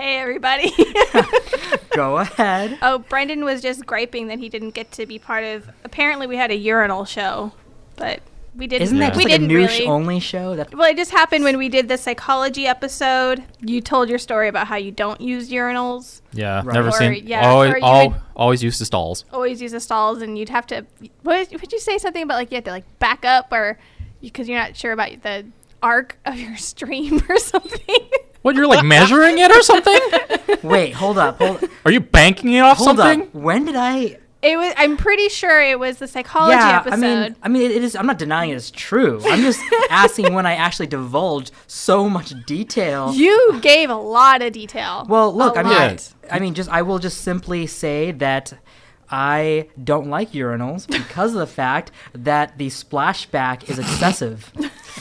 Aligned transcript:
Hey, 0.00 0.16
everybody. 0.18 0.72
Go 1.94 2.18
ahead. 2.18 2.78
oh, 2.80 2.98
Brendan 2.98 3.44
was 3.44 3.60
just 3.60 3.84
griping 3.84 4.28
that 4.28 4.38
he 4.38 4.48
didn't 4.48 4.70
get 4.70 4.90
to 4.92 5.04
be 5.06 5.18
part 5.18 5.44
of. 5.44 5.68
Apparently, 5.84 6.26
we 6.26 6.36
had 6.36 6.50
a 6.50 6.56
urinal 6.56 7.04
show, 7.04 7.52
but 7.96 8.20
we 8.56 8.66
didn't. 8.66 8.82
Isn't 8.82 8.98
that 9.00 9.14
we 9.14 9.24
just 9.24 9.28
like 9.30 9.34
a 9.34 9.38
didn't 9.46 9.54
noosh 9.56 9.68
really. 9.78 9.86
only 9.86 10.18
show? 10.20 10.56
That 10.56 10.74
Well, 10.74 10.90
it 10.90 10.96
just 10.96 11.10
happened 11.10 11.44
when 11.44 11.58
we 11.58 11.68
did 11.68 11.88
the 11.88 11.98
psychology 11.98 12.66
episode. 12.66 13.44
You 13.60 13.80
told 13.82 14.08
your 14.08 14.18
story 14.18 14.48
about 14.48 14.68
how 14.68 14.76
you 14.76 14.90
don't 14.90 15.20
use 15.20 15.50
urinals, 15.50 16.22
Yeah, 16.32 16.62
Right. 16.64 16.74
never 16.74 16.88
Or, 16.88 16.92
seen. 16.92 17.26
yeah, 17.26 17.46
always, 17.46 17.74
or 17.74 17.84
al- 17.84 18.08
would- 18.10 18.20
always 18.36 18.62
use 18.62 18.78
the 18.78 18.86
stalls. 18.86 19.24
always 19.32 19.60
use 19.60 19.72
the 19.72 19.80
stalls, 19.80 20.22
and 20.22 20.38
you'd 20.38 20.48
have 20.48 20.66
to. 20.68 20.86
What 21.24 21.50
would 21.52 21.72
you 21.72 21.78
say 21.78 21.98
something 21.98 22.22
about 22.22 22.36
like 22.36 22.50
you 22.50 22.56
had 22.56 22.64
to 22.64 22.70
like 22.70 22.84
back 23.00 23.24
up 23.26 23.52
or 23.52 23.78
because 24.22 24.48
you're 24.48 24.58
not 24.58 24.76
sure 24.76 24.92
about 24.92 25.20
the 25.22 25.46
arc 25.82 26.18
of 26.24 26.38
your 26.38 26.56
stream 26.70 27.20
or 27.28 27.36
something? 27.36 28.08
What 28.42 28.56
you're 28.56 28.66
like 28.66 28.84
measuring 28.84 29.38
it 29.38 29.50
or 29.50 29.62
something? 29.62 29.98
wait, 30.62 30.92
hold 30.92 31.18
up, 31.18 31.38
hold, 31.38 31.62
Are 31.84 31.90
you 31.90 32.00
banking 32.00 32.52
it 32.54 32.60
off 32.60 32.78
hold 32.78 32.96
something? 32.96 33.22
up. 33.22 33.34
When 33.34 33.66
did 33.66 33.76
I? 33.76 34.18
It 34.42 34.56
was. 34.56 34.72
I'm 34.78 34.96
pretty 34.96 35.28
sure 35.28 35.60
it 35.60 35.78
was 35.78 35.98
the 35.98 36.08
psychology 36.08 36.56
yeah, 36.56 36.78
episode. 36.78 36.94
I 36.94 36.98
mean, 37.28 37.36
I 37.42 37.48
mean, 37.48 37.62
it, 37.62 37.72
it 37.72 37.84
is. 37.84 37.94
I'm 37.94 38.06
not 38.06 38.18
denying 38.18 38.50
it's 38.52 38.70
true. 38.70 39.20
I'm 39.26 39.42
just 39.42 39.60
asking 39.90 40.32
when 40.32 40.46
I 40.46 40.54
actually 40.54 40.86
divulged 40.86 41.50
so 41.66 42.08
much 42.08 42.32
detail. 42.46 43.12
you 43.12 43.58
gave 43.60 43.90
a 43.90 43.94
lot 43.94 44.40
of 44.40 44.54
detail. 44.54 45.04
Well, 45.06 45.34
look, 45.34 45.56
A 45.56 45.58
I 45.58 45.62
mean, 45.62 45.72
lot. 45.72 46.14
I 46.30 46.38
mean, 46.38 46.54
just 46.54 46.70
I 46.70 46.80
will 46.80 46.98
just 46.98 47.20
simply 47.20 47.66
say 47.66 48.12
that 48.12 48.54
I 49.10 49.68
don't 49.82 50.08
like 50.08 50.32
urinals 50.32 50.86
because 50.86 51.34
of 51.34 51.40
the 51.40 51.46
fact 51.46 51.90
that 52.14 52.56
the 52.56 52.68
splashback 52.68 53.68
is 53.68 53.78
excessive, 53.78 54.50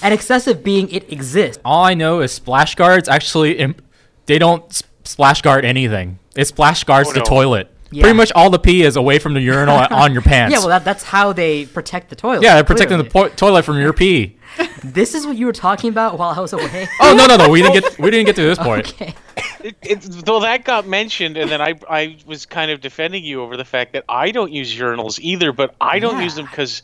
and 0.02 0.14
excessive 0.14 0.64
being 0.64 0.90
it 0.90 1.12
exists. 1.12 1.62
All 1.66 1.84
I 1.84 1.94
know 1.94 2.22
is 2.22 2.32
splash 2.32 2.76
guards 2.76 3.08
actually 3.10 3.54
imp- 3.60 3.82
they 4.26 4.38
don't 4.40 4.64
s- 4.66 4.84
splash 5.04 5.42
guard 5.42 5.66
anything. 5.66 6.20
It 6.36 6.46
splash 6.46 6.84
guards 6.84 7.10
Oh, 7.10 7.14
the 7.14 7.22
toilet. 7.22 7.72
Yeah. 7.92 8.04
Pretty 8.04 8.18
much 8.18 8.32
all 8.34 8.52
the 8.52 8.60
pee 8.60 8.84
is 8.84 8.96
away 8.98 9.18
from 9.18 9.34
the 9.34 9.42
urinal 9.42 9.76
on 9.90 10.14
your 10.14 10.22
pants. 10.32 10.54
Yeah, 10.54 10.60
well, 10.60 10.68
that, 10.68 10.86
that's 10.86 11.04
how 11.04 11.34
they 11.34 11.66
protect 11.66 12.12
the 12.12 12.16
toilet. 12.16 12.44
yeah, 12.44 12.54
they're 12.54 12.64
protecting 12.64 13.00
the 13.00 13.04
po- 13.04 13.30
toilet 13.30 13.64
from 13.66 13.80
your 13.80 13.94
pee. 13.94 14.36
This 14.84 15.14
is 15.14 15.26
what 15.28 15.36
you 15.36 15.46
were 15.46 15.52
talking 15.54 15.90
about 15.90 16.18
while 16.18 16.30
I 16.30 16.40
was 16.40 16.54
away. 16.54 16.88
Oh 17.02 17.14
no 17.14 17.26
no 17.28 17.36
no! 17.36 17.50
We 17.50 17.62
didn't 17.62 17.82
get 17.82 18.00
we 18.00 18.10
didn't 18.12 18.28
get 18.28 18.36
to 18.38 18.42
this 18.44 18.58
point. 18.58 18.90
okay. 18.94 19.14
It, 19.62 19.76
it, 19.82 20.24
well, 20.28 20.40
that 20.40 20.64
got 20.64 20.88
mentioned, 20.88 21.36
and 21.38 21.52
then 21.52 21.62
I 21.62 21.76
I 21.90 22.18
was 22.26 22.46
kind 22.46 22.72
of 22.72 22.80
defending 22.82 23.24
you 23.26 23.42
over 23.42 23.58
the 23.58 23.66
fact 23.66 23.92
that 23.94 24.06
I 24.08 24.32
don't 24.32 24.52
use 24.54 24.74
urinals 24.74 25.20
either, 25.20 25.52
but 25.52 25.76
I 25.82 26.00
don't 26.00 26.22
use 26.24 26.36
them 26.36 26.46
because 26.46 26.82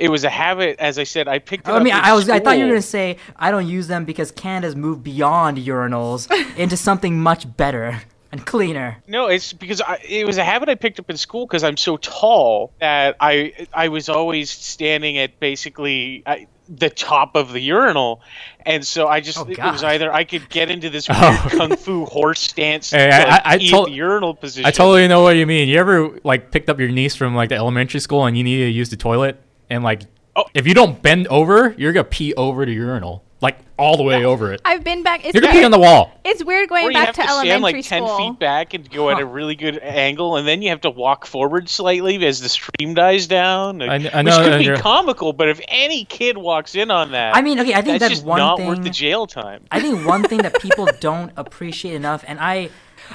it 0.00 0.10
was 0.10 0.24
a 0.24 0.30
habit. 0.30 0.78
As 0.80 0.98
I 0.98 1.04
said, 1.04 1.28
I 1.28 1.38
picked 1.38 1.68
it 1.68 1.70
I 1.70 1.76
up. 1.76 1.82
mean, 1.82 1.94
in 1.94 2.00
I 2.00 2.12
was 2.14 2.28
I 2.28 2.40
thought 2.40 2.58
you 2.58 2.64
were 2.64 2.70
gonna 2.70 2.82
say 2.82 3.16
I 3.36 3.50
don't 3.50 3.68
use 3.68 3.86
them 3.88 4.04
because 4.04 4.30
Canada's 4.32 4.74
moved 4.76 5.04
beyond 5.04 5.58
urinals 5.58 6.30
into 6.56 6.76
something 6.76 7.20
much 7.20 7.44
better 7.56 8.00
and 8.32 8.46
cleaner. 8.46 8.96
No, 9.08 9.26
it's 9.26 9.52
because 9.52 9.80
I, 9.80 9.98
it 10.08 10.24
was 10.26 10.38
a 10.38 10.44
habit 10.44 10.68
I 10.68 10.74
picked 10.76 11.00
up 11.00 11.10
in 11.10 11.16
school 11.16 11.46
because 11.46 11.64
I'm 11.64 11.76
so 11.76 11.96
tall 11.96 12.72
that 12.80 13.16
I 13.20 13.52
I 13.72 13.88
was 13.88 14.08
always 14.08 14.50
standing 14.50 15.18
at 15.18 15.40
basically 15.40 16.22
I, 16.26 16.46
the 16.68 16.88
top 16.88 17.34
of 17.34 17.52
the 17.52 17.58
urinal, 17.60 18.20
and 18.64 18.86
so 18.86 19.08
I 19.08 19.18
just 19.20 19.36
Oh, 19.38 19.44
it 19.48 19.58
was 19.58 19.82
either 19.82 20.12
I 20.12 20.22
could 20.22 20.48
get 20.48 20.70
into 20.70 20.88
this 20.88 21.08
oh. 21.10 21.14
weird 21.20 21.54
Oh. 21.54 21.58
kung 21.66 21.76
fu 21.76 22.04
horse 22.06 22.38
stance, 22.40 22.92
Hey, 22.92 23.08
to, 23.10 23.14
I- 23.16 23.18
like, 23.18 23.28
I- 23.46 23.54
I 23.54 23.58
pee 23.58 23.70
told- 23.70 23.88
the 23.88 23.92
urinal 23.94 24.34
position. 24.36 24.64
I 24.66 24.70
totally 24.70 25.08
know 25.08 25.22
what 25.22 25.34
you 25.34 25.46
mean. 25.46 25.68
You 25.68 25.78
ever 25.78 26.16
like 26.22 26.52
picked 26.52 26.70
up 26.70 26.78
your 26.78 26.88
niece 26.90 27.16
from 27.16 27.34
like 27.34 27.48
the 27.48 27.56
elementary 27.56 27.98
school 27.98 28.24
and 28.26 28.38
you 28.38 28.44
needed 28.44 28.66
to 28.66 28.70
use 28.70 28.88
the 28.90 28.96
toilet 28.96 29.42
and 29.70 29.82
like 29.84 30.02
Oh. 30.36 30.44
if 30.54 30.66
you 30.66 30.74
don't 30.74 31.00
bend 31.02 31.26
over, 31.28 31.74
you're 31.76 31.92
gonna 31.92 32.04
pee 32.04 32.32
over 32.34 32.64
the 32.64 32.72
urinal 32.72 33.24
like 33.42 33.56
all 33.78 33.96
the 33.96 34.02
way 34.02 34.24
over 34.26 34.52
it. 34.52 34.60
I've 34.66 34.84
been 34.84 35.02
back. 35.02 35.24
It's 35.24 35.34
You're 35.34 35.40
gonna 35.40 35.54
weird, 35.54 35.62
pee 35.62 35.64
on 35.64 35.70
the 35.70 35.78
wall. 35.78 36.12
It's 36.24 36.44
weird 36.44 36.68
going 36.68 36.84
Or 36.84 36.90
you 36.90 36.96
back 36.98 37.06
have 37.06 37.14
to, 37.16 37.22
to, 37.22 37.28
stand 37.28 37.48
elementary 37.48 37.80
like 37.80 37.88
ten 37.88 38.06
feet 38.18 38.38
back 38.38 38.74
and 38.74 38.88
go 38.90 39.08
at 39.10 39.18
a 39.18 39.24
really 39.38 39.54
good 39.56 39.78
angle, 39.82 40.36
and 40.36 40.46
then 40.46 40.60
you 40.62 40.68
have 40.68 40.82
to 40.82 40.90
walk 40.90 41.24
forward 41.26 41.66
slightly 41.68 42.22
as 42.26 42.40
the 42.42 42.48
stream 42.50 42.92
dies 42.94 43.26
down. 43.26 43.78
like- 43.78 43.90
I 43.90 43.98
kn- 43.98 44.14
I 44.14 44.18
which 44.18 44.26
know, 44.26 44.42
could 44.44 44.52
and 44.52 44.58
be 44.60 44.64
you're- 44.66 44.78
comical, 44.78 45.32
but 45.32 45.48
if 45.48 45.60
any 45.68 46.04
kid 46.04 46.36
walks 46.36 46.74
in 46.76 46.90
on 46.90 47.12
that, 47.12 47.34
I 47.34 47.40
mean, 47.40 47.58
okay, 47.58 47.72
I 47.72 47.80
think 47.80 47.98
that's 47.98 48.00
that's 48.00 48.14
just 48.14 48.24
one 48.24 48.38
not 48.38 48.58
thing. 48.58 48.68
worth 48.68 48.82
the 48.82 48.90
jail 48.90 49.26
time. 49.26 49.64
I 49.72 49.80
think 49.80 50.06
one 50.06 50.22
thing 50.22 50.42
that 50.42 50.60
people 50.60 50.86
don't 51.00 51.32
appreciate 51.38 51.94
enough, 51.94 52.22
and 52.28 52.38
I, 52.38 52.68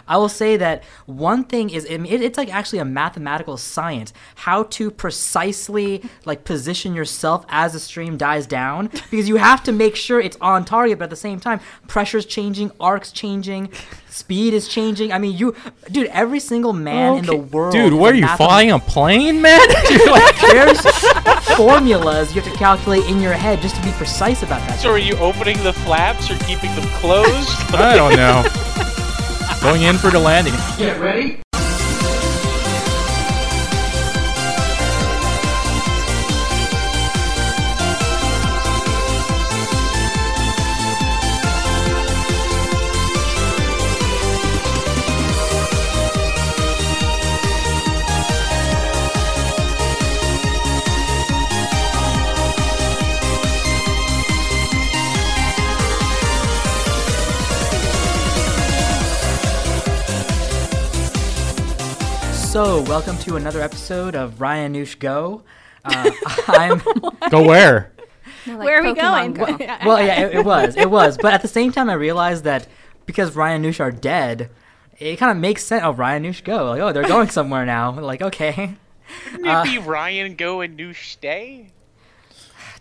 I 0.07 0.18
will 0.18 0.29
say 0.29 0.57
that 0.57 0.84
one 1.06 1.44
thing 1.44 1.69
is, 1.69 1.85
it, 1.85 2.01
it's 2.03 2.38
like 2.38 2.53
actually 2.53 2.79
a 2.79 2.85
mathematical 2.85 3.57
science 3.57 4.13
how 4.35 4.63
to 4.63 4.91
precisely 4.91 6.03
like 6.25 6.44
position 6.44 6.94
yourself 6.94 7.46
as 7.50 7.73
the 7.73 7.79
stream 7.79 8.18
dies 8.18 8.47
down, 8.47 8.88
because 9.09 9.28
you 9.28 9.38
have 9.38 9.63
to 9.63 9.72
make 9.72 9.95
sure 9.95 10.19
it's 10.19 10.38
on 10.41 10.66
target, 10.66 11.00
but 11.00 11.06
at 11.06 11.09
the 11.09 11.16
same 11.16 11.40
time, 11.40 11.59
pressure's 11.88 12.25
changing, 12.25 12.72
arcs 12.79 13.12
changing, 13.12 13.69
speed 14.09 14.53
is 14.53 14.68
changing. 14.68 15.12
I 15.12 15.18
mean, 15.19 15.38
you, 15.38 15.56
dude, 15.91 16.07
every 16.07 16.40
single 16.40 16.74
man 16.74 17.19
in 17.19 17.25
the 17.25 17.35
world, 17.35 17.74
Dude, 17.74 17.94
is 17.94 18.00
what 18.00 18.13
are 18.13 18.18
you 18.18 18.28
flying 18.38 18.72
a 18.72 18.79
plane, 18.79 19.41
man? 19.41 19.59
Like, 20.06 20.40
There's 20.41 20.81
formulas 21.56 22.34
you 22.35 22.41
have 22.41 22.51
to 22.51 22.57
calculate 22.57 23.06
in 23.06 23.22
your 23.22 23.34
head 23.34 23.62
just 23.62 23.75
to 23.75 23.81
be 23.81 23.91
precise 23.91 24.44
about 24.44 24.62
that. 24.68 24.79
So 24.79 24.91
are 24.91 24.97
you 24.97 25.16
opening 25.18 25.62
the 25.63 25.74
flaps 25.74 26.29
or 26.29 26.38
keeping 26.45 26.74
them 26.75 26.88
closed? 27.00 27.50
I 27.74 27.95
don't 27.95 28.16
know. 28.16 28.45
Going 29.66 29.81
in 29.81 29.98
for 29.98 30.12
the 30.12 30.20
landing. 30.20 30.53
So, 62.56 62.84
welcome 62.84 63.18
to 63.18 63.36
another 63.36 63.60
episode 63.60 64.16
of 64.16 64.40
Ryan 64.40 64.76
Noosh 64.76 64.98
Go. 64.98 65.44
Uh, 65.84 66.10
I'm 66.48 66.82
Go 67.30 67.46
where? 67.46 67.92
Where 68.46 68.80
are 68.80 68.82
we 68.82 68.94
going? 68.94 69.34
well, 69.86 70.02
yeah, 70.02 70.22
it, 70.22 70.36
it 70.36 70.46
was, 70.46 70.78
it 70.78 70.90
was, 70.90 71.18
but 71.18 71.34
at 71.34 71.42
the 71.42 71.50
same 71.50 71.74
time, 71.74 71.90
I 71.90 71.96
realized 71.96 72.46
that 72.46 72.70
because 73.06 73.36
Ryan 73.36 73.62
Noosh 73.62 73.82
are 73.82 73.92
dead, 73.92 74.50
it 74.98 75.18
kind 75.18 75.34
of 75.34 75.38
makes 75.38 75.66
sense. 75.66 75.84
Oh, 75.84 75.92
Ryan 75.92 76.24
Noosh 76.24 76.46
Go, 76.46 76.70
like, 76.70 76.80
oh, 76.80 76.94
they're 76.94 77.04
going 77.04 77.28
somewhere 77.28 77.66
now. 77.66 78.00
Like, 78.00 78.22
okay, 78.22 78.76
Wouldn't 79.34 79.48
Uh, 79.50 79.64
it 79.66 79.72
be 79.72 79.78
Ryan 79.80 80.38
go 80.38 80.62
and 80.62 80.80
Noosh 80.80 81.12
stay? 81.12 81.74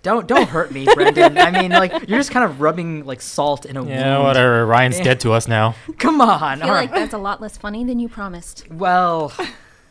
don't 0.05 0.29
don't 0.29 0.49
hurt 0.51 0.71
me, 0.71 0.87
Brendan. 0.95 1.37
I 1.37 1.51
mean, 1.51 1.73
like, 1.73 1.91
you're 2.09 2.21
just 2.21 2.31
kind 2.31 2.45
of 2.45 2.61
rubbing 2.61 3.05
like 3.07 3.21
salt 3.21 3.67
in 3.67 3.77
a 3.77 3.83
wound. 3.83 3.91
Yeah, 3.93 4.19
wound. 4.19 4.25
whatever. 4.25 4.67
Ryan's 4.67 5.01
dead 5.01 5.19
to 5.21 5.33
us 5.33 5.49
now. 5.49 5.75
Come 5.99 6.21
on, 6.21 6.29
I 6.31 6.53
all 6.53 6.57
feel 6.59 6.69
right. 6.69 6.91
like 6.91 6.93
that's 6.93 7.15
a 7.15 7.19
lot 7.19 7.41
less 7.41 7.57
funny 7.57 7.85
than 7.85 7.99
you 7.99 8.09
promised. 8.09 8.71
Well, 8.71 9.33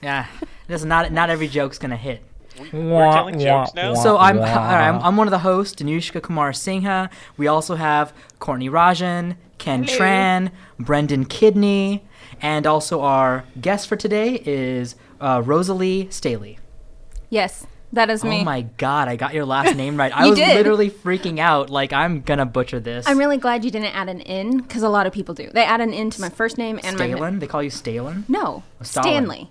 yeah, 0.04 0.28
this 0.68 0.84
not 0.84 1.12
not 1.12 1.30
every 1.30 1.48
joke's 1.48 1.78
gonna 1.78 1.98
hit. 1.98 2.24
We're 2.72 3.12
telling 3.12 3.40
jokes 3.40 3.74
now. 3.74 3.96
So 3.96 4.18
I'm, 4.18 4.38
all 4.38 4.44
right, 4.44 4.88
I'm 4.88 5.02
I'm 5.02 5.18
one 5.18 5.28
of 5.28 5.32
the 5.32 5.40
hosts, 5.40 5.82
Danushka 5.82 6.22
Kumar 6.22 6.54
Singha. 6.54 7.10
We 7.38 7.48
also 7.48 7.76
have 7.76 8.14
Courtney 8.40 8.70
Rajan, 8.70 9.38
Ken 9.58 9.84
Hello. 9.84 9.98
Tran, 9.98 10.52
Brendan 10.80 11.26
Kidney, 11.26 12.04
and 12.42 12.68
also 12.68 13.02
our 13.02 13.46
guest 13.60 13.88
for 13.88 13.96
today 13.96 14.42
is 14.46 14.96
uh, 15.20 15.42
Rosalie 15.44 16.08
Staley. 16.12 16.60
Yes, 17.30 17.66
that 17.92 18.10
is 18.10 18.24
me. 18.24 18.42
Oh 18.42 18.44
my 18.44 18.62
God, 18.78 19.08
I 19.08 19.16
got 19.16 19.34
your 19.34 19.46
last 19.46 19.76
name 19.78 19.98
right. 19.98 20.12
I 20.16 20.28
was 20.28 20.38
did. 20.38 20.56
literally 20.56 20.92
freaking 20.92 21.40
out. 21.40 21.70
Like 21.70 21.92
I'm 21.94 22.22
gonna 22.22 22.46
butcher 22.46 22.80
this. 22.80 23.08
I'm 23.08 23.18
really 23.18 23.38
glad 23.38 23.66
you 23.66 23.72
didn't 23.72 23.96
add 23.96 24.10
an 24.10 24.20
in 24.22 24.58
because 24.60 24.84
a 24.84 24.90
lot 24.90 25.08
of 25.08 25.14
people 25.14 25.34
do. 25.34 25.50
They 25.52 25.64
add 25.64 25.82
an 25.82 25.94
in 25.94 26.10
to 26.12 26.22
my 26.22 26.30
first 26.30 26.58
name 26.58 26.80
and 26.84 27.00
my 27.00 27.08
Stalin. 27.08 27.40
They 27.40 27.48
call 27.48 27.64
you 27.64 27.70
Stalin. 27.72 28.26
no 28.28 28.64
Stalin. 28.82 29.08
Stanley. 29.10 29.50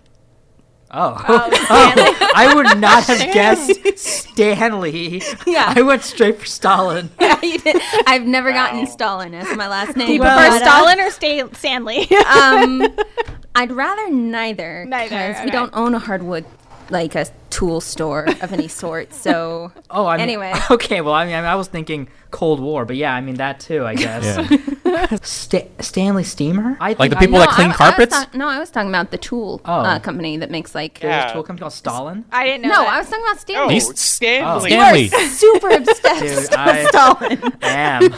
Oh, 0.94 1.16
Oh, 1.28 1.50
I 2.34 2.52
would 2.54 2.78
not 2.78 3.04
have 3.04 3.32
guessed 3.32 3.98
Stanley. 3.98 5.22
Yeah. 5.46 5.72
I 5.74 5.82
went 5.82 6.02
straight 6.02 6.38
for 6.38 6.46
Stalin. 6.46 7.10
Yeah, 7.20 7.40
you 7.42 7.58
did. 7.58 7.80
I've 8.06 8.24
never 8.26 8.52
gotten 8.52 8.86
Stalin 8.86 9.32
as 9.34 9.56
my 9.56 9.68
last 9.68 9.96
name. 9.96 10.06
Do 10.08 10.12
you 10.14 10.20
Well, 10.20 10.36
prefer 10.38 10.58
but, 10.58 10.62
uh, 10.62 10.70
Stalin 10.70 11.00
or 11.00 11.10
Sta- 11.10 11.54
Stanley? 11.54 12.08
um, 12.26 12.82
I'd 13.54 13.72
rather 13.72 14.10
neither. 14.10 14.84
Neither, 14.86 15.08
'cause 15.16 15.36
okay. 15.36 15.44
we 15.46 15.50
don't 15.50 15.70
own 15.74 15.94
a 15.94 15.98
hardwood 15.98 16.44
like 16.90 17.14
a 17.14 17.26
tool 17.52 17.80
store 17.80 18.24
of 18.40 18.52
any 18.52 18.66
sort. 18.68 19.12
So 19.12 19.70
Oh, 19.90 20.06
I 20.06 20.16
mean, 20.16 20.22
Anyway. 20.22 20.52
Okay, 20.70 21.00
well, 21.02 21.14
I 21.14 21.26
mean, 21.26 21.34
I, 21.34 21.54
was 21.54 21.68
thinking 21.68 22.08
Cold 22.30 22.60
War, 22.60 22.84
but 22.86 22.96
yeah, 22.96 23.14
I 23.14 23.20
mean 23.20 23.34
that 23.36 23.60
too, 23.60 23.84
I 23.84 23.94
guess. 23.94 24.24
Yeah. 24.24 25.16
Sta- 25.22 25.68
Stanley 25.80 26.24
Steamer? 26.24 26.76
I 26.80 26.94
Like 26.98 27.10
the 27.10 27.16
people 27.16 27.34
know- 27.38 27.44
that 27.44 27.50
clean 27.50 27.70
I, 27.70 27.74
carpets? 27.74 28.14
I 28.14 28.24
ta- 28.24 28.30
no, 28.36 28.48
I 28.48 28.58
was 28.58 28.70
talking 28.70 28.88
about 28.88 29.10
the 29.10 29.18
tool 29.18 29.60
Oh. 29.66 29.72
uh, 29.72 29.98
company 29.98 30.38
that 30.38 30.50
makes 30.50 30.74
like. 30.74 31.00
There's 31.00 31.10
Yeah. 31.12 31.30
a 31.30 31.32
tool 31.34 31.42
company 31.42 31.60
called 31.60 31.72
Stalin. 31.74 32.24
I 32.32 32.44
didn't 32.46 32.62
know. 32.62 32.68
No, 32.68 32.82
that. 32.84 32.94
I 32.94 32.98
was 32.98 33.08
talking 33.10 33.24
about 33.24 33.36
Oh, 33.36 33.40
Stanley. 33.40 33.74
These- 33.74 34.00
Stanley. 34.00 34.50
Oh. 34.50 34.64
You 34.64 34.70
Stanley. 34.70 35.10
are 35.12 35.28
super 35.30 35.70
obsessed 35.70 36.20
Dude, 36.22 36.36
with 36.36 36.56
I- 36.56 36.84
Stalin. 36.86 37.52
am. 37.62 38.12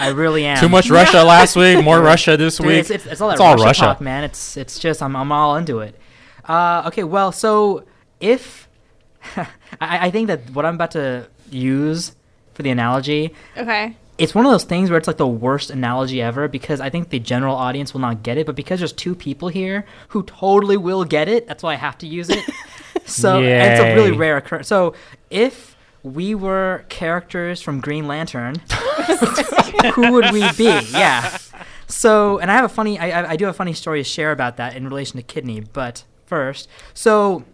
I 0.00 0.08
really 0.08 0.44
am. 0.44 0.58
Too 0.58 0.68
much 0.68 0.90
Russia 0.90 1.22
last 1.22 1.54
week, 1.56 1.82
more 1.84 2.00
Russia 2.00 2.36
this 2.36 2.56
Dude, 2.58 2.66
week. 2.66 2.78
it's, 2.80 2.90
it's, 2.90 3.06
it's 3.06 3.20
all 3.20 3.28
that 3.28 3.34
It's 3.34 3.40
all 3.40 3.54
Russia, 3.54 3.64
Russia. 3.66 3.80
talk, 3.82 4.00
man. 4.00 4.24
It's 4.24 4.56
it's 4.56 4.78
just 4.78 5.02
I'm 5.02 5.14
I'm 5.14 5.30
all 5.30 5.56
into 5.56 5.78
it. 5.80 5.94
Uh, 6.48 6.82
okay, 6.88 7.04
well, 7.04 7.30
so 7.30 7.84
if 8.18 8.68
I, 9.80 10.06
I 10.08 10.10
think 10.10 10.28
that 10.28 10.50
what 10.50 10.64
I'm 10.64 10.74
about 10.74 10.92
to 10.92 11.28
use 11.50 12.14
for 12.54 12.62
the 12.62 12.70
analogy, 12.70 13.34
Okay. 13.56 13.96
it's 14.18 14.34
one 14.34 14.44
of 14.46 14.52
those 14.52 14.64
things 14.64 14.90
where 14.90 14.98
it's 14.98 15.06
like 15.06 15.16
the 15.16 15.26
worst 15.26 15.70
analogy 15.70 16.20
ever 16.20 16.48
because 16.48 16.80
I 16.80 16.90
think 16.90 17.10
the 17.10 17.18
general 17.18 17.56
audience 17.56 17.92
will 17.94 18.00
not 18.00 18.22
get 18.22 18.36
it, 18.38 18.46
but 18.46 18.56
because 18.56 18.80
there's 18.80 18.92
two 18.92 19.14
people 19.14 19.48
here 19.48 19.84
who 20.08 20.22
totally 20.24 20.76
will 20.76 21.04
get 21.04 21.28
it, 21.28 21.46
that's 21.46 21.62
why 21.62 21.72
I 21.72 21.76
have 21.76 21.98
to 21.98 22.06
use 22.06 22.28
it. 22.30 22.44
so 23.06 23.42
it's 23.42 23.80
a 23.80 23.94
really 23.94 24.12
rare 24.12 24.36
occurrence. 24.36 24.68
So 24.68 24.94
if 25.30 25.76
we 26.02 26.34
were 26.34 26.84
characters 26.88 27.60
from 27.62 27.80
Green 27.80 28.06
Lantern, 28.06 28.56
who 29.94 30.12
would 30.12 30.30
we 30.32 30.40
be? 30.52 30.64
Yeah. 30.90 31.36
So, 31.86 32.38
and 32.38 32.50
I 32.50 32.54
have 32.54 32.64
a 32.64 32.68
funny, 32.68 32.98
I, 32.98 33.22
I- 33.22 33.30
I 33.30 33.36
do 33.36 33.44
have 33.46 33.54
a 33.54 33.56
funny 33.56 33.72
story 33.74 34.00
to 34.00 34.04
share 34.08 34.32
about 34.32 34.56
that 34.56 34.76
in 34.76 34.86
relation 34.88 35.16
to 35.16 35.22
Kidney, 35.22 35.60
but 35.60 36.04
first, 36.26 36.68
so 36.94 37.44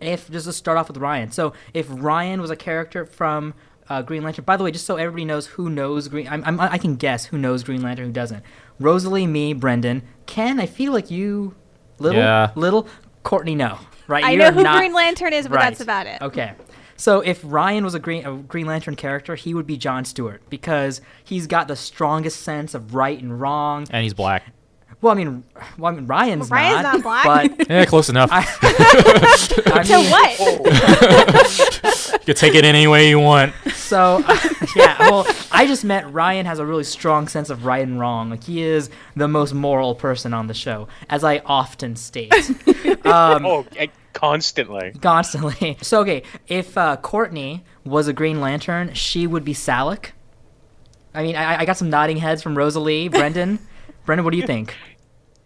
if, 0.00 0.30
just 0.30 0.46
to 0.46 0.52
start 0.52 0.78
off 0.78 0.88
with 0.88 0.96
Ryan. 0.98 1.30
So, 1.30 1.52
if 1.74 1.86
Ryan 1.90 2.40
was 2.40 2.50
a 2.50 2.56
character 2.56 3.06
from 3.06 3.54
uh, 3.88 4.02
Green 4.02 4.22
Lantern, 4.22 4.44
by 4.44 4.56
the 4.56 4.64
way, 4.64 4.70
just 4.70 4.84
so 4.86 4.96
everybody 4.96 5.24
knows 5.24 5.46
who 5.46 5.70
knows 5.70 6.08
Green, 6.08 6.28
I'm, 6.28 6.42
I'm, 6.44 6.60
I 6.60 6.78
can 6.78 6.96
guess 6.96 7.26
who 7.26 7.38
knows 7.38 7.62
Green 7.64 7.82
Lantern, 7.82 8.06
who 8.06 8.12
doesn't. 8.12 8.42
Rosalie, 8.80 9.26
me, 9.26 9.52
Brendan. 9.54 10.02
Ken, 10.26 10.60
I 10.60 10.66
feel 10.66 10.92
like 10.92 11.10
you, 11.10 11.54
little, 11.98 12.20
Yeah. 12.20 12.50
little, 12.56 12.86
Courtney, 13.22 13.54
no. 13.54 13.78
Right? 14.08 14.24
I 14.24 14.32
You're 14.32 14.44
know 14.44 14.52
who 14.52 14.62
not- 14.62 14.78
Green 14.78 14.92
Lantern 14.94 15.32
is, 15.32 15.48
but 15.48 15.56
Right. 15.56 15.64
that's 15.70 15.80
about 15.80 16.06
it. 16.06 16.20
Okay. 16.22 16.52
So 16.98 17.20
if 17.20 17.40
Ryan 17.44 17.84
was 17.84 17.94
a 17.94 17.98
Green 17.98 18.24
a 18.24 18.34
Green 18.36 18.64
Lantern 18.66 18.96
character, 18.96 19.34
he 19.34 19.52
would 19.52 19.66
be 19.66 19.76
John 19.76 20.04
Stewart 20.06 20.40
because 20.48 21.00
he's 21.24 21.46
got 21.46 21.68
the 21.68 21.76
strongest 21.76 22.40
sense 22.40 22.72
of 22.74 22.94
right 22.94 23.20
and 23.20 23.38
wrong. 23.38 23.86
and 23.90 24.02
he's 24.02 24.14
black. 24.14 24.44
Well, 25.02 25.12
I 25.12 25.16
mean, 25.16 25.44
well, 25.78 25.92
I 25.92 25.94
mean 25.96 26.06
Ryan's, 26.06 26.50
Well, 26.50 26.58
Ryan's 26.60 26.82
not 26.82 27.02
black. 27.02 27.56
but 27.58 27.68
Yeah, 27.70 27.84
close 27.84 28.08
enough. 28.08 28.30
I 28.32 28.42
So 29.84 30.00
mean, 30.00 30.10
what? 30.10 30.38
you 32.12 32.18
can 32.24 32.34
take 32.34 32.54
it 32.54 32.64
any 32.64 32.86
way 32.86 33.08
you 33.08 33.18
want. 33.20 33.52
So 33.74 34.18
yeah, 34.74 34.96
well, 35.10 35.26
I 35.52 35.66
just 35.66 35.84
meant 35.84 36.12
Ryan 36.12 36.46
has 36.46 36.58
a 36.58 36.66
really 36.66 36.84
strong 36.84 37.28
sense 37.28 37.50
of 37.50 37.64
right 37.64 37.86
and 37.86 38.00
wrong. 38.00 38.30
Like 38.30 38.44
he 38.44 38.62
is 38.62 38.90
the 39.14 39.28
most 39.28 39.52
moral 39.54 39.94
person 39.94 40.32
on 40.34 40.46
the 40.46 40.54
show, 40.54 40.88
as 41.10 41.22
I 41.24 41.38
often 41.44 41.94
state. 41.96 42.32
um, 43.06 43.44
Oh, 43.46 43.66
I- 43.78 43.90
constantly. 44.12 44.92
constantly. 45.02 45.76
So 45.82 46.00
okay, 46.00 46.22
if 46.48 46.76
uh, 46.76 46.96
Courtney 46.96 47.64
was 47.84 48.08
a 48.08 48.12
Green 48.12 48.40
Lantern, 48.40 48.94
she 48.94 49.26
would 49.26 49.44
be 49.44 49.52
Salaak. 49.54 50.14
I 51.14 51.22
mean, 51.22 51.36
I, 51.36 51.60
I 51.60 51.64
got 51.64 51.76
some 51.76 51.90
nodding 51.90 52.16
heads 52.16 52.42
from 52.42 52.56
Rosalie, 52.56 53.08
Brendan. 53.08 53.58
Brendan, 54.06 54.24
what 54.24 54.30
do 54.30 54.38
you 54.38 54.46
think? 54.54 54.74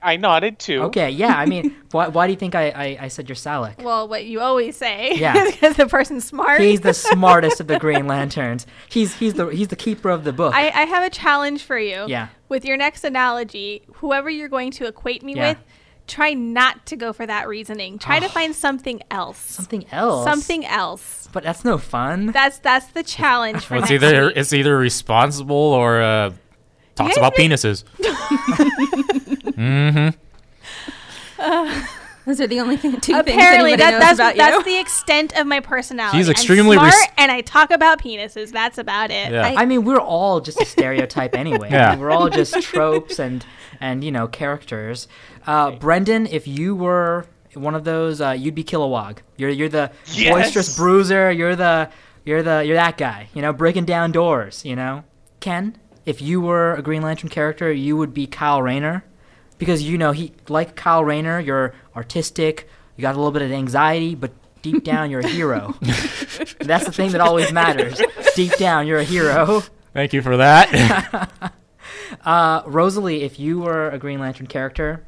I 0.03 0.17
nodded 0.17 0.59
too. 0.59 0.85
Okay, 0.85 1.11
yeah. 1.11 1.35
I 1.37 1.45
mean, 1.45 1.77
why, 1.91 2.09
why 2.09 2.27
do 2.27 2.33
you 2.33 2.39
think 2.39 2.55
I, 2.55 2.71
I, 2.71 2.99
I 3.03 3.09
said 3.09 3.29
you're 3.29 3.37
Salaak? 3.37 3.83
Well, 3.83 4.09
what 4.09 4.25
you 4.25 4.41
always 4.41 4.75
say. 4.77 5.13
Yeah. 5.17 5.45
because 5.51 5.77
the 5.77 5.87
person's 5.87 6.25
smart. 6.25 6.61
He's 6.63 6.81
the 6.81 6.95
smartest 6.95 7.61
of 7.61 7.67
the 7.67 7.79
Green 7.79 8.07
Lanterns. 8.07 8.67
He's 8.89 9.15
he's 9.17 9.35
the 9.35 9.49
he's 9.49 9.69
the 9.69 9.77
keeper 9.77 10.09
of 10.09 10.25
the 10.25 10.33
book. 10.33 10.55
I, 10.55 10.69
I 10.71 10.85
have 10.85 11.05
a 11.05 11.11
challenge 11.11 11.65
for 11.65 11.79
you. 11.79 12.07
Yeah. 12.09 12.29
With 12.49 12.65
your 12.65 12.79
next 12.79 13.05
analogy, 13.05 13.83
whoever 13.97 14.31
you're 14.31 14.49
going 14.49 14.71
to 14.73 14.87
equate 14.87 15.23
me 15.23 15.35
Yeah. 15.37 15.51
with, 15.51 15.59
try 16.07 16.33
not 16.33 16.87
to 16.87 16.97
go 16.97 17.13
for 17.13 17.27
that 17.27 17.47
reasoning. 17.47 17.99
Try 17.99 18.21
to 18.21 18.29
find 18.31 18.55
something 18.57 19.03
else. 19.11 19.37
Something 19.39 19.85
else. 19.93 20.25
Something 20.25 20.65
else. 20.65 21.29
But 21.31 21.43
that's 21.45 21.63
no 21.63 21.77
fun. 21.77 22.29
That's 22.29 22.59
that's 22.59 22.87
the 22.87 23.03
challenge 23.03 23.67
for 23.67 23.75
Well, 23.75 23.83
it's 23.83 23.93
either 23.93 24.29
week. 24.29 24.37
it's 24.39 24.55
either 24.55 24.79
responsible 24.79 25.55
or 25.57 26.01
uh, 26.01 26.33
talks 27.05 27.17
about 27.17 27.35
penises. 27.35 27.85
mm-hmm. 29.55 30.11
Those 32.27 32.41
are 32.41 32.47
the 32.47 32.61
only 32.61 32.77
thing, 32.77 33.01
two 33.01 33.15
Apparently, 33.15 33.33
things 33.33 33.47
anybody 33.55 33.77
that, 33.83 33.91
knows 33.93 34.01
that's 34.01 34.15
about 34.19 34.37
that's 34.37 34.57
you. 34.59 34.75
the 34.75 34.79
extent 34.81 35.37
of 35.39 35.47
my 35.47 35.61
personality. 35.61 36.19
He's 36.19 36.29
I'm 36.29 36.33
extremely 36.33 36.77
smart, 36.77 36.93
res- 36.93 37.09
and 37.17 37.33
I 37.33 37.41
talk 37.41 37.71
about 37.71 38.01
penises. 38.01 38.53
That's 38.53 38.77
about 38.79 39.11
it. 39.11 39.33
Yeah. 39.33 39.55
I 39.57 39.65
mean, 39.65 39.85
we're 39.85 39.99
all 40.01 40.41
just 40.41 40.61
a 40.61 40.67
stereotype 40.67 41.35
anyway. 41.39 41.69
I 41.71 41.75
Yeah. 41.75 41.91
mean, 41.93 42.01
we're 42.01 42.11
all 42.11 42.29
just 42.29 42.61
tropes 42.63 43.19
and 43.19 43.45
and 43.81 44.05
you 44.05 44.13
know 44.13 44.29
characters. 44.29 45.09
Uh, 45.47 45.71
Brendan, 45.73 46.27
if 46.27 46.47
you 46.47 46.77
were 46.77 47.27
one 47.55 47.75
of 47.75 47.85
those, 47.85 48.21
uh, 48.21 48.31
you'd 48.33 48.55
be 48.55 48.65
Kilowog. 48.65 49.19
You're 49.37 49.51
you're 49.51 49.69
the 49.71 49.91
Yes. 50.13 50.33
boisterous 50.35 50.77
bruiser. 50.77 51.33
You're 51.33 51.57
the 51.57 51.89
you're 52.27 52.43
the 52.43 52.63
you're 52.65 52.77
that 52.77 52.99
guy. 52.99 53.29
You 53.35 53.41
know, 53.43 53.53
breaking 53.55 53.87
down 53.87 54.13
doors. 54.13 54.63
You 54.65 54.77
know, 54.77 55.05
Ken, 55.41 55.79
if 56.07 56.21
you 56.23 56.41
were 56.41 56.75
a 56.75 56.83
Green 56.83 57.03
Lantern 57.03 57.31
character, 57.31 57.73
you 57.73 57.97
would 57.97 58.15
be 58.15 58.27
Kyle 58.27 58.63
Rayner, 58.63 59.05
because 59.59 59.83
you 59.83 59.99
know 59.99 60.13
he 60.13 60.33
like 60.49 60.77
Kyle 60.77 61.05
Rayner. 61.05 61.41
You're 61.41 61.75
artistic. 61.95 62.69
You 62.97 63.03
got 63.03 63.15
a 63.15 63.19
little 63.19 63.33
bit 63.33 63.43
of 63.43 63.53
anxiety, 63.53 64.15
but 64.15 64.33
deep 64.63 64.85
down 64.85 65.11
you're 65.11 65.21
a 65.21 65.29
hero. 65.29 65.75
That's 66.61 66.85
the 66.85 66.93
thing 66.93 67.13
that 67.13 67.21
always 67.21 67.53
matters. 67.53 68.01
Deep 68.35 68.57
down, 68.57 68.87
you're 68.87 68.99
a 68.99 69.05
hero. 69.05 69.63
Thank 69.93 70.13
you 70.13 70.23
for 70.23 70.37
that. 70.37 71.53
Uh, 72.25 72.63
Rosalie, 72.67 73.23
if 73.23 73.39
you 73.39 73.61
were 73.61 73.89
a 73.89 73.99
Green 73.99 74.19
Lantern 74.19 74.47
character, 74.47 75.05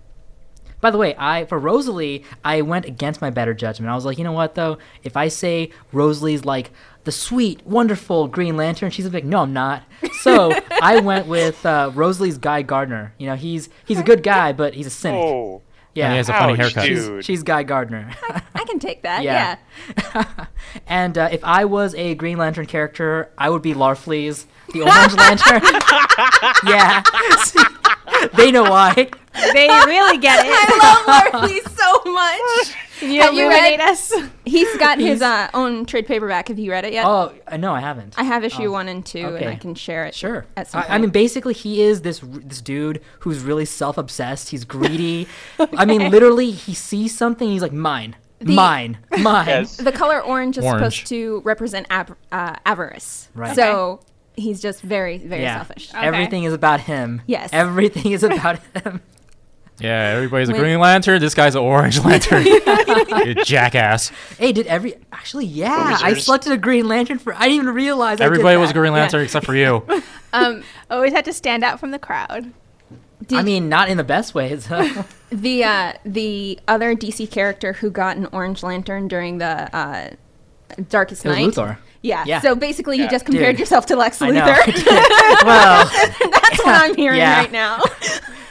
by 0.80 0.90
the 0.90 0.98
way, 0.98 1.14
I 1.16 1.44
for 1.44 1.58
Rosalie, 1.58 2.24
I 2.44 2.62
went 2.62 2.86
against 2.86 3.20
my 3.20 3.30
better 3.30 3.54
judgment. 3.54 3.90
I 3.90 3.94
was 3.94 4.04
like, 4.04 4.18
you 4.18 4.24
know 4.24 4.32
what 4.32 4.54
though? 4.54 4.78
If 5.02 5.16
I 5.16 5.28
say 5.28 5.70
Rosalie's 5.92 6.44
like 6.44 6.70
the 7.04 7.12
sweet, 7.12 7.66
wonderful 7.66 8.28
Green 8.28 8.56
Lantern, 8.56 8.90
she's 8.90 9.06
like, 9.12 9.24
no, 9.24 9.40
I'm 9.40 9.52
not. 9.52 9.82
So 10.20 10.52
I 10.82 11.00
went 11.00 11.26
with 11.26 11.64
uh, 11.66 11.90
Rosalie's 11.94 12.38
Guy 12.38 12.62
Gardner. 12.62 13.14
You 13.18 13.26
know, 13.26 13.36
he's 13.36 13.68
he's 13.86 13.98
a 13.98 14.02
good 14.04 14.22
guy, 14.22 14.52
but 14.52 14.74
he's 14.74 14.86
a 14.86 14.90
cynic. 14.90 15.20
Oh, 15.20 15.62
yeah, 15.94 16.04
And 16.06 16.12
he 16.14 16.16
has 16.18 16.28
a 16.30 16.32
funny 16.32 16.52
Ouch, 16.54 16.72
haircut. 16.72 16.84
she's, 16.86 17.24
she's 17.24 17.42
Guy 17.42 17.64
Gardner. 17.64 18.10
I 18.54 18.64
can 18.64 18.78
take 18.78 19.02
that. 19.02 19.22
Yeah. 19.24 19.58
Yeah. 20.14 20.46
and 20.86 21.18
uh, 21.18 21.28
if 21.30 21.44
I 21.44 21.64
was 21.66 21.94
a 21.96 22.14
Green 22.14 22.38
Lantern 22.38 22.64
character, 22.66 23.30
I 23.36 23.50
would 23.50 23.60
be 23.62 23.74
Larfleeze, 23.74 24.46
the 24.72 24.82
Orange 24.82 25.14
Lantern. 25.14 25.62
yeah, 26.66 27.02
they 28.36 28.50
know 28.50 28.62
why. 28.64 28.94
They 28.94 29.68
really 29.68 30.18
get 30.18 30.46
it. 30.46 30.52
I 30.54 31.32
love 31.32 31.42
Larfleeze 31.50 31.68
so 31.76 32.12
much. 32.12 32.76
Can 33.02 33.10
you 33.10 33.20
Have 33.20 33.34
you 33.34 33.48
read- 33.48 33.80
us? 33.80 34.12
He's 34.44 34.76
got 34.76 34.98
his 34.98 35.22
uh, 35.22 35.48
own 35.54 35.86
trade 35.86 36.06
paperback. 36.06 36.46
Have 36.48 36.58
you 36.58 36.70
read 36.70 36.84
it 36.84 36.92
yet? 36.92 37.04
Oh 37.04 37.32
uh, 37.48 37.56
no, 37.56 37.72
I 37.74 37.80
haven't. 37.80 38.14
I 38.16 38.22
have 38.22 38.44
issue 38.44 38.66
Oh, 38.66 38.72
one 38.72 38.86
and 38.88 39.04
two, 39.04 39.26
okay. 39.26 39.44
and 39.44 39.52
I 39.52 39.56
can 39.56 39.74
share 39.74 40.04
it. 40.06 40.14
Sure. 40.14 40.46
At 40.56 40.68
some 40.68 40.78
I, 40.78 40.82
point. 40.84 40.94
I 40.94 40.98
mean, 40.98 41.10
basically, 41.10 41.54
he 41.54 41.82
is 41.82 42.02
this 42.02 42.20
this 42.22 42.60
dude 42.60 43.00
who's 43.20 43.40
really 43.40 43.64
self 43.64 43.98
obsessed. 43.98 44.50
He's 44.50 44.64
greedy. 44.64 45.26
I 45.58 45.84
mean, 45.84 46.10
literally, 46.12 46.52
he 46.52 46.74
sees 46.74 47.16
something. 47.16 47.48
He's 47.50 47.62
like, 47.62 47.72
mine, 47.72 48.14
The- 48.38 48.54
mine, 48.54 48.98
mine. 49.18 49.46
Yes. 49.48 49.76
the 49.78 49.90
color 49.92 50.20
orange 50.22 50.56
is 50.58 50.64
Orange. 50.64 50.78
supposed 50.78 51.06
to 51.08 51.40
represent 51.44 51.86
av- 51.90 52.14
uh, 52.30 52.54
avarice. 52.64 53.28
Right. 53.34 53.56
So 53.56 54.00
he's 54.36 54.62
just 54.62 54.80
very, 54.80 55.18
very 55.18 55.42
Yeah. 55.42 55.56
selfish. 55.58 55.90
Okay. 55.92 56.06
Everything 56.06 56.44
is 56.44 56.52
about 56.52 56.80
him. 56.80 57.22
Yes. 57.26 57.50
Everything 57.52 58.12
is 58.12 58.22
about 58.22 58.60
him. 58.76 59.00
Yeah, 59.82 60.12
everybody's 60.14 60.48
a 60.48 60.52
When- 60.52 60.60
Green 60.60 60.78
Lantern. 60.80 61.20
This 61.20 61.34
guy's 61.34 61.54
an 61.54 61.62
Orange 61.62 61.98
Lantern. 62.04 62.44
you 62.46 63.34
jackass. 63.44 64.08
Hey, 64.38 64.52
did 64.52 64.66
every 64.66 64.94
actually? 65.12 65.46
Yeah, 65.46 65.98
I 66.00 66.10
Losers. 66.10 66.24
selected 66.24 66.52
a 66.52 66.58
Green 66.58 66.88
Lantern 66.88 67.18
for. 67.18 67.34
I 67.34 67.40
didn't 67.48 67.54
even 67.62 67.74
realize. 67.74 68.20
I 68.20 68.24
did 68.24 68.32
Everybody 68.32 68.56
was 68.56 68.70
a 68.70 68.72
that. 68.72 68.78
Green 68.80 68.92
Lantern 68.92 69.22
except 69.22 69.46
for 69.46 69.54
you. 69.54 69.84
Um, 70.34 70.62
Always 70.90 71.12
had 71.12 71.26
to 71.26 71.32
stand 71.34 71.62
out 71.62 71.78
from 71.78 71.90
the 71.90 71.98
crowd. 71.98 72.54
did 73.26 73.36
I 73.38 73.42
mean, 73.42 73.68
not 73.68 73.90
in 73.90 73.98
the 73.98 74.02
best 74.04 74.34
ways. 74.34 74.66
the 74.66 75.62
uh, 75.64 75.92
the 76.06 76.58
other 76.66 76.96
DC 76.96 77.30
character 77.30 77.74
who 77.74 77.90
got 77.90 78.16
an 78.16 78.26
orange 78.32 78.62
lantern 78.62 79.08
during 79.08 79.36
the 79.36 79.76
uh, 79.76 80.08
Darkest 80.88 81.26
It 81.26 81.28
was 81.28 81.36
Night. 81.36 81.46
Luthor. 81.48 81.76
Yeah. 82.00 82.24
Yeah. 82.26 82.40
So 82.40 82.54
basically, 82.54 82.96
you 82.96 83.04
Yeah. 83.04 83.10
just 83.10 83.26
compared 83.26 83.56
Dude. 83.56 83.60
yourself 83.60 83.84
to 83.86 83.96
Lex 83.96 84.22
I 84.22 84.30
know. 84.30 84.40
Luthor. 84.40 85.44
well, 85.44 85.84
That's 86.30 86.64
what 86.64 86.82
I'm 86.82 86.94
hearing 86.96 87.18
Yeah. 87.18 87.40
right 87.40 87.52
now. 87.52 87.82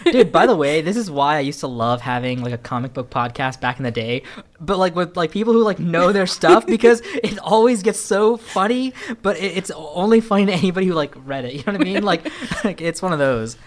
Dude 0.06 0.32
by 0.32 0.46
the 0.46 0.56
way 0.56 0.82
this 0.82 0.96
is 0.98 1.10
why 1.12 1.36
i 1.38 1.40
used 1.40 1.60
to 1.60 1.68
love 1.68 2.02
having 2.02 2.42
like 2.44 2.54
a 2.54 2.58
comic 2.58 2.94
book 2.94 3.10
podcast 3.10 3.60
back 3.62 3.78
in 3.78 3.84
the 3.84 3.92
day 3.92 4.24
but 4.60 4.78
like 4.78 4.96
with 4.96 5.16
like 5.18 5.32
people 5.32 5.54
who 5.54 5.64
like 5.64 5.80
know 5.80 6.12
their 6.12 6.28
stuff 6.28 6.66
because 6.66 7.02
it 7.24 7.38
always 7.40 7.84
gets 7.84 8.00
so 8.00 8.38
funny 8.38 8.94
but 9.22 9.38
it, 9.38 9.58
it's 9.58 9.72
only 9.72 10.22
funny 10.22 10.46
to 10.46 10.54
anybody 10.54 10.88
who 10.88 10.94
like 10.94 11.14
read 11.26 11.46
it 11.46 11.54
you 11.54 11.60
know 11.66 11.74
what 11.74 11.82
i 11.82 11.84
mean 11.84 12.04
like, 12.04 12.24
like 12.64 12.82
it's 12.82 13.02
one 13.02 13.14
of 13.14 13.20
those 13.20 13.58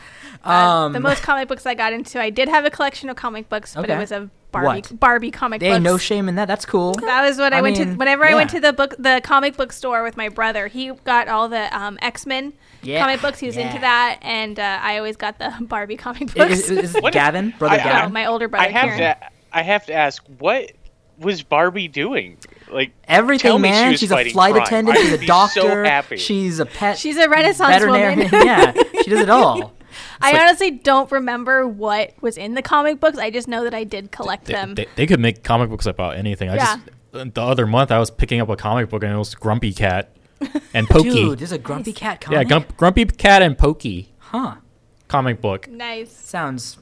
Uh, 0.45 0.51
um 0.51 0.93
the 0.93 1.01
most 1.01 1.23
comic 1.23 1.49
books 1.49 1.65
I 1.65 1.75
got 1.75 1.93
into, 1.93 2.21
I 2.21 2.29
did 2.31 2.49
have 2.49 2.65
a 2.67 2.71
collection 2.71 3.09
of 3.09 3.17
comic 3.17 3.49
books, 3.49 3.75
but 3.75 3.85
Okay. 3.85 3.95
it 3.95 3.99
was 3.99 4.13
a 4.13 4.29
Barbie 4.55 4.67
What? 4.67 5.01
Barbie 5.01 5.31
comic 5.31 5.61
There 5.61 5.71
books. 5.71 5.77
ain't 5.77 5.85
no 5.85 5.99
shame 5.99 6.29
in 6.29 6.37
that. 6.37 6.47
That's 6.47 6.65
cool. 6.65 6.95
That 6.95 7.27
was 7.29 7.37
what 7.39 7.53
I, 7.53 7.59
I 7.59 7.63
went 7.63 7.79
mean, 7.79 7.89
to. 7.89 7.95
Whenever 7.97 8.25
I 8.25 8.35
went 8.35 8.51
to 8.51 8.61
the 8.61 8.73
book, 8.73 8.95
the 8.99 9.21
comic 9.23 9.57
book 9.57 9.73
store 9.73 10.03
with 10.03 10.17
my 10.17 10.29
brother, 10.29 10.69
he 10.69 10.93
got 11.05 11.29
all 11.29 11.49
the 11.49 11.77
um, 11.79 11.99
X 12.01 12.25
Men 12.25 12.53
Yeah, 12.83 13.01
comic 13.01 13.21
books. 13.21 13.39
He 13.41 13.47
was 13.47 13.57
yeah. 13.57 13.67
into 13.69 13.81
that, 13.81 14.19
and 14.23 14.59
uh, 14.59 14.79
I 14.81 14.97
always 14.99 15.17
got 15.17 15.39
the 15.39 15.53
Barbie 15.61 15.97
comic 15.97 16.23
Is, 16.29 16.35
books. 16.35 16.53
is, 16.53 16.71
is 16.71 16.95
What- 17.03 17.13
Gavin, 17.13 17.53
brother 17.59 17.75
I- 17.75 17.79
I- 17.81 17.85
no, 17.85 17.91
Gavin? 17.93 18.13
my 18.13 18.27
older 18.27 18.49
brother. 18.49 18.67
I 18.67 18.71
have 18.71 18.85
Kieran. 18.97 18.99
to. 19.21 19.29
I 19.53 19.63
have 19.63 19.87
to 19.87 19.93
ask, 19.93 20.23
what 20.39 20.73
was 21.19 21.43
Barbie 21.45 21.87
doing? 21.89 22.39
Like 22.71 22.93
Everything, 23.07 23.43
tell 23.51 23.59
me 23.59 23.69
she 23.69 23.73
man. 23.73 23.91
was 23.93 24.01
She's 24.01 24.11
a 24.11 24.25
flight 24.31 24.55
crime. 24.55 24.65
attendant. 24.65 24.97
I 24.99 25.01
She's 25.03 25.11
would 25.13 25.17
a 25.17 25.21
be 25.21 25.27
doctor. 25.27 25.61
So 25.61 25.85
happy. 25.85 26.17
She's 26.17 26.59
a 26.59 26.67
pet. 26.67 26.99
She's 26.99 27.17
a 27.19 27.29
Renaissance 27.29 27.73
veterinarian. 27.73 28.31
woman. 28.31 28.31
yeah, 28.47 28.73
she 29.03 29.11
does 29.11 29.21
it 29.21 29.31
all. 29.31 29.74
I 30.21 30.33
like- 30.33 30.41
honestly 30.43 30.71
don't 30.71 31.11
remember 31.13 31.67
what 31.67 32.13
was 32.21 32.37
in 32.37 32.55
the 32.55 32.63
comic 32.63 33.01
books. 33.01 33.19
I 33.19 33.31
just 33.31 33.49
know 33.49 33.65
that 33.65 33.75
I 33.75 33.85
did 33.85 34.11
collect 34.13 34.47
They, 34.47 34.53
them. 34.55 34.75
they, 34.75 34.87
they 34.97 35.07
could 35.07 35.21
make 35.21 35.43
comic 35.43 35.71
books 35.71 35.87
about 35.87 36.17
anything. 36.17 36.49
I 36.51 36.57
Yeah. 36.57 36.77
just 37.13 37.35
the 37.35 37.43
other 37.43 37.67
month 37.67 37.91
I 37.93 37.99
was 37.99 38.11
picking 38.11 38.41
up 38.41 38.49
a 38.49 38.57
comic 38.57 38.91
book 38.91 39.03
and 39.05 39.13
it 39.13 39.17
was 39.17 39.35
Grumpy 39.35 39.73
Cat 39.73 40.11
and 40.73 40.89
Pokey. 40.89 41.11
Dude, 41.15 41.39
there's 41.39 41.53
a 41.53 41.59
Grumpy 41.59 41.93
Cat 41.93 42.25
yeah, 42.31 42.43
comic. 42.45 42.49
Grump, 42.49 42.77
Grumpy 42.77 43.05
Cat 43.07 43.43
and 43.43 43.57
Pokey 43.57 44.13
huh? 44.19 44.57
comic 45.09 45.41
book. 45.41 45.69
nice. 45.69 46.11
Sounds. 46.11 46.79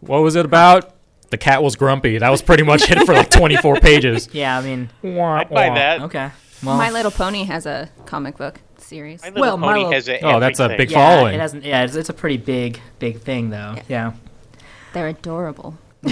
What 0.00 0.22
was 0.22 0.36
it 0.36 0.44
about? 0.44 0.94
The 1.30 1.38
cat 1.38 1.62
was 1.62 1.76
grumpy. 1.76 2.18
That 2.18 2.30
was 2.30 2.42
pretty 2.42 2.64
much 2.64 2.90
it 2.90 2.98
for 3.06 3.14
like 3.14 3.30
24 3.30 3.76
pages. 3.76 4.28
Yeah, 4.32 4.58
I 4.58 4.62
mean, 4.62 4.90
Wah, 5.02 5.36
I'd 5.36 5.48
buy 5.48 5.68
that. 5.72 6.00
okay. 6.02 6.30
Well, 6.64 6.76
My 6.76 6.90
Little 6.90 7.12
Pony 7.12 7.44
has 7.44 7.66
a 7.66 7.88
comic 8.04 8.36
book 8.36 8.60
series. 8.82 9.22
My 9.22 9.30
Well, 9.30 9.56
my 9.56 9.68
Pony 9.68 9.78
little- 9.80 9.92
has 9.92 10.08
a 10.08 10.20
Oh, 10.20 10.40
that's 10.40 10.60
a 10.60 10.68
big 10.76 10.90
yeah, 10.90 10.96
following. 11.16 11.34
It 11.34 11.40
hasn't. 11.40 11.64
Yeah, 11.64 11.84
it's, 11.84 11.94
it's 11.94 12.08
a 12.08 12.14
pretty 12.14 12.36
big, 12.38 12.80
big 12.98 13.20
thing 13.20 13.50
though. 13.50 13.76
Yeah. 13.88 14.12
They're 14.92 15.08
adorable. 15.08 15.78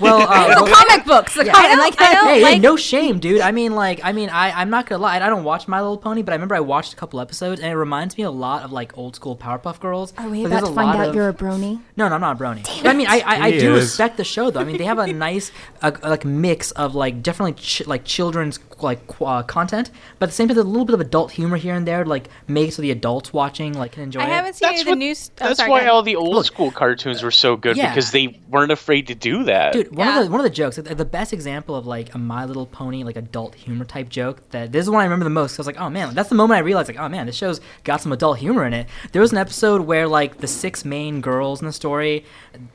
Well, 0.00 0.22
uh, 0.22 0.48
Little 0.48 0.64
well- 0.64 0.74
comic 0.74 1.04
books. 1.04 1.36
Yeah. 1.36 1.52
I 1.54 1.74
like 1.76 2.00
I 2.00 2.14
don't 2.14 2.26
hey, 2.28 2.42
hey, 2.54 2.58
no 2.58 2.74
shame, 2.76 3.18
dude. 3.18 3.42
I 3.42 3.50
mean, 3.50 3.74
like, 3.74 4.00
I 4.02 4.12
mean, 4.12 4.30
I, 4.30 4.50
I'm 4.50 4.70
not 4.70 4.86
gonna 4.86 5.02
lie. 5.02 5.16
I 5.16 5.28
don't 5.28 5.44
watch 5.44 5.68
My 5.68 5.78
Little 5.82 5.98
Pony, 5.98 6.22
but 6.22 6.32
I 6.32 6.36
remember 6.36 6.54
I 6.54 6.60
watched 6.60 6.94
a 6.94 6.96
couple 6.96 7.20
episodes, 7.20 7.60
and 7.60 7.70
it 7.70 7.76
reminds 7.76 8.16
me 8.16 8.24
a 8.24 8.30
lot 8.30 8.62
of 8.62 8.72
like 8.72 8.96
old 8.96 9.14
school 9.14 9.36
Powerpuff 9.36 9.78
Girls. 9.78 10.14
Are 10.16 10.26
we 10.26 10.44
Like, 10.46 10.52
about 10.62 10.68
to 10.68 10.74
find 10.74 10.98
out 11.00 11.08
of- 11.10 11.14
you're 11.14 11.28
a 11.28 11.34
brony? 11.34 11.82
No, 11.98 12.08
no, 12.08 12.14
I'm 12.14 12.20
not 12.22 12.40
a 12.40 12.42
brony. 12.42 12.62
But 12.82 12.86
I 12.88 12.92
mean, 12.94 13.08
I, 13.08 13.20
I, 13.20 13.40
I 13.48 13.50
do 13.58 13.74
respect 13.74 14.16
the 14.16 14.24
show 14.24 14.50
though. 14.50 14.60
I 14.60 14.64
mean, 14.64 14.78
they 14.78 14.84
have 14.84 14.98
a 14.98 15.06
nice, 15.12 15.52
uh, 15.82 15.92
like 16.02 16.24
mix 16.24 16.70
of 16.70 16.94
like 16.94 17.22
definitely 17.22 17.52
ch- 17.62 17.86
like 17.86 18.04
children's 18.06 18.56
like 18.82 19.00
uh, 19.20 19.42
content, 19.42 19.90
but 20.18 20.26
at 20.26 20.30
the 20.30 20.34
same 20.34 20.48
time, 20.48 20.54
there's 20.56 20.66
a 20.66 20.68
little 20.68 20.84
bit 20.84 20.94
of 20.94 21.00
adult 21.00 21.30
humor 21.32 21.56
here 21.56 21.74
and 21.74 21.86
there, 21.86 22.04
like 22.04 22.28
make 22.48 22.72
so 22.72 22.82
the 22.82 22.90
adults 22.90 23.32
watching 23.32 23.72
like 23.74 23.92
can 23.92 24.02
enjoy 24.02 24.20
it. 24.20 24.24
I 24.24 24.28
haven't 24.28 24.54
seen 24.54 24.68
any 24.68 24.76
That's 24.76 24.80
of 24.82 24.86
the 24.86 24.90
what- 24.92 24.98
new. 24.98 25.14
St- 25.14 25.38
oh, 25.40 25.44
That's 25.46 25.58
sorry, 25.58 25.70
why 25.70 25.86
all 25.86 26.02
the 26.02 26.16
old 26.16 26.34
Look. 26.34 26.46
school 26.46 26.70
cartoons 26.70 27.22
were 27.22 27.30
so 27.30 27.56
good 27.56 27.76
Yeah. 27.76 27.88
because 27.90 28.10
they 28.10 28.38
weren't 28.48 28.72
afraid 28.72 29.06
to 29.08 29.14
do 29.14 29.44
that. 29.44 29.72
Dude, 29.72 29.94
one 29.96 30.06
Yeah. 30.06 30.18
of 30.20 30.24
the 30.26 30.30
one 30.30 30.40
of 30.40 30.44
the 30.44 30.50
jokes, 30.50 30.76
the, 30.76 30.82
the 30.82 31.04
best 31.04 31.32
example 31.32 31.74
of 31.76 31.86
like 31.86 32.14
a 32.14 32.18
My 32.18 32.44
Little 32.44 32.66
Pony 32.66 33.04
like 33.04 33.16
adult 33.16 33.54
humor 33.54 33.84
type 33.84 34.08
joke 34.08 34.48
that 34.50 34.72
this 34.72 34.84
is 34.84 34.90
one 34.90 35.00
I 35.00 35.04
remember 35.04 35.24
the 35.24 35.30
most. 35.30 35.52
'cause 35.56 35.60
I 35.60 35.62
was 35.62 35.66
like, 35.76 35.80
oh 35.80 35.90
man, 35.90 36.14
that's 36.14 36.28
the 36.28 36.34
moment 36.34 36.58
I 36.58 36.60
realized 36.60 36.88
like, 36.88 36.98
oh 36.98 37.08
man, 37.08 37.26
this 37.26 37.36
show's 37.36 37.60
got 37.84 38.00
some 38.00 38.12
adult 38.12 38.38
humor 38.38 38.64
in 38.66 38.72
it. 38.74 38.86
There 39.12 39.22
was 39.22 39.32
an 39.32 39.38
episode 39.38 39.82
where 39.82 40.06
like 40.08 40.38
the 40.38 40.46
six 40.48 40.84
main 40.84 41.20
girls 41.20 41.60
in 41.60 41.66
the 41.66 41.72
story, 41.72 42.24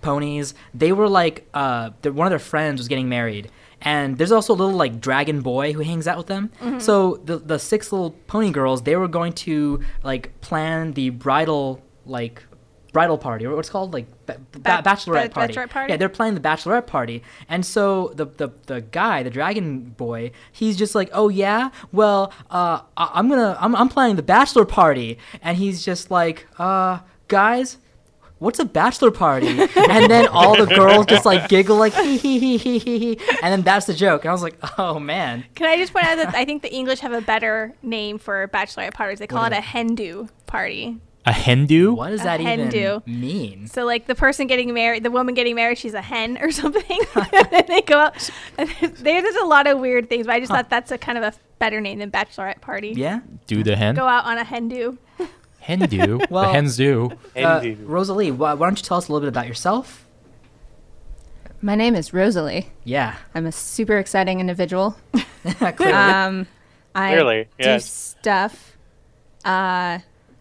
ponies, 0.02 0.54
they 0.74 0.92
were 0.92 1.08
like, 1.10 1.48
uh, 1.54 1.92
their- 2.02 2.12
one 2.12 2.28
of 2.28 2.32
their 2.32 2.40
friends 2.40 2.80
was 2.80 2.88
getting 2.88 3.10
married. 3.10 3.50
And 3.82 4.18
there's 4.18 4.32
also 4.32 4.54
a 4.54 4.56
little 4.56 4.74
like 4.76 5.00
dragon 5.00 5.42
boy 5.42 5.74
who 5.74 5.82
hangs 5.82 6.08
out 6.08 6.18
with 6.18 6.28
them. 6.28 6.50
So 6.80 7.22
the 7.26 7.38
the 7.38 7.60
six 7.60 7.92
little 7.92 8.12
pony 8.28 8.52
girls, 8.52 8.82
they 8.84 8.96
were 8.96 9.08
going 9.08 9.34
to 9.34 9.82
like 10.04 10.40
plan 10.42 10.94
the 10.94 11.10
bridal 11.12 11.82
like 12.06 12.44
bridal 12.94 13.18
party 13.18 13.46
or 13.46 13.54
what's 13.58 13.70
called 13.70 13.94
like 13.94 14.08
ba- 14.26 14.40
ba- 14.54 14.60
Ba- 14.60 14.82
bachelorette 14.86 15.32
party. 15.32 15.54
bachelorette 15.54 15.70
party? 15.70 15.92
Yeah, 15.92 15.98
they're 15.98 16.08
playing 16.08 16.34
the 16.36 16.40
bachelorette 16.40 16.88
party, 16.88 17.22
and 17.50 17.66
so 17.66 18.12
the 18.16 18.26
the 18.26 18.50
the 18.68 18.82
guy, 18.82 19.22
the 19.22 19.30
dragon 19.30 19.90
boy, 19.98 20.32
he's 20.52 20.78
just 20.78 20.96
like, 20.96 21.10
oh 21.12 21.28
yeah, 21.28 21.72
well, 21.92 22.32
uh, 22.50 22.80
I- 22.96 23.12
I'm 23.14 23.28
gonna 23.30 23.58
I'm 23.60 23.76
I'm 23.76 23.90
planning 23.90 24.16
the 24.16 24.24
bachelor 24.24 24.64
party, 24.66 25.18
and 25.42 25.58
he's 25.58 25.84
just 25.84 26.10
like, 26.10 26.48
uh, 26.58 27.00
guys. 27.28 27.78
What's 28.46 28.60
a 28.60 28.66
bachelor 28.66 29.12
party? 29.12 29.48
and 29.48 30.10
then 30.10 30.28
all 30.28 30.56
the 30.56 30.66
girls 30.68 31.06
just 31.08 31.26
like 31.26 31.50
giggle 31.50 31.78
like 31.78 31.94
hee 31.94 32.18
hee 32.18 32.40
hee 32.40 32.58
hee 32.58 32.80
hee 32.80 33.00
hee, 33.00 33.20
and 33.42 33.52
then 33.52 33.62
that's 33.64 33.86
the 33.88 33.94
joke. 33.94 34.24
And 34.24 34.30
I 34.30 34.34
was 34.34 34.44
like, 34.44 34.58
oh 34.80 35.00
man, 35.00 35.44
Can 35.56 35.68
I 35.68 35.78
just 35.78 35.92
point 35.92 36.06
out 36.06 36.16
that 36.18 36.36
I 36.36 36.46
think 36.46 36.62
the 36.62 36.74
English 36.74 37.00
have 37.00 37.12
a 37.14 37.22
better 37.22 37.74
name 37.82 38.18
for 38.20 38.48
bachelorette 38.54 38.94
parties? 38.94 39.20
They 39.20 39.28
call 39.28 39.42
What 39.42 39.52
it 39.52 39.56
is 39.56 39.60
a 39.60 39.62
hen-do 39.62 40.30
party. 40.46 41.00
A 41.28 41.34
Hindu? 41.34 41.96
what 41.96 42.12
does 42.12 42.22
A 42.22 42.26
that 42.26 42.40
even 42.40 42.60
hen-do. 42.72 43.02
mean? 43.08 43.66
So 43.66 43.84
like 43.84 44.06
the 44.06 44.14
person 44.14 44.46
getting 44.46 44.72
married, 44.76 45.02
the 45.02 45.10
woman 45.10 45.34
getting 45.34 45.56
married, 45.56 45.80
she's 45.80 45.96
a 45.96 46.02
hen 46.02 46.38
or 46.40 46.52
something. 46.62 47.00
and 47.16 47.68
they 47.68 47.82
go 47.82 47.98
out. 47.98 48.30
And 48.60 48.70
there- 48.80 48.92
there's 49.24 49.36
a 49.38 49.46
lot 49.48 49.66
of 49.66 49.80
weird 49.80 50.08
things, 50.08 50.28
but 50.28 50.36
I 50.36 50.40
just 50.40 50.52
thought 50.52 50.70
that's 50.70 50.92
a 50.92 51.00
kind 51.00 51.18
of 51.18 51.24
a 51.24 51.34
better 51.58 51.82
name 51.82 51.98
than 51.98 52.12
bachelorette 52.12 52.62
party. 52.62 52.90
Yeah. 52.96 53.22
Do 53.48 53.64
the 53.64 53.76
hen? 53.76 53.96
Go 53.96 54.06
out 54.08 54.26
on 54.26 54.38
a 54.38 54.44
hen 54.44 54.68
do. 55.68 55.74
Hen 55.74 55.90
do? 55.90 56.20
Well- 56.30 56.44
the 56.44 56.54
hens 56.54 56.78
do. 56.78 57.12
Uh, 57.36 57.64
Rosalie, 57.84 58.32
why, 58.32 58.54
why 58.54 58.68
don't 58.68 58.78
you 58.78 58.84
tell 58.84 58.98
us 58.98 59.08
a 59.08 59.12
little 59.12 59.26
bit 59.26 59.30
about 59.30 59.48
yourself? 59.48 60.06
My 61.62 61.76
name 61.76 61.96
is 61.96 62.14
Rosalie. 62.14 62.70
Yeah. 62.84 63.16
I'm 63.34 63.46
a 63.46 63.52
super 63.52 63.98
exciting 63.98 64.40
individual. 64.40 64.98
Clearly. 65.44 65.94
Um, 65.94 66.48
I 66.94 67.14
Clearly, 67.14 67.48
do 67.60 67.80
stuff. 67.80 68.78
Uh, 69.44 70.00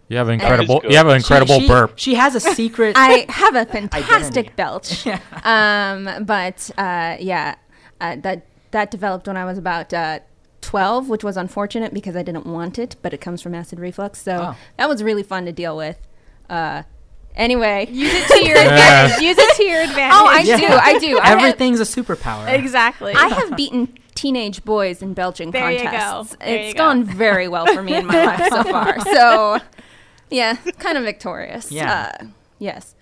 You 0.08 0.18
have 0.18 0.28
an 0.28 0.34
incredible. 0.34 0.82
You 0.88 0.96
have 0.96 1.06
an 1.06 1.16
incredible 1.16 1.60
she, 1.60 1.66
burp. 1.68 1.92
She 1.96 2.14
has 2.14 2.34
a 2.34 2.40
secret. 2.40 2.94
I 2.98 3.24
have 3.28 3.54
a 3.54 3.60
Identity. 3.60 4.02
fantastic 4.02 4.56
belch. 4.56 5.06
Um, 5.44 6.24
but 6.26 6.70
uh, 6.76 7.16
yeah, 7.20 7.54
uh, 8.00 8.16
that 8.16 8.46
that 8.72 8.90
developed 8.90 9.26
when 9.26 9.36
I 9.36 9.44
was 9.46 9.56
about 9.56 9.92
uh, 9.94 10.18
12, 10.64 11.08
which 11.08 11.22
was 11.22 11.36
unfortunate 11.36 11.94
because 11.94 12.16
I 12.16 12.22
didn't 12.22 12.46
want 12.46 12.78
it, 12.78 12.96
but 13.02 13.12
it 13.14 13.20
comes 13.20 13.40
from 13.42 13.54
acid 13.54 13.78
reflux. 13.78 14.20
So 14.22 14.52
Oh. 14.52 14.56
that 14.78 14.88
was 14.88 15.02
really 15.02 15.22
fun 15.22 15.44
to 15.46 15.52
deal 15.52 15.76
with. 15.76 15.98
Uh, 16.50 16.82
anyway, 17.36 17.86
Use 17.90 18.12
it 18.14 18.26
to 18.28 18.44
your 18.46 18.56
advantage. 18.60 19.20
Use 19.22 19.36
it 19.38 19.56
to 19.56 19.64
your 19.64 19.80
advantage. 19.82 20.12
oh, 20.18 20.26
I 20.26 20.40
Yeah. 20.40 20.56
do, 20.58 20.66
I 20.66 20.98
do. 20.98 21.18
I 21.20 21.28
have, 21.28 21.38
Everything's 21.38 21.80
a 21.80 21.84
superpower. 21.84 22.52
exactly. 22.52 23.12
I 23.14 23.28
have 23.28 23.56
beaten 23.56 23.96
teenage 24.14 24.64
boys 24.64 25.02
in 25.02 25.12
belching 25.14 25.50
There 25.50 25.70
you 25.70 25.78
go. 25.78 25.84
contests. 25.84 26.36
There 26.40 26.48
It's 26.56 26.68
you 26.68 26.74
go. 26.74 26.78
gone 26.78 27.04
very 27.04 27.48
well 27.48 27.66
for 27.66 27.82
me 27.82 27.94
in 27.94 28.06
my 28.06 28.24
life 28.24 28.48
so 28.50 28.62
far. 28.64 28.98
So, 29.14 29.58
yeah, 30.30 30.56
kind 30.78 30.96
of 30.98 31.04
victorious. 31.04 31.70
Yeah. 31.70 32.12
Uh, 32.20 32.24
yes. 32.58 32.94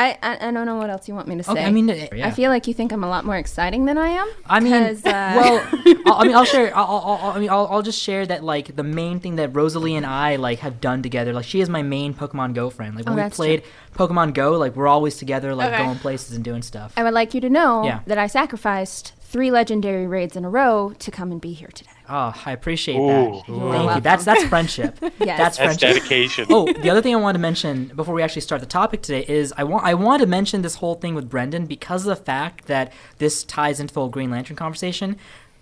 I, 0.00 0.18
I 0.22 0.48
I 0.48 0.50
don't 0.50 0.66
know 0.66 0.76
what 0.76 0.90
else 0.90 1.08
you 1.08 1.14
want 1.14 1.28
me 1.28 1.36
to 1.36 1.42
say. 1.42 1.52
Okay, 1.52 1.64
I 1.64 1.70
mean, 1.70 1.88
yeah. 1.88 2.26
I 2.26 2.30
feel 2.30 2.50
like 2.50 2.66
you 2.66 2.74
think 2.74 2.90
I'm 2.92 3.04
a 3.04 3.08
lot 3.08 3.24
more 3.24 3.36
exciting 3.36 3.84
than 3.84 3.98
I 3.98 4.08
am. 4.08 4.28
I 4.46 4.60
mean, 4.60 4.72
uh, 4.72 4.96
well, 5.04 5.56
I'll, 6.06 6.14
I 6.14 6.24
mean, 6.26 6.34
I'll 6.34 6.44
share. 6.44 6.74
I'll, 6.76 6.84
I'll, 6.86 7.18
I'll, 7.32 7.40
mean, 7.40 7.50
I'll, 7.50 7.66
I'll 7.70 7.82
just 7.82 8.00
share 8.00 8.24
that 8.26 8.42
like 8.42 8.74
the 8.76 8.82
main 8.82 9.20
thing 9.20 9.36
that 9.36 9.54
Rosalie 9.54 9.96
and 9.96 10.06
I 10.06 10.36
like 10.36 10.60
have 10.60 10.80
done 10.80 11.02
together. 11.02 11.32
Like, 11.32 11.44
she 11.44 11.60
is 11.60 11.68
my 11.68 11.82
main 11.82 12.14
Pokemon 12.14 12.54
Go 12.54 12.70
friend. 12.70 12.96
Like 12.96 13.06
when 13.06 13.18
Oh, 13.18 13.24
we 13.24 13.30
played 13.30 13.62
Pokemon 13.94 14.34
Go, 14.34 14.52
like 14.56 14.74
we're 14.76 14.88
always 14.88 15.16
together, 15.16 15.54
like 15.54 15.72
Okay. 15.74 15.84
going 15.84 15.98
places 15.98 16.34
and 16.34 16.44
doing 16.44 16.62
stuff. 16.62 16.92
I 16.96 17.02
would 17.02 17.14
like 17.14 17.34
you 17.34 17.40
to 17.42 17.50
know 17.50 17.84
Yeah. 17.84 18.00
that 18.06 18.18
I 18.18 18.26
sacrificed 18.26 19.12
three 19.20 19.50
legendary 19.50 20.06
raids 20.06 20.34
in 20.36 20.44
a 20.44 20.50
row 20.50 20.92
to 20.98 21.10
come 21.10 21.30
and 21.30 21.40
be 21.40 21.52
here 21.52 21.68
today. 21.72 21.90
Oh, 22.12 22.34
I 22.44 22.52
appreciate 22.52 22.96
Ooh. 22.98 23.06
that. 23.06 23.48
You're 23.48 23.72
Thank 23.72 23.94
you. 23.94 24.00
That's 24.00 24.24
that's 24.24 24.44
friendship. 24.44 24.98
Yes. 25.20 25.38
That's 25.38 25.58
That's 25.58 25.78
friendship. 25.78 26.02
dedication. 26.02 26.46
oh, 26.50 26.72
the 26.72 26.88
other 26.90 27.02
thing 27.02 27.14
I 27.14 27.18
wanted 27.18 27.34
to 27.38 27.42
mention 27.42 27.92
before 27.94 28.14
we 28.14 28.22
actually 28.22 28.40
start 28.42 28.60
the 28.60 28.66
topic 28.66 29.02
today 29.02 29.24
is 29.28 29.52
I 29.56 29.64
want 29.64 29.84
I 29.84 29.94
wanted 29.94 30.24
to 30.24 30.30
mention 30.30 30.62
this 30.62 30.76
whole 30.76 30.94
thing 30.94 31.14
with 31.14 31.28
Brendan 31.28 31.66
because 31.66 32.06
of 32.06 32.16
the 32.18 32.24
fact 32.24 32.66
that 32.66 32.92
this 33.18 33.44
ties 33.44 33.80
into 33.80 33.92
the 33.94 34.00
whole 34.00 34.08
Green 34.08 34.30
Lantern 34.30 34.56
conversation. 34.56 35.16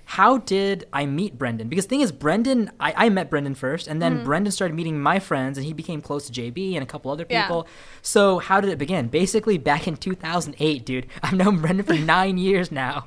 How 0.04 0.38
did 0.38 0.86
I 0.90 1.04
meet 1.04 1.36
Brendan? 1.36 1.68
Because 1.68 1.84
the 1.84 1.90
thing 1.90 2.00
is, 2.00 2.12
Brendan, 2.12 2.70
I, 2.80 2.94
I 2.96 3.08
met 3.10 3.28
Brendan 3.28 3.54
first, 3.54 3.86
and 3.86 4.00
then 4.00 4.24
Brendan 4.24 4.52
started 4.52 4.74
meeting 4.74 4.98
my 4.98 5.18
friends, 5.18 5.58
and 5.58 5.66
he 5.66 5.74
became 5.74 6.00
close 6.00 6.26
to 6.30 6.32
JB 6.32 6.72
and 6.74 6.82
a 6.82 6.86
couple 6.86 7.10
other 7.10 7.24
people. 7.24 7.34
Yeah. 7.34 7.42
people. 7.46 7.68
So 8.00 8.38
how 8.38 8.62
did 8.62 8.70
it 8.70 8.78
begin? 8.78 9.08
Basically, 9.08 9.58
back 9.58 9.86
in 9.86 9.98
2008, 9.98 10.86
dude. 10.86 11.06
I've 11.22 11.34
known 11.34 11.60
Brendan 11.60 11.84
for 11.84 11.92
nine 11.98 12.38
years 12.38 12.72
now. 12.72 13.06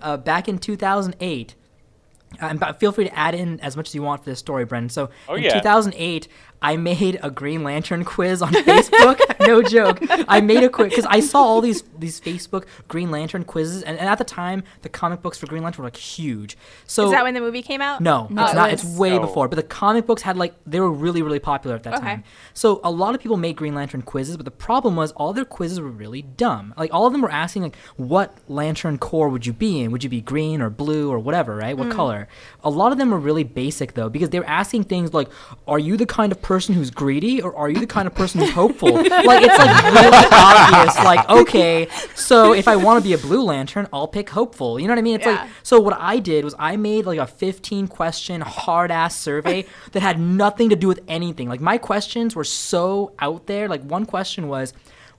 Uh, 0.00 0.16
back 0.16 0.48
in 0.48 0.58
2008, 0.58 1.54
uh, 2.40 2.54
but 2.54 2.78
feel 2.80 2.92
free 2.92 3.04
to 3.04 3.18
add 3.18 3.34
in 3.34 3.60
as 3.60 3.76
much 3.76 3.88
as 3.88 3.94
you 3.94 4.02
want 4.02 4.22
for 4.24 4.30
this 4.30 4.38
story, 4.38 4.64
Brendan. 4.64 4.88
So 4.90 5.10
Oh, 5.28 5.34
in 5.34 5.44
yeah. 5.44 5.54
2008, 5.60 6.28
I 6.64 6.78
made 6.78 7.20
a 7.22 7.30
Green 7.30 7.62
Lantern 7.62 8.04
quiz 8.06 8.40
on 8.40 8.52
Facebook. 8.54 9.20
no 9.46 9.60
joke. 9.62 9.98
I 10.26 10.40
made 10.40 10.64
a 10.64 10.70
quiz 10.70 10.88
because 10.88 11.04
I 11.04 11.20
saw 11.20 11.42
all 11.42 11.60
these 11.60 11.82
these 11.98 12.18
Facebook 12.20 12.64
Green 12.88 13.10
Lantern 13.10 13.44
quizzes, 13.44 13.82
and, 13.82 13.98
and 13.98 14.08
at 14.08 14.16
the 14.16 14.24
time, 14.24 14.64
the 14.80 14.88
comic 14.88 15.20
books 15.20 15.36
for 15.36 15.46
Green 15.46 15.62
Lantern 15.62 15.82
were 15.82 15.88
like 15.88 15.96
huge. 15.96 16.56
So 16.86 17.04
Is 17.04 17.10
that 17.12 17.22
when 17.22 17.34
the 17.34 17.40
movie 17.40 17.60
came 17.60 17.82
out? 17.82 18.00
no, 18.00 18.28
No, 18.30 18.44
it's 18.44 18.52
it 18.52 18.56
not. 18.56 18.70
was- 18.72 18.82
It's 18.82 18.98
way 18.98 19.12
Oh. 19.12 19.20
before. 19.20 19.46
But 19.48 19.56
the 19.56 19.62
comic 19.62 20.06
books 20.06 20.22
had 20.22 20.38
like 20.38 20.54
they 20.66 20.80
were 20.80 20.90
really 20.90 21.20
really 21.20 21.38
popular 21.38 21.76
at 21.76 21.82
that 21.82 21.94
Okay. 21.96 22.02
time. 22.02 22.24
So 22.54 22.80
a 22.82 22.90
lot 22.90 23.14
of 23.14 23.20
people 23.20 23.36
made 23.36 23.56
Green 23.56 23.74
Lantern 23.74 24.00
quizzes, 24.00 24.38
but 24.38 24.44
the 24.46 24.50
problem 24.50 24.96
was 24.96 25.12
all 25.12 25.34
their 25.34 25.44
quizzes 25.44 25.78
were 25.80 25.90
really 25.90 26.22
dumb. 26.22 26.72
Like 26.78 26.94
all 26.94 27.06
of 27.06 27.12
them 27.12 27.20
were 27.20 27.30
asking 27.30 27.62
like, 27.64 27.76
what 27.98 28.38
Lantern 28.48 28.96
corps 28.96 29.28
would 29.28 29.44
you 29.44 29.52
be 29.52 29.80
in? 29.82 29.90
Would 29.92 30.02
you 30.02 30.08
be 30.08 30.22
green 30.22 30.62
or 30.62 30.70
blue 30.70 31.10
or 31.12 31.18
whatever, 31.18 31.56
right? 31.56 31.76
What 31.76 31.88
mm. 31.88 31.92
color? 31.92 32.26
A 32.62 32.70
lot 32.70 32.90
of 32.90 32.96
them 32.96 33.10
were 33.10 33.18
really 33.18 33.44
basic 33.44 33.92
though, 33.92 34.08
because 34.08 34.30
they 34.30 34.38
were 34.38 34.48
asking 34.48 34.84
things 34.84 35.12
like, 35.12 35.28
are 35.68 35.78
you 35.78 35.98
the 35.98 36.06
kind 36.06 36.32
of 36.32 36.40
person 36.40 36.53
person 36.54 36.74
who's 36.74 36.90
greedy 36.90 37.40
or 37.42 37.50
are 37.56 37.68
you 37.68 37.80
the 37.80 37.86
kind 37.86 38.06
of 38.06 38.14
person 38.14 38.40
who's 38.40 38.50
hopeful? 38.62 38.92
like 38.92 39.42
it's 39.46 39.58
like 39.58 39.74
really 39.98 40.26
obvious. 40.32 40.94
Like 41.10 41.28
okay, 41.28 41.88
so 42.14 42.52
if 42.52 42.66
I 42.68 42.76
want 42.76 43.02
to 43.02 43.08
be 43.08 43.12
a 43.14 43.18
Blue 43.18 43.42
Lantern, 43.42 43.86
I'll 43.92 44.06
pick 44.08 44.30
hopeful. 44.30 44.78
You 44.78 44.86
know 44.86 44.92
what 44.92 44.98
I 44.98 45.02
mean? 45.02 45.16
It's 45.16 45.26
Yeah. 45.26 45.42
like 45.42 45.50
so. 45.62 45.80
What 45.80 45.96
I 45.98 46.18
did 46.18 46.44
was 46.44 46.54
I 46.58 46.76
made 46.76 47.06
like 47.06 47.18
a 47.18 47.26
15 47.26 47.88
question 47.88 48.40
hard 48.40 48.90
ass 48.90 49.16
survey 49.16 49.66
that 49.92 50.00
had 50.00 50.18
nothing 50.20 50.68
to 50.70 50.76
do 50.76 50.86
with 50.88 51.00
anything. 51.08 51.48
Like 51.48 51.60
my 51.60 51.76
questions 51.78 52.36
were 52.36 52.44
so 52.44 53.14
out 53.18 53.46
there. 53.46 53.68
Like 53.68 53.82
one 53.82 54.06
question 54.06 54.46
was, 54.48 54.72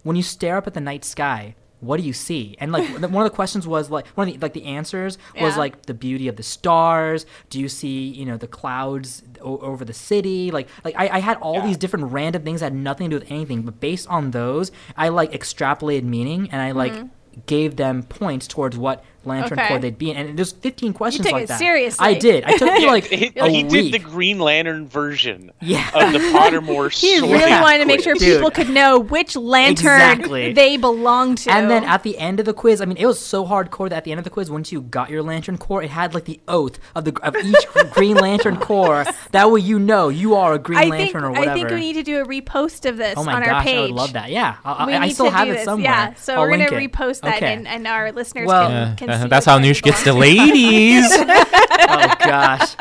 when 0.03 0.15
you 0.15 0.23
stare 0.23 0.57
up 0.57 0.67
at 0.67 0.73
the 0.73 0.81
night 0.81 1.03
sky. 1.03 1.55
What 1.85 1.99
do 1.99 2.05
you 2.05 2.13
see? 2.13 2.55
And 2.59 2.71
like 2.71 2.87
one 2.89 3.25
of 3.25 3.31
the 3.31 3.35
questions 3.35 3.67
was 3.67 3.89
like 3.89 4.07
one 4.09 4.27
of 4.27 4.33
the 4.33 4.39
like 4.39 4.53
the 4.53 4.65
answers 4.65 5.17
was 5.39 5.53
Yeah. 5.53 5.59
like 5.59 5.83
the 5.83 5.93
beauty 5.93 6.27
of 6.27 6.35
the 6.35 6.43
stars. 6.43 7.25
Do 7.49 7.59
you 7.59 7.69
see 7.69 8.07
you 8.07 8.25
know 8.25 8.37
the 8.37 8.47
clouds 8.47 9.23
o- 9.41 9.59
over 9.59 9.85
the 9.85 9.93
city? 9.93 10.51
Like 10.51 10.67
like 10.83 10.95
I, 10.97 11.07
I 11.09 11.19
had 11.19 11.37
all 11.37 11.55
Yeah. 11.55 11.67
these 11.67 11.77
different 11.77 12.11
random 12.11 12.43
things 12.43 12.59
that 12.61 12.67
had 12.67 12.75
nothing 12.75 13.09
to 13.09 13.17
do 13.17 13.23
with 13.23 13.31
anything. 13.31 13.61
But 13.63 13.79
based 13.79 14.07
on 14.09 14.31
those, 14.31 14.71
I 14.97 15.09
like 15.09 15.31
extrapolated 15.31 16.03
meaning 16.03 16.49
and 16.51 16.61
I 16.61 16.71
like 16.71 16.93
mm-hmm. 16.93 17.39
gave 17.45 17.75
them 17.75 18.03
points 18.03 18.47
towards 18.47 18.77
what 18.77 19.03
lantern. 19.25 19.57
Okay. 19.59 19.67
corps 19.67 19.79
they'd 19.79 19.97
be 19.97 20.11
in. 20.11 20.17
And 20.17 20.37
there's 20.37 20.51
15 20.51 20.93
questions 20.93 21.25
took 21.25 21.33
like 21.33 21.43
it 21.43 21.47
that. 21.47 21.59
seriously. 21.59 22.05
I 22.05 22.13
did. 22.13 22.43
I 22.43 22.57
took 22.57 22.73
me 22.73 22.85
like 22.87 23.05
he, 23.05 23.31
a 23.35 23.47
he 23.49 23.63
week. 23.63 23.69
did 23.69 23.93
the 23.93 23.99
Green 23.99 24.39
Lantern 24.39 24.87
version 24.87 25.51
Yeah. 25.61 25.87
of 25.93 26.13
the 26.13 26.19
Pottermore 26.19 26.91
He 26.99 27.17
sorting 27.19 27.31
really 27.37 27.51
wanted 27.51 27.79
to 27.79 27.85
make 27.85 28.01
sure. 28.01 28.13
Dude. 28.15 28.35
people 28.37 28.51
could 28.51 28.69
know 28.69 28.99
which 28.99 29.35
lantern 29.35 29.75
Exactly. 30.01 30.53
they 30.53 30.77
belonged 30.77 31.39
to. 31.39 31.51
And 31.51 31.69
then 31.69 31.83
at 31.83 32.03
the 32.03 32.17
end 32.17 32.39
of 32.39 32.45
the 32.45 32.53
quiz, 32.53 32.81
I 32.81 32.85
mean, 32.85 32.97
it 32.97 33.05
was 33.05 33.19
so 33.19 33.45
hardcore 33.45 33.89
that 33.89 33.97
at 33.97 34.03
the 34.03 34.11
end 34.11 34.19
of 34.19 34.23
the 34.23 34.29
quiz, 34.29 34.49
once 34.49 34.71
you 34.71 34.81
got 34.81 35.09
your 35.09 35.23
lantern 35.23 35.57
corps, 35.57 35.81
it 35.83 35.89
had 35.89 36.13
like 36.13 36.25
the 36.25 36.39
oath 36.47 36.79
of 36.95 37.05
the 37.05 37.13
of 37.23 37.35
each 37.35 37.55
Green 37.91 38.15
Lantern 38.17 38.57
corps. 38.57 39.05
That 39.31 39.49
way, 39.51 39.61
you 39.61 39.79
know 39.79 40.09
you 40.09 40.35
are 40.35 40.53
a 40.53 40.59
Green 40.59 40.77
I 40.79 40.81
think 40.83 40.91
Lantern 41.13 41.23
or 41.23 41.31
whatever. 41.31 41.51
I 41.51 41.53
think 41.55 41.69
we 41.69 41.79
need 41.79 41.93
to 41.93 42.03
do 42.03 42.21
a 42.21 42.25
repost 42.25 42.87
of 42.89 42.97
this 42.97 43.15
oh 43.17 43.23
my 43.23 43.33
on 43.33 43.41
gosh, 43.43 43.51
our 43.51 43.63
page. 43.63 43.77
I 43.77 43.81
would 43.81 43.91
love 43.91 44.13
that. 44.13 44.29
Yeah, 44.31 44.55
I, 44.63 44.85
We 44.85 44.93
I, 44.93 44.97
I 44.97 45.05
need 45.07 45.13
still 45.13 45.25
to 45.25 45.31
have 45.31 45.45
do 45.47 45.51
it 45.51 45.55
this. 45.55 45.63
somewhere. 45.65 45.83
Yeah, 45.91 46.13
so 46.15 46.35
I'll 46.35 46.41
we're 46.41 46.51
gonna 46.51 46.63
it. 46.65 46.91
repost 46.91 47.21
that, 47.21 47.37
Okay. 47.37 47.53
and, 47.53 47.67
and 47.67 47.87
our 47.87 48.11
listeners 48.11 48.47
Well- 48.47 48.69
can, 48.69 48.75
Uh, 48.75 48.95
can 48.97 49.09
uh, 49.15 49.27
that's 49.27 49.45
how 49.45 49.59
Noosh 49.59 49.81
gets 49.81 50.03
the 50.03 50.13
ladies. 50.13 51.05
oh 51.11 52.15
gosh. 52.19 52.75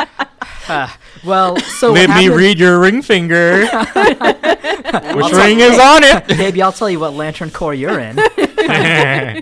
Ah, 0.66 0.98
well, 1.24 1.58
so 1.58 1.92
Let 1.92 2.10
me 2.10 2.28
read 2.28 2.58
your 2.58 2.80
ring 2.80 3.02
finger. 3.02 3.60
Which 3.66 5.30
tell 5.30 5.32
ring 5.32 5.60
is 5.60 5.78
on 5.78 6.02
it? 6.04 6.28
Maybe 6.38 6.62
I'll 6.62 6.72
tell 6.72 6.88
you 6.88 6.98
what 6.98 7.12
lantern 7.12 7.50
corps 7.50 7.74
you're 7.74 8.00
in. 8.00 8.16
yeah. 8.58 9.40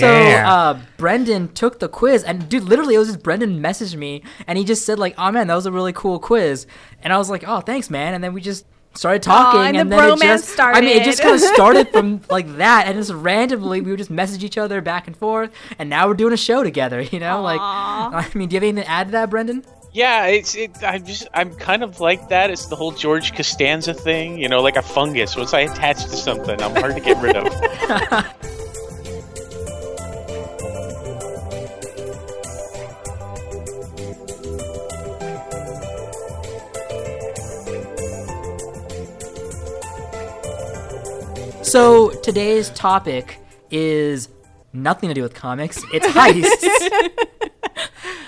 So 0.00 0.08
uh, 0.08 0.80
Brendan 0.98 1.52
took 1.52 1.80
the 1.80 1.88
quiz, 1.88 2.22
and 2.22 2.48
dude, 2.48 2.64
literally, 2.64 2.94
it 2.94 2.98
was 2.98 3.08
just 3.08 3.22
Brendan 3.22 3.60
messaged 3.60 3.96
me, 3.96 4.22
and 4.46 4.56
he 4.56 4.64
just 4.64 4.86
said 4.86 4.98
like, 4.98 5.14
"Oh 5.18 5.32
man, 5.32 5.48
that 5.48 5.54
was 5.54 5.66
a 5.66 5.72
really 5.72 5.92
cool 5.92 6.18
quiz," 6.20 6.66
and 7.02 7.12
I 7.12 7.18
was 7.18 7.28
like, 7.28 7.44
"Oh, 7.46 7.60
thanks, 7.60 7.90
man," 7.90 8.14
and 8.14 8.22
then 8.22 8.32
we 8.32 8.40
just 8.40 8.64
started 8.94 9.22
talking, 9.22 9.60
and 9.60 9.76
and, 9.76 9.92
the 9.92 9.96
then 9.96 10.08
it 10.08 10.12
bromance 10.12 10.20
just, 10.20 10.60
I 10.60 10.80
mean, 10.80 10.96
it 10.96 11.04
just 11.04 11.22
kind 11.22 11.34
of 11.34 11.40
started. 11.40 11.88
started 11.88 11.92
from 11.92 12.20
like 12.30 12.56
that, 12.56 12.86
and 12.86 12.96
just 12.96 13.12
randomly 13.12 13.80
we 13.80 13.90
would 13.90 13.98
just 13.98 14.10
message 14.10 14.44
each 14.44 14.58
other 14.58 14.80
back 14.80 15.06
and 15.06 15.16
forth, 15.16 15.50
and 15.78 15.88
now 15.90 16.08
we're 16.08 16.14
doing 16.14 16.32
a 16.32 16.38
show 16.38 16.62
together. 16.62 17.02
You 17.12 17.20
know, 17.20 17.42
like 17.42 17.60
I 17.60 18.26
mean, 18.34 18.48
do 18.48 18.54
you 18.54 18.56
have 18.56 18.62
anything 18.62 18.84
to 18.84 18.88
add 18.88 19.08
to 19.08 19.12
that, 19.12 19.28
Brendan? 19.28 19.64
Yeah, 19.92 20.26
it's 20.26 20.54
it. 20.54 20.70
I'm 20.82 21.04
just 21.04 21.28
I'm 21.34 21.54
kind 21.54 21.82
of 21.82 22.00
like 22.00 22.30
that. 22.30 22.50
It's 22.50 22.66
the 22.66 22.76
whole 22.76 22.92
George 22.92 23.34
Costanza 23.34 23.92
thing, 23.92 24.38
you 24.38 24.48
know, 24.48 24.62
like 24.62 24.76
a 24.76 24.82
fungus. 24.82 25.36
Once 25.36 25.52
I 25.52 25.60
attach 25.60 26.04
to 26.04 26.08
something, 26.08 26.60
I'm 26.62 26.74
hard 26.74 26.94
to 26.94 27.00
get 27.00 27.20
rid 27.22 27.36
of. 27.36 28.58
So 41.72 42.10
today's 42.10 42.68
topic 42.68 43.38
is 43.70 44.28
nothing 44.74 45.08
to 45.08 45.14
do 45.14 45.22
with 45.22 45.32
comics. 45.32 45.82
It's 45.94 46.06
heists. 46.08 47.08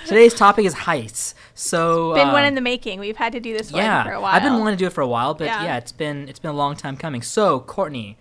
today's 0.07 0.33
topic 0.33 0.65
is 0.65 0.75
heists. 0.75 1.35
So 1.53 2.13
it's 2.13 2.25
Been 2.25 2.33
one 2.33 2.45
uh, 2.45 2.47
in 2.47 2.55
the 2.55 2.63
making. 2.63 3.01
We've 3.01 3.19
had 3.19 3.33
to 3.33 3.41
do 3.41 3.55
this 3.55 3.71
yeah, 3.71 3.99
one 3.99 4.07
for 4.07 4.13
a 4.13 4.21
while. 4.23 4.35
I've 4.35 4.43
been 4.43 4.59
wanting 4.59 4.79
to 4.79 4.83
do 4.83 4.87
it 4.87 4.95
for 4.95 5.03
a 5.03 5.07
while, 5.07 5.35
but 5.35 5.45
yeah. 5.45 5.63
Yeah. 5.63 5.77
it's 5.77 5.93
been 5.93 6.27
it's 6.27 6.39
been 6.39 6.53
a 6.53 6.57
long 6.57 6.75
time 6.75 6.97
coming. 6.97 7.21
So 7.21 7.61
Courtney, 7.61 8.17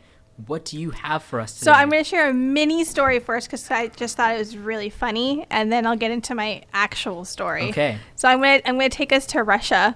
what 0.46 0.66
do 0.66 0.78
you 0.78 0.92
have 0.92 1.24
for 1.24 1.40
us 1.40 1.58
today? 1.58 1.72
So 1.72 1.72
I'm 1.72 1.90
going 1.90 2.04
to 2.04 2.10
share 2.10 2.30
a 2.30 2.34
mini 2.34 2.84
story 2.84 3.20
first 3.20 3.48
because 3.48 3.72
I 3.72 3.88
just 3.88 4.18
thought 4.18 4.36
it 4.36 4.40
was 4.40 4.58
really 4.58 4.90
funny, 4.90 5.46
and 5.50 5.72
then 5.72 5.88
I'll 5.88 5.96
get 5.96 6.12
into 6.12 6.36
my 6.36 6.64
actual 6.74 7.24
story. 7.24 7.70
Okay. 7.70 7.98
So 8.18 8.28
I'm 8.28 8.40
going 8.40 8.60
to 8.60 8.68
I'm 8.68 8.78
going 8.78 8.90
to 8.90 8.98
take 8.98 9.14
us 9.14 9.26
to 9.28 9.44
Russia. 9.44 9.96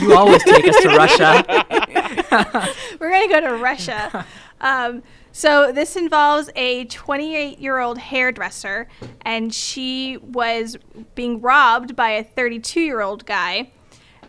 You 0.00 0.14
always 0.16 0.42
take 0.44 0.66
us 0.66 0.76
to 0.82 0.88
Russia. 0.88 1.44
We're 3.00 3.10
going 3.10 3.28
to 3.28 3.34
go 3.34 3.40
to 3.40 3.62
Russia. 3.62 4.26
Um, 4.60 5.02
so 5.32 5.72
this 5.72 5.96
involves 5.96 6.50
a 6.56 6.84
28 6.86 7.58
year 7.58 7.78
old 7.78 7.98
hairdresser, 7.98 8.88
and 9.22 9.54
she 9.54 10.16
was 10.18 10.76
being 11.14 11.40
robbed 11.40 11.94
by 11.94 12.10
a 12.10 12.24
32 12.24 12.80
year 12.80 13.00
old 13.00 13.26
guy. 13.26 13.72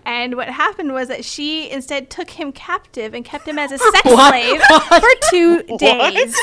And 0.06 0.36
what 0.36 0.50
happened 0.50 0.94
was 0.94 1.08
that 1.10 1.24
she 1.24 1.70
instead 1.70 2.10
took 2.10 2.32
him 2.32 2.52
captive 2.52 3.14
and 3.14 3.24
kept 3.24 3.48
him 3.48 3.60
as 3.60 3.72
a 3.72 3.78
sex 3.92 4.02
What? 4.06 4.30
slave 4.30 4.62
for 5.02 5.10
two 5.30 5.64
days. 5.78 6.36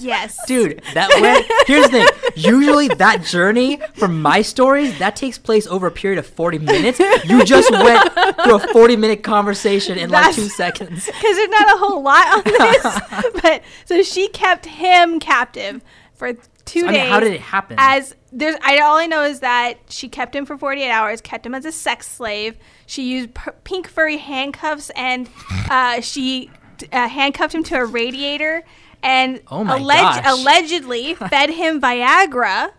yes. 0.00 0.38
Dude, 0.46 0.82
that 0.94 1.08
went. 1.20 1.46
Here's 1.66 1.88
the 1.88 1.90
thing. 1.90 2.32
Usually, 2.36 2.88
that 2.88 3.24
journey 3.24 3.80
from 3.94 4.20
my 4.20 4.42
stories 4.42 4.98
that 4.98 5.16
takes 5.16 5.38
place 5.38 5.66
over 5.66 5.86
a 5.86 5.90
period 5.90 6.18
of 6.18 6.26
40 6.26 6.58
minutes. 6.58 6.98
You 7.24 7.44
just 7.44 7.70
went 7.70 8.12
through 8.44 8.56
a 8.56 8.68
40 8.72 8.96
minute 8.96 9.22
conversation 9.22 9.96
in 9.98 10.10
like 10.10 10.20
That's- 10.22 10.36
two 10.36 10.48
seconds. 10.48 11.06
because 11.06 11.22
there's 11.36 11.48
not 11.50 11.74
a 11.74 11.78
whole 11.78 12.02
lot 12.02 12.26
on 12.38 12.42
this. 12.44 13.32
but 13.42 13.62
so 13.86 14.02
she 14.02 14.28
kept 14.28 14.66
him 14.66 15.20
captive 15.20 15.82
for 16.14 16.34
two 16.68 16.86
I 16.86 16.92
days. 16.92 17.00
mean, 17.02 17.10
how 17.10 17.20
did 17.20 17.32
it 17.32 17.40
happen? 17.40 17.76
As 17.78 18.14
there's, 18.32 18.56
I 18.62 18.78
all 18.80 18.96
I 18.96 19.06
know 19.06 19.22
is 19.24 19.40
that 19.40 19.74
she 19.88 20.08
kept 20.08 20.34
him 20.36 20.46
for 20.46 20.56
48 20.58 20.90
hours, 20.90 21.20
kept 21.20 21.44
him 21.46 21.54
as 21.54 21.64
a 21.64 21.72
sex 21.72 22.06
slave. 22.08 22.56
She 22.86 23.02
used 23.10 23.34
p- 23.34 23.50
pink 23.64 23.88
furry 23.88 24.18
handcuffs, 24.18 24.90
and 24.90 25.28
uh, 25.70 26.00
she 26.00 26.50
uh, 26.92 27.08
handcuffed 27.08 27.54
him 27.54 27.64
to 27.64 27.76
a 27.76 27.84
radiator, 27.84 28.62
and 29.02 29.40
Oh 29.48 29.64
my 29.64 29.78
gosh. 29.78 30.22
allegedly 30.26 31.14
fed 31.30 31.50
him 31.50 31.80
Viagra 31.80 32.70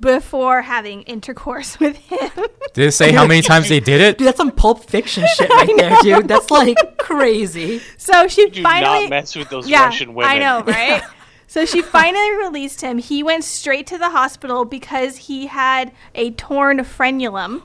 before 0.00 0.62
having 0.62 1.02
intercourse 1.02 1.78
with 1.80 1.96
him. 1.96 2.30
Did 2.74 2.86
it 2.88 2.92
say 2.92 3.12
how 3.12 3.24
many 3.26 3.40
times 3.42 3.68
they 3.68 3.78
did 3.80 4.00
it? 4.00 4.18
Dude, 4.18 4.26
that's 4.26 4.36
some 4.36 4.50
Pulp 4.50 4.84
Fiction 4.84 5.24
shit 5.36 5.48
right 5.48 5.70
there, 5.76 5.96
dude. 6.02 6.26
That's 6.28 6.50
like 6.50 6.76
crazy. 6.98 7.80
so 7.98 8.26
she 8.26 8.48
Do 8.50 8.62
finally 8.62 9.02
not 9.02 9.10
mess 9.10 9.36
with 9.36 9.48
those 9.48 9.68
yeah, 9.68 9.84
Russian 9.84 10.14
women. 10.14 10.30
I 10.32 10.38
know, 10.38 10.62
right? 10.64 11.02
So 11.52 11.66
she 11.66 11.82
finally 11.98 12.30
released 12.36 12.80
him. 12.80 12.96
He 12.98 13.22
went 13.22 13.44
straight 13.44 13.86
to 13.88 13.98
the 13.98 14.10
hospital 14.10 14.64
because 14.64 15.16
he 15.28 15.46
had 15.48 15.92
a 16.14 16.30
torn 16.32 16.78
frenulum. 16.78 17.62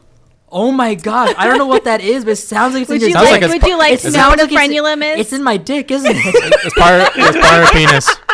Oh 0.50 0.71
my 0.71 0.95
god, 0.95 1.36
I 1.38 1.45
don't 1.47 1.58
know 1.58 1.65
what 1.67 1.84
that 1.86 2.00
is, 2.02 2.23
but 2.23 2.32
it 2.32 2.36
sounds 2.38 2.73
like 2.73 2.82
it's 2.84 2.89
Would 2.89 3.02
in 3.04 3.10
you 3.10 3.15
your 3.15 3.17
Sounds 3.17 3.32
like? 3.32 3.41
like 3.41 3.52
dick. 3.52 3.56
it's 3.58 3.63
would 3.63 3.69
you 3.71 3.78
like 3.78 3.93
It 3.93 4.00
to 4.00 4.08
know 4.08 4.12
sounds 4.13 4.30
what 4.30 4.39
a 4.39 4.43
like 4.56 4.69
it's- 4.69 4.82
frenulum 4.84 5.13
is? 5.13 5.19
It's 5.19 5.34
in 5.34 5.43
my 5.43 5.58
dick, 5.58 5.91
isn't 5.91 6.10
it? 6.15 6.21
It's 6.26 6.73
part. 6.80 7.12
It's 7.15 7.38
part 7.47 7.63
of 7.63 7.71
penis. 7.71 8.15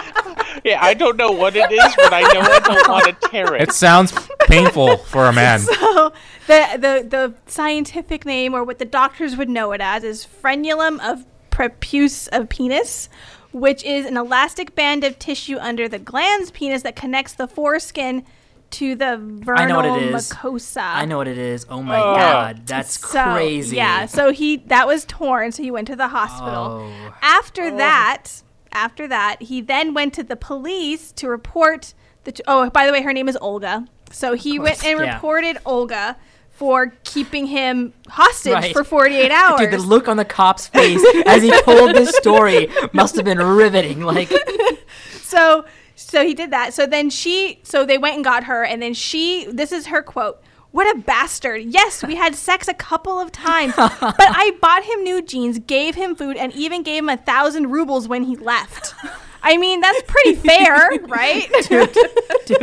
Yeah, 0.64 0.80
I 0.82 0.94
don't 0.94 1.18
know 1.18 1.32
what 1.32 1.58
it 1.58 1.70
is, 1.72 1.94
but 1.98 2.14
I 2.14 2.22
know 2.22 2.40
I 2.40 2.60
don't 2.60 2.88
want 2.88 3.06
to 3.22 3.28
tear 3.28 3.54
it. 3.56 3.64
It 3.64 3.72
sounds 3.74 4.14
painful 4.48 4.96
for 4.98 5.26
a 5.26 5.34
man. 5.42 5.60
so 5.60 6.14
the, 6.48 6.68
the 6.78 7.06
the 7.10 7.34
scientific 7.48 8.24
name, 8.26 8.54
or 8.54 8.64
what 8.64 8.78
the 8.80 8.86
doctors 8.86 9.36
would 9.36 9.50
know 9.50 9.74
it 9.74 9.82
as, 9.82 10.06
is 10.06 10.26
frenulum 10.26 11.02
of 11.02 11.26
prepuce 11.50 12.28
of 12.32 12.48
penis, 12.48 13.10
which 13.54 13.84
is 13.84 14.06
an 14.06 14.18
elastic 14.18 14.76
band 14.76 15.04
of 15.04 15.18
tissue 15.20 15.58
under 15.60 15.88
the 15.88 16.00
glans 16.00 16.52
penis 16.52 16.82
that 16.82 16.96
connects 16.96 17.34
the 17.34 17.48
foreskin 17.48 18.26
to 18.72 18.96
the 18.96 19.18
vernal 19.20 19.62
I 19.62 19.66
know 19.68 19.76
what 19.78 20.02
it 20.02 20.14
is. 20.14 20.32
mucosa. 20.32 20.82
I 20.82 21.06
know 21.06 21.18
what 21.18 21.28
it 21.28 21.38
is. 21.38 21.66
Oh 21.70 21.84
my 21.84 21.98
Oh. 22.00 22.16
god, 22.16 22.66
that's 22.66 23.00
So, 23.00 23.24
crazy. 23.34 23.76
Yeah, 23.76 24.08
so 24.08 24.32
he 24.32 24.58
that 24.68 24.88
was 24.88 25.06
torn, 25.06 25.52
so 25.52 25.62
he 25.62 25.70
went 25.70 25.88
to 25.88 25.96
the 25.96 26.08
hospital. 26.08 26.82
Oh. 26.92 27.14
After 27.22 27.66
oh. 27.66 27.78
that, 27.78 28.42
after 28.72 29.08
that, 29.08 29.44
he 29.44 29.62
then 29.62 29.94
went 29.94 30.14
to 30.16 30.24
the 30.24 30.36
police 30.36 31.12
to 31.14 31.30
report 31.30 31.94
the. 32.24 32.32
T- 32.32 32.44
oh, 32.48 32.70
by 32.72 32.88
the 32.88 32.92
way, 32.92 33.04
her 33.04 33.14
name 33.14 33.30
is 33.30 33.38
Olga. 33.40 33.86
So 34.12 34.34
he 34.34 34.58
went 34.58 34.84
and 34.84 35.00
yeah. 35.00 35.14
reported 35.14 35.58
Olga 35.66 36.18
for 36.64 36.94
keeping 37.04 37.46
him 37.46 37.92
hostage 38.08 38.54
Right. 38.54 38.74
for 38.74 38.86
48 38.86 39.30
hours. 39.32 39.60
Dude, 39.60 39.72
the 39.72 39.78
look 39.80 40.08
on 40.08 40.16
the 40.16 40.24
cop's 40.24 40.66
face 40.70 41.04
as 41.26 41.44
he 41.44 41.52
told 41.64 41.94
this 41.94 42.16
story 42.16 42.70
must 42.94 43.18
have 43.18 43.26
been 43.26 43.38
riveting. 43.38 44.00
Like, 44.00 44.32
so 45.22 45.66
so 45.96 46.26
he 46.26 46.34
did 46.34 46.52
that. 46.52 46.74
So 46.74 46.86
then 46.86 47.10
she 47.10 47.60
so 47.64 47.86
they 47.86 47.98
went 47.98 48.16
and 48.16 48.24
got 48.24 48.46
her 48.46 48.64
and 48.64 48.82
then 48.82 48.94
she 48.94 49.46
this 49.52 49.74
is 49.74 49.88
her 49.88 50.02
quote. 50.02 50.42
What 50.72 50.90
a 50.96 51.00
bastard. 51.02 51.64
Yes, 51.64 52.02
we 52.02 52.16
had 52.16 52.34
sex 52.34 52.70
a 52.70 52.74
couple 52.74 53.20
of 53.20 53.30
times, 53.34 53.76
but 53.78 54.16
I 54.18 54.58
bought 54.62 54.84
him 54.86 55.04
new 55.04 55.22
jeans, 55.22 55.60
gave 55.60 55.96
him 55.96 56.16
food, 56.16 56.38
and 56.38 56.54
even 56.54 56.82
gave 56.82 57.04
him 57.04 57.10
a 57.10 57.18
thousand 57.18 57.72
rubles 57.72 58.08
when 58.08 58.24
he 58.24 58.38
left. 58.38 58.96
I 59.44 59.58
mean, 59.58 59.82
that's 59.82 60.02
pretty 60.08 60.36
fair, 60.36 60.90
right? 61.08 61.48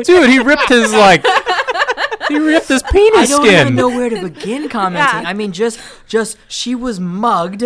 Dude, 0.02 0.30
he 0.30 0.38
ripped 0.38 0.68
his 0.68 0.92
like 0.94 1.24
He 2.28 2.38
ripped 2.38 2.68
his 2.68 2.82
penis 2.84 2.84
skin. 2.84 3.12
I 3.14 3.16
penis 3.16 3.28
don't 3.30 3.46
skin. 3.46 3.60
even 3.60 3.74
know 3.74 3.88
where 3.88 4.08
to 4.08 4.22
begin 4.22 4.68
commenting. 4.68 5.22
Yeah. 5.22 5.28
I 5.28 5.34
mean, 5.34 5.52
just 5.52 5.78
just 6.06 6.36
she 6.48 6.74
was 6.74 6.98
mugged. 6.98 7.64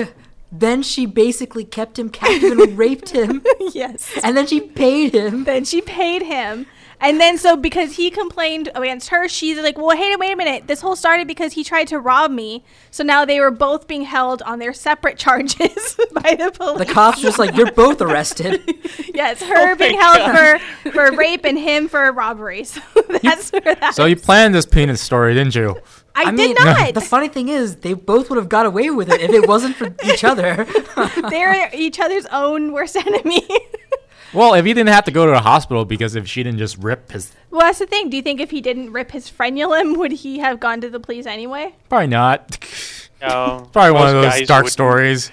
Then 0.50 0.82
she 0.84 1.06
basically 1.06 1.64
kept 1.64 1.98
him 1.98 2.08
captive 2.10 2.56
and 2.58 2.78
raped 2.78 3.08
him, 3.10 3.42
yes. 3.72 4.08
and 4.22 4.36
then 4.36 4.46
she 4.46 4.60
paid 4.60 5.12
him. 5.12 5.42
Then 5.44 5.64
she 5.64 5.80
paid 5.80 6.22
him. 6.22 6.66
And 7.04 7.20
then 7.20 7.36
so 7.36 7.54
because 7.54 7.96
he 7.96 8.10
complained 8.10 8.70
against 8.74 9.10
her, 9.10 9.28
she's 9.28 9.58
like, 9.58 9.76
"Well, 9.76 9.94
hey, 9.94 10.16
wait 10.16 10.32
a 10.32 10.36
minute. 10.36 10.66
This 10.66 10.80
whole 10.80 10.96
started 10.96 11.26
because 11.26 11.52
he 11.52 11.62
tried 11.62 11.88
to 11.88 12.00
rob 12.00 12.30
me." 12.30 12.64
So 12.90 13.04
now 13.04 13.26
they 13.26 13.40
were 13.40 13.50
both 13.50 13.86
being 13.86 14.02
held 14.02 14.40
on 14.42 14.58
their 14.58 14.72
separate 14.72 15.18
charges 15.18 15.96
by 16.12 16.34
the 16.34 16.50
police. 16.50 16.78
The 16.78 16.92
cops 16.92 17.20
just 17.20 17.38
like 17.38 17.54
you're 17.56 17.72
both 17.72 18.00
arrested. 18.00 18.62
yes, 19.14 19.42
her 19.42 19.72
Oh 19.72 19.76
being 19.76 19.98
my 19.98 20.02
held 20.02 20.60
for 20.84 20.90
for 20.92 21.12
rape 21.14 21.44
and 21.44 21.58
him 21.58 21.88
for 21.88 22.10
robbery. 22.12 22.64
So 22.74 23.02
that's 23.22 23.50
where 23.50 23.74
that. 23.74 23.94
So 23.94 24.06
you 24.06 24.16
planned 24.16 24.54
this 24.54 24.66
penis 24.66 25.00
story, 25.00 25.34
didn't 25.34 25.54
you? 25.54 25.76
I, 26.14 26.22
I 26.22 26.30
did 26.30 26.36
mean, 26.36 26.54
not. 26.54 26.94
the 26.94 27.00
funny 27.00 27.28
thing 27.28 27.48
is, 27.48 27.76
they 27.76 27.92
both 27.92 28.30
would 28.30 28.36
have 28.36 28.48
got 28.48 28.66
away 28.66 28.90
with 28.90 29.10
it 29.10 29.20
if 29.20 29.30
it 29.30 29.48
wasn't 29.48 29.76
for 29.76 29.94
each 30.04 30.24
other. 30.24 30.66
They're 31.28 31.70
each 31.74 32.00
other's 32.00 32.26
own 32.26 32.72
worst 32.72 32.96
enemy. 32.96 33.46
Well, 34.34 34.54
if 34.54 34.64
he 34.64 34.74
didn't 34.74 34.92
have 34.92 35.04
to 35.04 35.10
go 35.10 35.24
to 35.26 35.32
the 35.32 35.40
hospital 35.40 35.84
because 35.84 36.16
if 36.16 36.26
she 36.28 36.42
didn't 36.42 36.58
just 36.58 36.76
rip 36.78 37.12
his, 37.12 37.32
well, 37.50 37.60
that's 37.62 37.78
the 37.78 37.86
thing. 37.86 38.10
Do 38.10 38.16
you 38.16 38.22
think 38.22 38.40
if 38.40 38.50
he 38.50 38.60
didn't 38.60 38.92
rip 38.92 39.12
his 39.12 39.30
frenulum, 39.30 39.96
would 39.96 40.12
he 40.12 40.40
have 40.40 40.58
gone 40.60 40.80
to 40.80 40.90
the 40.90 41.00
police 41.00 41.24
anyway? 41.26 41.74
probably 41.88 42.08
not. 42.08 42.58
No, 43.22 43.68
Probably 43.72 43.92
one 43.92 44.08
of 44.14 44.22
those 44.22 44.46
dark 44.46 44.64
wouldn't. 44.64 44.72
stories. 44.72 45.30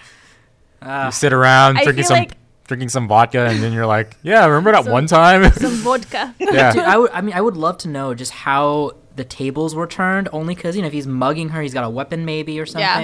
Ah. 0.82 1.08
You 1.08 1.12
sit 1.12 1.34
around 1.34 1.78
I 1.78 1.84
drinking 1.84 2.06
some 2.06 2.18
like- 2.20 2.32
drinking 2.68 2.90
some 2.90 3.08
vodka, 3.08 3.48
and 3.48 3.62
then 3.62 3.74
you're 3.74 3.86
like, 3.86 4.16
"Yeah, 4.24 4.46
remember 4.46 4.72
that 4.72 4.84
Some- 4.86 4.94
one 4.94 5.06
time?" 5.08 5.52
Some 5.54 5.72
vodka. 5.78 6.34
yeah. 6.40 6.72
Dude, 6.74 6.84
I 6.84 6.98
would. 6.98 7.12
I 7.12 7.22
mean, 7.22 7.36
I 7.36 7.42
would 7.42 7.58
love 7.58 7.78
to 7.80 7.88
know 7.90 8.14
just 8.14 8.32
how 8.32 8.92
the 9.16 9.24
tables 9.26 9.76
were 9.76 9.88
turned. 9.88 10.30
Only 10.32 10.56
because 10.56 10.76
you 10.76 10.82
know, 10.82 10.88
if 10.88 10.94
he's 10.94 11.06
mugging 11.08 11.50
her, 11.50 11.62
he's 11.62 11.74
got 11.74 11.84
a 11.84 11.90
weapon 11.90 12.24
maybe 12.26 12.60
or 12.60 12.66
Yeah. 12.66 12.96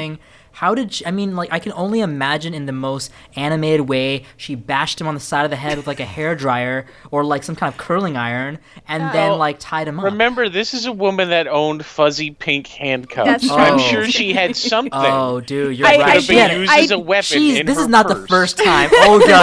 Something. 0.58 0.68
How 0.68 0.76
did 0.76 0.94
she, 0.94 1.06
I 1.06 1.12
mean? 1.12 1.36
Like, 1.36 1.54
I 1.54 1.60
can 1.60 1.72
only 1.74 2.02
imagine 2.02 2.54
in 2.54 2.66
the 2.66 2.72
most 2.72 3.12
animated 3.36 3.88
way 3.88 4.24
she 4.38 4.56
bashed 4.56 5.00
him 5.00 5.08
on 5.08 5.14
the 5.14 5.20
side 5.20 5.44
of 5.46 5.50
the 5.52 5.56
head 5.56 5.78
with 5.78 5.88
like 5.88 6.00
a 6.00 6.06
hair 6.06 6.36
dryer 6.36 6.86
or 7.12 7.24
like 7.24 7.44
some 7.44 7.56
kind 7.56 7.72
of 7.74 7.78
curling 7.78 8.18
iron, 8.18 8.60
and 8.88 9.04
then 9.14 9.32
Oh, 9.32 9.38
like 9.38 9.58
tied 9.60 9.88
him 9.88 10.00
up. 10.00 10.06
Remember, 10.06 10.50
this 10.50 10.74
is 10.74 10.86
a 10.86 10.92
woman 10.92 11.30
that 11.30 11.48
owned 11.48 11.86
fuzzy 11.86 12.32
pink 12.32 12.68
handcuffs. 12.68 13.28
That's 13.28 13.48
so 13.48 13.56
I'm 13.56 13.78
true. 13.80 13.88
sure 14.04 14.06
she 14.10 14.34
had 14.34 14.56
something. 14.56 14.92
Oh, 14.94 15.42
dude, 15.42 15.78
you're 15.78 15.88
I- 15.88 15.98
right. 15.98 16.16
I 16.16 16.20
She 16.20 16.34
did- 16.34 16.52
had- 16.52 16.60
used 16.60 16.72
I- 16.72 16.80
as 16.82 16.92
a 16.92 17.00
weapon 17.00 17.24
She's, 17.24 17.60
in 17.60 17.66
this 17.66 17.78
her 17.78 17.84
is 17.84 17.88
not 17.88 18.08
the 18.08 18.28
first 18.28 18.58
time 18.64 18.90
Olga 19.08 19.38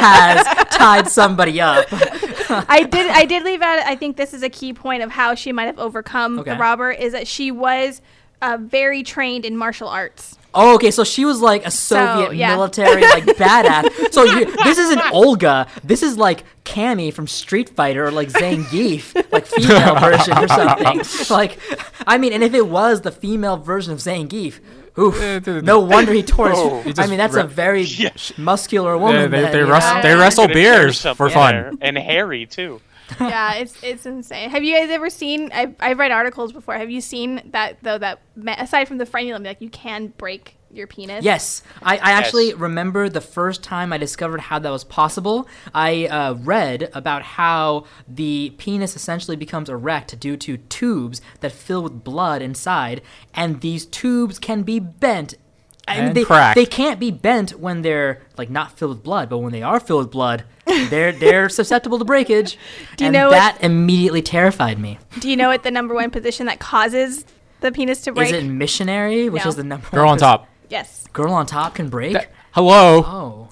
has 0.00 0.46
tied 0.70 1.08
somebody 1.08 1.60
up. 1.60 1.86
I 2.68 2.82
did. 2.90 3.10
I 3.10 3.24
did 3.24 3.42
leave 3.44 3.62
out. 3.62 3.78
I 3.80 3.96
think 3.96 4.16
this 4.16 4.34
is 4.34 4.42
a 4.42 4.48
key 4.50 4.72
point 4.74 5.02
of 5.02 5.10
how 5.10 5.34
she 5.34 5.52
might 5.52 5.64
have 5.64 5.78
overcome 5.78 6.38
Okay. 6.40 6.52
the 6.52 6.56
robber 6.58 6.90
is 6.90 7.12
that 7.12 7.26
she 7.26 7.50
was 7.50 8.00
uh, 8.42 8.58
very 8.60 9.02
trained 9.02 9.46
in 9.46 9.56
martial 9.56 9.88
arts. 9.88 10.36
Oh, 10.54 10.74
okay. 10.74 10.90
So 10.90 11.02
she 11.04 11.24
was 11.24 11.40
like 11.40 11.64
a 11.64 11.70
Soviet 11.70 12.34
yeah. 12.36 12.54
military, 12.54 13.00
like 13.02 13.24
badass. 13.24 14.12
So 14.12 14.24
you, 14.24 14.54
this 14.64 14.76
isn't 14.76 15.00
Olga. 15.12 15.66
This 15.82 16.02
is 16.02 16.18
like 16.18 16.44
Cammy 16.64 17.10
from 17.12 17.26
Street 17.26 17.70
Fighter, 17.70 18.04
or 18.06 18.10
like 18.10 18.28
Zangief, 18.28 19.14
like 19.32 19.46
female 19.46 19.94
version 19.98 20.36
or 20.36 20.48
something. 20.48 21.02
Like, 21.34 21.58
I 22.06 22.18
mean, 22.18 22.34
and 22.34 22.42
if 22.44 22.52
it 22.52 22.66
was 22.66 23.00
the 23.00 23.10
female 23.10 23.56
version 23.56 23.94
of 23.94 23.98
Zangief, 24.00 24.60
oof, 24.98 25.46
no 25.64 25.80
wonder 25.80 26.12
he 26.12 26.22
tore 26.22 26.50
his. 26.50 26.58
Oh. 26.58 26.82
I 26.98 27.06
mean, 27.06 27.16
that's 27.16 27.36
a 27.36 27.44
very 27.44 27.84
Yeah. 27.84 28.10
muscular 28.36 28.94
Yeah, 28.96 29.00
woman. 29.02 29.30
they, 29.30 29.40
then, 29.40 29.52
they, 29.52 29.58
you 29.60 29.66
wrestle, 29.70 29.94
know? 29.96 30.02
they 30.02 30.08
Yeah. 30.10 30.20
wrestle 30.20 30.44
Could've 30.44 30.54
beers 30.54 31.00
for 31.16 31.30
fun. 31.30 31.78
and 31.80 31.96
hairy 31.96 32.44
too. 32.44 32.80
yeah, 33.20 33.54
it's 33.54 33.82
it's 33.82 34.06
insane. 34.06 34.50
Have 34.50 34.64
you 34.64 34.74
guys 34.74 34.90
ever 34.90 35.10
seen? 35.10 35.50
I've, 35.52 35.74
I've 35.80 35.98
read 35.98 36.10
articles 36.10 36.52
before. 36.52 36.74
Have 36.74 36.90
you 36.90 37.00
seen 37.00 37.50
that 37.52 37.78
though? 37.82 37.98
That 37.98 38.20
aside 38.58 38.88
from 38.88 38.98
the 38.98 39.06
frenulum, 39.06 39.44
like 39.44 39.60
you 39.60 39.70
can 39.70 40.08
break 40.18 40.56
your 40.70 40.86
penis. 40.86 41.22
Yes, 41.22 41.62
I, 41.82 41.98
I 41.98 42.12
actually 42.12 42.54
remember 42.54 43.10
the 43.10 43.20
first 43.20 43.62
time 43.62 43.92
I 43.92 43.98
discovered 43.98 44.40
how 44.40 44.58
that 44.58 44.70
was 44.70 44.84
possible. 44.84 45.46
I 45.74 46.06
uh, 46.06 46.34
read 46.34 46.90
about 46.94 47.22
how 47.22 47.84
the 48.08 48.54
penis 48.56 48.96
essentially 48.96 49.36
becomes 49.36 49.68
erect 49.68 50.18
due 50.18 50.36
to 50.38 50.56
tubes 50.56 51.20
that 51.40 51.52
fill 51.52 51.82
with 51.82 52.02
blood 52.04 52.40
inside, 52.40 53.02
and 53.34 53.60
these 53.60 53.84
tubes 53.84 54.38
can 54.38 54.62
be 54.62 54.78
bent. 54.78 55.34
I 55.86 55.96
mean, 55.96 56.04
And 56.06 56.16
they, 56.16 56.24
cracked. 56.24 56.54
they 56.54 56.64
can't 56.64 56.98
be 57.00 57.10
bent 57.10 57.58
when 57.58 57.82
they're 57.82 58.22
like 58.38 58.48
not 58.48 58.78
filled 58.78 58.92
with 58.92 59.02
blood, 59.02 59.28
but 59.28 59.38
when 59.38 59.52
they 59.52 59.62
are 59.62 59.80
filled 59.80 60.04
with 60.04 60.12
blood, 60.12 60.44
they're 60.88 61.12
they're 61.12 61.48
susceptible 61.48 61.98
to 61.98 62.04
breakage. 62.04 62.58
Do 62.96 63.04
you 63.04 63.08
and 63.08 63.14
know 63.14 63.26
what- 63.26 63.32
that 63.32 63.58
immediately 63.62 64.22
terrified 64.22 64.78
me. 64.78 64.98
Do 65.20 65.28
you 65.30 65.36
know 65.36 65.48
what 65.48 65.62
the 65.62 65.70
number 65.70 65.94
one 65.94 66.10
position 66.10 66.46
that 66.46 66.58
causes 66.60 67.24
the 67.60 67.70
penis 67.72 68.00
to 68.02 68.12
break? 68.12 68.32
Is 68.32 68.42
it 68.44 68.46
missionary, 68.48 69.28
which 69.28 69.44
No. 69.44 69.48
is 69.50 69.56
the 69.56 69.64
number 69.64 69.88
Girl 69.90 70.04
one 70.06 70.12
on 70.12 70.18
top. 70.18 70.48
yes. 70.68 71.06
Girl 71.12 71.32
on 71.32 71.46
top 71.46 71.74
can 71.74 71.88
break. 71.88 72.14
That- 72.14 72.32
hello. 72.52 73.02
Oh. 73.04 73.48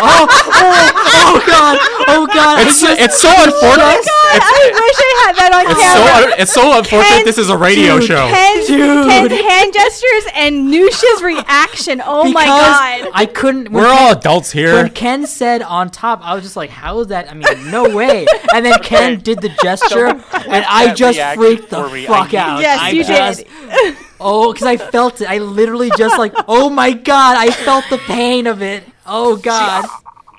Oh, 0.00 0.26
oh, 0.30 0.92
oh 1.04 1.44
god! 1.46 1.78
Oh 2.08 2.26
god! 2.26 2.66
it's, 2.66 2.80
just, 2.80 3.00
it's 3.00 3.20
so 3.20 3.28
unfortunate. 3.28 3.82
Oh, 3.82 4.02
god, 4.04 4.40
I 4.42 4.70
wish 4.72 4.98
I 5.00 5.12
had 5.26 5.36
that 5.36 5.52
on 5.54 5.70
It's 5.70 5.80
camera. 5.80 6.30
so, 6.36 6.42
it's 6.42 6.52
so 6.52 6.78
unfortunate 6.78 7.16
Ken- 7.16 7.24
this 7.24 7.38
is 7.38 7.50
a 7.50 7.56
radio 7.58 7.98
Dude, 7.98 8.08
show. 8.08 8.28
Ken's, 8.28 8.66
Dude. 8.66 9.08
Ken's 9.08 9.32
hand 9.32 9.72
gestures 9.74 10.32
and 10.34 10.70
Noosh's 10.70 11.22
reaction. 11.22 12.00
Oh 12.04 12.30
my 12.30 12.44
god. 12.44 13.10
I 13.14 13.26
couldn't. 13.26 13.72
We're 13.72 13.86
Ken- 13.88 13.98
all 13.98 14.12
adults 14.12 14.52
here. 14.52 14.74
When. 14.74 14.90
Ken 14.90 15.26
said 15.26 15.62
on 15.62 15.90
top, 15.90 16.20
I 16.22 16.34
was 16.34 16.44
just 16.44 16.56
like, 16.56 16.70
"How 16.70 17.00
is 17.00 17.08
that? 17.08 17.30
I 17.30 17.34
mean, 17.34 17.70
no 17.70 17.94
way!" 17.94 18.26
And 18.54 18.64
then 18.64 18.78
Ken 18.80 19.18
did 19.22 19.40
the 19.40 19.50
gesture, 19.62 20.06
and 20.06 20.64
I 20.68 20.94
just 20.94 21.18
freaked 21.36 21.70
the 21.70 21.88
me. 21.88 22.06
Fuck 22.06 22.32
need- 22.32 22.38
out. 22.38 22.60
Yes, 22.60 22.78
I 22.80 22.90
you 22.90 23.04
just, 23.04 23.44
did. 23.44 23.96
Oh, 24.20 24.52
because 24.52 24.66
I 24.66 24.76
felt 24.76 25.20
it. 25.20 25.28
I 25.28 25.38
literally 25.38 25.90
just 25.96 26.18
like, 26.18 26.34
oh 26.48 26.70
my 26.70 26.92
god! 26.92 27.36
I 27.36 27.50
felt 27.50 27.84
the 27.90 27.98
pain 27.98 28.46
of 28.46 28.62
it. 28.62 28.84
Oh 29.08 29.36
god! 29.36 29.88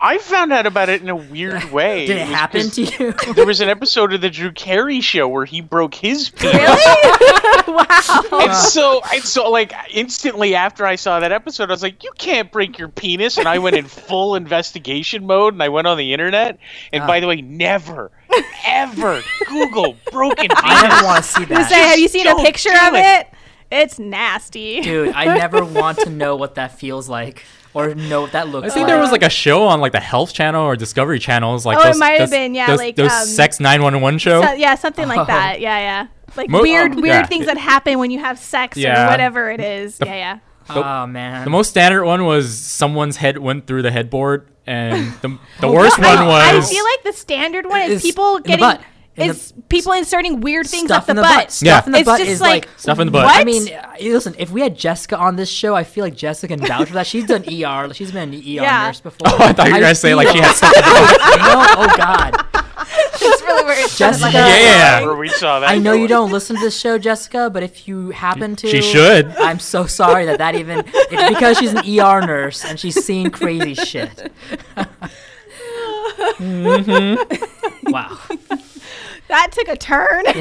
I 0.01 0.17
found 0.17 0.53
out 0.53 0.65
about 0.65 0.87
it 0.89 1.01
in 1.01 1.09
a 1.09 1.15
weird 1.15 1.63
way. 1.71 2.05
Did 2.05 2.17
it 2.17 2.27
was 2.27 2.29
happen 2.29 2.61
'cause 2.61 2.75
to 2.75 2.83
you? 2.83 3.13
There 3.33 3.45
was 3.45 3.61
an 3.61 3.69
episode 3.69 4.13
of 4.13 4.21
the 4.21 4.29
Drew 4.29 4.51
Carey 4.51 5.01
show 5.01 5.27
where 5.27 5.45
he 5.45 5.61
broke 5.61 5.93
his 5.93 6.29
penis. 6.35 6.55
Really? 6.55 7.73
wow. 7.73 8.23
And 8.31 8.55
so, 8.55 9.01
and 9.13 9.23
so, 9.23 9.49
like 9.49 9.73
instantly 9.91 10.55
after 10.55 10.85
I 10.85 10.95
saw 10.95 11.19
that 11.19 11.31
episode, 11.31 11.69
I 11.69 11.73
was 11.73 11.83
like, 11.83 12.03
"You 12.03 12.11
can't 12.17 12.51
break 12.51 12.77
your 12.77 12.89
penis!" 12.89 13.37
And 13.37 13.47
I 13.47 13.57
went 13.57 13.75
in 13.75 13.85
full 13.85 14.35
investigation 14.35 15.25
mode, 15.25 15.53
and 15.53 15.61
I 15.63 15.69
went 15.69 15.87
on 15.87 15.97
the 15.97 16.13
internet. 16.13 16.59
And 16.93 17.05
by 17.05 17.17
uh. 17.17 17.21
the 17.21 17.27
way, 17.27 17.41
never, 17.41 18.11
ever 18.65 19.21
Google 19.47 19.97
broken 20.11 20.47
penis. 20.47 20.61
I 20.63 20.87
never 20.87 21.05
want 21.05 21.23
to 21.23 21.29
see 21.29 21.45
that. 21.45 21.69
say, 21.69 21.79
have 21.79 21.99
you 21.99 22.07
seen 22.07 22.27
a 22.27 22.35
picture 22.35 22.69
of 22.69 22.93
it. 22.93 23.03
it? 23.03 23.27
It's 23.71 23.99
nasty. 23.99 24.81
Dude, 24.81 25.13
I 25.13 25.37
never 25.37 25.63
want 25.63 25.99
to 25.99 26.09
know 26.09 26.35
what 26.35 26.55
that 26.55 26.79
feels 26.79 27.07
like 27.07 27.43
or 27.73 27.93
know 27.95 28.21
what 28.21 28.31
that 28.31 28.47
looks 28.47 28.53
like. 28.53 28.63
I 28.63 28.67
like. 28.67 28.73
think 28.73 28.87
there 28.87 28.99
was 28.99 29.11
like 29.11 29.23
a 29.23 29.29
show 29.29 29.63
on 29.67 29.79
like 29.81 29.91
the 29.91 29.99
Health 29.99 30.33
Channel 30.33 30.63
or 30.65 30.75
Discovery 30.75 31.19
Channels. 31.19 31.65
Like 31.65 31.77
Oh, 31.77 31.81
it 31.81 31.85
those, 31.85 31.99
might 31.99 32.19
have 32.19 32.29
been, 32.31 32.55
yeah, 32.55 32.67
those, 32.67 32.77
like, 32.79 32.95
those 32.95 33.11
um, 33.11 33.25
Sex 33.25 33.59
911 33.59 34.19
show. 34.19 34.41
So- 34.41 34.53
yeah, 34.53 34.75
something 34.75 35.07
like 35.07 35.19
Oh. 35.19 35.25
that. 35.25 35.59
Yeah, 35.59 35.77
yeah. 35.79 36.07
Like 36.35 36.49
Mo- 36.49 36.61
weird, 36.61 36.93
oh, 36.93 37.01
weird 37.01 37.05
yeah. 37.05 37.25
things 37.25 37.45
that 37.47 37.57
happen 37.57 37.97
when 37.99 38.11
you 38.11 38.19
have 38.19 38.37
sex 38.39 38.77
Yeah. 38.77 39.05
or 39.07 39.11
whatever 39.11 39.49
it 39.51 39.59
is. 39.61 39.97
yeah, 40.05 40.13
yeah. 40.15 40.39
Oh 40.71 41.07
man. 41.07 41.43
the 41.45 41.49
most 41.49 41.69
standard 41.71 42.05
one 42.05 42.25
was 42.25 42.55
someone's 42.59 43.17
head 43.17 43.39
went 43.39 43.65
through 43.65 43.81
the 43.81 43.89
headboard, 43.91 44.47
and 44.67 45.11
the, 45.21 45.29
the 45.61 45.67
Oh, 45.67 45.71
worst 45.73 45.99
I- 45.99 46.15
one 46.15 46.27
was. 46.27 46.69
I 46.69 46.73
feel 46.73 46.83
like 46.83 47.03
the 47.03 47.13
standard 47.13 47.65
one 47.65 47.81
is 47.81 47.91
Is 47.91 48.01
people 48.03 48.37
in 48.37 48.43
the 48.43 48.47
getting 48.49 48.85
butt. 49.15 49.25
In 49.25 49.29
is 49.31 49.53
people 49.69 49.91
inserting 49.93 50.41
weird 50.41 50.67
things 50.67 50.87
stuff 50.89 51.01
up 51.01 51.05
the, 51.07 51.11
in 51.11 51.15
the 51.17 51.21
butt. 51.23 51.35
butt. 51.35 51.51
Stuff 51.51 51.67
Yeah. 51.67 51.85
in 51.85 51.91
the 51.91 51.97
It's 51.99 52.05
butt 52.05 52.19
just 52.19 52.31
is 52.31 52.41
like, 52.41 52.65
like 52.65 52.79
Stuff 52.79 52.99
in 52.99 53.07
the 53.07 53.11
butt. 53.11 53.25
What? 53.25 53.39
I 53.39 53.43
mean, 53.43 53.67
uh, 53.73 53.95
listen, 54.01 54.35
if 54.37 54.49
we 54.51 54.61
had 54.61 54.77
Jessica 54.77 55.17
on 55.17 55.35
this 55.35 55.49
show, 55.49 55.75
I 55.75 55.83
feel 55.83 56.03
like 56.05 56.15
Jessica 56.15 56.55
can 56.55 56.65
vouch 56.65 56.87
for 56.87 56.93
that. 56.93 57.07
She's 57.07 57.25
done 57.25 57.43
ER. 57.47 57.93
She's 57.93 58.11
been 58.11 58.29
an 58.33 58.35
ER 58.35 58.41
Yeah. 58.43 58.87
nurse 58.87 59.01
before. 59.01 59.27
Oh, 59.29 59.37
I 59.39 59.53
thought 59.53 59.67
you 59.67 59.73
were 59.73 59.79
gonna 59.81 59.95
say 59.95 60.15
like 60.15 60.27
she 60.29 60.39
had 60.39 60.55
feel- 60.55 60.69
something. 60.71 60.83
no, 60.83 61.65
oh 61.77 61.93
God. 61.97 62.45
it's 63.21 63.41
really 63.41 63.63
weird. 63.65 63.89
Jessica. 63.89 64.31
Yeah. 64.31 65.01
Where 65.03 65.15
we 65.15 65.27
saw 65.29 65.59
that. 65.59 65.69
I 65.69 65.77
know 65.77 65.91
you 65.93 66.07
don't 66.07 66.31
listen 66.31 66.55
to 66.55 66.61
this 66.61 66.79
show, 66.79 66.97
Jessica, 66.97 67.49
but 67.49 67.61
if 67.63 67.87
you 67.87 68.11
happen 68.11 68.55
to, 68.57 68.67
She 68.67 68.81
should. 68.81 69.27
I'm 69.37 69.59
so 69.59 69.85
sorry 69.85 70.25
that 70.25 70.37
that 70.37 70.55
even. 70.55 70.83
It's 70.93 71.29
because 71.35 71.57
she's 71.57 71.73
an 71.73 71.79
ER 71.79 72.21
nurse 72.25 72.63
and 72.63 72.79
she's 72.79 73.03
seen 73.03 73.29
crazy 73.31 73.73
shit. 73.73 74.31
Mm-hmm. 76.39 77.91
Wow. 77.91 78.17
That 79.29 79.51
took 79.51 79.67
a 79.67 79.77
turn. 79.77 80.23
I, 80.27 80.31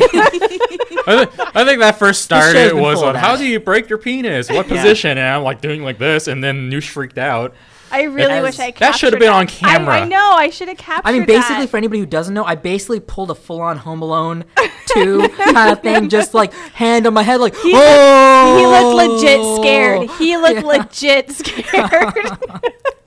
th- 1.06 1.48
I 1.54 1.64
think 1.64 1.80
that 1.80 1.96
first 1.98 2.22
started 2.22 2.72
been 2.72 2.82
was 2.82 2.98
full 2.98 3.08
on 3.08 3.14
how 3.14 3.36
do 3.36 3.46
you 3.46 3.60
break 3.60 3.88
your 3.88 3.98
penis? 3.98 4.50
What 4.50 4.66
Yeah. 4.66 4.76
position? 4.76 5.10
And 5.10 5.20
I'm 5.20 5.42
like 5.42 5.60
doing 5.60 5.82
like 5.82 5.98
this, 5.98 6.26
and 6.26 6.42
then 6.42 6.70
Noosh 6.70 6.88
freaked 6.88 7.18
out. 7.18 7.54
I 7.90 8.02
really 8.02 8.32
Has- 8.32 8.42
wish 8.42 8.58
I 8.58 8.70
that 8.72 8.96
should 8.96 9.12
have 9.12 9.20
been 9.20 9.32
on 9.32 9.46
camera. 9.46 9.94
I, 9.94 10.00
I 10.00 10.08
know. 10.08 10.32
I 10.36 10.50
should 10.50 10.68
have 10.68 10.76
captured. 10.76 11.08
I 11.08 11.12
mean, 11.12 11.26
basically, 11.26 11.64
that. 11.64 11.70
for 11.70 11.76
anybody 11.76 12.00
who 12.00 12.06
doesn't 12.06 12.34
know, 12.34 12.44
I 12.44 12.54
basically 12.54 13.00
pulled 13.00 13.30
a 13.30 13.34
full-on 13.34 13.78
Home 13.78 14.02
Alone 14.02 14.44
two 14.88 15.28
kind 15.28 15.72
of 15.72 15.82
thing, 15.82 16.08
just 16.08 16.34
like 16.34 16.52
hand 16.52 17.06
on 17.06 17.14
my 17.14 17.22
head, 17.22 17.40
like 17.40 17.56
He 17.56 17.72
oh. 17.74 18.56
he 18.58 18.66
looked 18.66 19.20
legit 19.20 19.40
oh. 19.40 19.60
scared. 19.60 20.10
He 20.18 20.36
looked 20.36 20.62
legit 20.64 21.30
scared. 21.30 22.38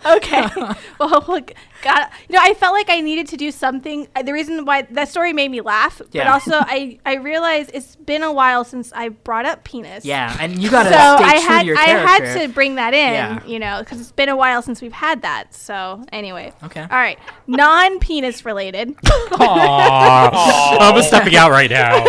okay. 0.06 0.46
well, 1.00 1.24
look, 1.28 1.52
God, 1.82 2.06
you 2.28 2.34
know, 2.34 2.40
I 2.42 2.54
felt 2.54 2.72
like 2.72 2.88
I 2.88 3.00
needed 3.00 3.26
to 3.28 3.36
do 3.36 3.50
something. 3.50 4.06
uh, 4.16 4.22
The 4.22 4.32
reason 4.32 4.64
why 4.64 4.82
that 4.82 5.08
story 5.08 5.32
made 5.32 5.50
me 5.50 5.60
laugh, 5.60 6.00
but 6.12 6.26
also 6.26 6.52
I 6.54 6.98
I 7.04 7.14
realized 7.16 7.70
it's 7.74 7.96
been 7.96 8.22
a 8.22 8.32
while 8.32 8.64
since 8.64 8.92
I 8.94 9.10
brought 9.10 9.44
up 9.46 9.64
penis. 9.64 10.04
Yeah, 10.04 10.36
and 10.40 10.62
you 10.62 10.70
gotta 10.70 10.88
So 10.90 10.94
stay 10.94 11.36
I 11.36 11.40
had 11.40 11.60
to 11.60 11.66
your 11.66 11.76
I 11.78 11.82
had 11.82 12.40
to 12.40 12.48
bring 12.48 12.76
that 12.76 12.94
in, 12.94 13.12
Yeah. 13.12 13.44
you 13.46 13.58
know, 13.58 13.80
because 13.80 14.00
it's 14.00 14.12
been 14.12 14.28
a 14.28 14.36
while 14.36 14.62
since 14.62 14.80
we've 14.82 14.92
had 14.92 15.22
that. 15.22 15.54
So 15.54 16.04
anyway, 16.12 16.52
Okay. 16.64 16.80
all 16.82 16.88
right, 16.88 17.18
non-penis 17.46 18.44
related. 18.44 18.94
Aw. 19.32 20.78
I'm 20.94 21.02
stepping 21.02 21.36
out 21.36 21.50
right 21.50 21.70
now. 21.70 22.02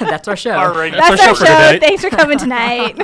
That's 0.00 0.28
our 0.28 0.36
show. 0.36 0.52
All 0.56 0.72
right. 0.74 0.92
That's 0.92 1.08
That's 1.08 1.22
our 1.22 1.28
our 1.28 1.34
show 1.34 1.44
show. 1.44 1.56
for 1.56 1.72
today. 1.72 1.78
Thanks 1.86 2.02
for 2.02 2.10
coming 2.10 2.38
tonight. 2.38 2.98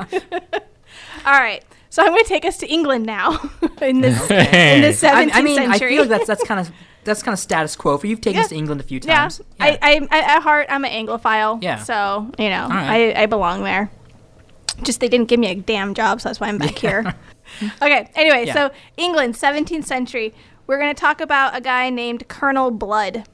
all 1.24 1.32
right, 1.38 1.62
so 1.92 2.02
I'm 2.02 2.08
going 2.08 2.22
to 2.22 2.28
take 2.28 2.46
us 2.46 2.56
to 2.58 2.66
England 2.66 3.04
now 3.04 3.38
in 3.82 4.00
this 4.00 4.18
in 4.22 4.28
the 4.28 4.42
Hey. 4.44 4.92
17th 4.92 5.04
I, 5.34 5.38
I 5.38 5.42
mean, 5.42 5.58
I 5.58 5.66
century. 5.72 5.90
feel 5.90 6.02
like 6.02 6.08
that's 6.08 6.26
that's 6.26 6.44
kind 6.44 6.58
of 6.60 6.70
that's 7.04 7.22
kind 7.22 7.32
of 7.34 7.38
status 7.38 7.76
quo 7.76 7.98
for 7.98 8.06
you. 8.06 8.10
You've 8.12 8.20
taken 8.22 8.38
Yeah. 8.38 8.44
us 8.44 8.48
to 8.50 8.54
England 8.56 8.80
a 8.80 8.84
few 8.84 8.98
Yeah, 9.02 9.16
times. 9.22 9.40
I, 9.60 9.78
I, 9.82 10.08
I, 10.10 10.18
at 10.36 10.40
heart, 10.42 10.68
I'm 10.70 10.84
an 10.84 10.90
Anglophile. 10.92 11.60
Yeah. 11.62 11.78
So, 11.82 12.30
you 12.38 12.48
know, 12.48 12.68
right. 12.68 13.14
I, 13.16 13.22
I 13.22 13.26
belong 13.26 13.62
there. 13.64 13.90
Just 14.82 15.00
they 15.00 15.08
didn't 15.08 15.28
give 15.28 15.38
me 15.38 15.48
a 15.48 15.54
damn 15.54 15.94
job, 15.94 16.20
so 16.20 16.28
that's 16.28 16.40
why 16.40 16.48
I'm 16.48 16.58
back 16.58 16.78
here. 16.78 17.14
okay, 17.82 18.08
anyway, 18.14 18.46
Yeah. 18.46 18.54
so 18.54 18.70
England, 18.96 19.34
17th 19.34 19.84
century. 19.84 20.32
We're 20.66 20.78
going 20.78 20.94
to 20.94 21.00
talk 21.00 21.20
about 21.20 21.56
a 21.56 21.60
guy 21.60 21.90
named 21.90 22.26
Colonel 22.28 22.70
Blood. 22.70 23.24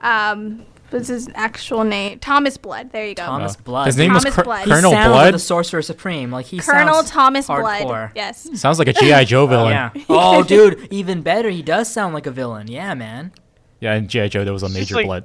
Um, 0.00 0.66
what's 0.90 1.08
his 1.08 1.28
actual 1.34 1.84
name? 1.84 2.18
Thomas 2.18 2.56
Blood. 2.56 2.90
There 2.92 3.06
you 3.06 3.14
go. 3.14 3.24
Thomas 3.24 3.56
Blood. 3.56 3.86
His 3.86 3.96
name 3.96 4.12
was 4.12 4.22
Thomas 4.24 4.34
Col- 4.34 4.44
Blood. 4.44 4.64
He 4.64 4.70
Colonel 4.70 4.90
sounds 4.92 5.10
like 5.10 5.22
Blood. 5.22 5.34
the 5.34 5.38
Sorcerer 5.38 5.82
Supreme. 5.82 6.30
Like 6.30 6.46
he 6.46 6.58
Colonel 6.58 6.94
sounds 6.96 7.10
Thomas 7.10 7.46
hardcore. 7.48 7.82
Blood. 7.82 8.10
Yes. 8.14 8.48
Sounds 8.60 8.78
like 8.78 8.88
a 8.88 8.92
GI 8.92 9.24
Joe 9.26 9.44
oh, 9.44 9.46
villain. 9.46 9.70
Yeah. 9.72 9.90
Oh, 10.08 10.42
dude, 10.42 10.88
even 10.90 11.22
better. 11.22 11.48
He 11.50 11.62
does 11.62 11.90
sound 11.92 12.14
like 12.14 12.26
a 12.26 12.30
villain. 12.30 12.68
Yeah, 12.68 12.94
man. 12.94 13.32
Yeah, 13.80 13.94
in 13.94 14.08
GI 14.08 14.28
Joe 14.30 14.44
there 14.44 14.52
was 14.52 14.62
a 14.62 14.66
It's 14.66 14.74
major 14.74 14.94
like- 14.96 15.06
blood. 15.06 15.24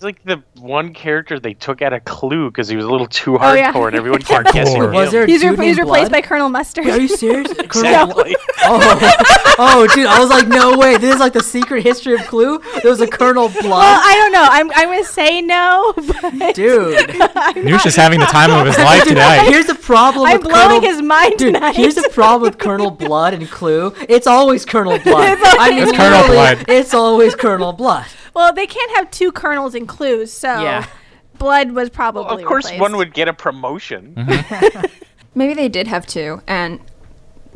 It's 0.00 0.04
like 0.06 0.24
the 0.24 0.42
one 0.58 0.94
character 0.94 1.38
they 1.38 1.52
took 1.52 1.82
out 1.82 1.92
of 1.92 2.06
Clue 2.06 2.50
because 2.50 2.68
he 2.68 2.74
was 2.76 2.86
a 2.86 2.88
little 2.90 3.06
too 3.06 3.36
Oh, 3.38 3.52
yeah. 3.52 3.70
hardcore 3.70 3.88
and 3.88 3.96
everyone 3.96 4.22
kept 4.22 4.50
guessing 4.50 4.80
Hardcore. 4.80 4.94
Was 4.94 5.08
him. 5.08 5.12
there 5.12 5.26
He's, 5.26 5.44
re- 5.44 5.54
he's 5.66 5.76
replaced 5.78 6.10
Blood? 6.10 6.22
by 6.22 6.26
Colonel 6.26 6.48
Mustard. 6.48 6.86
Are 6.86 6.98
you 6.98 7.06
serious? 7.06 7.48
Colonel 7.68 8.08
Exactly. 8.08 8.34
Oh, 8.62 9.54
oh, 9.58 9.86
dude! 9.94 10.06
I 10.06 10.18
was 10.18 10.30
like, 10.30 10.48
no 10.48 10.78
way. 10.78 10.96
This 10.96 11.16
is 11.16 11.20
like 11.20 11.34
the 11.34 11.42
secret 11.42 11.82
history 11.82 12.14
of 12.14 12.20
Clue. 12.28 12.62
There 12.80 12.90
was 12.90 13.02
a 13.02 13.06
Colonel 13.06 13.48
Blood. 13.50 13.62
well, 13.64 13.68
Blood, 13.68 14.00
I 14.02 14.14
don't 14.14 14.32
know. 14.32 14.48
I'm, 14.50 14.70
I'm 14.74 14.86
going 14.88 15.04
to 15.04 15.06
say 15.06 15.42
no, 15.42 15.92
but 15.94 16.54
dude. 16.54 16.96
Noosh 17.10 17.84
is 17.84 17.94
having 17.94 18.20
the 18.20 18.26
time 18.26 18.50
of 18.52 18.66
his 18.66 18.78
life 18.78 19.04
tonight. 19.06 19.50
Here's 19.50 19.66
the 19.66 19.74
problem. 19.74 20.24
I'm 20.26 20.38
with 20.38 20.48
blowing 20.48 20.80
Colonel, 20.80 20.80
his 20.80 21.02
mind 21.02 21.34
Dude, 21.36 21.54
tonight. 21.56 21.76
here's 21.76 21.96
the 21.96 22.08
problem 22.10 22.40
with 22.50 22.58
Colonel 22.58 22.90
Blood 22.90 23.34
and 23.34 23.50
Clue. 23.50 23.92
It's 24.08 24.26
always 24.26 24.64
Colonel 24.64 24.98
Blood. 25.00 25.38
It's 25.38 25.42
I 25.58 25.70
mean, 25.70 25.82
It's 25.82 25.92
Colonel 25.94 26.26
Blood. 26.26 26.64
It's 26.68 26.94
always 26.94 27.34
Colonel 27.34 27.74
Blood. 27.74 28.06
Well, 28.34 28.52
they 28.52 28.66
can't 28.66 28.96
have 28.96 29.10
two 29.10 29.32
colonels 29.32 29.74
in 29.74 29.86
clues, 29.86 30.32
so 30.32 30.48
Yeah. 30.62 30.86
blood 31.38 31.72
was 31.72 31.90
probably. 31.90 32.42
of 32.42 32.48
course, 32.48 32.66
replaced. 32.66 32.80
one 32.80 32.96
would 32.96 33.12
get 33.14 33.28
a 33.28 33.32
promotion. 33.32 34.14
Mm-hmm. 34.16 34.84
Maybe 35.34 35.54
they 35.54 35.68
did 35.68 35.86
have 35.86 36.06
two, 36.06 36.42
and 36.46 36.80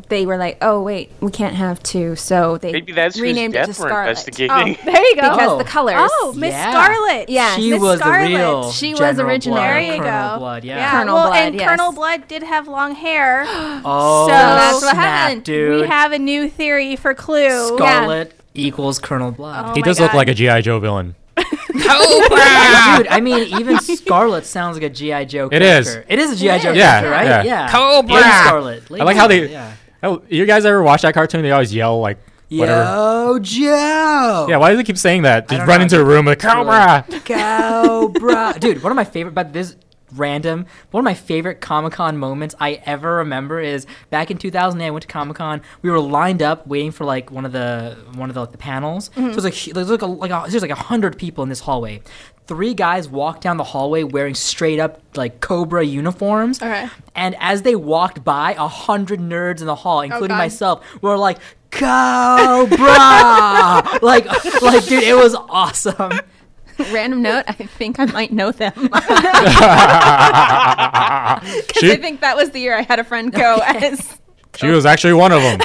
they 0.08 0.26
were 0.26 0.36
like, 0.36 0.58
"Oh 0.62 0.82
wait, 0.82 1.10
we 1.20 1.30
can't 1.30 1.54
have 1.56 1.82
two," 1.82 2.14
so 2.16 2.56
they 2.58 2.72
Maybe 2.72 2.92
that's 2.92 3.16
whose 3.16 3.22
renamed 3.22 3.54
it 3.56 3.60
to 3.60 3.66
death 3.66 3.78
we're 3.80 3.88
Scarlet. 3.88 4.08
investigating. 4.10 4.76
Oh, 4.80 4.84
there 4.84 5.02
you 5.02 5.16
go. 5.16 5.22
because 5.30 5.50
Oh. 5.50 5.58
the 5.58 5.64
colors. 5.64 5.94
Oh, 5.98 6.34
Miss 6.36 6.52
Yeah. 6.52 6.70
Scarlet. 6.70 7.28
Yeah. 7.28 7.56
She 7.56 7.70
Miss 7.70 7.80
was 7.80 7.98
Scarlet. 8.00 8.28
the 8.28 8.34
real. 8.36 8.70
She 8.72 8.94
was 8.94 9.18
original. 9.18 9.56
Blood, 9.58 9.66
There 9.70 9.80
you 9.80 9.98
Colonel 10.02 10.34
go. 10.34 10.38
Blood. 10.38 10.64
Yeah. 10.64 10.76
Yeah. 10.76 10.90
Colonel 10.92 11.14
well, 11.14 11.26
Blood, 11.28 11.42
and 11.42 11.54
yes. 11.56 11.68
Colonel 11.68 11.92
Blood 11.92 12.28
did 12.28 12.42
have 12.44 12.68
long 12.68 12.94
hair. 12.94 13.44
Oh, 13.84 14.26
So- 14.26 14.32
That's 14.32 14.74
what 14.74 14.80
snap, 14.92 14.94
happened. 14.96 15.44
dude. 15.44 15.80
we 15.82 15.86
have 15.88 16.12
a 16.12 16.18
new 16.18 16.48
theory 16.48 16.96
for 16.96 17.12
Clue. 17.14 17.76
Scarlet 17.76 18.32
equals 18.54 18.98
Colonel 18.98 19.30
Blood. 19.32 19.64
Oh 19.70 19.74
he 19.74 19.80
my 19.80 19.84
does 19.84 20.00
look 20.00 20.14
like 20.14 20.28
a 20.28 20.34
GI 20.34 20.62
Joe 20.62 20.78
villain. 20.80 21.14
Oh, 21.86 22.96
dude, 22.98 23.08
I 23.08 23.20
mean, 23.20 23.40
even 23.58 23.78
Scarlet 23.80 24.46
sounds 24.46 24.76
like 24.76 24.84
a 24.84 24.88
GI 24.88 25.26
Joe. 25.26 25.48
It 25.52 25.60
is. 25.60 25.90
character. 25.90 26.12
It 26.12 26.18
is 26.18 26.32
a 26.32 26.36
GI 26.36 26.58
Joe 26.60 26.72
Yeah, 26.72 27.00
character, 27.00 27.10
right? 27.10 27.26
yeah. 27.26 27.42
Yeah. 27.42 27.70
Cobra! 27.70 28.14
Lady 28.14 28.28
Scarlet. 28.28 28.90
Lady 28.90 29.00
I 29.00 29.04
like 29.04 29.16
how 29.16 29.26
they- 29.26 29.50
Yeah. 29.50 29.74
Oh, 30.02 30.22
you 30.28 30.46
guys 30.46 30.64
ever 30.64 30.82
watch 30.82 31.02
that 31.02 31.14
cartoon? 31.14 31.42
They 31.42 31.50
always 31.50 31.74
yell 31.74 31.98
like 32.00 32.18
whatever. 32.48 32.84
Yo, 32.84 33.38
Joe. 33.40 34.46
Yeah, 34.48 34.56
why 34.58 34.70
do 34.70 34.76
they 34.76 34.84
keep 34.84 34.98
saying 34.98 35.22
that? 35.22 35.48
Just 35.48 35.58
don't 35.58 35.68
run 35.68 35.78
know. 35.78 35.82
into 35.84 36.00
a 36.00 36.04
room 36.04 36.26
like 36.26 36.38
Cobra. 36.38 37.04
Cobra. 37.24 38.54
Dude, 38.58 38.82
one 38.82 38.92
of 38.92 38.96
my 38.96 39.04
favorite, 39.04 39.34
but 39.34 39.52
this 39.52 39.76
random, 40.14 40.66
one 40.90 41.00
of 41.00 41.04
my 41.04 41.14
favorite 41.14 41.60
Comic 41.60 41.94
Con 41.94 42.16
moments 42.16 42.54
I 42.60 42.74
ever 42.84 43.16
remember 43.16 43.60
is 43.60 43.86
back 44.10 44.30
in 44.30 44.38
2008. 44.38 44.86
I 44.86 44.90
went 44.90 45.02
to 45.02 45.08
Comic 45.08 45.36
Con. 45.36 45.62
We 45.82 45.90
were 45.90 46.00
lined 46.00 46.42
up 46.42 46.66
waiting 46.66 46.90
for 46.90 47.04
like 47.04 47.30
one 47.30 47.44
of 47.44 47.52
the 47.52 47.96
one 48.14 48.30
of 48.30 48.34
the, 48.34 48.40
like, 48.40 48.52
the 48.52 48.58
panels. 48.58 49.10
Mm-hmm. 49.10 49.20
So 49.20 49.30
it 49.30 49.34
was 49.34 49.44
like 49.44 49.74
there's 49.74 49.90
like 49.90 50.02
a, 50.02 50.06
like 50.06 50.30
a, 50.30 50.50
there's 50.50 50.62
like 50.62 50.70
a 50.70 50.74
hundred 50.74 51.18
people 51.18 51.42
in 51.42 51.48
this 51.48 51.60
hallway. 51.60 52.02
Three 52.46 52.74
guys 52.74 53.08
walked 53.08 53.42
down 53.42 53.56
the 53.56 53.64
hallway 53.64 54.02
wearing 54.02 54.34
straight 54.34 54.78
up 54.78 55.00
like 55.16 55.40
Cobra 55.40 55.82
uniforms. 55.84 56.60
Okay. 56.60 56.88
And 57.14 57.36
as 57.40 57.62
they 57.62 57.74
walked 57.74 58.22
by, 58.22 58.52
a 58.52 58.68
hundred 58.68 59.20
nerds 59.20 59.60
in 59.60 59.66
the 59.66 59.74
hall, 59.74 59.98
oh, 59.98 60.02
including 60.02 60.28
God. 60.28 60.38
myself, 60.38 61.02
were 61.02 61.16
like, 61.16 61.38
Cobra! 61.70 62.78
like, 64.02 64.26
like, 64.62 64.84
dude, 64.84 65.02
it 65.02 65.16
was 65.16 65.34
awesome. 65.34 66.20
Random 66.92 67.22
note: 67.22 67.44
I 67.48 67.52
think 67.52 67.98
I 68.00 68.04
might 68.06 68.32
know 68.32 68.50
them 68.52 68.72
because 68.84 68.92
I 71.90 71.98
think 72.00 72.20
that 72.20 72.36
was 72.36 72.50
the 72.50 72.60
year 72.60 72.76
I 72.76 72.82
had 72.82 72.98
a 72.98 73.04
friend 73.04 73.32
go 73.32 73.60
as. 73.64 74.18
she 74.56 74.66
was 74.68 74.86
actually 74.86 75.14
one 75.14 75.32
of 75.32 75.42
them. 75.42 75.58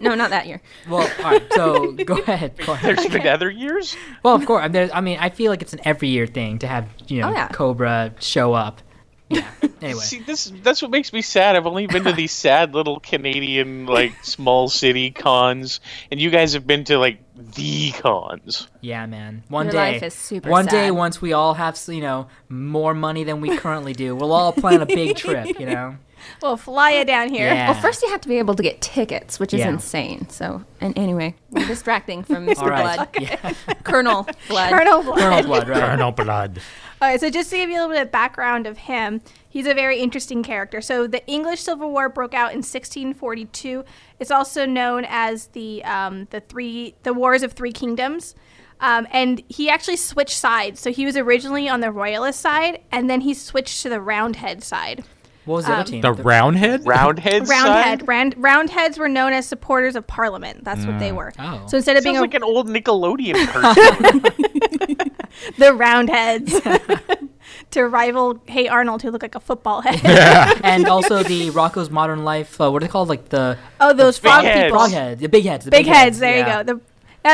No, 0.00 0.14
not 0.14 0.30
that 0.30 0.46
year. 0.46 0.60
Well, 0.88 1.08
all 1.24 1.30
right. 1.30 1.42
So 1.52 1.92
go 1.92 2.18
ahead. 2.18 2.56
Go 2.64 2.72
ahead. 2.72 2.96
There's 2.96 3.08
been 3.08 3.26
other 3.26 3.50
years. 3.50 3.96
Well, 4.22 4.34
of 4.34 4.44
course. 4.46 4.60
I 4.62 4.66
mean, 4.66 4.72
there's- 4.72 4.90
I 4.92 5.00
mean, 5.00 5.18
I 5.20 5.30
feel 5.30 5.50
like 5.50 5.62
it's 5.62 5.72
an 5.72 5.80
every 5.84 6.08
year 6.08 6.26
thing 6.26 6.58
to 6.60 6.66
have 6.66 6.88
you 7.08 7.20
know 7.20 7.28
Oh, 7.28 7.32
yeah. 7.32 7.48
Cobra 7.48 8.12
show 8.20 8.52
up. 8.54 8.80
Yeah. 9.28 9.44
Anyway. 9.82 10.00
See, 10.00 10.20
this 10.20 10.52
that's 10.62 10.80
what 10.82 10.90
makes 10.92 11.12
me 11.12 11.20
sad. 11.20 11.56
I've 11.56 11.66
only 11.66 11.86
been 11.88 12.04
to 12.04 12.12
these 12.12 12.30
sad 12.32 12.74
little 12.74 13.00
Canadian 13.00 13.86
like 13.86 14.12
small 14.24 14.68
city 14.68 15.10
cons, 15.10 15.80
and 16.12 16.20
you 16.20 16.30
guys 16.30 16.52
have 16.52 16.64
been 16.66 16.84
to 16.84 16.96
like 16.98 17.18
the 17.54 17.92
cons. 17.92 18.68
Yeah, 18.80 19.06
man. 19.06 19.42
One 19.48 19.66
Your 19.66 19.72
day. 19.72 19.92
life 19.92 20.02
is 20.02 20.14
super 20.14 20.50
one 20.50 20.66
day, 20.66 20.90
once 20.90 21.20
we 21.22 21.32
all 21.32 21.54
have 21.54 21.78
you 21.88 22.00
know 22.00 22.28
more 22.48 22.94
money 22.94 23.24
than 23.24 23.40
we 23.40 23.56
currently 23.56 23.92
do, 23.92 24.14
we'll 24.16 24.32
all 24.32 24.52
plan 24.52 24.80
a 24.82 24.86
big 24.86 25.16
trip. 25.16 25.58
You 25.60 25.66
know. 25.66 25.96
We'll 26.42 26.56
fly 26.56 26.92
you 26.92 27.04
down 27.04 27.28
here. 27.28 27.46
Yeah. 27.46 27.70
Well, 27.70 27.80
first 27.80 28.02
you 28.02 28.08
have 28.08 28.20
to 28.22 28.28
be 28.28 28.38
able 28.38 28.54
to 28.56 28.62
get 28.62 28.80
tickets, 28.80 29.38
which 29.38 29.54
is 29.54 29.60
Yeah. 29.60 29.68
insane. 29.68 30.28
So, 30.28 30.64
and 30.80 30.98
anyway, 30.98 31.36
we're 31.50 31.66
distracting 31.66 32.24
from 32.24 32.46
Mr. 32.46 32.58
All 32.62 32.68
right. 32.70 32.96
Blood, 32.96 33.08
Yeah. 33.20 33.52
Colonel 33.84 34.26
Blood. 34.48 34.70
Colonel 34.72 35.02
Blood. 35.04 35.18
Colonel 35.18 35.42
Blood, 35.44 35.68
right? 35.68 35.78
Colonel 35.80 36.10
Blood. 36.12 36.60
All 37.02 37.08
right, 37.08 37.20
so 37.20 37.28
just 37.28 37.50
to 37.50 37.56
give 37.56 37.68
you 37.68 37.76
a 37.76 37.80
little 37.80 37.94
bit 37.94 38.02
of 38.02 38.10
background 38.10 38.66
of 38.66 38.78
him, 38.78 39.20
he's 39.46 39.66
a 39.66 39.74
very 39.74 39.98
interesting 39.98 40.42
character. 40.42 40.80
So 40.80 41.06
the 41.06 41.26
English 41.26 41.60
Civil 41.60 41.90
War 41.90 42.08
broke 42.08 42.32
out 42.32 42.52
in 42.52 42.58
1642. 42.58 43.84
It's 44.18 44.30
also 44.30 44.64
known 44.64 45.04
as 45.06 45.48
the 45.48 45.84
um, 45.84 46.26
the 46.30 46.40
three 46.40 46.94
the 47.02 47.12
Wars 47.12 47.42
of 47.42 47.52
Three 47.52 47.72
Kingdoms. 47.72 48.34
Um, 48.80 49.06
and 49.10 49.42
he 49.48 49.68
actually 49.68 49.96
switched 49.96 50.38
sides. 50.38 50.80
So 50.80 50.90
he 50.90 51.04
was 51.04 51.16
originally 51.16 51.68
on 51.68 51.80
the 51.80 51.90
Royalist 51.90 52.40
side, 52.40 52.80
and 52.90 53.08
then 53.10 53.22
he 53.22 53.34
switched 53.34 53.82
to 53.82 53.88
the 53.88 54.00
Roundhead 54.00 54.62
side. 54.62 55.04
What 55.46 55.54
was 55.56 55.64
the 55.66 55.72
Um, 55.72 55.80
other 55.80 55.90
team? 55.90 56.00
The 56.02 56.12
Roundhead? 56.12 56.86
Roundhead 56.86 57.48
Roundhead, 57.48 58.06
round, 58.06 58.34
Roundheads 58.36 58.98
were 58.98 59.08
known 59.08 59.32
as 59.32 59.46
supporters 59.46 59.96
of 59.96 60.06
Parliament. 60.06 60.64
That's 60.64 60.84
what 60.84 60.98
they 60.98 61.12
were. 61.12 61.32
Oh. 61.38 61.62
So 61.68 61.76
instead 61.78 61.96
of 61.96 62.04
being 62.04 62.16
a, 62.18 62.20
like 62.20 62.34
an 62.34 62.42
old 62.42 62.68
Nickelodeon 62.68 63.46
cartoon. 63.48 64.20
the 65.58 65.72
Roundheads 65.74 66.60
to 67.70 67.86
rival 67.86 68.42
Hey 68.46 68.68
Arnold, 68.68 69.02
who 69.02 69.10
looked 69.10 69.22
like 69.22 69.34
a 69.34 69.40
football 69.40 69.80
head. 69.82 70.00
Yeah. 70.02 70.52
and 70.62 70.86
also 70.88 71.22
the 71.22 71.50
Rocko's 71.50 71.90
Modern 71.90 72.24
Life. 72.24 72.60
Uh, 72.60 72.70
what 72.70 72.82
are 72.82 72.86
they 72.86 72.90
called? 72.90 73.08
Like 73.08 73.28
the 73.28 73.56
Oh, 73.80 73.92
those 73.92 74.18
big 74.18 74.30
frog 74.32 74.44
heads. 74.44 74.64
people. 74.64 74.78
frog 74.78 74.90
heads, 74.90 75.20
the 75.20 75.28
big 75.28 75.44
heads. 75.44 75.64
The 75.64 75.70
Big, 75.70 75.86
heads. 75.86 76.18
There 76.18 76.36
yeah. 76.38 76.58
you 76.58 76.64
go. 76.64 76.74
The 76.74 76.80
yeah, 76.80 76.80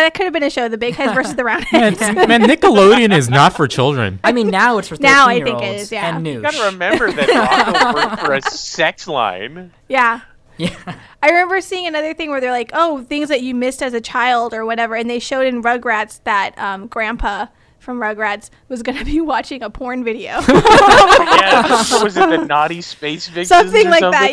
that 0.01 0.15
could 0.15 0.25
have 0.25 0.33
been 0.33 0.43
a 0.43 0.51
show. 0.51 0.69
The 0.69 0.79
big 0.79 0.95
heads 0.95 1.13
versus 1.13 1.35
the 1.37 1.45
round 1.45 1.65
heads. 1.65 2.01
man, 2.01 2.43
Nickelodeon 2.43 3.17
is 3.17 3.29
not 3.31 3.55
for 3.57 3.67
children. 3.69 4.21
I 4.25 4.33
mean, 4.33 4.49
now 4.49 4.79
it's 4.79 4.89
for 4.89 4.97
Now 5.01 5.27
I 5.29 5.39
13 5.41 5.45
think 5.45 5.61
year 5.61 5.69
it 5.69 5.73
olds 5.73 5.83
is, 5.85 5.93
yeah. 5.93 6.17
and 6.17 6.27
you 6.27 6.41
noosh. 6.41 6.43
gotta 6.43 6.73
remember 6.73 7.13
that 7.13 7.29
Rocko 7.95 7.95
worked 8.11 8.21
for 8.23 8.33
a 8.35 8.43
sex 8.43 9.07
line. 9.07 9.73
yeah. 9.89 10.21
Yeah. 10.59 10.77
I 11.23 11.29
remember 11.31 11.61
seeing 11.63 11.87
another 11.87 12.13
thing 12.13 12.29
where 12.31 12.41
they're 12.41 12.51
like, 12.53 12.71
"Oh, 12.75 13.03
things 13.05 13.31
that 13.31 13.41
you 13.43 13.55
missed 13.55 13.83
as 13.83 13.95
a 13.95 14.03
child 14.03 14.53
or 14.53 14.67
whatever," 14.67 14.95
and 14.95 15.09
they 15.09 15.19
showed 15.19 15.47
in 15.47 15.63
Rugrats 15.63 16.21
that 16.25 16.57
um, 16.59 16.89
Grandpa 16.89 17.47
from 17.83 17.99
Rugrats 18.01 18.49
was 18.69 18.83
going 18.83 18.97
to 18.97 19.05
be 19.05 19.21
watching 19.33 19.63
a 19.63 19.69
porn 19.71 20.05
video, 20.05 20.41
Yeah, 20.49 22.03
was 22.03 22.17
it 22.17 22.29
the 22.31 22.45
naughty 22.47 22.81
space 22.81 23.29
vixens 23.29 23.49
something 23.49 23.87
or 23.87 23.91
like 23.91 24.01
something? 24.01 24.21
that. 24.21 24.33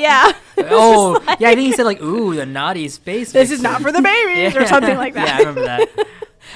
Yeah, 0.57 0.65
Oh, 0.71 1.19
yeah. 1.39 1.49
I 1.49 1.55
think 1.55 1.67
he 1.67 1.71
said 1.73 1.83
like, 1.83 2.01
"Ooh, 2.01 2.35
the 2.35 2.45
naughty 2.45 2.88
space." 2.89 3.31
this 3.31 3.51
is 3.51 3.62
not 3.62 3.81
for 3.81 3.91
the 3.91 4.01
babies 4.01 4.55
or 4.55 4.65
something 4.67 4.97
like 4.97 5.13
that. 5.15 5.27
Yeah, 5.27 5.35
I 5.35 5.39
remember 5.39 5.62
that. 5.62 5.89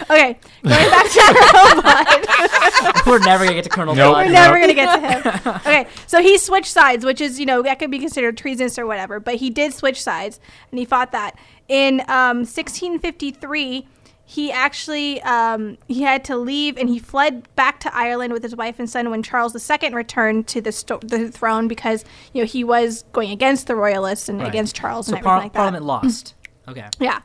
Okay, 0.10 0.40
going 0.64 0.90
back 0.90 1.12
to 1.12 1.20
Colonel 1.20 1.82
Blood. 1.82 3.06
We're 3.06 3.20
never 3.20 3.44
gonna 3.44 3.56
get 3.56 3.64
to 3.66 3.70
Colonel 3.70 3.94
Nope. 3.96 4.14
Blood. 4.14 4.26
We're 4.26 4.32
never 4.32 4.60
gonna 4.60 4.74
get 4.74 4.96
to 4.96 5.30
him. 5.50 5.56
Okay, 5.58 5.88
so 6.08 6.22
he 6.22 6.38
switched 6.40 6.72
sides, 6.72 7.06
which 7.06 7.22
is 7.22 7.40
you 7.40 7.46
know 7.46 7.62
that 7.62 7.78
could 7.80 7.92
be 7.92 8.00
considered 8.00 8.36
treasonous 8.38 8.78
or 8.80 8.86
whatever, 8.88 9.20
but 9.20 9.36
he 9.36 9.50
did 9.52 9.74
switch 9.74 10.02
sides 10.02 10.40
and 10.72 10.80
he 10.80 10.86
fought 10.86 11.12
that 11.12 11.38
in 11.68 12.02
um, 12.02 12.38
1653. 12.46 13.88
He 14.34 14.52
actually 14.52 15.22
um, 15.22 15.78
he 15.88 16.02
had 16.02 16.24
to 16.26 16.36
leave 16.38 16.76
and 16.78 16.90
he 16.90 16.98
fled 16.98 17.48
back 17.56 17.80
to 17.82 17.96
Ireland 17.96 18.34
with 18.34 18.42
his 18.42 18.56
wife 18.56 18.80
and 18.80 18.90
son 18.90 19.12
when 19.12 19.22
Charles 19.22 19.54
II 19.56 19.94
returned 19.94 20.48
to 20.48 20.60
the, 20.60 20.72
sto- 20.72 20.98
the 21.04 21.30
throne 21.30 21.68
because 21.68 22.04
you 22.34 22.42
know 22.42 22.48
he 22.48 22.64
was 22.64 23.04
going 23.14 23.30
against 23.30 23.68
the 23.68 23.76
royalists 23.76 24.30
and 24.30 24.40
Right. 24.40 24.48
against 24.48 24.76
Charles 24.76 25.06
So 25.06 25.12
and 25.16 25.20
everything 25.20 25.30
par- 25.30 25.40
like 25.44 25.54
that. 25.54 25.58
Parliament 25.58 25.86
lost. 25.86 26.34
Okay. 26.68 26.88
Yeah. 27.00 27.20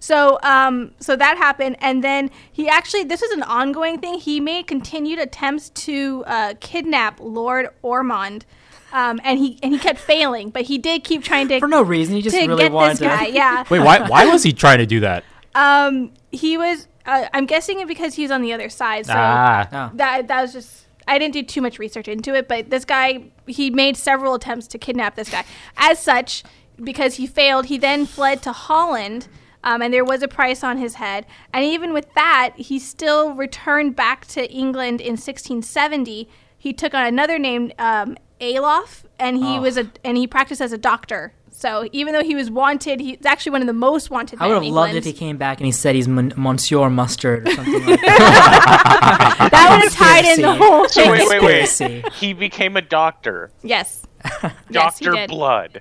So 0.00 0.38
um 0.42 0.92
so 1.00 1.16
that 1.16 1.36
happened 1.36 1.76
and 1.80 2.02
then 2.04 2.30
he 2.52 2.68
actually 2.68 3.02
this 3.04 3.20
was 3.20 3.32
an 3.32 3.42
ongoing 3.42 3.98
thing. 3.98 4.14
He 4.20 4.38
made 4.40 4.66
continued 4.68 5.18
attempts 5.18 5.68
to 5.86 6.22
uh, 6.26 6.54
kidnap 6.60 7.18
Lord 7.20 7.68
Ormond. 7.82 8.46
Um, 8.92 9.20
and 9.24 9.40
he 9.40 9.58
and 9.64 9.72
he 9.72 9.78
kept 9.80 9.98
failing, 9.98 10.50
but 10.50 10.62
he 10.62 10.78
did 10.78 11.02
keep 11.02 11.24
trying 11.24 11.48
to 11.48 11.58
For 11.58 11.66
no 11.66 11.82
reason, 11.82 12.14
he 12.14 12.22
just 12.22 12.36
really 12.36 12.46
wanted 12.46 12.56
to 12.56 12.62
really 12.62 12.68
get 12.68 12.72
wanted 12.72 12.90
this 12.92 12.98
to. 13.00 13.04
guy. 13.06 13.26
Yeah. 13.40 13.64
Wait, 13.68 13.80
why? 13.80 14.08
Why 14.08 14.26
was 14.26 14.44
he 14.44 14.52
trying 14.52 14.78
to 14.78 14.86
do 14.86 15.00
that? 15.00 15.24
Um, 15.56 16.12
he 16.34 16.56
was. 16.58 16.88
Uh, 17.06 17.26
I'm 17.34 17.46
guessing 17.46 17.80
it 17.80 17.88
because 17.88 18.14
he 18.14 18.22
was 18.22 18.30
on 18.30 18.40
the 18.42 18.52
other 18.52 18.68
side. 18.68 19.06
So 19.06 19.12
ah, 19.16 19.68
Oh. 19.72 19.90
that 19.96 20.28
that 20.28 20.42
was 20.42 20.52
just. 20.52 20.86
I 21.06 21.18
didn't 21.18 21.34
do 21.34 21.42
too 21.42 21.60
much 21.60 21.78
research 21.78 22.08
into 22.08 22.34
it, 22.34 22.48
but 22.48 22.70
this 22.70 22.84
guy 22.86 23.24
he 23.46 23.68
made 23.70 23.96
several 23.96 24.34
attempts 24.34 24.66
to 24.68 24.78
kidnap 24.78 25.16
this 25.16 25.28
guy. 25.30 25.44
As 25.76 25.98
such, 25.98 26.42
because 26.82 27.16
he 27.16 27.26
failed, 27.26 27.66
he 27.66 27.76
then 27.78 28.06
fled 28.06 28.42
to 28.42 28.52
Holland. 28.52 29.28
Um, 29.62 29.80
and 29.80 29.94
there 29.94 30.04
was 30.04 30.22
a 30.22 30.28
price 30.28 30.62
on 30.62 30.76
his 30.76 30.96
head. 30.96 31.24
And 31.52 31.64
even 31.64 31.94
with 31.94 32.12
that, 32.14 32.52
he 32.56 32.78
still 32.78 33.32
returned 33.32 33.96
back 33.96 34.26
to 34.28 34.50
England 34.52 35.00
in 35.00 35.12
1670. 35.16 36.28
He 36.58 36.72
took 36.74 36.92
on 36.94 37.06
another 37.06 37.38
name, 37.38 37.72
um, 37.78 38.16
Ayloffe, 38.40 39.04
and 39.18 39.38
he 39.38 39.56
Oh. 39.56 39.60
was 39.62 39.76
a 39.78 39.90
and 40.02 40.16
he 40.18 40.26
practiced 40.26 40.60
as 40.60 40.72
a 40.72 40.78
doctor. 40.78 41.32
So 41.56 41.88
even 41.92 42.12
though 42.12 42.22
he 42.24 42.34
was 42.34 42.50
wanted, 42.50 42.98
he's 43.00 43.24
actually 43.24 43.52
one 43.52 43.60
of 43.60 43.68
the 43.68 43.72
most 43.72 44.10
wanted. 44.10 44.40
I 44.42 44.48
would 44.48 44.54
have 44.54 44.62
loved 44.64 44.88
England. 44.88 44.96
if 44.98 45.04
he 45.04 45.12
came 45.12 45.36
back 45.36 45.58
and 45.58 45.66
he 45.66 45.72
said 45.72 45.94
he's 45.94 46.08
Mon- 46.08 46.32
Monsieur 46.36 46.90
Mustard 46.90 47.46
or 47.48 47.52
something 47.52 47.86
like 47.86 48.00
that. 48.00 49.48
that 49.52 49.70
would 49.70 49.82
have 49.84 49.92
tied 49.94 50.24
in 50.24 50.42
the 50.42 50.48
Conspiracy. 50.48 50.58
whole 50.58 50.88
So 50.88 51.02
thing. 51.02 51.10
wait, 51.12 51.42
wait, 51.78 52.02
wait. 52.04 52.12
He 52.14 52.32
became 52.32 52.76
a 52.76 52.82
doctor, 52.82 53.50
Yes. 53.62 54.04
Yes, 54.42 54.52
Doctor 54.70 55.12
did. 55.12 55.30
Blood. 55.30 55.80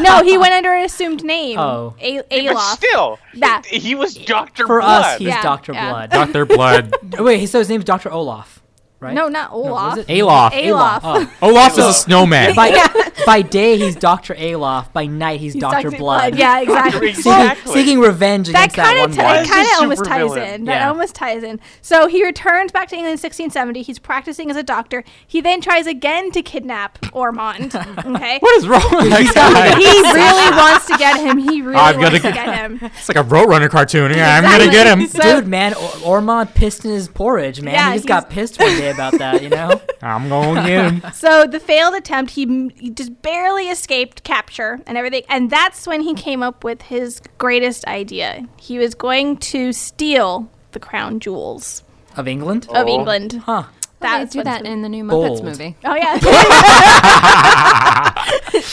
No, 0.00 0.22
he 0.24 0.36
went 0.36 0.52
under 0.52 0.72
an 0.72 0.84
assumed 0.84 1.22
name. 1.24 1.58
Oh. 1.58 1.94
A- 2.00 2.22
But 2.30 2.58
still, 2.74 3.18
That. 3.36 3.64
he, 3.66 3.78
he 3.78 3.94
was 3.94 4.14
Doctor 4.14 4.66
For 4.66 4.80
Blood. 4.80 5.04
us, 5.04 5.18
he's 5.18 5.28
Yeah, 5.28 5.42
Dr. 5.42 5.72
yeah. 5.74 5.90
Blood. 5.90 6.10
Doctor 6.10 6.44
Blood. 6.44 6.94
Wait, 7.20 7.46
so 7.46 7.58
his 7.60 7.68
name's 7.68 7.84
Dr. 7.84 8.10
Olaf, 8.10 8.57
right? 9.00 9.14
No, 9.14 9.28
not 9.28 9.50
No, 9.52 9.58
was 9.58 9.68
Olaf. 9.70 9.98
it? 9.98 10.06
Ayloffe. 10.08 10.50
Ayloffe. 10.52 11.30
Oh. 11.42 11.48
Olaf 11.50 11.72
is 11.78 11.84
a 11.84 11.92
snowman. 11.94 12.54
By, 12.54 12.86
by 13.26 13.42
day, 13.42 13.78
he's 13.78 13.94
Dr. 13.96 14.34
Ayloffe. 14.34 14.92
By 14.92 15.06
night, 15.06 15.40
he's, 15.40 15.52
He's 15.54 15.60
Dr. 15.62 15.90
Blood. 15.92 16.36
Yeah, 16.36 16.60
exactly. 16.62 17.14
Seeking, 17.14 17.18
Exactly. 17.32 17.72
seeking 17.74 18.00
revenge 18.00 18.48
that 18.48 18.56
against 18.72 18.76
that 18.76 18.84
kind 18.86 19.00
one 19.00 19.10
of 19.10 19.16
guy. 19.16 19.42
That 19.42 19.48
kind 19.48 19.66
of 19.66 19.80
almost 19.80 20.04
ties 20.04 20.20
supervillain? 20.30 20.54
in. 20.54 20.64
That 20.64 20.80
Yeah. 20.80 20.88
almost 20.88 21.14
ties 21.14 21.42
in. 21.42 21.60
So 21.80 22.06
he 22.08 22.24
returns 22.24 22.72
back 22.72 22.88
to 22.88 22.94
England 22.96 23.12
in 23.12 23.22
1670. 23.22 23.82
He's 23.82 23.98
practicing 23.98 24.50
as 24.50 24.56
a 24.56 24.62
doctor. 24.62 25.04
He 25.26 25.40
then 25.40 25.60
tries 25.60 25.86
again 25.86 26.30
to 26.32 26.42
kidnap 26.42 26.98
Ormond. 27.12 27.74
Okay. 27.74 28.38
What 28.40 28.56
is 28.56 28.66
wrong 28.68 28.82
with 28.92 29.10
that 29.10 29.32
guy? 29.34 29.76
he 29.78 30.12
really 30.12 30.56
wants 30.56 30.86
to 30.86 30.96
get 30.98 31.20
him. 31.20 31.38
He 31.38 31.62
really 31.62 31.76
I've 31.76 31.96
wants 31.96 32.18
gotta- 32.20 32.28
to 32.28 32.32
get 32.32 32.54
him. 32.58 32.78
It's 32.82 33.08
like 33.08 33.16
a 33.16 33.24
Roadrunner 33.28 33.70
cartoon. 33.70 34.12
Yeah, 34.12 34.34
I'm 34.36 34.42
gonna 34.44 34.70
get 34.70 34.86
him. 34.86 35.06
So- 35.06 35.22
Dude, 35.40 35.46
man, 35.48 35.74
o- 35.76 36.02
Ormond 36.04 36.54
pissed 36.54 36.84
in 36.84 36.90
his 36.90 37.08
porridge, 37.08 37.60
man. 37.62 37.74
Yeah, 37.74 37.88
he 37.90 37.96
just 37.98 38.08
he's- 38.08 38.20
got 38.22 38.30
pissed 38.30 38.58
one 38.58 38.76
day 38.76 38.87
about 38.90 39.18
that, 39.18 39.42
you 39.42 39.48
know? 39.48 39.80
I'm 40.02 40.28
going 40.28 40.56
to 40.56 40.62
get 40.62 40.92
him. 40.92 41.02
So 41.14 41.46
the 41.46 41.60
failed 41.60 41.94
attempt, 41.94 42.32
he, 42.32 42.70
he 42.76 42.90
just 42.90 43.22
barely 43.22 43.68
escaped 43.68 44.22
capture 44.24 44.80
and 44.86 44.96
everything, 44.98 45.22
and 45.28 45.50
that's 45.50 45.86
when 45.86 46.00
he 46.02 46.14
came 46.14 46.42
up 46.42 46.64
with 46.64 46.82
his 46.82 47.20
greatest 47.38 47.84
idea. 47.86 48.46
He 48.58 48.78
was 48.78 48.94
going 48.94 49.36
to 49.38 49.72
steal 49.72 50.50
the 50.72 50.80
crown 50.80 51.18
jewels 51.20 51.82
Of 52.16 52.28
England? 52.28 52.66
of 52.70 52.86
Oh. 52.86 52.88
England. 52.88 53.42
Huh. 53.44 53.64
They 54.00 54.06
That's 54.06 54.32
do 54.32 54.44
that 54.44 54.64
in 54.64 54.82
the 54.82 54.88
new 54.88 55.02
Muppets 55.02 55.10
Bold. 55.10 55.44
movie. 55.44 55.74
Oh 55.84 55.96
yeah. 55.96 56.14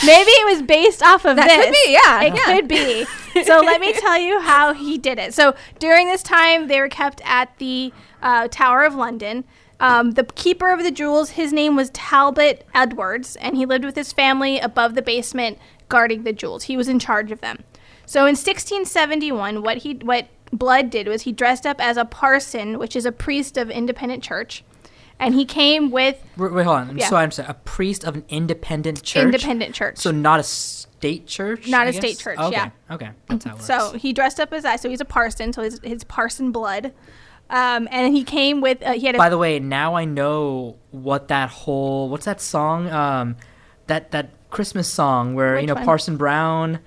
Maybe 0.06 0.30
it 0.32 0.46
was 0.54 0.62
based 0.62 1.02
off 1.02 1.26
of 1.26 1.36
That 1.36 1.48
this. 1.48 1.66
could 1.66 1.72
be, 1.72 1.92
yeah, 1.94 2.22
It 2.22 2.36
yeah. 2.36 2.56
could 2.56 2.68
be. 2.68 3.06
So 3.44 3.60
let 3.62 3.82
me 3.82 3.92
tell 3.94 4.18
you 4.20 4.40
how 4.40 4.74
he 4.74 4.98
did 5.00 5.18
it. 5.18 5.34
So 5.34 5.56
during 5.80 6.08
this 6.08 6.22
time, 6.22 6.68
they 6.68 6.80
were 6.80 6.90
kept 6.90 7.22
at 7.26 7.58
the 7.58 7.92
uh, 8.22 8.48
Tower 8.50 8.84
of 8.84 8.94
London. 8.96 9.44
Um, 9.80 10.12
the 10.12 10.24
keeper 10.24 10.72
of 10.72 10.84
the 10.84 10.92
jewels, 10.92 11.32
his 11.32 11.52
name 11.52 11.76
was 11.76 11.90
Talbot 11.92 12.66
Edwards, 12.74 13.36
and 13.36 13.58
he 13.58 13.66
lived 13.66 13.84
with 13.84 13.96
his 13.96 14.14
family 14.14 14.60
above 14.60 14.96
the 14.96 15.02
basement, 15.02 15.58
guarding 15.90 16.24
the 16.24 16.34
jewels. 16.34 16.64
He 16.64 16.78
was 16.78 16.88
in 16.88 16.98
charge 17.00 17.32
of 17.32 17.42
them. 17.42 17.64
So 18.06 18.22
in 18.22 18.36
1671, 18.36 19.62
what 19.64 19.78
he 19.80 19.94
what 19.96 20.28
Blood 20.54 20.90
did 20.90 21.08
was 21.08 21.24
he 21.24 21.32
dressed 21.32 21.66
up 21.66 21.82
as 21.82 21.98
a 21.98 22.06
parson, 22.06 22.78
which 22.80 22.96
is 22.96 23.06
a 23.06 23.12
priest 23.12 23.58
of 23.58 23.70
independent 23.70 24.24
church, 24.24 24.64
and 25.20 25.34
he 25.34 25.44
came 25.44 25.92
with 25.92 26.24
Wait, 26.38 26.54
wait, 26.54 26.64
hold 26.64 26.78
on. 26.78 26.98
Yeah. 26.98 27.10
So 27.10 27.16
I'm 27.18 27.32
sorry. 27.32 27.50
A 27.50 27.56
priest 27.56 28.04
of 28.06 28.16
an 28.16 28.24
independent 28.30 29.04
church? 29.04 29.24
independent 29.26 29.74
church. 29.76 29.98
So 29.98 30.12
not 30.12 30.40
a 30.40 30.44
state 30.44 31.28
church? 31.28 31.68
Not 31.68 31.88
I 31.88 31.90
a 31.90 31.94
state 31.94 32.20
church, 32.20 32.38
Okay. 32.40 32.52
yeah. 32.52 32.70
Okay. 32.92 33.10
That's 33.28 33.44
how 33.46 33.52
it 33.52 33.54
works. 33.56 33.66
So 33.66 33.94
he 33.98 34.14
dressed 34.14 34.40
up 34.40 34.54
as 34.54 34.64
that. 34.64 34.80
So 34.80 34.90
he's 34.90 35.02
a 35.02 35.06
parson. 35.06 35.52
So 35.52 35.64
his, 35.64 35.80
his 35.84 36.04
parson 36.04 36.52
blood. 36.52 36.94
Um, 37.50 37.88
and 37.92 38.16
he 38.16 38.24
came 38.24 38.62
with 38.62 38.82
uh, 38.84 38.94
he 38.94 39.06
had 39.06 39.16
a 39.16 39.18
By 39.18 39.30
the 39.30 39.38
way, 39.38 39.60
now 39.60 39.96
I 39.96 40.06
know 40.06 40.78
what 40.92 41.28
that 41.28 41.50
whole 41.50 42.10
what's 42.10 42.26
that 42.26 42.42
song? 42.42 42.90
Um, 42.90 43.36
that 43.88 44.12
that 44.12 44.32
Christmas 44.50 44.88
song 44.88 45.36
where 45.36 45.54
Which 45.54 45.62
you 45.62 45.68
know 45.68 45.76
one? 45.76 45.86
Parson 45.86 46.18
Brown. 46.18 46.80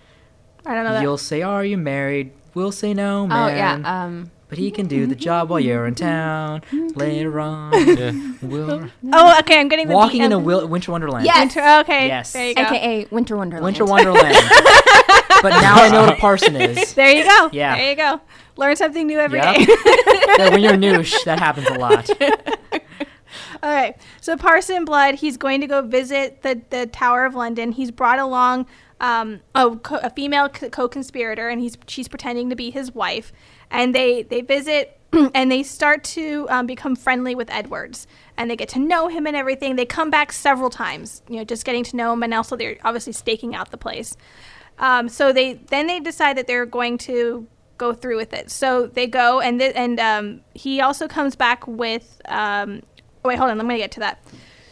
I 0.66 0.75
don't 0.75 0.85
know 0.85 0.92
that. 0.92 1.03
You'll 1.03 1.18
say, 1.18 1.42
"Are 1.42 1.64
you 1.64 1.79
married?" 1.79 2.33
We'll 2.55 2.73
say, 2.73 2.92
"No, 2.92 3.27
man." 3.27 3.51
Oh 3.51 3.55
yeah. 3.55 4.05
Um, 4.05 4.31
but 4.49 4.57
he 4.57 4.71
can 4.71 4.87
do 4.87 5.07
the 5.07 5.14
job 5.14 5.51
while 5.51 5.61
you're 5.61 5.87
in 5.87 5.94
town. 5.94 6.62
Later 6.94 7.38
on, 7.38 8.38
we'll 8.42 8.90
oh, 9.12 9.38
okay. 9.40 9.61
I'm 9.61 9.68
getting 9.68 9.88
the 9.88 9.94
walking 9.94 10.21
beat. 10.21 10.27
in 10.27 10.33
a 10.33 10.38
um, 10.38 10.44
wil- 10.44 10.66
winter 10.66 10.90
wonderland. 10.90 11.27
Yes. 11.27 11.55
Winter, 11.55 11.81
okay. 11.81 12.09
Yes. 12.09 12.33
There 12.33 12.49
you 12.49 12.55
go. 12.55 12.62
AKA 12.62 13.07
Winter 13.11 13.37
Wonderland. 13.37 13.64
Winter 13.64 13.85
wonderland. 13.85 14.37
but 15.42 15.51
now 15.51 15.77
I 15.77 15.90
know 15.92 16.01
what 16.01 16.14
a 16.14 16.16
parson 16.16 16.57
is. 16.57 16.94
There 16.94 17.11
you 17.11 17.25
go. 17.25 17.51
Yeah. 17.53 17.77
There 17.77 17.90
you 17.90 17.97
go. 17.97 18.21
Learn 18.59 18.77
something 18.77 19.07
new 19.07 19.18
every 19.18 19.38
Yep. 19.38 19.57
day. 19.57 19.66
Yeah, 20.38 20.51
when 20.51 20.61
you're 20.62 20.75
noosh, 20.75 21.25
that 21.25 21.38
happens 21.38 21.66
a 21.68 21.75
lot. 21.75 22.09
All 23.62 23.71
right. 23.75 23.97
So 24.21 24.37
Parson 24.37 24.85
Blood, 24.85 25.16
he's 25.16 25.37
going 25.37 25.61
to 25.62 25.66
go 25.66 25.83
visit 25.83 26.42
the, 26.42 26.61
the 26.71 26.87
Tower 26.87 27.25
of 27.25 27.35
London. 27.35 27.73
He's 27.73 27.90
brought 27.90 28.18
along 28.18 28.66
um, 29.01 29.40
a, 29.55 29.75
co- 29.77 29.97
a 30.03 30.11
female 30.11 30.49
co- 30.49 30.68
co-conspirator, 30.71 31.49
and 31.49 31.61
he's 31.61 31.77
she's 31.87 32.09
pretending 32.09 32.51
to 32.51 32.57
be 32.57 32.71
his 32.71 32.94
wife. 32.94 33.33
And 33.71 33.94
they 33.94 34.23
they 34.23 34.40
visit 34.42 34.99
and 35.35 35.51
they 35.51 35.62
start 35.64 36.05
to 36.05 36.47
um, 36.51 36.66
become 36.66 36.94
friendly 36.94 37.35
with 37.35 37.51
Edwards, 37.51 38.07
and 38.37 38.49
they 38.51 38.57
get 38.57 38.68
to 38.71 38.79
know 38.79 39.09
him 39.09 39.27
and 39.27 39.35
everything. 39.37 39.77
They 39.77 39.87
come 39.87 40.11
back 40.11 40.31
several 40.33 40.71
times, 40.71 41.23
you 41.29 41.37
know, 41.37 41.44
just 41.44 41.64
getting 41.64 41.85
to 41.85 41.97
know 41.97 42.12
him, 42.12 42.23
and 42.23 42.33
also 42.35 42.57
they're 42.57 42.77
obviously 42.85 43.12
staking 43.12 43.55
out 43.57 43.71
the 43.73 43.79
place. 43.79 44.16
Um, 44.79 45.09
so 45.09 45.33
they 45.33 45.55
then 45.55 45.87
they 45.88 45.99
decide 46.01 46.37
that 46.38 46.47
they're 46.47 46.66
going 46.66 46.99
to 46.99 47.47
go 47.79 47.95
through 47.95 48.17
with 48.17 48.33
it. 48.33 48.51
So 48.51 48.87
they 48.87 49.07
go, 49.07 49.41
and 49.41 49.59
th- 49.59 49.73
and 49.75 49.99
um, 49.99 50.41
he 50.55 50.81
also 50.81 51.09
comes 51.09 51.37
back 51.37 51.67
with. 51.67 52.21
Um, 52.27 52.83
oh, 53.25 53.29
wait, 53.29 53.38
hold 53.38 53.51
on. 53.51 53.61
I'm 53.61 53.67
gonna 53.67 53.79
get 53.79 53.93
to 53.93 54.01
that. 54.01 54.23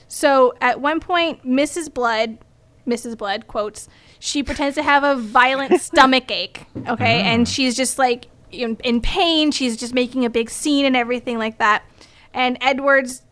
So 0.09 0.55
at 0.61 0.81
one 0.81 1.01
point, 1.01 1.47
Mrs. 1.47 1.93
Blood, 1.93 2.39
Mrs. 2.87 3.17
Blood 3.17 3.47
quotes, 3.47 3.89
she 4.19 4.43
pretends 4.43 4.75
to 4.77 4.83
have 4.83 5.05
a 5.05 5.17
violent 5.17 5.81
stomach 5.81 6.31
ache. 6.31 6.67
Okay, 6.87 7.23
and 7.23 7.49
she's 7.49 7.77
just 7.77 7.99
like 7.99 8.27
in, 8.51 8.77
in 8.85 9.01
pain. 9.01 9.51
She's 9.53 9.77
just 9.77 9.95
making 9.95 10.25
a 10.25 10.31
big 10.31 10.51
scene 10.51 10.85
and 10.85 10.97
everything 10.97 11.39
like 11.39 11.59
that. 11.59 11.85
And 12.35 12.59
Edwards, 12.61 13.23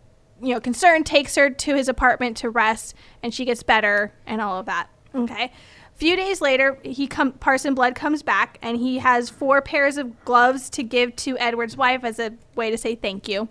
you 0.40 0.54
know, 0.54 0.60
concerned, 0.60 1.06
takes 1.06 1.34
her 1.36 1.50
to 1.50 1.74
his 1.74 1.88
apartment 1.88 2.36
to 2.38 2.50
rest, 2.50 2.94
and 3.22 3.34
she 3.34 3.44
gets 3.44 3.62
better 3.62 4.14
and 4.26 4.40
all 4.40 4.58
of 4.58 4.66
that. 4.66 4.88
Okay. 5.14 5.52
Few 5.94 6.16
days 6.16 6.40
later, 6.40 6.78
he 6.82 7.06
come 7.06 7.32
Parson 7.32 7.74
Blood 7.74 7.94
comes 7.94 8.22
back, 8.22 8.58
and 8.60 8.76
he 8.76 8.98
has 8.98 9.30
four 9.30 9.62
pairs 9.62 9.96
of 9.96 10.24
gloves 10.24 10.68
to 10.70 10.82
give 10.82 11.14
to 11.16 11.38
Edward's 11.38 11.76
wife 11.76 12.02
as 12.02 12.18
a 12.18 12.32
way 12.56 12.70
to 12.70 12.76
say 12.76 12.94
thank 12.94 13.28
you. 13.28 13.48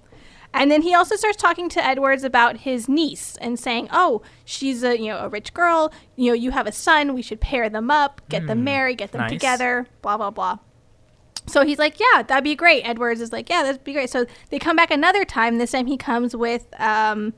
And 0.53 0.69
then 0.69 0.83
he 0.83 0.93
also 0.93 1.15
starts 1.15 1.37
talking 1.37 1.67
to 1.69 1.83
Edwards 1.83 2.23
about 2.23 2.57
his 2.57 2.87
niece 2.87 3.37
and 3.41 3.57
saying, 3.57 3.87
"Oh, 3.91 4.21
she's 4.45 4.83
a 4.83 4.99
you 4.99 5.07
know 5.07 5.19
a 5.19 5.29
rich 5.29 5.53
girl. 5.53 5.91
You 6.15 6.31
know, 6.31 6.33
you 6.33 6.51
have 6.51 6.67
a 6.67 6.71
son. 6.71 7.13
We 7.13 7.21
should 7.21 7.41
pair 7.41 7.69
them 7.69 7.89
up, 7.89 8.21
get 8.29 8.45
them 8.45 8.63
married, 8.63 8.97
get 8.99 9.13
them 9.13 9.21
nice. 9.21 9.31
together. 9.31 9.87
Blah 10.01 10.17
blah 10.17 10.29
blah." 10.29 10.59
So 11.47 11.65
he's 11.65 11.79
like, 11.79 11.99
"Yeah, 11.99 12.23
that'd 12.23 12.43
be 12.43 12.55
great." 12.55 12.83
Edwards 12.83 13.21
is 13.21 13.31
like, 13.31 13.49
"Yeah, 13.49 13.63
that'd 13.63 13.83
be 13.83 13.93
great." 13.93 14.09
So 14.09 14.25
they 14.49 14.59
come 14.59 14.75
back 14.75 14.91
another 14.91 15.25
time. 15.25 15.57
This 15.57 15.71
time 15.71 15.87
he 15.87 15.97
comes 15.97 16.35
with 16.35 16.67
um, 16.79 17.33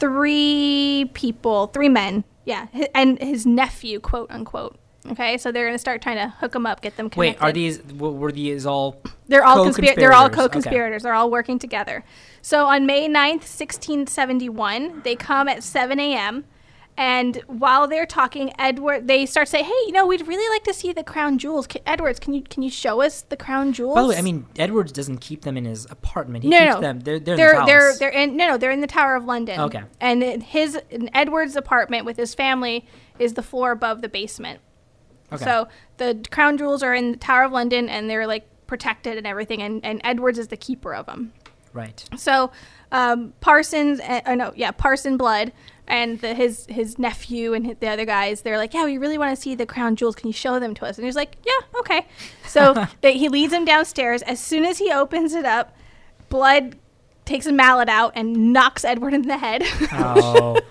three 0.00 1.10
people, 1.14 1.68
three 1.68 1.88
men. 1.88 2.24
Yeah, 2.44 2.66
and 2.94 3.20
his 3.22 3.46
nephew, 3.46 4.00
quote 4.00 4.30
unquote. 4.30 4.76
Okay, 5.12 5.38
so 5.38 5.50
they're 5.50 5.66
gonna 5.66 5.78
start 5.78 6.02
trying 6.02 6.16
to 6.16 6.28
hook 6.40 6.52
them 6.52 6.66
up, 6.66 6.82
get 6.82 6.96
them 6.96 7.08
connected. 7.08 7.40
Wait, 7.40 7.46
are 7.46 7.52
these 7.52 7.82
were 7.94 8.32
these 8.32 8.66
all 8.66 9.00
They're 9.28 9.44
all 9.44 9.64
conspir- 9.66 9.94
They're 9.96 10.12
all 10.12 10.28
Co-conspirators, 10.28 11.02
okay. 11.02 11.02
They're 11.04 11.14
all 11.14 11.30
working 11.30 11.58
together. 11.58 12.04
So 12.42 12.66
on 12.66 12.86
May 12.86 13.08
9th, 13.08 13.44
1671, 13.44 15.02
they 15.02 15.16
come 15.16 15.48
at 15.48 15.62
7 15.62 15.98
a.m. 16.00 16.44
And 17.00 17.36
while 17.46 17.88
they're 17.88 18.04
talking, 18.04 18.52
Edward, 18.58 19.08
they 19.08 19.24
start 19.24 19.48
saying, 19.48 19.64
"Hey, 19.64 19.70
you 19.86 19.92
know, 19.92 20.06
we'd 20.06 20.28
really 20.28 20.46
like 20.54 20.64
to 20.64 20.74
see 20.74 20.92
the 20.92 21.02
crown 21.02 21.38
jewels. 21.38 21.66
Ca 21.66 21.80
Edwards, 21.86 22.20
can 22.20 22.34
you 22.34 22.42
can 22.42 22.62
you 22.62 22.68
show 22.68 23.00
us 23.00 23.22
the 23.22 23.38
crown 23.38 23.72
jewels?" 23.72 23.94
By 23.94 24.02
the 24.02 24.08
way, 24.08 24.18
I 24.18 24.20
mean 24.20 24.44
Edwards 24.58 24.92
doesn't 24.92 25.22
keep 25.22 25.40
them 25.40 25.56
in 25.56 25.64
his 25.64 25.86
apartment. 25.86 26.44
He 26.44 26.50
no, 26.50 26.58
keeps 26.58 26.74
no, 26.74 26.80
them. 26.82 27.00
They're 27.00 27.18
they're, 27.18 27.36
they're 27.36 27.54
in 27.54 27.60
the 27.60 27.66
they're, 27.66 27.96
they're 27.96 28.10
in 28.10 28.36
no, 28.36 28.48
no, 28.48 28.58
they're 28.58 28.70
in 28.70 28.82
the 28.82 28.86
Tower 28.86 29.16
of 29.16 29.24
London. 29.24 29.58
Okay. 29.60 29.82
And 29.98 30.22
in 30.22 30.42
his 30.42 30.78
in 30.90 31.08
Edward's 31.16 31.56
apartment 31.56 32.04
with 32.04 32.18
his 32.18 32.34
family 32.34 32.86
is 33.18 33.32
the 33.32 33.42
floor 33.42 33.70
above 33.70 34.02
the 34.02 34.08
basement. 34.10 34.60
Okay. 35.32 35.42
So 35.42 35.68
the 35.96 36.22
crown 36.30 36.58
jewels 36.58 36.82
are 36.82 36.94
in 36.94 37.12
the 37.12 37.16
Tower 37.16 37.44
of 37.44 37.52
London, 37.52 37.88
and 37.88 38.10
they're 38.10 38.26
like 38.26 38.46
protected 38.66 39.16
and 39.16 39.26
everything. 39.26 39.62
And, 39.62 39.82
and 39.86 40.02
Edwards 40.04 40.38
is 40.38 40.48
the 40.48 40.56
keeper 40.58 40.94
of 40.94 41.06
them. 41.06 41.32
right. 41.72 42.04
So 42.18 42.50
um, 42.92 43.32
Parsons, 43.40 44.00
uh, 44.00 44.34
no, 44.34 44.52
yeah, 44.54 44.72
Parson 44.72 45.16
Blood 45.16 45.52
and 45.90 46.20
the, 46.20 46.34
his 46.34 46.66
his 46.66 46.98
nephew 46.98 47.52
and 47.52 47.76
the 47.80 47.88
other 47.88 48.04
guys, 48.06 48.42
they're 48.42 48.56
like, 48.56 48.72
yeah, 48.72 48.84
we 48.84 48.96
really 48.96 49.18
want 49.18 49.34
to 49.34 49.40
see 49.40 49.54
the 49.54 49.66
crown 49.66 49.96
jewels. 49.96 50.14
Can 50.14 50.28
you 50.28 50.32
show 50.32 50.58
them 50.60 50.72
to 50.74 50.86
us? 50.86 50.96
And 50.96 51.04
he's 51.04 51.16
like, 51.16 51.36
yeah, 51.44 51.78
okay. 51.80 52.06
So 52.46 52.86
they, 53.00 53.18
he 53.18 53.28
leads 53.28 53.52
him 53.52 53.64
downstairs. 53.64 54.22
As 54.22 54.38
soon 54.40 54.64
as 54.64 54.78
he 54.78 54.92
opens 54.92 55.34
it 55.34 55.44
up, 55.44 55.76
Blood 56.28 56.76
takes 57.24 57.46
a 57.46 57.52
mallet 57.52 57.88
out 57.88 58.12
and 58.14 58.52
knocks 58.52 58.84
Edward 58.84 59.12
in 59.14 59.22
the 59.22 59.36
head. 59.38 59.62
Oh. 59.92 60.58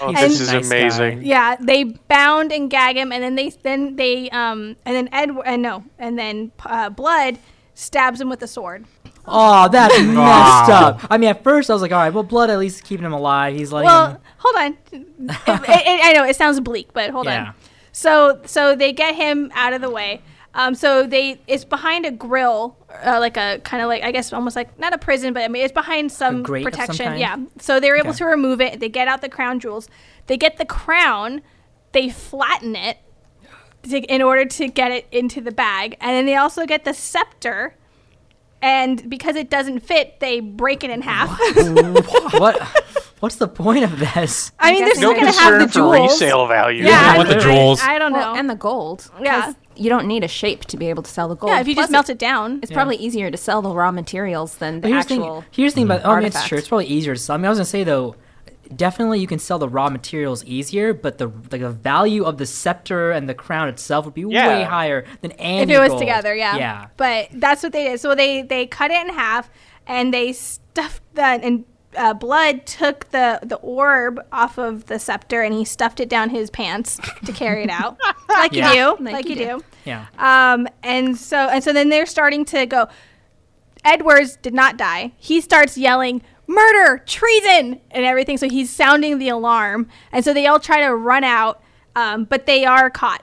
Oh, 0.00 0.10
this 0.10 0.40
is 0.40 0.50
nice 0.50 0.68
guy. 0.70 0.76
amazing. 0.76 1.22
yeah, 1.22 1.56
they 1.60 1.84
bound 1.84 2.50
and 2.50 2.70
gag 2.70 2.96
him, 2.96 3.12
and 3.12 3.22
then 3.22 3.34
they 3.34 3.50
then 3.50 3.96
they 3.96 4.30
um 4.30 4.74
and 4.86 4.96
then 4.96 5.08
Edward 5.12 5.44
and 5.44 5.60
no, 5.60 5.84
and 5.98 6.18
then 6.18 6.50
uh, 6.64 6.88
Blood 6.88 7.38
stabs 7.74 8.18
him 8.18 8.30
with 8.30 8.42
a 8.42 8.46
sword. 8.46 8.86
Oh, 9.26 9.68
that's 9.68 9.98
messed 10.00 10.70
up. 10.70 11.00
I 11.10 11.18
mean, 11.18 11.30
at 11.30 11.42
first 11.42 11.68
I 11.70 11.72
was 11.72 11.82
like, 11.82 11.92
all 11.92 11.98
right, 11.98 12.12
well, 12.12 12.22
blood 12.22 12.50
at 12.50 12.58
least 12.58 12.84
keeping 12.84 13.04
him 13.06 13.12
alive. 13.12 13.56
He's 13.56 13.72
letting 13.72 13.86
Well, 13.86 14.10
him. 14.12 14.18
hold 14.38 14.56
on. 14.56 14.78
It- 14.92 15.06
it- 15.48 16.00
I 16.04 16.12
know 16.12 16.24
it 16.24 16.36
sounds 16.36 16.60
bleak, 16.60 16.92
but 16.92 17.10
hold 17.10 17.26
Yeah. 17.26 17.46
on. 17.48 17.54
So 17.92 18.40
so 18.44 18.74
they 18.76 18.92
get 18.92 19.14
him 19.14 19.50
out 19.54 19.72
of 19.72 19.80
the 19.80 19.90
way. 19.90 20.22
Um, 20.54 20.74
so 20.74 21.06
they 21.06 21.40
it's 21.46 21.64
behind 21.64 22.06
a 22.06 22.10
grill, 22.10 22.76
uh, 23.04 23.18
like 23.20 23.36
a 23.36 23.58
kind 23.64 23.82
of 23.82 23.88
like 23.88 24.02
I 24.02 24.10
guess 24.12 24.32
almost 24.32 24.54
like 24.56 24.78
not 24.78 24.92
a 24.94 24.98
prison, 24.98 25.32
but 25.34 25.42
I 25.42 25.48
mean 25.48 25.62
it's 25.64 25.72
behind 25.72 26.12
some 26.12 26.44
some 26.44 26.62
protection. 26.62 27.06
kind? 27.06 27.18
Yeah. 27.20 27.36
So 27.58 27.80
they're 27.80 27.96
able 27.96 28.10
Okay. 28.10 28.18
to 28.18 28.24
remove 28.26 28.60
it. 28.60 28.80
They 28.80 28.88
get 28.88 29.08
out 29.08 29.20
the 29.22 29.28
crown 29.28 29.60
jewels. 29.60 29.88
They 30.28 30.36
get 30.36 30.56
the 30.56 30.64
crown. 30.64 31.42
They 31.92 32.08
flatten 32.10 32.76
it 32.76 32.98
to, 33.84 33.98
in 34.00 34.20
order 34.22 34.44
to 34.44 34.68
get 34.68 34.90
it 34.92 35.06
into 35.12 35.40
the 35.40 35.52
bag, 35.52 35.96
and 36.00 36.10
then 36.10 36.26
they 36.26 36.36
also 36.36 36.64
get 36.66 36.84
the 36.84 36.92
scepter. 36.94 37.74
And 38.62 39.08
because 39.08 39.36
it 39.36 39.50
doesn't 39.50 39.80
fit, 39.80 40.18
they 40.20 40.40
break 40.40 40.82
it 40.82 40.90
in 40.90 41.02
half. 41.02 41.38
what? 42.38 42.60
What's 43.20 43.36
the 43.36 43.48
point 43.48 43.84
of 43.84 43.98
this? 43.98 44.52
I 44.58 44.72
mean, 44.72 44.80
they're 44.80 44.88
guessing 44.88 44.98
still 44.98 45.12
No 45.12 45.16
gonna 45.18 45.26
have 45.32 45.36
concern 45.36 45.58
the 45.60 45.68
for 45.68 45.72
jewels. 45.74 46.12
resale 46.20 46.46
value. 46.46 46.84
Yeah, 46.84 47.12
I 47.14 47.16
want 47.16 47.28
the 47.30 47.36
jewels. 47.36 47.80
I, 47.82 47.98
don't 47.98 48.12
know. 48.12 48.18
Well, 48.18 48.34
and 48.36 48.50
the 48.50 48.54
gold. 48.54 49.10
Yeah. 49.20 49.52
You 49.74 49.88
don't 49.90 50.06
need 50.06 50.24
a 50.24 50.28
shape 50.28 50.64
to 50.66 50.76
be 50.76 50.88
able 50.90 51.02
to 51.02 51.10
sell 51.10 51.28
the 51.28 51.36
gold. 51.36 51.50
yeah, 51.52 51.60
if 51.60 51.68
you 51.68 51.74
just 51.74 51.90
melt 51.90 52.08
it 52.10 52.18
down. 52.18 52.60
It's 52.62 52.72
probably 52.72 52.96
easier 52.96 53.30
to 53.30 53.36
sell 53.36 53.62
the 53.62 53.70
raw 53.70 53.90
materials 53.90 54.56
than 54.56 54.76
the 54.76 54.80
But 54.82 54.90
here's 54.90 55.06
the 55.06 55.14
actual. 55.14 55.40
thing. 55.42 55.50
Here's 55.50 55.72
the 55.72 55.76
thing 55.76 55.84
about. 55.84 56.00
Oh, 56.04 56.10
I 56.12 56.16
mean, 56.18 56.26
it's 56.26 56.36
artifact. 56.36 56.48
true. 56.48 56.58
It's 56.58 56.68
probably 56.68 56.86
easier 56.86 57.14
to 57.14 57.20
sell. 57.20 57.34
I 57.34 57.36
mean, 57.38 57.46
I 57.46 57.48
was 57.50 57.58
gonna 57.58 57.64
say 57.66 57.84
though, 57.84 58.16
definitely 58.74 59.20
you 59.20 59.26
can 59.26 59.38
sell 59.38 59.58
the 59.58 59.68
raw 59.68 59.88
materials 59.90 60.44
easier, 60.44 60.92
but 60.94 61.18
the 61.18 61.28
like 61.52 61.60
the 61.60 61.70
value 61.70 62.24
of 62.24 62.38
the 62.38 62.46
scepter 62.46 63.10
and 63.12 63.28
the 63.28 63.34
crown 63.34 63.68
itself 63.68 64.04
would 64.04 64.14
be 64.14 64.22
Yeah. 64.28 64.48
way 64.48 64.62
higher 64.64 65.04
than 65.20 65.32
any. 65.32 65.62
if 65.62 65.70
it 65.70 65.80
was 65.80 65.90
gold. 65.90 66.00
together, 66.00 66.34
yeah. 66.34 66.56
Yeah. 66.56 66.86
But 66.96 67.28
that's 67.32 67.62
what 67.62 67.72
they 67.72 67.84
did. 67.84 68.00
So 68.00 68.14
they 68.14 68.42
they 68.42 68.66
cut 68.66 68.90
it 68.90 69.06
in 69.06 69.14
half 69.14 69.50
and 69.86 70.12
they 70.12 70.32
stuffed 70.32 71.02
that 71.14 71.42
and 71.44 71.64
uh, 71.96 72.12
blood 72.12 72.66
took 72.66 73.08
the 73.10 73.40
the 73.42 73.56
orb 73.56 74.20
off 74.32 74.58
of 74.58 74.84
the 74.86 74.98
scepter 74.98 75.40
and 75.42 75.54
he 75.54 75.64
stuffed 75.64 75.98
it 76.00 76.08
down 76.10 76.28
his 76.30 76.50
pants 76.50 76.98
to 77.24 77.32
carry 77.32 77.62
it 77.62 77.70
out, 77.70 77.98
like 78.28 78.52
Yeah. 78.52 78.72
you 78.72 78.96
do, 78.98 79.04
Like 79.04 79.12
like, 79.14 79.24
you 79.24 79.30
you 79.30 79.36
do. 79.36 79.58
do. 79.58 79.64
Yeah. 79.86 80.06
Um, 80.18 80.68
and 80.82 81.16
so 81.16 81.36
and 81.38 81.62
so 81.64 81.72
then 81.72 81.88
they're 81.88 82.04
starting 82.06 82.44
to 82.46 82.66
go. 82.66 82.88
Edwards 83.84 84.36
did 84.36 84.52
not 84.52 84.76
die. 84.76 85.12
He 85.16 85.40
starts 85.40 85.78
yelling 85.78 86.22
murder, 86.46 87.02
treason, 87.06 87.80
and 87.90 88.04
everything. 88.04 88.38
So 88.38 88.48
he's 88.48 88.70
sounding 88.70 89.18
the 89.18 89.28
alarm, 89.28 89.88
and 90.12 90.24
so 90.24 90.32
they 90.32 90.46
all 90.46 90.60
try 90.60 90.80
to 90.80 90.94
run 90.94 91.24
out, 91.24 91.62
um, 91.94 92.24
but 92.24 92.46
they 92.46 92.64
are 92.64 92.90
caught. 92.90 93.22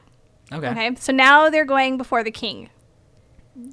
Okay. 0.51 0.67
Okay, 0.67 0.95
so 0.95 1.11
now 1.11 1.49
they're 1.49 1.65
going 1.65 1.97
before 1.97 2.23
the 2.23 2.31
king. 2.31 2.69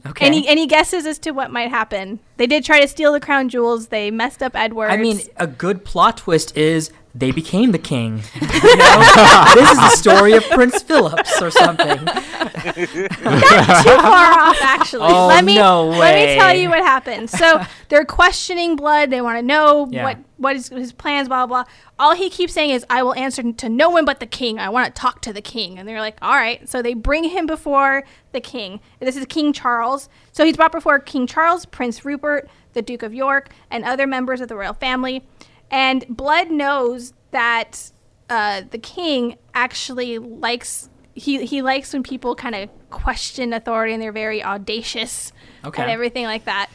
Okay. 0.06 0.26
Any 0.26 0.46
any 0.46 0.66
guesses 0.66 1.06
as 1.06 1.18
to 1.20 1.30
what 1.30 1.50
might 1.50 1.70
happen? 1.70 2.20
They 2.36 2.46
did 2.46 2.64
try 2.64 2.80
to 2.80 2.88
steal 2.88 3.12
the 3.12 3.20
crown 3.20 3.48
jewels. 3.48 3.88
They 3.88 4.10
messed 4.10 4.42
up 4.42 4.54
Edward. 4.54 4.90
I 4.90 4.98
mean, 4.98 5.20
a 5.36 5.46
good 5.46 5.84
plot 5.84 6.18
twist 6.18 6.56
is 6.56 6.90
they 7.14 7.30
became 7.32 7.72
the 7.72 7.78
king. 7.78 8.22
You 8.40 8.76
know? 8.76 9.44
this 9.54 9.70
is 9.70 9.78
the 9.78 9.90
story 9.90 10.32
of 10.34 10.44
Prince 10.50 10.82
Phillips 10.82 11.40
or 11.42 11.50
something. 11.50 11.98
too 11.98 13.08
far 13.08 14.32
off 14.38 14.58
actually. 14.60 15.02
Oh, 15.12 15.26
let 15.26 15.44
me 15.44 15.54
no 15.56 15.86
let 15.88 16.14
me 16.14 16.34
tell 16.36 16.54
you 16.54 16.68
what 16.68 16.80
happened. 16.80 17.30
So 17.30 17.60
they're 17.88 18.04
questioning 18.04 18.76
Blood. 18.76 19.10
They 19.10 19.20
want 19.20 19.38
to 19.38 19.42
know 19.42 19.88
Yeah. 19.90 20.04
what 20.04 20.18
what 20.36 20.56
is 20.56 20.68
his 20.68 20.92
plans. 20.92 21.28
Blah 21.28 21.46
blah. 21.46 21.64
blah. 21.64 21.72
All 21.98 22.14
he 22.14 22.30
keeps 22.30 22.52
saying 22.52 22.70
is, 22.70 22.84
"I 22.90 23.02
will 23.02 23.14
answer 23.14 23.42
to 23.52 23.68
no 23.68 23.90
one 23.90 24.04
but 24.04 24.20
the 24.20 24.26
king. 24.26 24.58
I 24.58 24.68
want 24.68 24.94
to 24.94 25.00
talk 25.00 25.20
to 25.22 25.32
the 25.32 25.42
king." 25.42 25.78
And 25.78 25.88
they're 25.88 26.00
like, 26.00 26.16
"All 26.22 26.34
right." 26.34 26.68
So 26.68 26.82
they 26.82 26.94
bring 26.94 27.24
him 27.24 27.46
before 27.46 28.04
the 28.32 28.40
king. 28.40 28.80
This 29.00 29.16
is 29.16 29.26
King 29.26 29.52
Charles. 29.52 30.08
So 30.32 30.44
he's 30.44 30.56
brought 30.56 30.72
before 30.72 30.98
King 30.98 31.26
Charles, 31.26 31.66
Prince 31.66 32.04
Rupert, 32.04 32.48
the 32.72 32.82
Duke 32.82 33.02
of 33.02 33.12
York, 33.14 33.50
and 33.70 33.84
other 33.84 34.06
members 34.06 34.40
of 34.40 34.48
the 34.48 34.56
royal 34.56 34.74
family. 34.74 35.24
And 35.70 36.04
Blood 36.08 36.50
knows 36.50 37.12
that 37.30 37.90
uh, 38.28 38.62
the 38.70 38.78
king 38.78 39.36
actually 39.54 40.18
likes 40.18 40.88
he 41.14 41.44
he 41.44 41.60
likes 41.62 41.92
when 41.92 42.02
people 42.02 42.34
kind 42.34 42.54
of 42.54 42.68
question 42.90 43.52
authority 43.52 43.92
and 43.92 44.02
they're 44.02 44.12
very 44.12 44.42
audacious 44.42 45.32
Okay. 45.64 45.82
and 45.82 45.90
everything 45.90 46.24
like 46.24 46.44
that. 46.44 46.70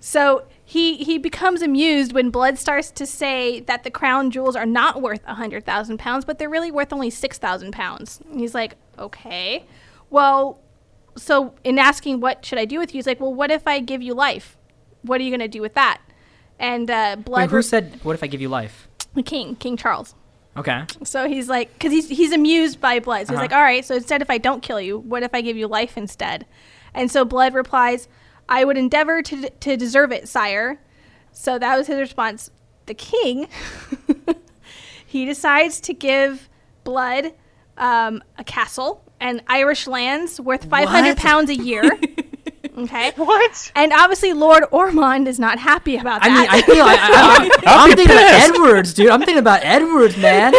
So 0.00 0.46
he 0.64 0.98
he 0.98 1.18
becomes 1.18 1.62
amused 1.62 2.12
when 2.12 2.30
Blood 2.30 2.58
starts 2.58 2.90
to 2.92 3.06
say 3.06 3.60
that 3.60 3.84
the 3.84 3.90
crown 3.90 4.30
jewels 4.30 4.54
are 4.56 4.66
not 4.66 5.02
worth 5.02 5.22
a 5.26 5.34
hundred 5.34 5.64
thousand 5.64 5.98
pounds, 5.98 6.24
but 6.24 6.38
they're 6.38 6.50
really 6.50 6.70
worth 6.70 6.92
only 6.92 7.10
six 7.10 7.38
thousand 7.38 7.72
pounds. 7.72 8.20
And 8.30 8.38
he's 8.40 8.54
like, 8.54 8.74
okay, 8.98 9.64
well, 10.10 10.60
so 11.16 11.54
in 11.64 11.78
asking 11.78 12.20
what 12.20 12.44
should 12.44 12.58
I 12.58 12.64
do 12.66 12.78
with 12.78 12.94
you, 12.94 12.98
he's 12.98 13.06
like, 13.06 13.20
well, 13.20 13.34
what 13.34 13.50
if 13.50 13.66
I 13.66 13.80
give 13.80 14.02
you 14.02 14.14
life? 14.14 14.56
What 15.02 15.20
are 15.20 15.24
you 15.24 15.30
gonna 15.30 15.48
do 15.48 15.62
with 15.62 15.74
that? 15.74 16.00
And 16.58 16.90
uh, 16.90 17.16
Blood, 17.16 17.40
Wait, 17.42 17.50
who 17.50 17.56
re- 17.56 17.62
said, 17.62 18.00
what 18.02 18.14
if 18.14 18.22
I 18.22 18.26
give 18.26 18.40
you 18.40 18.48
life? 18.48 18.88
the 19.14 19.22
king, 19.22 19.56
King 19.56 19.76
Charles. 19.76 20.14
Okay. 20.56 20.84
So 21.04 21.28
he's 21.28 21.48
like, 21.48 21.72
because 21.72 21.92
he's 21.92 22.08
he's 22.08 22.32
amused 22.32 22.80
by 22.80 22.98
Blood. 23.00 23.26
So 23.26 23.32
he's 23.32 23.38
Uh-huh. 23.38 23.42
like, 23.42 23.52
all 23.52 23.62
right. 23.62 23.84
So 23.84 23.94
instead, 23.94 24.22
if 24.22 24.30
I 24.30 24.38
don't 24.38 24.60
kill 24.62 24.80
you, 24.80 24.98
what 24.98 25.22
if 25.22 25.34
I 25.34 25.40
give 25.40 25.56
you 25.56 25.66
life 25.68 25.96
instead? 25.96 26.46
And 26.94 27.10
so 27.10 27.24
Blood 27.24 27.54
replies, 27.54 28.08
I 28.48 28.64
would 28.64 28.76
endeavor 28.76 29.22
to 29.22 29.50
to 29.50 29.76
deserve 29.76 30.10
it, 30.12 30.28
sire. 30.28 30.80
So 31.32 31.58
that 31.58 31.76
was 31.76 31.86
his 31.86 31.98
response. 32.00 32.50
The 32.86 32.94
king, 32.94 33.48
he 35.06 35.24
decides 35.24 35.80
to 35.82 35.94
give 35.94 36.48
Blood 36.84 37.32
um, 37.76 38.22
a 38.36 38.44
castle 38.44 39.04
and 39.20 39.42
Irish 39.46 39.86
lands 39.86 40.40
worth 40.40 40.64
five 40.68 40.88
hundred 40.88 41.10
What? 41.10 41.18
pounds 41.18 41.50
a 41.50 41.56
year. 41.56 41.82
okay. 42.84 43.12
What? 43.16 43.72
And 43.74 43.92
obviously, 43.92 44.32
Lord 44.32 44.64
Ormond 44.70 45.28
is 45.28 45.38
not 45.38 45.58
happy 45.58 45.96
about 45.96 46.22
that. 46.22 46.30
I 46.30 46.34
that. 46.34 46.40
mean, 46.40 46.48
I 46.50 46.62
feel 46.62 46.84
I, 46.84 46.94
I, 46.94 47.72
I, 47.72 47.84
I'm 47.84 47.88
thinking 47.96 48.16
about 48.16 48.50
Edwards, 48.50 48.94
dude. 48.94 49.10
I'm 49.10 49.20
thinking 49.20 49.38
about 49.38 49.60
Edwards, 49.62 50.16
man. 50.16 50.54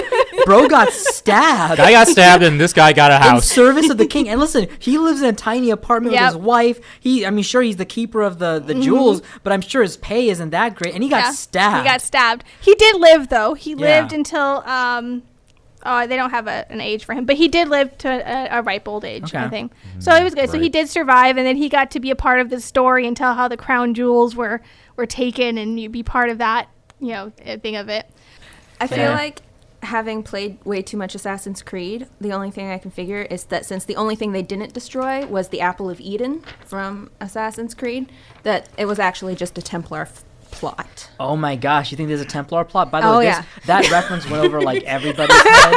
Bro 0.45 0.67
got 0.67 0.89
stabbed. 0.93 1.79
I 1.79 1.91
got 1.91 2.07
stabbed 2.07 2.43
and 2.43 2.59
this 2.59 2.73
guy 2.73 2.93
got 2.93 3.11
a 3.11 3.15
house. 3.17 3.25
in 3.27 3.33
house. 3.35 3.45
service 3.47 3.89
of 3.89 3.97
the 3.97 4.05
king. 4.07 4.29
And 4.29 4.39
listen, 4.39 4.67
he 4.79 4.97
lives 4.97 5.21
in 5.21 5.27
a 5.29 5.33
tiny 5.33 5.69
apartment 5.69 6.13
Yep. 6.13 6.21
with 6.21 6.33
his 6.33 6.41
wife. 6.45 6.79
He, 6.99 7.25
I 7.25 7.29
mean, 7.29 7.43
sure, 7.43 7.61
he's 7.61 7.77
the 7.77 7.85
keeper 7.85 8.21
of 8.21 8.39
the, 8.39 8.59
the 8.59 8.73
jewels, 8.75 9.21
but 9.43 9.51
I'm 9.53 9.61
sure 9.61 9.81
his 9.83 9.97
pay 9.97 10.29
isn't 10.29 10.49
that 10.51 10.75
great. 10.75 10.93
And 10.93 11.03
he 11.03 11.09
got 11.09 11.19
Mm-hmm. 11.19 11.27
Yeah, 11.29 11.31
stabbed. 11.33 11.77
He 11.85 11.91
got 11.91 12.01
stabbed. 12.01 12.43
He 12.61 12.75
did 12.75 12.95
live 12.99 13.29
though. 13.29 13.53
He 13.53 13.71
Yeah. 13.71 13.77
lived 13.99 14.13
until 14.13 14.63
um, 14.67 15.23
oh, 15.85 16.05
they 16.07 16.15
don't 16.15 16.31
have 16.31 16.47
a, 16.47 16.69
an 16.71 16.81
age 16.81 17.05
for 17.05 17.13
him, 17.13 17.25
but 17.25 17.35
he 17.35 17.47
did 17.47 17.67
live 17.69 17.97
to 17.99 18.09
a, 18.09 18.59
a 18.59 18.61
ripe 18.61 18.87
old 18.87 19.05
age, 19.05 19.23
Okay. 19.25 19.37
I 19.37 19.49
think. 19.49 19.71
So 19.99 20.13
it 20.13 20.23
was 20.23 20.35
good. 20.35 20.49
So 20.49 20.59
he 20.59 20.69
did 20.69 20.89
survive, 20.89 21.37
and 21.37 21.45
then 21.45 21.55
he 21.57 21.69
got 21.69 21.91
to 21.91 21.99
be 21.99 22.09
a 22.11 22.15
part 22.15 22.39
of 22.39 22.49
the 22.49 22.59
story 22.59 23.07
and 23.07 23.15
tell 23.15 23.33
how 23.35 23.47
the 23.47 23.57
crown 23.57 23.93
jewels 23.93 24.35
were 24.35 24.61
were 24.95 25.05
taken, 25.05 25.57
and 25.57 25.79
you 25.79 25.89
be 25.89 26.03
part 26.03 26.29
of 26.29 26.37
that, 26.39 26.67
you 26.99 27.09
know, 27.09 27.31
uh, 27.45 27.57
thing 27.57 27.75
of 27.77 27.87
it. 27.89 28.09
I 28.81 28.87
feel 28.87 28.97
Yeah. 28.99 29.13
like 29.15 29.41
having 29.81 30.23
played 30.23 30.57
way 30.65 30.81
too 30.81 30.97
much 30.97 31.15
Assassin's 31.15 31.61
Creed, 31.61 32.05
the 32.19 32.33
only 32.33 32.51
thing 32.51 32.69
I 32.69 32.77
can 32.77 32.91
figure 32.91 33.21
is 33.21 33.45
that 33.45 33.65
since 33.65 33.85
the 33.85 33.95
only 33.95 34.13
thing 34.17 34.33
they 34.33 34.41
didn't 34.41 34.73
destroy 34.73 35.25
was 35.25 35.47
the 35.49 35.61
Apple 35.61 35.89
of 35.89 36.01
Eden 36.01 36.43
from 36.65 37.09
Assassin's 37.21 37.73
Creed, 37.73 38.11
that 38.43 38.67
it 38.77 38.85
was 38.87 38.99
actually 38.99 39.35
just 39.35 39.57
a 39.57 39.61
Templar 39.61 40.01
f- 40.01 40.25
plot. 40.51 41.09
Oh 41.19 41.35
my 41.35 41.55
gosh, 41.55 41.91
you 41.91 41.97
think 41.97 42.09
there's 42.09 42.21
a 42.21 42.25
Templar 42.25 42.63
plot? 42.63 42.91
By 42.91 43.01
the 43.01 43.07
Oh, 43.07 43.19
way, 43.19 43.25
yeah. 43.25 43.43
that 43.65 43.89
reference 43.91 44.29
went 44.29 44.43
over 44.43 44.61
like 44.61 44.83
everybody's 44.83 45.35
head. 45.35 45.73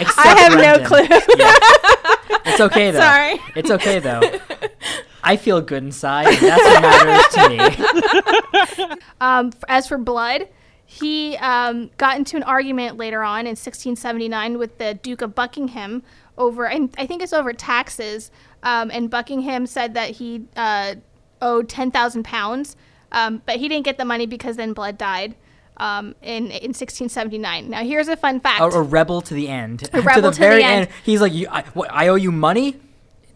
Except 0.00 0.18
I 0.26 0.38
have 0.40 0.80
no 0.80 0.86
clue. 0.86 1.06
Yeah. 1.36 1.54
It's 2.46 2.60
okay 2.60 2.90
though. 2.90 3.00
Sorry. 3.00 3.40
It's 3.56 3.70
okay 3.70 3.98
though. 3.98 4.20
I 5.22 5.36
feel 5.36 5.60
good 5.60 5.82
inside. 5.82 6.26
That's 6.38 6.62
what 6.62 6.82
matters 6.82 7.34
to 7.34 8.88
me. 8.90 8.96
Um, 9.20 9.52
as 9.68 9.86
for 9.88 9.96
blood, 9.96 10.48
he 10.84 11.36
um, 11.38 11.90
got 11.96 12.18
into 12.18 12.36
an 12.36 12.42
argument 12.42 12.98
later 12.98 13.22
on 13.22 13.40
in 13.40 13.52
1679 13.56 14.58
with 14.58 14.76
the 14.78 14.94
Duke 14.94 15.22
of 15.22 15.34
Buckingham 15.34 16.02
over, 16.36 16.66
and 16.66 16.94
I 16.98 17.06
think 17.06 17.22
it's 17.22 17.32
over 17.32 17.52
taxes. 17.54 18.30
Um, 18.62 18.90
and 18.90 19.08
Buckingham 19.08 19.66
said 19.66 19.94
that 19.94 20.10
he 20.10 20.44
uh, 20.56 20.96
owed 21.40 21.68
10,000 21.70 22.22
pounds, 22.22 22.76
um, 23.14 23.40
but 23.46 23.56
he 23.56 23.68
didn't 23.68 23.84
get 23.84 23.96
the 23.96 24.04
money 24.04 24.26
because 24.26 24.56
then 24.56 24.72
blood 24.74 24.98
died. 24.98 25.34
Um, 25.76 26.14
in, 26.22 26.44
in 26.52 26.70
1679. 26.70 27.68
Now, 27.68 27.82
here's 27.82 28.06
a 28.06 28.16
fun 28.16 28.38
fact. 28.38 28.60
A, 28.60 28.66
a 28.66 28.80
rebel 28.80 29.20
to 29.22 29.34
the 29.34 29.48
end. 29.48 29.80
to 29.92 30.02
rebel 30.02 30.22
the 30.22 30.30
to 30.30 30.38
the 30.38 30.46
very 30.46 30.62
end. 30.62 30.88
He's 31.02 31.20
like, 31.20 31.32
you, 31.32 31.48
I, 31.50 31.62
what, 31.74 31.90
I 31.92 32.06
owe 32.06 32.14
you 32.14 32.30
money? 32.30 32.76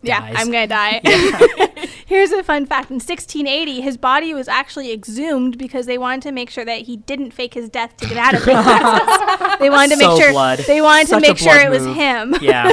Yeah, 0.02 0.20
dies. 0.20 0.34
I'm 0.38 0.52
gonna 0.52 0.68
die. 0.68 1.00
Here's 2.06 2.30
a 2.30 2.44
fun 2.44 2.66
fact: 2.66 2.90
in 2.90 2.96
1680, 3.00 3.80
his 3.80 3.96
body 3.96 4.32
was 4.32 4.46
actually 4.46 4.92
exhumed 4.92 5.58
because 5.58 5.86
they 5.86 5.98
wanted 5.98 6.22
to 6.22 6.30
make 6.32 6.50
sure 6.50 6.64
that 6.64 6.82
he 6.82 6.98
didn't 6.98 7.32
fake 7.32 7.54
his 7.54 7.68
death 7.68 7.96
to 7.96 8.06
get 8.08 8.16
out 8.16 8.34
of 8.34 8.42
taxes. 8.44 9.58
They 9.58 9.68
wanted 9.68 9.96
to 9.96 10.00
So 10.00 10.08
make 10.14 10.22
sure 10.22 10.30
blood. 10.30 10.58
they 10.60 10.80
wanted 10.80 11.08
Such 11.08 11.22
to 11.24 11.28
make 11.28 11.38
sure 11.38 11.58
it 11.58 11.70
was 11.70 11.84
him. 11.84 12.36
Yeah. 12.40 12.72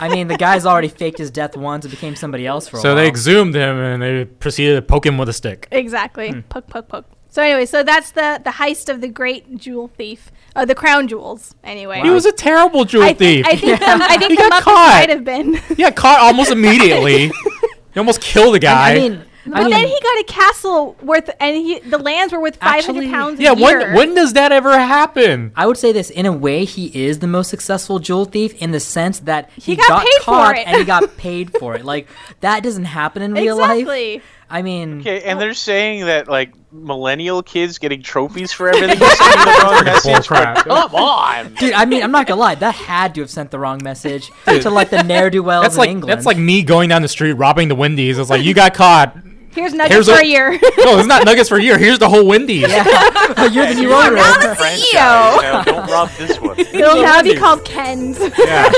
I 0.00 0.08
mean, 0.08 0.28
the 0.28 0.36
guy's 0.36 0.66
already 0.66 0.88
faked 0.88 1.18
his 1.18 1.30
death 1.30 1.56
once 1.56 1.84
and 1.84 1.90
became 1.90 2.16
somebody 2.16 2.46
else 2.46 2.68
for 2.68 2.76
a 2.76 2.80
So 2.80 2.88
while. 2.90 2.96
So 2.96 3.00
they 3.02 3.08
exhumed 3.08 3.54
him 3.54 3.76
and 3.78 4.02
they 4.02 4.24
proceeded 4.24 4.74
to 4.76 4.82
poke 4.82 5.06
him 5.06 5.18
with 5.18 5.28
a 5.28 5.32
stick. 5.32 5.68
Exactly. 5.70 6.30
Hmm. 6.30 6.40
Poke, 6.48 6.66
poke, 6.68 6.88
poke. 6.88 7.06
So 7.28 7.42
anyway, 7.42 7.64
so 7.64 7.82
that's 7.82 8.10
the 8.10 8.40
the 8.44 8.50
heist 8.50 8.90
of 8.90 9.00
the 9.00 9.08
great 9.08 9.56
jewel 9.56 9.88
thief, 9.88 10.30
uh, 10.54 10.66
the 10.66 10.74
crown 10.74 11.08
jewels. 11.08 11.54
Anyway, 11.64 12.00
He 12.02 12.10
was 12.10 12.26
a 12.26 12.32
terrible 12.32 12.84
jewel 12.84 13.04
I 13.04 13.14
thief. 13.14 13.46
think 13.46 13.46
I 13.46 13.56
think 13.56 13.80
the, 13.80 13.86
I 13.86 14.16
think 14.18 14.30
He 14.32 14.36
the 14.36 14.42
got 14.42 14.52
Muppets 14.52 14.64
caught. 14.64 15.00
might 15.00 15.08
have 15.08 15.24
been. 15.24 15.54
he 15.54 15.74
got 15.76 15.96
caught 15.96 16.20
almost 16.20 16.50
immediately. 16.50 17.28
he 17.94 17.98
almost 17.98 18.20
killed 18.20 18.54
the 18.54 18.58
guy. 18.58 18.90
I, 18.90 18.92
I 18.92 19.22
mean, 19.48 19.54
I 19.54 19.58
But 19.58 19.62
mean, 19.64 19.70
then 19.70 19.86
he 19.88 20.00
got 20.00 20.20
a 20.20 20.24
castle 20.28 20.96
worth, 21.02 21.30
and 21.40 21.56
he 21.56 21.78
the 21.80 21.98
lands 21.98 22.32
were 22.32 22.40
worth 22.40 22.56
500 22.56 22.78
Actually- 22.78 23.10
pounds 23.10 23.40
a 23.40 23.42
yeah, 23.42 23.52
year. 23.52 23.78
when 23.80 23.94
when 23.94 24.14
does 24.14 24.32
that 24.34 24.52
ever 24.52 24.78
happen? 24.78 25.52
I 25.56 25.66
would 25.66 25.78
say 25.78 25.92
this 25.92 26.10
in 26.10 26.26
a 26.26 26.32
way, 26.32 26.64
he 26.64 26.86
is 27.06 27.18
the 27.20 27.26
most 27.26 27.48
successful 27.50 27.98
jewel 27.98 28.24
thief 28.24 28.54
in 28.62 28.70
the 28.70 28.80
sense 28.80 29.20
that 29.20 29.50
he, 29.56 29.72
He 29.72 29.76
got 29.76 30.02
paid 30.02 30.18
for 30.20 30.24
caught 30.24 30.58
it. 30.58 30.66
and 30.66 30.76
he 30.76 30.84
got 30.84 31.16
paid 31.16 31.52
for 31.58 31.74
it. 31.74 31.84
Like 31.84 32.08
that 32.40 32.62
doesn't 32.62 32.84
happen 32.84 33.22
in 33.22 33.34
real 33.34 33.56
life. 33.56 33.80
exactly. 33.80 34.22
I 34.50 34.60
mean, 34.60 35.00
Okay, 35.00 35.22
and 35.22 35.40
they're 35.40 35.54
saying 35.54 36.04
that 36.04 36.28
like 36.28 36.52
millennial 36.70 37.42
kids 37.42 37.78
getting 37.78 38.02
trophies 38.02 38.52
for 38.52 38.68
everything 38.74 38.90
is 38.90 39.18
the 39.18 39.60
wrong 39.64 39.84
message. 39.84 40.12
Bullcrap. 40.28 40.56
Come 40.56 40.94
on. 40.94 41.54
dude, 41.54 41.72
I 41.72 41.86
mean, 41.86 42.02
I'm 42.02 42.10
not 42.12 42.26
gonna 42.26 42.38
lie, 42.40 42.54
that 42.56 42.74
had 42.74 43.14
to 43.14 43.22
have 43.22 43.30
sent 43.30 43.50
the 43.50 43.58
wrong 43.58 43.80
message 43.82 44.30
to 44.46 44.68
like 44.68 44.90
the 44.90 45.02
ne'er 45.04 45.30
do 45.30 45.42
wells 45.42 45.62
That's 45.64 45.74
in 45.76 45.78
like 45.80 45.88
England. 45.90 46.12
that's 46.18 46.26
like 46.26 46.36
me 46.36 46.62
going 46.62 46.90
down 46.90 47.00
the 47.00 47.08
street 47.08 47.32
robbing 47.32 47.68
the 47.68 47.74
Wendy's. 47.74 48.18
It's 48.18 48.28
like 48.28 48.42
you 48.42 48.52
got 48.52 48.74
caught. 48.74 49.16
Here's 49.54 49.74
nuggets 49.74 49.94
Here's 49.94 50.06
for 50.08 50.14
a- 50.14 50.24
a 50.24 50.26
year. 50.26 50.50
No, 50.78 50.98
it's 50.98 51.06
not 51.06 51.24
nuggets 51.24 51.48
for 51.48 51.56
a 51.58 51.62
year. 51.62 51.78
Here's 51.78 51.98
the 51.98 52.08
whole 52.08 52.24
Wendy's. 52.26 52.64
Oh, 52.68 53.48
you're 53.52 53.66
the 53.66 53.74
new 53.74 53.88
You're 53.90 53.94
owner. 53.94 54.16
not 54.16 54.40
the 54.40 54.54
franchise. 54.56 54.92
Now, 54.94 55.62
don't 55.62 55.90
rob 55.90 56.08
this 56.18 56.40
one. 56.40 56.58
It'll 56.58 57.02
now 57.02 57.22
be 57.22 57.28
Wendy's. 57.30 57.38
called 57.38 57.64
Ken's. 57.64 58.18
Yeah. 58.38 58.70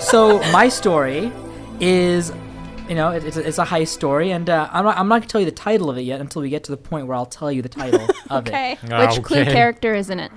so 0.00 0.38
my 0.52 0.68
story 0.68 1.30
is 1.80 2.32
you 2.88 2.94
know 2.94 3.10
it, 3.10 3.24
it's, 3.24 3.36
a, 3.36 3.46
it's 3.46 3.58
a 3.58 3.64
heist 3.64 3.88
story 3.88 4.30
and 4.30 4.48
uh, 4.48 4.68
I'm, 4.72 4.84
not, 4.84 4.96
I'm 4.96 5.08
not 5.08 5.20
gonna 5.20 5.28
tell 5.28 5.40
you 5.40 5.44
the 5.44 5.52
title 5.52 5.90
of 5.90 5.98
it 5.98 6.02
yet 6.02 6.20
until 6.20 6.42
we 6.42 6.50
get 6.50 6.64
to 6.64 6.70
the 6.70 6.76
point 6.76 7.06
where 7.06 7.16
i'll 7.16 7.26
tell 7.26 7.52
you 7.52 7.62
the 7.62 7.68
title 7.68 8.00
of 8.30 8.46
it. 8.46 8.50
Okay. 8.50 8.78
Which 8.82 9.22
clue 9.22 9.44
character 9.44 9.94
is 9.94 10.10
in 10.10 10.20
it? 10.20 10.32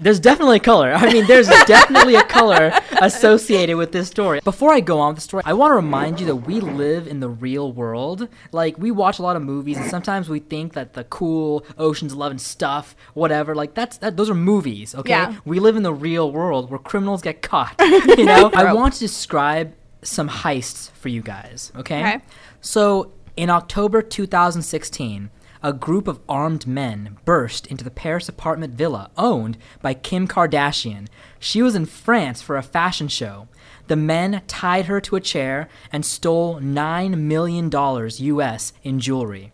there's 0.00 0.20
definitely 0.20 0.58
a 0.58 0.60
color. 0.60 0.92
I 0.92 1.12
mean 1.12 1.26
there's 1.26 1.48
definitely 1.66 2.14
a 2.14 2.22
color 2.24 2.72
associated 3.00 3.76
with 3.76 3.92
this 3.92 4.08
story. 4.08 4.40
Before 4.44 4.72
i 4.72 4.80
go 4.80 5.00
on 5.00 5.10
with 5.10 5.16
the 5.16 5.22
story 5.22 5.42
i 5.44 5.52
want 5.52 5.70
to 5.70 5.74
remind 5.74 6.20
you 6.20 6.26
that 6.26 6.36
we 6.36 6.60
live 6.60 7.06
in 7.06 7.20
the 7.20 7.28
real 7.28 7.72
world. 7.72 8.28
Like 8.52 8.78
we 8.78 8.90
watch 8.90 9.18
a 9.18 9.22
lot 9.22 9.36
of 9.36 9.42
movies 9.42 9.76
and 9.76 9.90
sometimes 9.90 10.28
we 10.28 10.38
think 10.40 10.74
that 10.74 10.94
the 10.94 11.04
cool 11.04 11.64
oceans 11.76 12.12
11 12.12 12.38
stuff 12.38 12.94
whatever 13.14 13.54
like 13.54 13.74
that's 13.74 13.98
that 13.98 14.16
those 14.16 14.30
are 14.30 14.34
movies 14.34 14.94
okay? 14.94 15.10
Yeah. 15.10 15.36
we 15.44 15.58
live 15.58 15.76
in 15.76 15.82
the 15.82 15.92
real 15.92 16.30
world 16.30 16.70
where 16.70 16.78
criminals 16.78 17.22
get 17.22 17.42
caught 17.42 17.74
you 17.80 18.24
know? 18.24 18.50
I 18.54 18.72
want 18.72 18.94
to 18.94 19.00
describe 19.00 19.74
some 20.08 20.28
heists 20.28 20.90
for 20.92 21.08
you 21.08 21.22
guys 21.22 21.72
okay, 21.76 22.00
Okay. 22.00 22.20
so 22.60 23.12
in 23.36 23.50
october 23.50 24.02
2016 24.02 25.30
a 25.62 25.72
group 25.72 26.06
of 26.06 26.20
armed 26.28 26.66
men 26.68 27.16
burst 27.24 27.66
into 27.66 27.82
the 27.82 27.90
Paris 27.90 28.28
apartment 28.28 28.74
villa 28.74 29.10
owned 29.16 29.58
by 29.82 29.92
Kim 29.92 30.28
Kardashian. 30.28 31.08
She 31.40 31.62
was 31.62 31.74
in 31.74 31.84
France 31.84 32.40
for 32.40 32.56
a 32.56 32.62
fashion 32.62 33.08
show. 33.08 33.48
The 33.88 33.96
men 33.96 34.42
tied 34.46 34.84
her 34.86 35.00
to 35.00 35.16
a 35.16 35.20
chair 35.20 35.68
and 35.90 36.06
stole 36.06 36.60
$9 36.60 37.18
million 37.18 37.68
US 37.72 38.72
in 38.84 39.00
jewelry. 39.00 39.50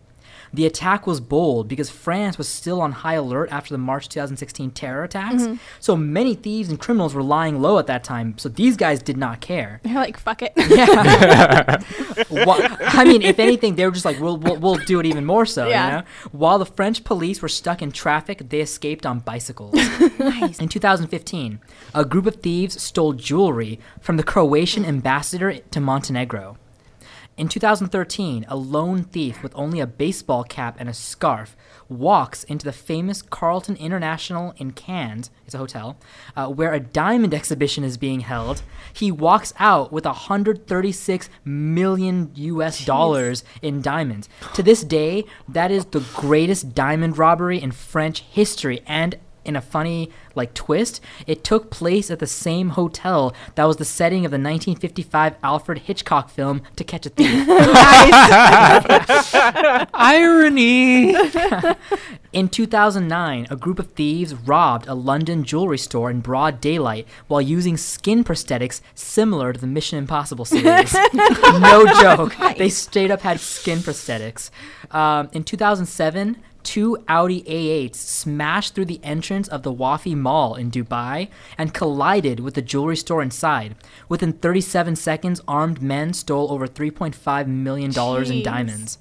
The 0.55 0.65
attack 0.65 1.05
was 1.05 1.19
bold 1.19 1.67
because 1.67 1.89
France 1.89 2.37
was 2.37 2.47
still 2.47 2.81
on 2.81 2.93
high 2.93 3.15
alert 3.15 3.49
after 3.51 3.73
the 3.73 3.77
March 3.77 4.07
2016 4.09 4.71
terror 4.71 5.03
attacks. 5.03 5.43
Mm-hmm. 5.43 5.55
So 5.81 5.97
many 5.97 6.33
thieves 6.33 6.69
and 6.69 6.79
criminals 6.79 7.13
were 7.13 7.23
lying 7.23 7.61
low 7.61 7.77
at 7.77 7.87
that 7.87 8.03
time. 8.05 8.37
So 8.37 8.47
these 8.47 8.77
guys 8.77 9.03
did 9.03 9.17
not 9.17 9.41
care. 9.41 9.81
They're 9.83 9.95
like, 9.95 10.17
fuck 10.17 10.41
it. 10.41 10.53
Yeah. 10.75 11.77
I 12.99 13.03
mean, 13.05 13.21
if 13.21 13.39
anything, 13.39 13.75
they 13.75 13.85
were 13.85 13.91
just 13.91 14.05
like, 14.05 14.19
we'll, 14.19 14.37
we'll, 14.37 14.57
we'll 14.57 14.75
do 14.75 14.99
it 14.99 15.05
even 15.05 15.25
more 15.25 15.45
so, 15.45 15.67
Yeah. 15.67 15.85
you 15.85 15.91
know? 15.97 16.03
While 16.31 16.59
the 16.59 16.65
French 16.65 17.03
police 17.03 17.41
were 17.41 17.49
stuck 17.49 17.81
in 17.81 17.91
traffic, 17.91 18.49
they 18.49 18.61
escaped 18.61 19.05
on 19.05 19.19
bicycles. 19.19 19.73
nice. 20.19 20.59
In 20.59 20.69
2015, 20.69 21.59
a 21.93 22.05
group 22.05 22.25
of 22.25 22.35
thieves 22.37 22.81
stole 22.81 23.13
jewelry 23.13 23.79
from 23.99 24.17
the 24.17 24.23
Croatian 24.23 24.85
ambassador 24.85 25.53
to 25.57 25.79
Montenegro. 25.81 26.57
In 27.37 27.49
2013, 27.49 28.45
a 28.47 28.55
lone 28.55 29.03
thief 29.03 29.43
with 29.43 29.51
only 29.55 29.81
a 29.81 29.87
baseball 29.87 30.45
cap 30.45 30.77
and 30.79 30.87
a 30.87 30.93
scarf 30.93 31.57
walks 31.89 32.45
into 32.45 32.63
the 32.63 32.71
famous 32.71 33.21
Carlton 33.21 33.75
International 33.75 34.53
in 34.55 34.71
Cannes, 34.71 35.29
it's 35.45 35.53
a 35.53 35.57
hotel, 35.57 35.97
uh, 36.37 36.47
where 36.47 36.73
a 36.73 36.79
diamond 36.79 37.33
exhibition 37.33 37.83
is 37.83 37.97
being 37.97 38.21
held. 38.21 38.61
He 38.93 39.11
walks 39.11 39.53
out 39.59 39.91
with 39.91 40.05
136 40.05 41.29
million 41.43 42.31
US 42.35 42.85
dollars 42.85 43.43
in 43.61 43.81
diamonds. 43.81 44.29
To 44.53 44.63
this 44.63 44.85
day, 44.85 45.25
that 45.49 45.71
is 45.71 45.83
the 45.87 46.05
greatest 46.15 46.73
diamond 46.73 47.17
robbery 47.17 47.61
in 47.61 47.71
French 47.73 48.21
history 48.21 48.81
and 48.87 49.17
in 49.45 49.55
a 49.55 49.61
funny 49.61 50.09
like 50.35 50.53
twist, 50.53 51.01
it 51.27 51.43
took 51.43 51.69
place 51.69 52.11
at 52.11 52.19
the 52.19 52.27
same 52.27 52.69
hotel 52.69 53.33
that 53.55 53.65
was 53.65 53.77
the 53.77 53.85
setting 53.85 54.25
of 54.25 54.31
the 54.31 54.37
1955 54.37 55.35
Alfred 55.43 55.79
Hitchcock 55.79 56.29
film 56.29 56.61
To 56.75 56.83
Catch 56.83 57.05
a 57.05 57.09
Thief. 57.09 57.47
Irony. 59.93 61.15
In 62.35 62.49
2009, 62.49 63.47
a 63.49 63.55
group 63.55 63.79
of 63.79 63.93
thieves 63.93 64.33
robbed 64.33 64.87
a 64.87 64.93
London 64.93 65.45
jewelry 65.45 65.77
store 65.77 66.11
in 66.11 66.19
broad 66.19 66.59
daylight 66.59 67.07
while 67.27 67.41
using 67.41 67.77
skin 67.77 68.25
prosthetics 68.25 68.81
similar 68.93 69.53
to 69.53 69.61
the 69.61 69.67
Mission 69.67 69.97
Impossible 69.97 70.43
series. 70.43 70.93
no 71.13 71.85
joke. 72.01 72.35
They 72.57 72.67
straight 72.67 73.09
up 73.09 73.21
had 73.21 73.39
skin 73.39 73.79
prosthetics. 73.79 74.49
Um, 74.91 75.29
in 75.31 75.45
2007, 75.45 76.35
two 76.65 76.97
Audi 77.07 77.43
A8s 77.43 77.95
smashed 77.95 78.75
through 78.75 78.85
the 78.85 78.99
entrance 79.03 79.47
of 79.47 79.63
the 79.63 79.73
Wafi 79.73 80.15
Mall 80.15 80.55
in 80.55 80.71
Dubai 80.71 81.29
and 81.57 81.73
collided 81.73 82.41
with 82.41 82.55
the 82.55 82.61
jewelry 82.61 82.97
store 82.97 83.21
inside. 83.21 83.75
Within 84.09 84.33
37 84.33 84.95
seconds, 84.97 85.39
armed 85.47 85.81
men 85.81 86.13
stole 86.13 86.51
over 86.51 86.67
$3.5 86.67 87.47
million 87.47 87.91
in 88.31 88.43
diamonds. 88.43 88.97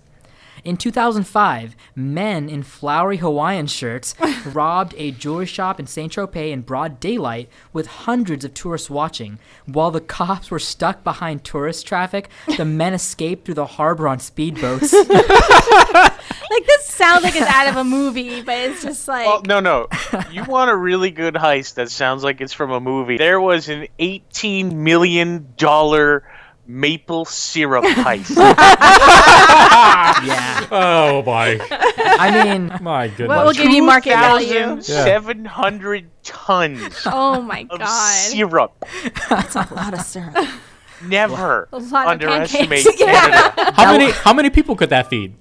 In 0.64 0.78
2005, 0.78 1.76
men 1.94 2.48
in 2.48 2.62
flowery 2.62 3.18
Hawaiian 3.18 3.66
shirts 3.66 4.14
robbed 4.46 4.94
a 4.96 5.10
jewelry 5.10 5.44
shop 5.44 5.78
in 5.78 5.86
Saint 5.86 6.14
Tropez 6.14 6.52
in 6.52 6.62
broad 6.62 7.00
daylight 7.00 7.50
with 7.74 7.86
hundreds 7.86 8.46
of 8.46 8.54
tourists 8.54 8.88
watching. 8.88 9.38
While 9.66 9.90
the 9.90 10.00
cops 10.00 10.50
were 10.50 10.58
stuck 10.58 11.04
behind 11.04 11.44
tourist 11.44 11.86
traffic, 11.86 12.30
the 12.56 12.64
men 12.64 12.94
escaped 12.94 13.44
through 13.44 13.56
the 13.56 13.66
harbor 13.66 14.08
on 14.08 14.18
speedboats. 14.18 14.92
like 16.50 16.66
this 16.66 16.86
sounds 16.86 17.24
like 17.24 17.36
it's 17.36 17.46
out 17.46 17.68
of 17.68 17.76
a 17.76 17.84
movie, 17.84 18.40
but 18.40 18.56
it's 18.56 18.82
just 18.82 19.06
like 19.06 19.26
Well, 19.26 19.42
no, 19.46 19.60
no. 19.60 19.88
You 20.32 20.44
want 20.44 20.70
a 20.70 20.76
really 20.76 21.10
good 21.10 21.34
heist 21.34 21.74
that 21.74 21.90
sounds 21.90 22.24
like 22.24 22.40
it's 22.40 22.54
from 22.54 22.70
a 22.70 22.80
movie. 22.80 23.18
There 23.18 23.40
was 23.40 23.68
an 23.68 23.88
$18 23.98 24.72
million 24.72 25.54
maple 26.66 27.24
syrup 27.24 27.84
heist. 28.04 28.36
yeah. 30.26 30.66
Oh 30.70 31.22
my, 31.26 31.58
I 31.70 32.44
mean, 32.44 32.72
my 32.80 33.08
goodness. 33.08 33.28
What 33.28 33.44
will 33.46 33.52
give 33.52 33.70
you 33.70 33.82
market 33.82 34.10
value? 34.14 34.76
2,700 34.76 36.10
tons 36.22 36.94
Oh 37.06 37.40
my 37.42 37.66
of 37.70 37.78
god. 37.78 38.14
syrup. 38.30 38.84
That's 39.28 39.54
a 39.56 39.68
lot 39.74 39.94
of 39.94 40.00
syrup. 40.00 40.36
Never 41.04 41.68
A 41.72 41.78
lot 41.78 42.06
of 42.06 42.12
underestimate. 42.12 42.86
Yeah. 42.98 43.72
How 43.74 43.92
many 43.92 44.10
how 44.12 44.32
many 44.32 44.48
people 44.50 44.74
could 44.76 44.90
that 44.90 45.10
feed? 45.10 45.34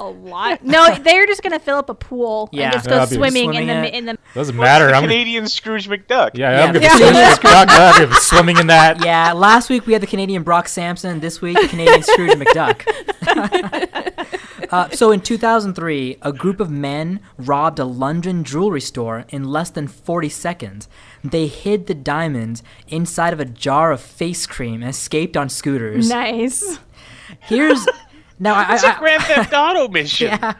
A 0.00 0.08
lot. 0.08 0.64
No, 0.64 0.94
they're 0.96 1.26
just 1.26 1.42
gonna 1.42 1.58
fill 1.60 1.76
up 1.76 1.88
a 1.90 1.94
pool 1.94 2.48
Yeah. 2.52 2.64
and 2.64 2.72
just 2.72 2.88
go 2.88 2.98
I'll 2.98 3.06
swimming, 3.06 3.54
in 3.54 3.66
the 3.66 3.72
in 3.72 3.84
it. 3.84 3.94
in 3.94 4.04
the. 4.06 4.18
Doesn't 4.34 4.56
matter. 4.56 4.86
the 4.86 4.94
I'm 4.94 5.02
Canadian 5.02 5.46
Scrooge 5.46 5.88
McDuck. 5.88 6.30
yeah, 6.34 6.50
Yeah, 6.58 6.60
I'm 6.64 6.66
gonna 6.68 6.72
the 6.72 6.80
be 6.80 6.88
Canadian 6.88 7.36
swimming, 7.36 7.56
I'm 7.56 7.66
gonna 7.98 8.14
swimming 8.14 8.56
in 8.58 8.66
that. 8.68 9.04
Yeah, 9.04 9.32
last 9.32 9.70
week 9.70 9.86
we 9.86 9.92
had 9.92 10.02
the 10.02 10.06
Canadian 10.06 10.42
Brock 10.42 10.66
Sampson. 10.68 11.20
This 11.20 11.40
week, 11.40 11.56
Canadian 11.68 12.02
Scrooge 12.02 12.30
McDuck. 12.32 12.86
uh, 14.70 14.88
so 14.90 15.10
in 15.12 15.20
2003, 15.20 16.16
a 16.22 16.32
group 16.32 16.60
of 16.60 16.70
men 16.70 17.20
robbed 17.38 17.78
a 17.78 17.84
London 17.84 18.42
jewelry 18.44 18.80
store 18.80 19.24
in 19.28 19.44
less 19.44 19.70
than 19.70 19.86
40 19.86 20.28
seconds. 20.28 20.88
They 21.22 21.46
hid 21.46 21.86
the 21.86 21.94
diamonds 21.94 22.62
inside 22.88 23.32
of 23.32 23.40
a 23.40 23.44
jar 23.44 23.92
of 23.92 24.00
face 24.00 24.46
cream 24.46 24.80
and 24.82 24.90
escaped 24.90 25.36
on 25.36 25.48
scooters. 25.48 26.08
Nice. 26.08 26.78
Here's 27.40 27.86
now 28.40 28.54
I, 28.54 28.74
It's 28.74 28.82
I, 28.82 28.96
a 28.96 28.98
Grand 28.98 29.22
Theft 29.22 29.52
Auto 29.56 29.86
mission. 29.88 30.28
yeah. 30.28 30.54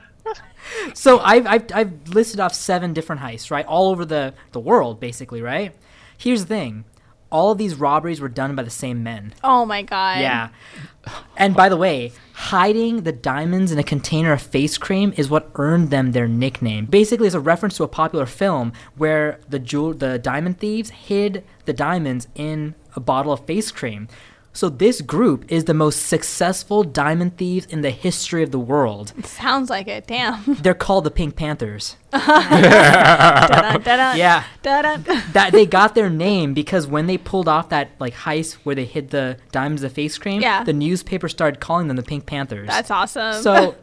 So 0.94 1.18
I've, 1.18 1.46
I've, 1.46 1.64
I've 1.74 2.08
listed 2.10 2.38
off 2.38 2.54
seven 2.54 2.92
different 2.92 3.22
heists, 3.22 3.50
right? 3.50 3.66
All 3.66 3.90
over 3.90 4.04
the, 4.04 4.34
the 4.52 4.60
world, 4.60 5.00
basically, 5.00 5.42
right? 5.42 5.74
Here's 6.16 6.42
the 6.42 6.46
thing. 6.48 6.84
All 7.32 7.52
of 7.52 7.58
these 7.58 7.74
robberies 7.76 8.20
were 8.20 8.28
done 8.28 8.54
by 8.54 8.62
the 8.62 8.70
same 8.70 9.02
men. 9.02 9.34
Oh 9.42 9.64
my 9.64 9.82
god. 9.82 10.20
Yeah. 10.20 10.48
And 11.36 11.54
by 11.56 11.68
the 11.68 11.76
way, 11.76 12.12
hiding 12.34 13.02
the 13.02 13.12
diamonds 13.12 13.72
in 13.72 13.78
a 13.78 13.82
container 13.84 14.32
of 14.32 14.42
face 14.42 14.76
cream 14.78 15.12
is 15.16 15.30
what 15.30 15.50
earned 15.54 15.90
them 15.90 16.12
their 16.12 16.28
nickname. 16.28 16.86
Basically, 16.86 17.26
it's 17.26 17.34
a 17.36 17.40
reference 17.40 17.76
to 17.78 17.84
a 17.84 17.88
popular 17.88 18.26
film 18.26 18.72
where 18.96 19.40
the 19.48 19.58
jewel, 19.58 19.94
the 19.94 20.18
diamond 20.18 20.58
thieves 20.58 20.90
hid 20.90 21.44
the 21.64 21.72
diamonds 21.72 22.26
in 22.34 22.74
a 22.94 23.00
bottle 23.00 23.32
of 23.32 23.46
face 23.46 23.70
cream. 23.70 24.08
So 24.52 24.68
this 24.68 25.00
group 25.00 25.44
is 25.50 25.64
the 25.64 25.74
most 25.74 26.06
successful 26.06 26.82
diamond 26.82 27.36
thieves 27.36 27.66
in 27.66 27.82
the 27.82 27.90
history 27.90 28.42
of 28.42 28.50
the 28.50 28.58
world. 28.58 29.12
Sounds 29.24 29.70
like 29.70 29.86
it. 29.86 30.06
Damn. 30.08 30.42
They're 30.62 30.74
called 30.74 31.04
the 31.04 31.10
Pink 31.10 31.36
Panthers. 31.36 31.96
Yeah. 32.12 33.78
that 34.62 35.48
they 35.52 35.66
got 35.66 35.94
their 35.94 36.10
name 36.10 36.54
because 36.54 36.86
when 36.86 37.06
they 37.06 37.18
pulled 37.18 37.48
off 37.48 37.68
that 37.70 37.90
like 37.98 38.14
heist 38.14 38.54
where 38.64 38.74
they 38.74 38.84
hid 38.84 39.10
the 39.10 39.38
diamonds 39.52 39.82
of 39.82 39.92
face 39.92 40.18
cream, 40.18 40.40
Yeah. 40.42 40.64
the 40.64 40.72
newspaper 40.72 41.28
started 41.28 41.60
calling 41.60 41.88
them 41.88 41.96
the 41.96 42.02
Pink 42.02 42.26
Panthers. 42.26 42.68
That's 42.68 42.90
awesome. 42.90 43.42
So 43.42 43.76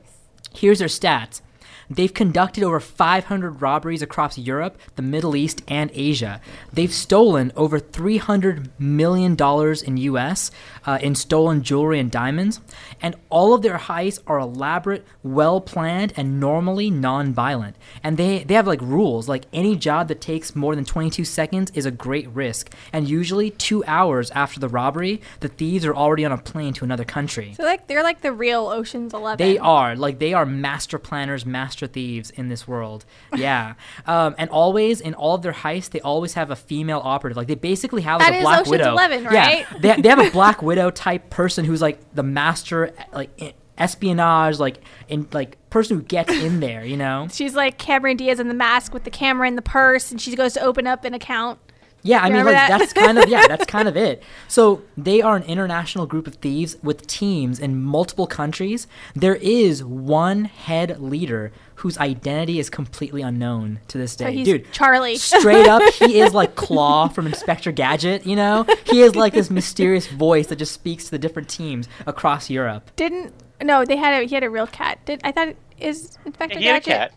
here's 0.54 0.80
their 0.80 0.88
stats. 0.88 1.42
They've 1.90 2.14
conducted 2.14 2.64
over 2.64 2.80
500 2.80 3.62
robberies 3.62 4.02
across 4.02 4.38
Europe, 4.38 4.78
the 4.96 5.02
Middle 5.02 5.36
East, 5.36 5.62
and 5.68 5.90
Asia. 5.94 6.42
They've 6.74 6.94
stolen 6.94 7.52
over 7.56 7.80
300 7.80 8.70
million 8.80 9.36
dollars 9.36 9.82
in 9.82 9.98
U.S. 9.98 10.52
Uh, 10.86 11.00
in 11.02 11.16
stolen 11.16 11.64
jewelry 11.64 12.00
and 12.00 12.12
diamonds, 12.12 12.60
and 13.02 13.16
all 13.30 13.54
of 13.54 13.62
their 13.62 13.78
heists 13.78 14.20
are 14.28 14.40
elaborate, 14.40 15.06
well 15.24 15.62
planned, 15.62 16.14
and 16.18 16.40
normally 16.40 16.90
non-violent. 16.90 17.76
And 18.04 18.18
they 18.18 18.44
they 18.44 18.56
have 18.56 18.68
like 18.68 18.82
rules, 18.82 19.30
like 19.30 19.46
any 19.54 19.76
job 19.76 20.10
that 20.10 20.20
takes 20.20 20.56
more 20.56 20.76
than 20.76 20.86
22 20.86 21.24
seconds 21.24 21.72
is 21.74 21.86
a 21.86 21.92
great 21.92 22.28
risk. 22.30 22.74
And 22.92 23.08
usually, 23.08 23.52
two 23.52 23.84
hours 23.86 24.30
after 24.32 24.60
the 24.60 24.68
robbery, 24.68 25.22
the 25.40 25.48
thieves 25.48 25.86
are 25.86 25.96
already 25.96 26.26
on 26.26 26.32
a 26.32 26.38
plane 26.38 26.74
to 26.74 26.86
another 26.86 27.06
country. 27.06 27.54
So 27.56 27.64
like 27.64 27.88
they're 27.88 28.04
like 28.04 28.22
the 28.22 28.34
real 28.34 28.68
Ocean's 28.68 29.14
Eleven. 29.14 29.38
They 29.38 29.58
are 29.58 29.96
like 29.96 30.20
they 30.20 30.34
are 30.34 30.46
master 30.46 31.00
planners, 31.00 31.46
master 31.46 31.77
thieves 31.86 32.32
in 32.32 32.50
this 32.50 32.68
world. 32.68 33.06
Yeah, 33.36 33.76
um, 34.08 34.34
and 34.40 34.50
always 34.50 35.00
in 35.00 35.14
all 35.14 35.36
of 35.36 35.44
their 35.44 35.54
heists, 35.54 35.92
they 35.92 36.02
always 36.02 36.34
have 36.34 36.50
a 36.50 36.56
female 36.56 37.02
operative. 37.04 37.38
Like 37.38 37.48
they 37.48 37.54
basically 37.54 38.02
have 38.02 38.20
like 38.20 38.30
That 38.30 38.34
a 38.34 38.38
is 38.38 38.44
Black 38.44 38.60
Ocean's 38.62 38.72
Widow. 38.72 38.92
11, 38.94 39.24
Yeah, 39.26 39.30
right? 39.30 39.68
they 39.80 40.02
they 40.02 40.10
have 40.10 40.20
a 40.20 40.32
Black 40.32 40.64
Widow 40.64 40.90
type 40.90 41.30
person 41.30 41.66
who's 41.66 41.82
like 41.82 42.00
the 42.16 42.24
master, 42.24 42.92
like 43.14 43.56
espionage, 43.78 44.60
like 44.60 44.80
in 45.08 45.28
like 45.32 45.58
person 45.70 45.98
who 45.98 46.04
gets 46.04 46.32
in 46.32 46.60
there. 46.60 46.84
You 46.84 46.98
know? 46.98 47.28
She's 47.32 47.54
like 47.54 47.78
Cameron 47.78 48.18
Diaz 48.18 48.40
in 48.40 48.48
the 48.48 48.54
mask 48.54 48.94
with 48.94 49.04
the 49.04 49.12
camera 49.12 49.48
in 49.48 49.56
the 49.56 49.62
purse, 49.62 50.12
and 50.12 50.20
she 50.20 50.36
goes 50.36 50.54
to 50.54 50.62
open 50.62 50.88
up 50.88 51.06
an 51.06 51.14
account. 51.14 51.60
Yeah, 52.08 52.22
I 52.24 52.28
You 52.28 52.34
mean, 52.34 52.46
like 52.46 52.54
that? 52.56 52.80
that's 52.80 52.94
kind 52.94 53.18
of 53.18 53.30
yeah, 53.30 53.48
that's 53.48 53.66
kind 53.76 53.88
of 53.88 53.98
it. 53.98 54.24
So 54.48 54.82
they 54.96 55.22
are 55.22 55.36
an 55.36 55.44
international 55.44 56.06
group 56.06 56.26
of 56.28 56.36
thieves 56.36 56.78
with 56.82 57.06
teams 57.08 57.60
in 57.60 57.82
multiple 57.84 58.28
countries. 58.28 58.88
There 59.16 59.36
is 59.36 59.84
one 59.84 60.46
head 60.46 61.00
leader 61.02 61.52
whose 61.76 61.98
identity 62.00 62.60
is 62.60 62.70
completely 62.72 63.22
unknown 63.22 63.80
to 63.90 63.98
this 64.00 64.16
day. 64.16 64.26
So 64.26 64.32
he's 64.32 64.46
Dude, 64.48 64.72
Charlie. 64.72 65.18
straight 65.18 65.68
up, 65.68 65.84
he 65.94 66.20
is 66.22 66.34
like 66.34 66.56
Claw 66.56 67.08
from 67.08 67.28
Inspector 67.28 67.72
Gadget. 67.74 68.26
You 68.26 68.36
know, 68.36 68.66
he 68.86 69.02
is 69.02 69.16
like 69.16 69.34
this 69.34 69.52
mysterious 69.52 70.08
voice 70.08 70.48
that 70.48 70.56
just 70.56 70.72
speaks 70.74 71.06
to 71.06 71.12
the 71.12 71.20
different 71.20 71.50
teams 71.50 71.88
across 72.08 72.50
Europe. 72.50 72.90
Didn't 72.96 73.34
no? 73.62 73.86
They 73.86 73.98
had 73.98 74.24
a 74.24 74.26
he 74.26 74.34
had 74.34 74.44
a 74.44 74.50
real 74.50 74.68
cat. 74.68 75.06
Did 75.06 75.22
I 75.24 75.32
thought 75.32 75.56
is 75.78 76.18
Inspector 76.26 76.58
He 76.58 76.66
had 76.66 76.82
a 76.82 76.86
Gadget? 76.86 77.14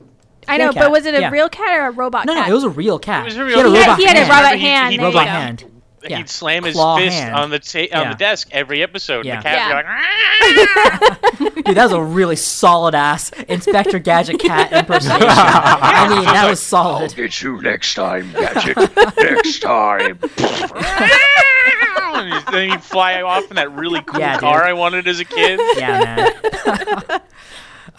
Cat. 0.47 0.55
I 0.55 0.57
know, 0.59 0.71
a 0.71 0.73
but 0.73 0.91
was 0.91 1.07
it 1.07 1.15
a 1.15 1.21
yeah. 1.21 1.31
real 1.31 1.49
cat 1.49 1.79
or 1.79 1.87
a 1.87 1.91
robot 1.91 2.27
No, 2.27 2.35
cat? 2.35 2.47
no, 2.49 2.53
it 2.53 2.55
was 2.55 2.65
a 2.65 2.69
real 2.71 2.99
cat. 2.99 3.23
It 3.23 3.25
was 3.27 3.37
a 3.37 3.39
He 3.39 3.45
real 3.45 3.57
had 3.59 3.67
a 3.67 3.71
cat. 3.73 3.87
robot 3.89 3.99
He 3.99 4.05
had 4.07 4.17
a 4.17 4.19
hand. 4.21 4.29
robot 4.31 4.43
Remember, 4.43 4.57
he- 4.57 4.67
hand. 4.67 4.91
he- 4.93 4.97
there 4.97 5.07
you 5.07 5.13
robot 5.13 5.25
go. 5.25 5.31
hand. 5.31 5.65
Yeah. 6.09 6.17
He'd 6.17 6.31
slam 6.31 6.65
his 6.65 6.75
Claw 6.75 6.97
fist 6.97 7.15
hand. 7.19 7.35
on 7.37 7.51
the 7.51 7.59
ta- 7.59 7.79
on 7.81 7.87
Yeah. 8.05 8.09
the 8.13 8.15
desk 8.17 8.49
every 8.53 8.83
episode. 8.83 9.27
Yeah. 9.27 9.35
And 9.35 9.45
the 9.45 9.49
cat 9.51 9.85
would 10.41 11.39
be 11.39 11.45
like, 11.45 11.55
Dude, 11.67 11.77
that 11.77 11.85
was 11.85 11.93
a 11.93 12.03
really 12.03 12.37
solid 12.37 12.95
ass 12.95 13.31
Inspector 13.49 13.99
Gadget 13.99 14.41
cat 14.41 14.73
impersonation. 14.73 15.27
I 15.29 16.07
mean, 16.09 16.25
that 16.25 16.49
was 16.49 16.59
solid. 16.59 17.11
I'll 17.11 17.17
get 17.17 17.43
you 17.43 17.61
next 17.61 17.93
time, 17.93 18.33
Gadget. 18.33 18.79
next 19.19 19.59
time. 19.61 20.19
and 22.15 22.45
then 22.51 22.71
he'd 22.71 22.83
fly 22.83 23.21
off 23.21 23.51
in 23.51 23.57
that 23.57 23.71
really 23.73 24.01
cool 24.03 24.21
Yeah, 24.21 24.39
car 24.39 24.61
dude. 24.61 24.69
I 24.71 24.73
wanted 24.73 25.07
as 25.07 25.21
a 25.21 25.25
kid. 25.27 25.61
Yeah, 25.77 26.33
man. 27.07 27.21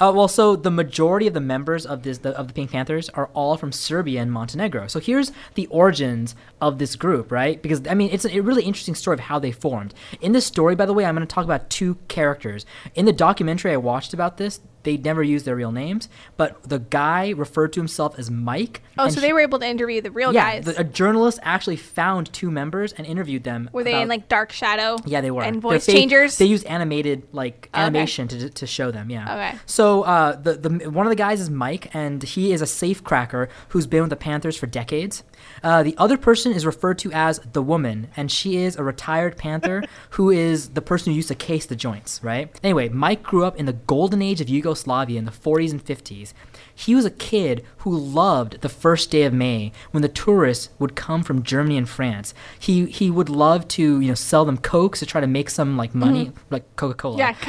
Uh, 0.02 0.12
well, 0.12 0.28
so 0.28 0.56
the 0.56 0.72
majority 0.72 1.28
of 1.28 1.36
the 1.36 1.40
members 1.40 1.86
of 1.86 2.02
this 2.02 2.18
the, 2.18 2.36
of 2.36 2.48
the 2.48 2.54
Pink 2.56 2.72
Panthers 2.72 3.08
are 3.10 3.30
all 3.36 3.56
from 3.56 3.72
Serbia 3.72 4.20
and 4.20 4.32
Montenegro. 4.32 4.88
So 4.88 5.00
here's 5.00 5.32
the 5.54 5.68
origins 5.68 6.36
of 6.60 6.80
this 6.80 6.96
group, 6.96 7.32
right? 7.32 7.62
Because 7.62 7.86
I 7.88 7.94
mean, 7.94 8.10
it's 8.12 8.26
a, 8.26 8.36
a 8.36 8.40
really 8.40 8.64
interesting 8.64 8.96
story 8.96 9.14
of 9.14 9.20
how 9.20 9.38
they 9.38 9.52
formed. 9.52 9.94
In 10.20 10.32
this 10.32 10.48
story, 10.48 10.76
by 10.76 10.88
the 10.88 10.94
way, 10.94 11.06
I'm 11.06 11.14
going 11.14 11.28
to 11.28 11.32
talk 11.32 11.46
about 11.46 11.70
two 11.70 12.00
characters. 12.08 12.66
In 12.96 13.06
the 13.06 13.14
documentary 13.14 13.74
I 13.74 13.78
watched 13.78 14.12
about 14.12 14.38
this, 14.38 14.60
they 14.84 14.98
never 14.98 15.22
used 15.24 15.46
their 15.46 15.56
real 15.56 15.72
names, 15.72 16.10
but 16.38 16.62
the 16.64 16.80
guy 16.80 17.30
referred 17.30 17.74
to 17.74 17.80
himself 17.80 18.18
as 18.20 18.30
Mike. 18.32 18.82
Oh, 18.98 19.08
so 19.10 19.16
he- 19.16 19.28
they 19.28 19.34
were 19.34 19.40
able 19.42 19.60
to 19.60 19.68
interview 19.68 20.02
the 20.02 20.12
real 20.12 20.34
yeah, 20.34 20.56
guys. 20.56 20.66
the, 20.66 20.80
a 20.80 20.84
journalist 20.84 21.40
actually 21.44 21.76
found 21.78 22.32
two 22.34 22.50
members 22.52 22.94
and 22.94 23.06
interviewed 23.08 23.44
them. 23.44 23.70
were 23.74 23.84
they 23.84 23.92
about- 23.92 24.02
in 24.04 24.08
like 24.10 24.28
Dark 24.28 24.52
Shadow? 24.52 24.98
yeah, 25.06 25.22
they 25.22 25.32
were. 25.32 25.44
And 25.44 25.62
voice 25.62 25.86
fa- 25.86 25.92
changers. 25.92 26.38
They 26.38 26.46
used 26.46 26.66
animated 26.66 27.24
like 27.32 27.70
Okay. 27.74 27.82
animation 27.84 28.28
to, 28.30 28.50
to 28.50 28.68
show 28.68 28.92
them. 28.92 29.10
Yeah. 29.10 29.34
Okay. 29.52 29.58
So 29.66 30.04
uh, 30.04 30.36
the 30.36 30.54
the 30.54 30.90
one 30.90 31.06
of 31.06 31.10
the 31.12 31.16
guys 31.16 31.40
is 31.42 31.50
Mike, 31.50 31.94
and 31.96 32.22
he 32.24 32.52
is 32.54 32.62
a 32.62 32.68
safe 32.68 33.04
cracker 33.04 33.50
who's 33.70 33.88
been 33.88 34.02
with 34.02 34.10
the 34.10 34.16
Panthers 34.16 34.58
for 34.58 34.68
decades. 34.68 35.24
Uh, 35.64 35.82
the 35.84 35.96
other 35.98 36.18
person 36.18 36.52
is 36.52 36.66
referred 36.66 36.98
to 37.00 37.12
as 37.12 37.40
the 37.54 37.62
woman, 37.62 38.08
and 38.16 38.32
she 38.32 38.58
is 38.58 38.76
a 38.76 38.84
retired 38.84 39.38
Panther 39.38 39.84
who 40.12 40.30
is 40.30 40.70
the 40.70 40.82
person 40.82 41.12
who 41.12 41.16
used 41.16 41.28
to 41.30 41.36
case 41.36 41.66
the 41.66 41.76
joints. 41.76 42.20
Right. 42.24 42.50
Anyway, 42.64 42.90
Mike 42.90 43.24
grew 43.24 43.44
up 43.46 43.58
in 43.58 43.66
the 43.66 43.74
golden 43.74 44.22
age 44.22 44.42
of 44.42 44.48
Yugoslavia 44.72 45.20
in 45.20 45.26
the 45.26 45.32
40s 45.32 45.72
and 45.72 45.84
50s. 45.84 46.34
He 46.74 46.96
was 46.96 47.04
a 47.04 47.12
kid 47.12 47.66
who 47.82 47.98
loved 47.98 48.62
the 48.62 48.70
first 48.70 49.10
day 49.10 49.24
of 49.24 49.34
May 49.34 49.72
when 49.92 50.02
the 50.02 50.08
tourists 50.08 50.70
would 50.80 50.96
come 50.96 51.24
from 51.24 51.44
Germany 51.44 51.78
and 51.78 51.90
France. 51.90 52.34
He 52.60 52.86
he 52.86 53.10
would 53.10 53.30
love 53.30 53.68
to 53.70 54.00
you 54.00 54.08
know 54.08 54.14
sell 54.14 54.46
them 54.46 54.58
cokes 54.58 55.00
to 55.00 55.06
try 55.06 55.22
to 55.22 55.28
make 55.28 55.50
some 55.50 55.78
like 55.78 55.96
money, 55.96 56.32
like 56.50 56.64
Coca 56.76 56.94
Cola. 56.96 57.18
yeah. 57.18 57.36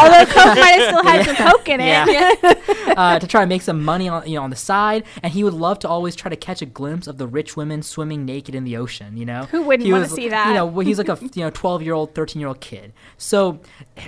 Although 0.00 0.32
Coke 0.32 0.56
might 0.56 0.74
have 0.76 0.88
still 0.88 1.04
had 1.04 1.26
some 1.26 1.36
Coke 1.36 1.68
in 1.68 1.80
it. 1.80 1.86
Yeah. 1.86 2.94
uh, 2.96 3.18
to 3.18 3.26
try 3.26 3.40
to 3.40 3.46
make 3.46 3.62
some 3.62 3.82
money 3.82 4.08
on 4.08 4.28
you 4.28 4.36
know 4.36 4.42
on 4.42 4.50
the 4.50 4.56
side, 4.56 5.04
and 5.22 5.32
he 5.32 5.44
would 5.44 5.54
love 5.54 5.78
to 5.80 5.88
always 5.88 6.14
try 6.14 6.28
to 6.28 6.36
catch 6.36 6.60
a 6.62 6.66
glimpse 6.66 7.06
of 7.06 7.16
the 7.18 7.26
rich 7.26 7.56
women 7.56 7.82
swimming 7.82 8.24
naked 8.24 8.54
in 8.54 8.64
the 8.64 8.76
ocean. 8.76 9.16
You 9.16 9.26
know, 9.26 9.42
Who 9.50 9.62
wouldn't 9.62 9.86
He 9.86 9.92
wanna 9.92 10.08
see 10.08 10.28
that? 10.28 10.48
You 10.48 10.54
know, 10.54 10.66
well, 10.66 10.86
he's 10.86 10.98
like 10.98 11.08
a 11.08 11.18
you 11.34 11.42
know 11.42 11.50
twelve 11.50 11.82
year 11.82 11.94
old, 11.94 12.14
thirteen 12.14 12.40
year 12.40 12.48
old 12.48 12.60
kid. 12.60 12.92
So, 13.16 13.60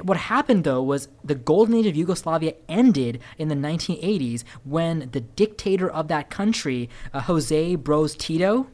what 0.03 0.17
happened 0.17 0.65
though 0.65 0.83
was 0.83 1.09
the 1.25 1.35
golden 1.35 1.75
age 1.77 1.87
of 1.87 1.97
Yugoslavia 1.97 2.55
ended 2.69 3.21
in 3.39 3.49
the 3.49 3.55
1980s 3.55 4.45
when 4.65 4.82
the 5.13 5.21
dictator 5.21 5.91
of 5.91 6.09
that 6.09 6.31
country, 6.31 6.89
uh, 7.13 7.23
Josip 7.23 7.81
Broz 7.83 8.17
Tito, 8.17 8.67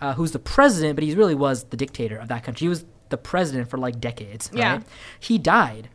uh, 0.00 0.14
who's 0.14 0.32
the 0.32 0.38
president, 0.38 0.96
but 0.96 1.04
he 1.04 1.14
really 1.14 1.34
was 1.34 1.64
the 1.64 1.76
dictator 1.76 2.16
of 2.16 2.28
that 2.28 2.44
country. 2.44 2.64
He 2.64 2.68
was 2.68 2.84
the 3.08 3.16
president 3.16 3.70
for 3.70 3.78
like 3.78 4.00
decades. 4.00 4.50
Right? 4.52 4.58
Yeah. 4.58 4.80
He 5.20 5.38
died. 5.38 5.88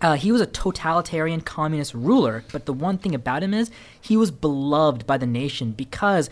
Uh, 0.00 0.14
he 0.14 0.32
was 0.32 0.40
a 0.40 0.46
totalitarian 0.46 1.40
communist 1.40 1.94
ruler, 1.94 2.44
but 2.52 2.66
the 2.66 2.72
one 2.72 2.98
thing 2.98 3.14
about 3.14 3.42
him 3.42 3.54
is 3.54 3.70
he 4.00 4.16
was 4.16 4.30
beloved 4.30 5.06
by 5.06 5.16
the 5.16 5.26
nation 5.26 5.72
because 5.72 6.28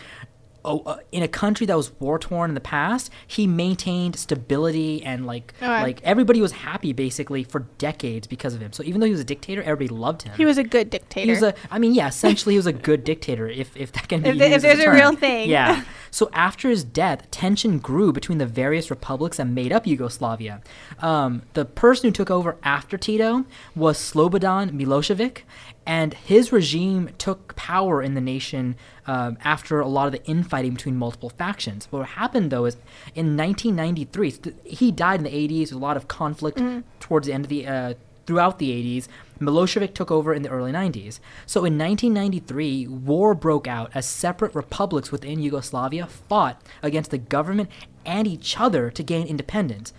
oh, 0.64 0.80
uh, 0.86 0.98
in 1.12 1.22
a 1.22 1.28
country 1.28 1.66
that 1.66 1.76
was 1.76 1.92
war 2.00 2.18
torn 2.18 2.50
in 2.50 2.54
the 2.54 2.61
past, 2.61 3.11
he 3.26 3.46
maintained 3.46 4.16
stability 4.16 5.02
and 5.04 5.26
like 5.26 5.54
like 5.61 6.00
everybody 6.02 6.40
was 6.40 6.52
happy 6.52 6.92
basically 6.92 7.44
for 7.44 7.61
decades 7.78 8.26
because 8.26 8.54
of 8.54 8.61
him. 8.61 8.72
So 8.72 8.82
even 8.82 9.00
though 9.00 9.06
he 9.06 9.12
was 9.12 9.20
a 9.20 9.24
dictator, 9.24 9.62
everybody 9.62 9.88
loved 9.88 10.22
him. 10.22 10.34
He 10.36 10.44
was 10.44 10.58
a 10.58 10.64
good 10.64 10.90
dictator. 10.90 11.24
He 11.24 11.30
was 11.30 11.42
a, 11.42 11.54
I 11.70 11.78
mean, 11.78 11.94
yeah, 11.94 12.08
essentially 12.08 12.54
he 12.54 12.58
was 12.58 12.66
a 12.66 12.72
good 12.72 13.04
dictator, 13.04 13.48
if, 13.48 13.76
if 13.76 13.92
that 13.92 14.08
can 14.08 14.22
be 14.22 14.30
If 14.30 14.36
if 14.36 14.40
used 14.40 14.54
as 14.54 14.62
there's 14.62 14.78
a 14.80 14.84
term. 14.84 14.94
real 14.94 15.16
thing. 15.16 15.48
Yeah. 15.50 15.84
So 16.11 16.28
after 16.32 16.68
his 16.68 16.82
death, 16.82 17.30
tension 17.30 17.78
grew 17.78 18.12
between 18.12 18.38
the 18.38 18.46
various 18.46 18.90
republics 18.90 19.36
that 19.36 19.46
made 19.46 19.72
up 19.72 19.86
Yugoslavia. 19.86 20.61
Um, 21.00 21.42
the 21.54 21.64
person 21.64 22.08
who 22.08 22.12
took 22.12 22.30
over 22.30 22.56
after 22.62 22.98
Tito 22.98 23.44
was 23.76 23.96
Slobodan 23.98 24.70
Milosevic, 24.72 25.42
and 25.87 26.14
his 26.14 26.53
regime 26.53 27.11
took 27.18 27.57
power 27.57 28.03
in 28.03 28.14
the 28.14 28.20
nation 28.20 28.76
um, 29.07 29.39
after 29.43 29.81
a 29.81 29.89
lot 29.89 30.07
of 30.07 30.12
the 30.12 30.24
infighting 30.24 30.74
between 30.74 30.97
multiple 30.97 31.31
factions. 31.31 31.89
What 31.91 32.07
happened 32.07 32.51
though 32.51 32.66
is 32.66 32.76
in 33.14 33.37
1993, 33.37 34.55
he 34.64 34.93
died 34.93 35.20
in 35.20 35.24
the 35.24 35.31
80s. 35.31 35.70
With 35.70 35.72
a 35.72 35.78
lot 35.78 35.97
of 35.97 36.09
conflict 36.09 36.61
towards 37.01 37.26
the 37.26 37.33
end 37.33 37.45
of 37.45 37.49
the 37.49 37.66
uh, 37.66 37.95
throughout 38.31 38.61
the 38.61 38.70
80s. 38.70 39.09
Milosevic 39.41 39.93
took 39.93 40.11
over 40.11 40.33
in 40.33 40.43
the 40.43 40.51
early 40.51 40.70
90s. 40.70 41.18
So 41.47 41.64
in 41.64 41.76
1993, 41.76 42.87
war 42.87 43.35
broke 43.35 43.66
out 43.66 43.91
as 43.93 44.07
separate 44.07 44.55
republics 44.55 45.11
within 45.11 45.41
Yugoslavia 45.41 46.07
fought 46.07 46.62
against 46.81 47.11
the 47.11 47.18
government 47.18 47.70
and 48.07 48.28
each 48.28 48.61
other 48.61 48.89
to 48.91 49.03
gain 49.03 49.26
independence. 49.26 49.93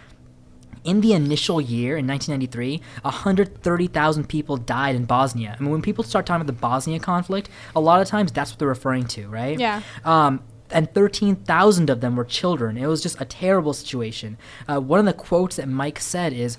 In 0.83 1.01
the 1.01 1.13
initial 1.13 1.61
year 1.61 1.97
in 1.97 2.07
1993, 2.07 2.81
130,000 3.03 4.27
people 4.27 4.57
died 4.57 4.95
in 4.95 5.05
Bosnia. 5.05 5.55
I 5.57 5.61
mean, 5.61 5.71
when 5.71 5.81
people 5.81 6.03
start 6.03 6.25
talking 6.25 6.41
about 6.41 6.47
the 6.47 6.59
Bosnia 6.59 6.99
conflict, 6.99 7.49
a 7.75 7.79
lot 7.79 8.01
of 8.01 8.07
times 8.07 8.31
that's 8.31 8.51
what 8.51 8.59
they're 8.59 8.67
referring 8.67 9.05
to, 9.09 9.27
right? 9.27 9.59
Yeah. 9.59 9.81
Um, 10.03 10.41
and 10.71 10.91
13,000 10.93 11.89
of 11.89 12.01
them 12.01 12.15
were 12.15 12.25
children. 12.25 12.77
It 12.77 12.87
was 12.87 13.03
just 13.03 13.19
a 13.21 13.25
terrible 13.25 13.73
situation. 13.73 14.37
Uh, 14.67 14.79
one 14.79 14.99
of 14.99 15.05
the 15.05 15.13
quotes 15.13 15.57
that 15.57 15.67
Mike 15.67 15.99
said 15.99 16.33
is, 16.33 16.57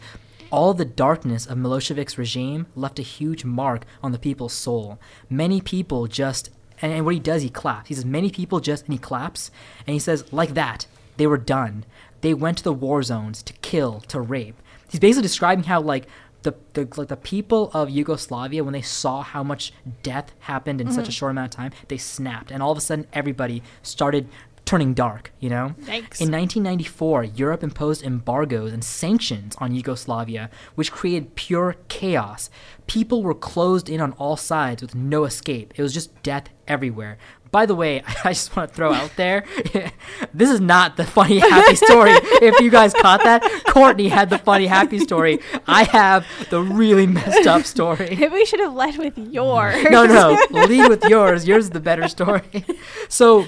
all 0.53 0.75
the 0.75 0.85
darkness 0.85 1.47
of 1.47 1.57
Milosevic's 1.57 2.19
regime 2.19 2.67
left 2.77 2.99
a 2.99 3.03
huge 3.03 3.43
mark 3.43 3.87
on 4.03 4.13
the 4.13 4.19
people's 4.19 4.53
soul. 4.53 5.01
Many 5.31 5.63
people 5.63 6.07
just, 6.07 6.51
and, 6.83 6.93
and 6.93 7.05
what 7.07 7.15
he 7.15 7.21
does, 7.21 7.43
he 7.43 7.49
claps. 7.49 7.89
He 7.89 7.95
says, 7.95 8.05
many 8.05 8.31
people 8.31 8.61
just, 8.61 8.85
and 8.85 8.93
he 8.93 8.99
claps, 8.99 9.51
and 9.87 9.95
he 9.95 9.99
says, 9.99 10.31
like 10.31 10.53
that, 10.53 10.87
they 11.17 11.27
were 11.27 11.39
done. 11.39 11.87
They 12.23 12.35
went 12.35 12.59
to 12.59 12.65
the 12.65 12.73
war 12.73 13.03
zones 13.03 13.43
to 13.45 13.53
kill, 13.55 14.01
to 14.09 14.21
rape. 14.21 14.61
He's 14.89 15.01
basically 15.01 15.23
describing 15.23 15.65
how, 15.65 15.81
like, 15.81 16.07
the, 16.43 16.55
the 16.73 16.89
like 16.97 17.09
the 17.09 17.17
people 17.17 17.71
of 17.73 17.91
Yugoslavia 17.91 18.65
when 18.65 18.73
they 18.73 18.83
saw 18.83 19.23
how 19.23 19.43
much 19.43 19.73
death 20.03 20.33
happened 20.41 20.81
in 20.81 20.91
such 20.91 20.97
a 20.97 21.03
mm-hmm. 21.03 21.11
short 21.13 21.31
amount 21.31 21.55
of 21.55 21.57
time, 21.57 21.73
they 21.89 21.99
snapped, 21.99 22.51
and 22.51 22.63
all 22.63 22.73
of 22.73 22.79
a 22.79 22.81
sudden 22.81 23.07
everybody 23.13 23.63
started 23.83 24.29
turning 24.65 24.95
dark. 24.95 25.33
You 25.41 25.51
know. 25.51 25.75
In 26.21 26.31
1994, 26.31 27.25
Europe 27.25 27.63
imposed 27.63 28.03
embargoes 28.03 28.73
and 28.73 28.85
sanctions 28.85 29.55
on 29.59 29.75
Yugoslavia, 29.75 30.51
which 30.75 30.93
created 30.93 31.35
pure 31.35 31.77
chaos. 31.89 32.51
People 32.87 33.23
were 33.23 33.35
closed 33.35 33.89
in 33.89 34.01
on 34.01 34.13
all 34.13 34.37
sides 34.37 34.83
with 34.83 34.95
no 34.95 35.25
escape. 35.25 35.73
It 35.77 35.83
was 35.83 35.95
just 35.95 36.23
death 36.23 36.49
everywhere. 36.67 37.19
By 37.53 37.67
the 37.67 37.75
way, 37.75 38.03
I 38.25 38.31
just 38.31 38.57
want 38.57 38.71
to 38.71 38.75
throw 38.75 38.93
out 38.93 39.15
there 39.17 39.45
this 40.35 40.51
is 40.51 40.61
not 40.61 40.97
the 40.97 41.05
funny, 41.05 41.39
happy 41.39 41.77
story. 41.77 42.11
if 42.15 42.59
you 42.61 42.71
guys 42.71 42.95
caught 42.95 43.23
that, 43.25 43.43
Courtney 43.69 44.09
had 44.09 44.31
the 44.31 44.39
funny, 44.39 44.67
happy 44.67 44.99
story. 44.99 45.39
I 45.67 45.85
have 45.85 46.27
the 46.51 46.61
really 46.61 47.07
messed 47.07 47.47
up 47.47 47.65
story. 47.65 48.17
Maybe 48.19 48.29
we 48.29 48.47
should 48.47 48.61
have 48.61 48.73
led 48.73 48.97
with 48.97 49.17
yours. 49.19 49.85
No, 49.91 50.07
no, 50.07 50.39
lead 50.51 50.89
with 50.89 51.05
yours. 51.05 51.47
Yours 51.47 51.65
is 51.65 51.71
the 51.71 51.81
better 51.81 52.09
story. 52.09 52.65
So, 53.09 53.47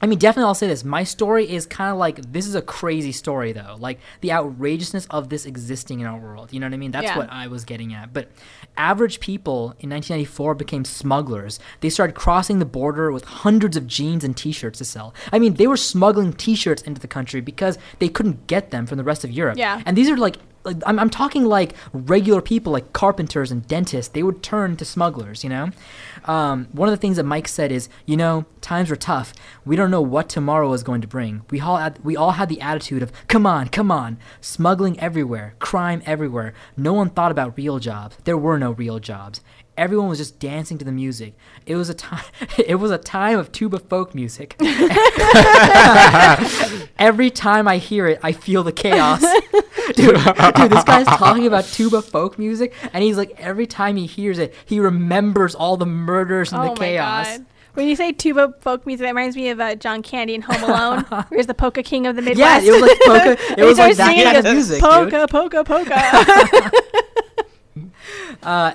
I 0.00 0.06
mean, 0.06 0.18
definitely, 0.18 0.46
I'll 0.46 0.54
say 0.54 0.68
this. 0.68 0.84
My 0.84 1.02
story 1.02 1.50
is 1.50 1.66
kind 1.66 1.90
of 1.90 1.98
like 1.98 2.32
this 2.32 2.46
is 2.46 2.54
a 2.54 2.62
crazy 2.62 3.10
story, 3.12 3.52
though. 3.52 3.76
Like 3.78 3.98
the 4.20 4.30
outrageousness 4.32 5.06
of 5.10 5.28
this 5.28 5.44
existing 5.44 6.00
in 6.00 6.06
our 6.06 6.18
world. 6.18 6.52
You 6.52 6.60
know 6.60 6.66
what 6.66 6.74
I 6.74 6.76
mean? 6.76 6.92
That's 6.92 7.04
Yeah. 7.04 7.18
what 7.18 7.30
I 7.32 7.48
was 7.48 7.64
getting 7.64 7.92
at. 7.92 8.12
But 8.12 8.30
average 8.76 9.18
people 9.20 9.74
in 9.80 9.90
1994 9.90 10.54
became 10.54 10.84
smugglers. 10.84 11.58
They 11.80 11.90
started 11.90 12.14
crossing 12.14 12.58
the 12.60 12.64
border 12.64 13.10
with 13.10 13.24
hundreds 13.24 13.76
of 13.76 13.86
jeans 13.86 14.22
and 14.22 14.36
T-shirts 14.36 14.78
to 14.78 14.84
sell. 14.84 15.14
I 15.32 15.38
mean, 15.38 15.54
they 15.54 15.66
were 15.66 15.76
smuggling 15.76 16.32
T-shirts 16.32 16.82
into 16.82 17.00
the 17.00 17.08
country 17.08 17.40
because 17.40 17.76
they 17.98 18.08
couldn't 18.08 18.46
get 18.46 18.70
them 18.70 18.86
from 18.86 18.98
the 18.98 19.04
rest 19.04 19.24
of 19.24 19.30
Europe. 19.32 19.58
Yeah. 19.58 19.82
And 19.84 19.96
these 19.96 20.08
are 20.10 20.16
like 20.16 20.36
like, 20.64 20.76
I'm, 20.84 20.98
I'm 20.98 21.08
talking 21.08 21.44
like 21.46 21.74
regular 21.92 22.42
people 22.42 22.72
like 22.72 22.92
carpenters 22.92 23.50
and 23.52 23.66
dentists 23.68 24.12
they 24.12 24.24
would 24.24 24.42
turn 24.42 24.76
to 24.78 24.84
smugglers 24.84 25.44
you 25.44 25.48
know 25.48 25.70
um, 26.28 26.68
one 26.72 26.88
of 26.88 26.92
the 26.92 27.00
things 27.00 27.16
that 27.16 27.24
mike 27.24 27.48
said 27.48 27.72
is 27.72 27.88
you 28.06 28.16
know 28.16 28.44
times 28.60 28.90
were 28.90 28.96
tough. 28.96 29.32
We 29.64 29.76
don't 29.76 29.90
know 29.90 30.02
what 30.02 30.28
tomorrow 30.28 30.72
is 30.72 30.82
going 30.82 31.00
to 31.00 31.08
bring. 31.08 31.42
We 31.50 31.60
all 31.60 31.78
had, 31.78 32.04
we 32.04 32.16
all 32.16 32.32
had 32.32 32.48
the 32.48 32.60
attitude 32.60 33.02
of 33.02 33.12
come 33.26 33.46
on 33.46 33.68
come 33.68 33.90
on. 33.90 34.18
Smuggling 34.40 34.98
everywhere 35.00 35.54
crime 35.58 36.02
everywhere. 36.04 36.54
No 36.76 36.92
one 36.92 37.10
thought 37.10 37.32
about 37.32 37.56
real 37.56 37.78
jobs. 37.78 38.16
There 38.24 38.36
were 38.36 38.58
no 38.58 38.72
real 38.72 38.98
jobs. 38.98 39.40
Everyone 39.76 40.08
was 40.08 40.18
just 40.18 40.40
dancing 40.40 40.76
to 40.78 40.84
the 40.84 40.92
music. 40.92 41.34
It 41.64 41.76
was 41.76 41.88
a 41.88 41.94
time 41.94 42.24
it 42.58 42.76
was 42.76 42.90
a 42.90 42.98
time 42.98 43.38
of 43.38 43.52
tuba 43.52 43.78
folk 43.78 44.14
music. 44.14 44.56
Every 46.98 47.30
time 47.30 47.68
i 47.68 47.78
hear 47.78 48.06
it 48.06 48.18
i 48.22 48.32
feel 48.32 48.62
the 48.62 48.72
chaos 48.72 49.24
dude, 49.94 50.14
dude, 50.14 50.70
this 50.70 50.84
guy's 50.84 51.06
talking 51.18 51.46
about 51.46 51.64
tuba 51.64 52.02
folk 52.02 52.38
music, 52.38 52.74
and 52.92 53.02
he's 53.02 53.16
like, 53.16 53.32
every 53.38 53.66
time 53.66 53.96
he 53.96 54.06
hears 54.06 54.38
it, 54.38 54.54
he 54.64 54.80
remembers 54.80 55.54
all 55.54 55.76
the 55.76 55.86
murders 55.86 56.52
and 56.52 56.60
oh 56.60 56.64
the 56.64 56.70
my 56.70 56.76
chaos. 56.76 57.38
god. 57.38 57.46
When 57.74 57.86
you 57.86 57.94
say 57.96 58.12
tuba 58.12 58.54
folk 58.60 58.86
music, 58.86 59.04
that 59.04 59.10
reminds 59.10 59.36
me 59.36 59.50
of 59.50 59.60
uh, 59.60 59.74
John 59.76 60.02
Candy 60.02 60.34
in 60.34 60.42
Home 60.42 60.64
Alone, 60.64 61.00
where 61.08 61.26
he's 61.36 61.46
the 61.46 61.54
polka 61.54 61.82
king 61.82 62.06
of 62.06 62.16
the 62.16 62.22
Midwest? 62.22 62.64
Yeah, 62.64 62.70
it 62.70 62.72
was 62.72 62.82
like 62.82 62.98
polka. 63.00 63.30
It 63.32 63.50
And 63.50 63.58
he 63.60 63.64
was 63.64 63.78
like 63.78 63.94
starts 63.94 63.96
that 63.98 64.24
kind 64.24 64.36
of 64.36 64.44
he 64.44 64.50
goes, 64.50 64.54
music, 64.54 64.82
dude. 64.82 64.90
Polka, 64.90 65.26
polka, 65.28 65.64
polka. 65.64 66.70
Uh, 68.42 68.72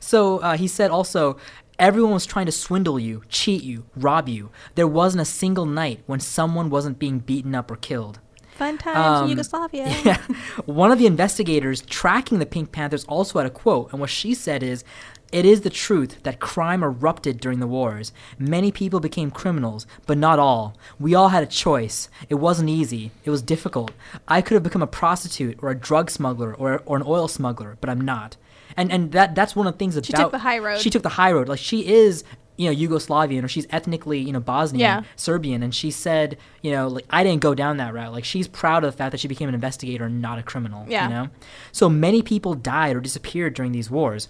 so 0.00 0.38
uh, 0.38 0.56
he 0.56 0.66
said 0.68 0.90
also, 0.90 1.36
everyone 1.78 2.12
was 2.12 2.26
trying 2.26 2.46
to 2.46 2.52
swindle 2.52 2.98
you, 2.98 3.22
cheat 3.28 3.62
you, 3.62 3.84
rob 3.96 4.28
you. 4.28 4.50
There 4.74 4.86
wasn't 4.86 5.22
a 5.22 5.24
single 5.24 5.66
night 5.66 6.00
when 6.06 6.20
someone 6.20 6.70
wasn't 6.70 6.98
being 6.98 7.18
beaten 7.18 7.54
up 7.54 7.70
or 7.70 7.76
killed. 7.76 8.20
Fun 8.58 8.76
times 8.76 8.98
Um, 8.98 9.24
in 9.24 9.30
Yugoslavia. 9.30 9.86
Yeah. 10.04 10.18
One 10.66 10.90
of 10.90 10.98
the 10.98 11.06
investigators 11.06 11.80
tracking 11.82 12.38
the 12.40 12.46
Pink 12.46 12.72
Panthers 12.72 13.04
also 13.04 13.38
had 13.38 13.46
a 13.46 13.50
quote, 13.50 13.90
and 13.92 14.00
what 14.00 14.10
she 14.10 14.34
said 14.34 14.62
is, 14.62 14.84
It 15.30 15.44
is 15.44 15.60
the 15.60 15.70
truth 15.70 16.22
that 16.24 16.40
crime 16.40 16.82
erupted 16.82 17.38
during 17.38 17.60
the 17.60 17.66
wars. 17.66 18.12
Many 18.38 18.72
people 18.72 18.98
became 18.98 19.30
criminals, 19.30 19.86
but 20.06 20.16
not 20.18 20.38
all. 20.38 20.74
We 20.98 21.14
all 21.14 21.28
had 21.28 21.42
a 21.42 21.46
choice. 21.46 22.08
It 22.28 22.36
wasn't 22.36 22.70
easy. 22.70 23.10
It 23.24 23.30
was 23.30 23.42
difficult. 23.42 23.90
I 24.26 24.40
could 24.42 24.54
have 24.54 24.62
become 24.62 24.82
a 24.82 24.86
prostitute 24.86 25.58
or 25.62 25.70
a 25.70 25.74
drug 25.78 26.10
smuggler 26.10 26.54
or, 26.54 26.82
or 26.86 26.96
an 26.96 27.02
oil 27.06 27.28
smuggler, 27.28 27.76
but 27.80 27.90
I'm 27.90 28.00
not. 28.00 28.36
And 28.76 28.90
and 28.90 29.12
that 29.12 29.34
that's 29.34 29.54
one 29.56 29.66
of 29.66 29.74
the 29.74 29.78
things 29.78 29.96
about 29.96 30.06
She 30.06 30.12
took 30.12 30.32
the 30.32 30.38
high 30.38 30.58
road. 30.58 30.78
She 30.80 30.90
took 30.90 31.02
the 31.02 31.08
high 31.20 31.32
road. 31.32 31.48
Like 31.48 31.58
she 31.58 31.86
is 31.86 32.24
you 32.58 32.68
know 32.70 32.76
Yugoslavian 32.76 33.42
or 33.44 33.48
she's 33.48 33.66
ethnically 33.70 34.18
you 34.18 34.32
know 34.32 34.40
Bosnian 34.40 34.80
Yeah. 34.80 35.02
Serbian 35.16 35.62
and 35.62 35.74
she 35.74 35.90
said 35.90 36.36
you 36.60 36.70
know 36.72 36.88
like 36.88 37.06
I 37.08 37.22
didn't 37.24 37.40
go 37.40 37.54
down 37.54 37.78
that 37.78 37.94
route 37.94 38.12
like 38.12 38.24
she's 38.24 38.46
proud 38.48 38.84
of 38.84 38.92
the 38.92 38.96
fact 38.98 39.12
that 39.12 39.20
she 39.20 39.28
became 39.28 39.48
an 39.48 39.54
investigator 39.54 40.04
and 40.04 40.20
not 40.20 40.38
a 40.38 40.42
criminal 40.42 40.84
Yeah. 40.88 41.08
you 41.08 41.14
know 41.14 41.28
so 41.72 41.88
many 41.88 42.20
people 42.20 42.54
died 42.54 42.94
or 42.96 43.00
disappeared 43.00 43.54
during 43.54 43.72
these 43.72 43.90
wars 43.90 44.28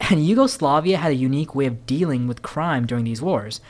and 0.00 0.24
Yugoslavia 0.26 0.96
had 0.96 1.12
a 1.12 1.14
unique 1.16 1.54
way 1.54 1.66
of 1.66 1.84
dealing 1.86 2.26
with 2.26 2.40
crime 2.42 2.86
during 2.86 3.04
these 3.04 3.20
wars 3.22 3.60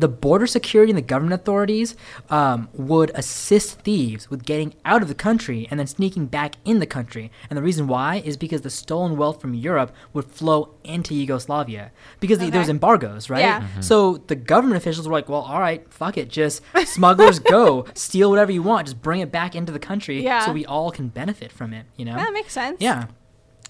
the 0.00 0.08
border 0.08 0.46
security 0.46 0.90
and 0.90 0.96
the 0.98 1.02
government 1.02 1.40
authorities 1.40 1.96
um, 2.30 2.68
would 2.72 3.10
assist 3.14 3.80
thieves 3.80 4.30
with 4.30 4.44
getting 4.44 4.74
out 4.84 5.02
of 5.02 5.08
the 5.08 5.14
country 5.14 5.66
and 5.70 5.78
then 5.80 5.86
sneaking 5.86 6.26
back 6.26 6.56
in 6.64 6.78
the 6.78 6.86
country. 6.86 7.30
And 7.50 7.56
the 7.56 7.62
reason 7.62 7.86
why 7.86 8.16
is 8.24 8.36
because 8.36 8.62
the 8.62 8.70
stolen 8.70 9.16
wealth 9.16 9.40
from 9.40 9.54
Europe 9.54 9.92
would 10.12 10.24
flow 10.26 10.74
into 10.84 11.14
Yugoslavia 11.14 11.90
because 12.20 12.38
the, 12.38 12.50
there 12.50 12.60
was 12.60 12.68
Okay. 12.68 12.74
embargoes, 12.76 13.28
right? 13.30 13.40
Yeah. 13.40 13.66
So 13.80 14.18
the 14.26 14.34
government 14.36 14.76
officials 14.76 15.06
were 15.08 15.12
like, 15.14 15.28
"Well, 15.28 15.42
all 15.42 15.60
right, 15.60 15.86
fuck 15.92 16.16
it, 16.16 16.28
just 16.28 16.62
smugglers 16.84 17.38
go, 17.38 17.86
steal 17.94 18.30
whatever 18.30 18.52
you 18.52 18.62
want, 18.62 18.86
just 18.86 19.02
bring 19.02 19.20
it 19.20 19.30
back 19.32 19.54
into 19.54 19.72
the 19.72 19.78
country, 19.78 20.22
Yeah. 20.22 20.44
so 20.46 20.52
we 20.52 20.64
all 20.66 20.90
can 20.90 21.08
benefit 21.08 21.52
from 21.52 21.72
it." 21.72 21.86
You 21.96 22.04
know? 22.06 22.14
that 22.16 22.32
makes 22.32 22.52
sense. 22.52 22.76
yeah. 22.80 23.06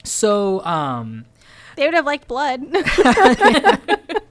So, 0.05 0.65
um, 0.65 1.25
They 1.77 1.85
would 1.85 1.95
have 1.95 2.07
liked 2.07 2.29
blood. 2.29 2.63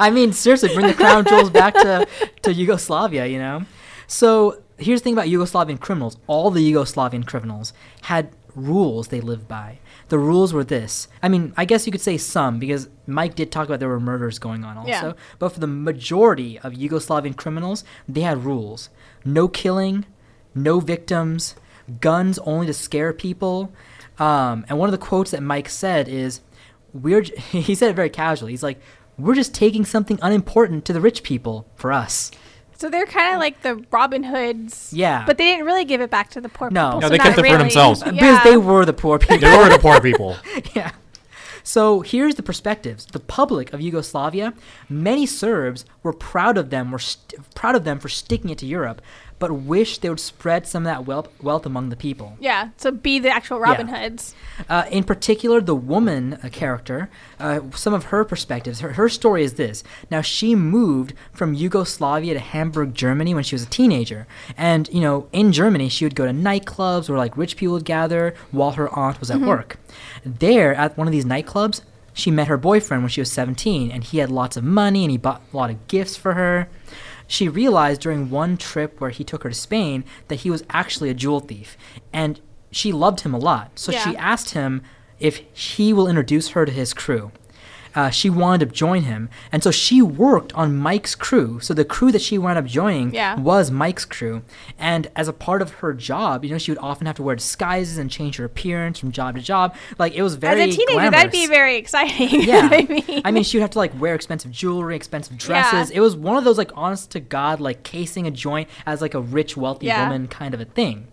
I 0.00 0.10
mean, 0.10 0.32
seriously, 0.32 0.74
bring 0.74 0.86
the 0.86 0.94
crown 0.94 1.24
jewels 1.24 1.50
back 1.50 1.74
to, 1.74 2.06
to 2.42 2.52
Yugoslavia, 2.52 3.26
you 3.26 3.38
know? 3.38 3.64
So 4.06 4.62
here's 4.78 5.00
the 5.00 5.04
thing 5.04 5.12
about 5.14 5.26
Yugoslavian 5.28 5.80
criminals. 5.80 6.16
All 6.26 6.50
the 6.50 6.72
Yugoslavian 6.72 7.26
criminals 7.26 7.72
had 8.02 8.34
rules 8.54 9.08
they 9.08 9.20
lived 9.20 9.46
by. 9.46 9.78
The 10.08 10.18
rules 10.18 10.52
were 10.52 10.64
this. 10.64 11.08
I 11.22 11.28
mean, 11.28 11.52
I 11.56 11.64
guess 11.64 11.86
you 11.86 11.92
could 11.92 12.00
say 12.00 12.16
some, 12.16 12.58
because 12.58 12.88
Mike 13.06 13.34
did 13.34 13.50
talk 13.52 13.66
about 13.66 13.80
there 13.80 13.88
were 13.88 14.00
murders 14.00 14.38
going 14.38 14.64
on 14.64 14.76
also. 14.76 14.88
Yeah. 14.90 15.12
But 15.38 15.50
for 15.50 15.60
the 15.60 15.66
majority 15.66 16.58
of 16.60 16.72
Yugoslavian 16.72 17.36
criminals, 17.36 17.84
they 18.08 18.22
had 18.22 18.44
rules. 18.44 18.88
No 19.24 19.48
killing, 19.48 20.06
no 20.54 20.80
victims, 20.80 21.54
guns 22.00 22.38
only 22.40 22.66
to 22.66 22.72
scare 22.74 23.12
people. 23.12 23.72
Um, 24.18 24.64
and 24.68 24.78
one 24.78 24.88
of 24.88 24.92
the 24.92 25.04
quotes 25.04 25.32
that 25.32 25.42
Mike 25.42 25.68
said 25.68 26.08
is, 26.08 26.40
"We're," 26.92 27.22
he 27.50 27.74
said 27.74 27.90
it 27.90 27.96
very 27.96 28.10
casually. 28.10 28.52
He's 28.52 28.62
like, 28.62 28.80
"We're 29.18 29.34
just 29.34 29.54
taking 29.54 29.84
something 29.84 30.18
unimportant 30.22 30.84
to 30.86 30.92
the 30.92 31.00
rich 31.00 31.22
people 31.22 31.66
for 31.74 31.92
us." 31.92 32.30
so 32.78 32.90
they're 32.90 33.06
kind 33.06 33.32
of 33.32 33.40
like 33.40 33.62
the 33.62 33.82
Robin 33.90 34.22
Hoods. 34.22 34.92
Yeah. 34.92 35.24
But 35.26 35.38
they 35.38 35.44
didn't 35.44 35.64
really 35.64 35.86
give 35.86 36.02
it 36.02 36.10
back 36.10 36.28
to 36.32 36.42
the 36.42 36.50
poor 36.50 36.68
No. 36.70 36.84
people. 36.88 37.00
No, 37.00 37.06
so 37.06 37.10
they 37.10 37.16
kept 37.18 37.38
it 37.38 37.46
for 37.46 37.56
themselves. 37.56 38.02
Yeah. 38.04 38.10
Because 38.12 38.42
they 38.44 38.56
were 38.58 38.84
the 38.84 38.92
poor 38.92 39.18
people. 39.18 39.38
They 39.38 39.56
were 39.56 39.70
the 39.70 39.78
poor 39.78 39.98
people. 40.08 40.36
yeah. 40.74 40.90
So 41.62 42.02
here's 42.02 42.34
the 42.36 42.42
perspectives. 42.42 43.06
The 43.06 43.18
public 43.18 43.72
of 43.72 43.80
Yugoslavia, 43.80 44.52
many 44.90 45.24
Serbs 45.26 45.84
were 46.02 46.12
proud 46.12 46.58
of 46.58 46.68
them, 46.70 46.90
were 46.92 46.98
st- 46.98 47.34
proud 47.54 47.74
of 47.74 47.84
them 47.84 47.98
for 47.98 48.08
sticking 48.10 48.50
it 48.50 48.58
to 48.58 48.66
Europe, 48.66 49.00
but 49.38 49.52
wish 49.52 49.98
they 49.98 50.08
would 50.08 50.20
spread 50.20 50.66
some 50.66 50.84
of 50.84 50.86
that 50.86 51.06
wealth, 51.06 51.28
wealth 51.42 51.66
among 51.66 51.90
the 51.90 51.96
people. 51.96 52.36
Yeah, 52.40 52.70
so 52.76 52.90
be 52.90 53.18
the 53.18 53.28
actual 53.30 53.60
Robin 53.60 53.88
Yeah. 53.88 54.02
Hoods. 54.02 54.34
Uh, 54.68 54.84
in 54.90 55.04
particular, 55.04 55.60
the 55.60 55.74
woman 55.74 56.34
uh, 56.42 56.48
character, 56.50 57.10
uh, 57.38 57.60
some 57.74 57.92
of 57.92 58.04
her 58.04 58.24
perspectives. 58.24 58.80
Her, 58.80 58.92
her 58.92 59.08
story 59.08 59.44
is 59.44 59.54
this. 59.54 59.84
Now, 60.10 60.22
she 60.22 60.54
moved 60.54 61.12
from 61.32 61.52
Yugoslavia 61.54 62.34
to 62.34 62.40
Hamburg, 62.40 62.94
Germany 62.94 63.34
when 63.34 63.44
she 63.44 63.54
was 63.54 63.62
a 63.64 63.68
teenager. 63.68 64.26
And, 64.56 64.88
you 64.92 65.00
know, 65.00 65.28
in 65.32 65.52
Germany, 65.52 65.88
she 65.88 66.04
would 66.04 66.14
go 66.14 66.24
to 66.26 66.32
nightclubs 66.32 67.08
where, 67.08 67.18
like, 67.18 67.36
rich 67.36 67.56
people 67.56 67.74
would 67.74 67.84
gather 67.84 68.34
while 68.52 68.72
her 68.72 68.88
aunt 68.96 69.20
was 69.20 69.30
at 69.30 69.40
work. 69.40 69.78
There, 70.24 70.74
at 70.74 70.96
one 70.96 71.06
of 71.06 71.12
these 71.12 71.24
nightclubs, 71.26 71.82
she 72.14 72.30
met 72.30 72.48
her 72.48 72.56
boyfriend 72.56 73.02
when 73.02 73.10
she 73.10 73.20
was 73.20 73.30
17, 73.30 73.90
and 73.90 74.02
he 74.02 74.18
had 74.18 74.30
lots 74.30 74.56
of 74.56 74.64
money 74.64 75.04
and 75.04 75.10
he 75.10 75.18
bought 75.18 75.42
a 75.52 75.56
lot 75.56 75.68
of 75.68 75.86
gifts 75.86 76.16
for 76.16 76.32
her. 76.32 76.68
She 77.26 77.48
realized 77.48 78.00
during 78.00 78.30
one 78.30 78.56
trip 78.56 79.00
where 79.00 79.10
he 79.10 79.24
took 79.24 79.42
her 79.42 79.50
to 79.50 79.54
Spain 79.54 80.04
that 80.28 80.36
he 80.40 80.50
was 80.50 80.64
actually 80.70 81.10
a 81.10 81.14
jewel 81.14 81.40
thief, 81.40 81.76
and 82.12 82.40
she 82.70 82.92
loved 82.92 83.20
him 83.20 83.34
a 83.34 83.38
lot. 83.38 83.78
So 83.78 83.92
she 83.92 84.16
asked 84.16 84.50
him 84.50 84.82
if 85.18 85.36
he 85.52 85.92
will 85.92 86.08
introduce 86.08 86.48
her 86.50 86.64
to 86.66 86.72
his 86.72 86.92
crew. 86.92 87.32
Uh, 87.96 88.10
she 88.10 88.28
wanted 88.30 88.68
to 88.68 88.72
join 88.74 89.02
him, 89.04 89.28
and 89.50 89.62
so 89.64 89.70
she 89.72 90.00
worked 90.02 90.52
on 90.52 90.76
Mike's 90.76 91.14
crew. 91.14 91.58
So 91.60 91.72
the 91.74 91.84
crew 91.84 92.12
that 92.12 92.20
she 92.22 92.36
wound 92.38 92.58
up 92.58 92.66
joining 92.66 93.14
Yeah. 93.14 93.40
was 93.40 93.70
Mike's 93.70 94.04
crew, 94.04 94.42
and 94.78 95.10
as 95.16 95.26
a 95.28 95.32
part 95.32 95.62
of 95.62 95.70
her 95.80 95.92
job, 95.94 96.44
you 96.44 96.50
know, 96.50 96.58
she 96.58 96.70
would 96.70 96.78
often 96.78 97.06
have 97.06 97.16
to 97.16 97.22
wear 97.22 97.34
disguises 97.34 97.96
and 97.98 98.10
change 98.10 98.36
her 98.36 98.44
appearance 98.44 98.98
from 98.98 99.10
job 99.12 99.34
to 99.36 99.40
job. 99.40 99.74
Like 99.98 100.12
it 100.14 100.22
was 100.22 100.34
very 100.36 100.60
As 100.62 100.74
a 100.74 100.76
teenager, 100.76 101.10
that'd 101.10 101.32
be 101.32 101.46
very 101.46 101.76
exciting. 101.76 102.42
Yeah, 102.46 102.68
I 102.70 102.82
mean, 102.82 103.22
I 103.24 103.30
mean, 103.30 103.42
she 103.42 103.56
would 103.56 103.62
have 103.62 103.70
to 103.70 103.78
like 103.78 103.98
wear 103.98 104.14
expensive 104.14 104.50
jewelry, 104.52 104.94
expensive 104.94 105.38
dresses. 105.38 105.90
Yeah. 105.90 105.96
It 105.96 106.00
was 106.00 106.14
one 106.14 106.36
of 106.36 106.44
those 106.44 106.58
like 106.58 106.70
honest 106.74 107.10
to 107.12 107.20
god 107.20 107.60
like 107.60 107.82
casing 107.82 108.26
a 108.26 108.30
joint 108.30 108.68
as 108.84 109.00
like 109.00 109.14
a 109.14 109.20
rich, 109.20 109.56
wealthy 109.56 109.86
Yeah. 109.86 110.02
woman 110.04 110.28
kind 110.28 110.52
of 110.52 110.60
a 110.60 110.66
thing. 110.66 111.08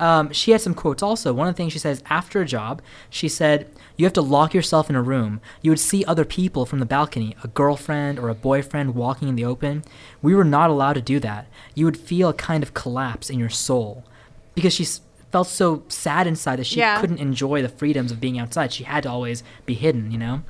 Um, 0.00 0.32
she 0.32 0.52
had 0.52 0.60
some 0.60 0.74
quotes 0.74 1.02
also. 1.02 1.32
One 1.32 1.48
of 1.48 1.54
the 1.54 1.56
things 1.56 1.72
she 1.72 1.78
says 1.78 2.02
after 2.08 2.40
a 2.40 2.46
job, 2.46 2.80
she 3.10 3.28
said, 3.28 3.68
"You 3.96 4.06
have 4.06 4.12
to 4.14 4.22
lock 4.22 4.54
yourself 4.54 4.88
in 4.88 4.96
a 4.96 5.02
room. 5.02 5.40
You 5.60 5.70
would 5.70 5.80
see 5.80 6.04
other 6.04 6.24
people 6.24 6.64
from 6.66 6.78
the 6.78 6.86
balcony, 6.86 7.36
a 7.44 7.48
girlfriend 7.48 8.18
or 8.18 8.28
a 8.28 8.34
boyfriend 8.34 8.94
walking 8.94 9.28
in 9.28 9.34
the 9.36 9.44
open. 9.44 9.84
We 10.22 10.34
were 10.34 10.44
not 10.44 10.70
allowed 10.70 10.94
to 10.94 11.02
do 11.02 11.20
that. 11.20 11.46
You 11.74 11.84
would 11.84 11.96
feel 11.98 12.28
a 12.28 12.34
kind 12.34 12.62
of 12.62 12.74
collapse 12.74 13.28
in 13.30 13.38
your 13.38 13.50
soul, 13.50 14.04
because 14.54 14.72
she." 14.74 14.86
Felt 15.30 15.48
so 15.48 15.82
sad 15.88 16.26
inside 16.26 16.56
that 16.58 16.66
she 16.66 16.80
Yeah. 16.80 17.00
couldn't 17.00 17.16
enjoy 17.16 17.62
the 17.62 17.68
freedoms 17.70 18.12
of 18.12 18.20
being 18.20 18.38
outside. 18.38 18.70
She 18.70 18.84
had 18.84 19.04
to 19.04 19.10
always 19.10 19.42
be 19.64 19.72
hidden, 19.72 20.10
you 20.10 20.18
know? 20.18 20.42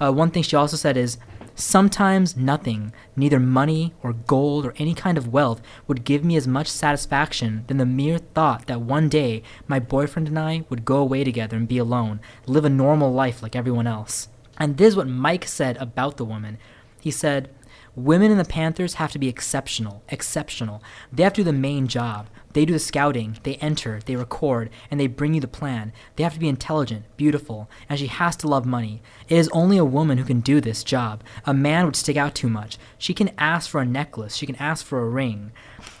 Uh, 0.00 0.10
one 0.12 0.30
thing 0.30 0.42
she 0.42 0.56
also 0.56 0.78
said 0.78 0.96
is 0.96 1.18
sometimes 1.54 2.36
nothing, 2.36 2.92
neither 3.16 3.40
money 3.40 3.92
or 4.02 4.12
gold 4.12 4.66
or 4.66 4.74
any 4.76 4.94
kind 4.94 5.18
of 5.18 5.32
wealth, 5.32 5.60
would 5.86 6.04
give 6.04 6.24
me 6.24 6.36
as 6.36 6.46
much 6.46 6.68
satisfaction 6.68 7.64
than 7.66 7.76
the 7.76 7.86
mere 7.86 8.18
thought 8.18 8.66
that 8.66 8.80
one 8.80 9.08
day 9.08 9.42
my 9.68 9.78
boyfriend 9.78 10.28
and 10.28 10.38
I 10.38 10.64
would 10.68 10.84
go 10.84 10.96
away 10.96 11.24
together 11.24 11.56
and 11.56 11.68
be 11.68 11.78
alone, 11.78 12.20
live 12.46 12.64
a 12.64 12.70
normal 12.70 13.12
life 13.12 13.42
like 13.42 13.56
everyone 13.56 13.86
else. 13.86 14.28
And 14.58 14.76
this 14.76 14.88
is 14.88 14.96
what 14.96 15.08
Mike 15.08 15.46
said 15.46 15.76
about 15.78 16.16
the 16.16 16.24
woman. 16.24 16.58
He 17.00 17.10
said, 17.10 17.50
Women 17.96 18.30
in 18.30 18.38
the 18.38 18.44
Panthers 18.44 18.94
have 18.94 19.10
to 19.12 19.18
be 19.18 19.28
exceptional, 19.28 20.02
exceptional. 20.08 20.82
They 21.12 21.22
have 21.24 21.32
to 21.34 21.40
do 21.40 21.44
the 21.44 21.52
main 21.52 21.88
job. 21.88 22.28
They 22.52 22.64
do 22.64 22.72
the 22.72 22.78
scouting, 22.80 23.38
they 23.44 23.54
enter, 23.56 24.00
they 24.04 24.16
record, 24.16 24.70
and 24.90 24.98
they 24.98 25.06
bring 25.06 25.34
you 25.34 25.40
the 25.40 25.46
plan. 25.48 25.92
They 26.16 26.24
have 26.24 26.34
to 26.34 26.40
be 26.40 26.48
intelligent, 26.48 27.04
beautiful, 27.16 27.70
and 27.88 27.98
she 27.98 28.08
has 28.08 28.34
to 28.38 28.48
love 28.48 28.66
money. 28.66 29.02
It 29.28 29.38
is 29.38 29.48
only 29.52 29.76
a 29.78 29.84
woman 29.84 30.18
who 30.18 30.24
can 30.24 30.40
do 30.40 30.60
this 30.60 30.82
job. 30.82 31.22
A 31.46 31.54
man 31.54 31.84
would 31.84 31.94
stick 31.96 32.16
out 32.16 32.34
too 32.34 32.48
much. 32.48 32.76
She 32.98 33.14
can 33.14 33.30
ask 33.38 33.70
for 33.70 33.80
a 33.80 33.86
necklace, 33.86 34.34
she 34.34 34.46
can 34.46 34.56
ask 34.56 34.84
for 34.84 35.00
a 35.00 35.08
ring. 35.08 35.52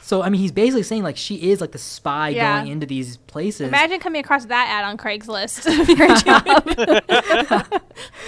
So, 0.02 0.22
I 0.22 0.28
mean, 0.28 0.40
he's 0.40 0.50
basically 0.50 0.82
saying, 0.82 1.04
like, 1.04 1.16
she 1.16 1.50
is 1.52 1.60
like 1.60 1.70
the 1.70 1.78
spy 1.78 2.30
Yeah. 2.30 2.58
going 2.58 2.72
into 2.72 2.84
these 2.84 3.16
places. 3.18 3.68
imagine 3.68 4.00
coming 4.00 4.20
across 4.20 4.44
that 4.46 4.66
ad 4.68 4.84
on 4.84 4.96
Craigslist 4.96 5.62
for 5.86 5.92
your 5.92 6.16
job. 6.16 7.80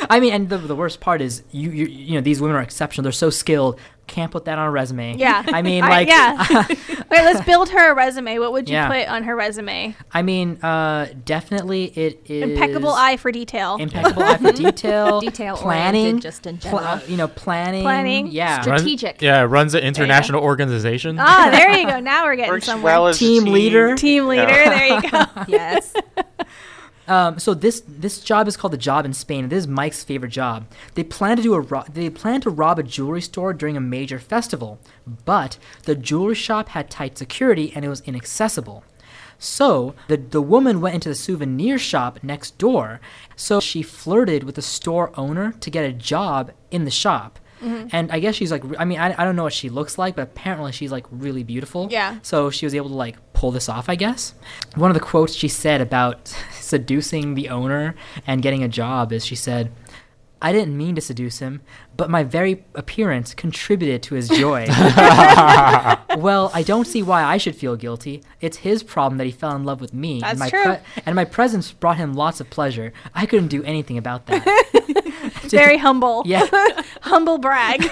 I 0.08 0.20
mean, 0.20 0.32
and 0.32 0.48
the, 0.48 0.58
the 0.58 0.76
worst 0.76 1.00
part 1.00 1.20
is, 1.20 1.42
you, 1.50 1.70
you, 1.72 1.86
you 1.86 2.14
know, 2.14 2.20
these 2.20 2.40
women 2.40 2.56
are 2.56 2.62
exceptional. 2.62 3.02
They're 3.02 3.10
so 3.12 3.30
skilled. 3.30 3.80
Can't 4.08 4.30
put 4.30 4.44
that 4.44 4.58
on 4.58 4.66
a 4.66 4.70
resume. 4.70 5.16
Yeah. 5.16 5.42
I 5.46 5.62
mean, 5.62 5.82
I- 5.84 5.88
like, 5.88 6.08
yeah. 6.08 6.66
Wait, 7.10 7.24
let's 7.24 7.44
build 7.46 7.68
her 7.70 7.92
a 7.92 7.94
resume. 7.94 8.38
What 8.38 8.52
would 8.52 8.68
you 8.68 8.74
Yeah. 8.74 8.88
put 8.88 9.08
on 9.08 9.22
her 9.24 9.34
resume? 9.34 9.96
I 10.12 10.22
mean, 10.22 10.58
uh, 10.62 11.08
definitely 11.24 11.84
it 11.96 12.20
is 12.26 12.42
Impeccable 12.50 12.90
eye 12.92 13.16
for 13.16 13.30
detail. 13.32 13.76
impeccable 13.80 14.22
eye 14.22 14.36
for 14.38 14.52
detail, 14.66 15.20
Detail 15.20 15.56
planning, 15.56 16.20
just 16.20 16.46
in 16.46 16.58
pla- 16.58 16.80
general. 16.96 17.10
you 17.10 17.16
know, 17.16 17.28
planning, 17.28 17.82
Planning. 17.82 18.26
yeah, 18.28 18.60
Strat- 18.60 18.66
Runs- 18.66 18.80
Strategic. 18.82 19.22
yeah, 19.22 19.42
runs 19.42 19.74
an 19.74 19.82
international 19.82 20.42
organization. 20.42 21.16
ah, 21.18 21.48
there 21.50 21.70
you 21.78 21.86
go. 21.86 22.00
Now 22.00 22.24
we're 22.24 22.36
getting 22.36 22.50
Works 22.52 22.66
somewhere. 22.66 22.92
well 22.94 23.06
as 23.08 23.16
a 23.16 23.18
Team 23.18 23.44
leader. 23.44 23.94
Team 23.96 24.26
leader. 24.26 24.46
There 24.46 24.86
you 24.86 25.10
go. 25.10 25.24
yes. 25.48 25.94
Um, 27.08 27.38
so 27.38 27.52
this 27.52 27.82
this 27.86 28.20
job 28.20 28.46
is 28.46 28.56
called 28.56 28.72
the 28.72 28.78
job 28.78 29.04
in 29.04 29.12
Spain. 29.12 29.48
This 29.48 29.64
is 29.64 29.68
Mike's 29.68 30.04
favorite 30.04 30.30
job. 30.30 30.66
They 30.94 31.02
plan 31.02 31.36
to 31.36 31.42
do 31.42 31.54
a 31.54 31.60
ro- 31.60 31.84
they 31.92 32.08
plan 32.10 32.40
to 32.42 32.50
rob 32.50 32.78
a 32.78 32.82
jewelry 32.82 33.22
store 33.22 33.52
during 33.52 33.76
a 33.76 33.80
major 33.80 34.18
festival, 34.18 34.78
but 35.24 35.58
the 35.82 35.96
jewelry 35.96 36.36
shop 36.36 36.70
had 36.70 36.90
tight 36.90 37.18
security 37.18 37.72
and 37.74 37.84
it 37.84 37.88
was 37.88 38.02
inaccessible. 38.02 38.84
So 39.38 39.94
the 40.06 40.16
the 40.16 40.40
woman 40.40 40.80
went 40.80 40.94
into 40.94 41.08
the 41.08 41.16
souvenir 41.16 41.78
shop 41.78 42.20
next 42.22 42.58
door. 42.58 43.00
So 43.34 43.58
she 43.58 43.82
flirted 43.82 44.44
with 44.44 44.54
the 44.54 44.62
store 44.62 45.10
owner 45.16 45.52
to 45.52 45.70
get 45.70 45.84
a 45.84 45.92
job 45.92 46.52
in 46.70 46.84
the 46.84 46.90
shop. 46.90 47.40
Mm-hmm. 47.62 47.88
And 47.92 48.10
I 48.10 48.18
guess 48.18 48.34
she's 48.34 48.50
like, 48.50 48.64
I 48.78 48.84
mean, 48.84 48.98
I, 48.98 49.14
I 49.20 49.24
don't 49.24 49.36
know 49.36 49.44
what 49.44 49.52
she 49.52 49.70
looks 49.70 49.98
like, 49.98 50.16
but 50.16 50.22
apparently 50.22 50.72
she's 50.72 50.90
like 50.90 51.06
really 51.10 51.44
beautiful. 51.44 51.88
Yeah. 51.90 52.18
So 52.22 52.50
she 52.50 52.66
was 52.66 52.74
able 52.74 52.88
to 52.88 52.94
like 52.94 53.16
pull 53.32 53.50
this 53.50 53.68
off, 53.68 53.88
I 53.88 53.94
guess. 53.94 54.34
One 54.74 54.90
of 54.90 54.94
the 54.94 55.00
quotes 55.00 55.34
she 55.34 55.48
said 55.48 55.80
about 55.80 56.28
seducing 56.52 57.34
the 57.34 57.48
owner 57.48 57.94
and 58.26 58.42
getting 58.42 58.62
a 58.62 58.68
job 58.68 59.12
is 59.12 59.24
she 59.24 59.36
said, 59.36 59.72
I 60.40 60.52
didn't 60.52 60.76
mean 60.76 60.96
to 60.96 61.00
seduce 61.00 61.38
him, 61.38 61.62
but 61.96 62.10
my 62.10 62.24
very 62.24 62.64
appearance 62.74 63.34
contributed 63.34 64.02
to 64.04 64.14
his 64.14 64.28
joy. 64.28 64.66
well, 66.16 66.50
I 66.54 66.62
don't 66.64 66.86
see 66.86 67.02
why 67.02 67.22
I 67.22 67.36
should 67.36 67.56
feel 67.56 67.76
guilty. 67.76 68.22
It's 68.40 68.58
his 68.58 68.82
problem 68.82 69.18
that 69.18 69.24
he 69.24 69.30
fell 69.30 69.54
in 69.54 69.64
love 69.64 69.80
with 69.80 69.92
me. 69.92 70.20
That's 70.20 70.32
and 70.32 70.40
my 70.40 70.50
true. 70.50 70.76
and 71.06 71.14
my 71.14 71.24
presence 71.24 71.72
brought 71.72 71.96
him 71.96 72.14
lots 72.14 72.40
of 72.40 72.50
pleasure. 72.50 72.92
I 73.14 73.26
couldn't 73.26 73.48
do 73.48 73.62
anything 73.64 73.98
about 73.98 74.26
that. 74.26 74.42
Very 75.44 75.78
humble. 75.78 76.22
yeah. 76.26 76.46
Humble 77.02 77.38
brag. 77.38 77.88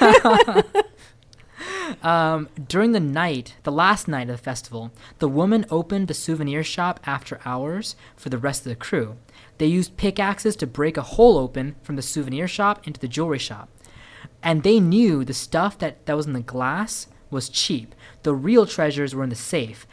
Um, 2.02 2.48
during 2.68 2.92
the 2.92 3.00
night, 3.00 3.56
the 3.64 3.72
last 3.72 4.08
night 4.08 4.30
of 4.30 4.36
the 4.36 4.42
festival, 4.42 4.92
the 5.18 5.28
woman 5.28 5.66
opened 5.70 6.08
the 6.08 6.14
souvenir 6.14 6.64
shop 6.64 7.00
after 7.04 7.40
hours 7.44 7.96
for 8.16 8.28
the 8.28 8.38
rest 8.38 8.64
of 8.64 8.70
the 8.70 8.76
crew. 8.76 9.16
They 9.58 9.66
used 9.66 9.96
pickaxes 9.96 10.56
to 10.56 10.66
break 10.66 10.96
a 10.96 11.02
hole 11.02 11.36
open 11.36 11.76
from 11.82 11.96
the 11.96 12.02
souvenir 12.02 12.48
shop 12.48 12.86
into 12.86 12.98
the 13.00 13.08
jewelry 13.08 13.38
shop. 13.38 13.68
And 14.42 14.62
they 14.62 14.80
knew 14.80 15.24
the 15.24 15.34
stuff 15.34 15.78
that, 15.78 16.04
that 16.06 16.16
was 16.16 16.26
in 16.26 16.32
the 16.32 16.40
glass 16.40 17.06
was 17.30 17.48
cheap. 17.48 17.94
The 18.22 18.34
real 18.34 18.66
treasures 18.66 19.14
were 19.14 19.22
in 19.22 19.30
the 19.30 19.36
safe. 19.36 19.86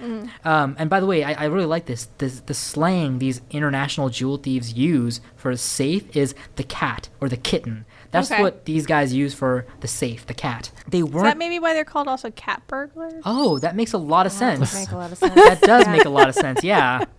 Um, 0.44 0.76
and 0.80 0.90
by 0.90 1.00
the 1.00 1.06
way, 1.06 1.24
I, 1.24 1.34
I 1.34 1.46
really 1.46 1.66
like 1.66 1.86
this. 1.86 2.08
this. 2.18 2.40
The 2.42 2.54
slang 2.54 3.20
these 3.20 3.42
international 3.52 4.10
jewel 4.10 4.38
thieves 4.38 4.74
use 4.74 5.22
for 5.36 5.52
a 5.52 5.58
safe 5.58 6.16
is 6.16 6.34
the 6.56 6.64
cat 6.64 7.10
or 7.22 7.30
the 7.30 7.38
kitten. 7.38 7.86
That's 8.12 8.32
Okay. 8.32 8.42
what 8.42 8.66
these 8.66 8.86
guys 8.86 9.14
use 9.14 9.34
for 9.34 9.66
the 9.82 9.88
safe, 9.88 10.26
the 10.26 10.34
cat. 10.34 10.72
They 10.88 11.04
weren't 11.04 11.26
that 11.26 11.38
maybe 11.38 11.60
why 11.60 11.74
they're 11.74 11.84
called 11.86 12.08
also 12.08 12.32
cat 12.32 12.64
burglars? 12.68 13.22
Oh, 13.26 13.60
that 13.60 13.76
makes 13.76 13.94
a 13.94 13.98
lot 13.98 14.26
of 14.26 14.32
That 14.40 14.58
sense. 14.58 14.74
make 14.74 14.92
a 14.92 14.96
lot 14.98 15.12
of 15.12 15.18
sense. 15.20 15.36
That 15.36 15.62
does 15.62 15.88
make 15.88 16.06
a 16.06 16.10
lot 16.10 16.28
of 16.30 16.36
sense. 16.36 16.64
Yeah. 16.64 17.04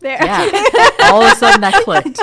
There. 0.00 0.22
Yeah. 0.22 0.50
All 1.04 1.22
of 1.22 1.32
a 1.32 1.36
sudden 1.36 1.62
that 1.62 1.72
clicked. 1.84 2.20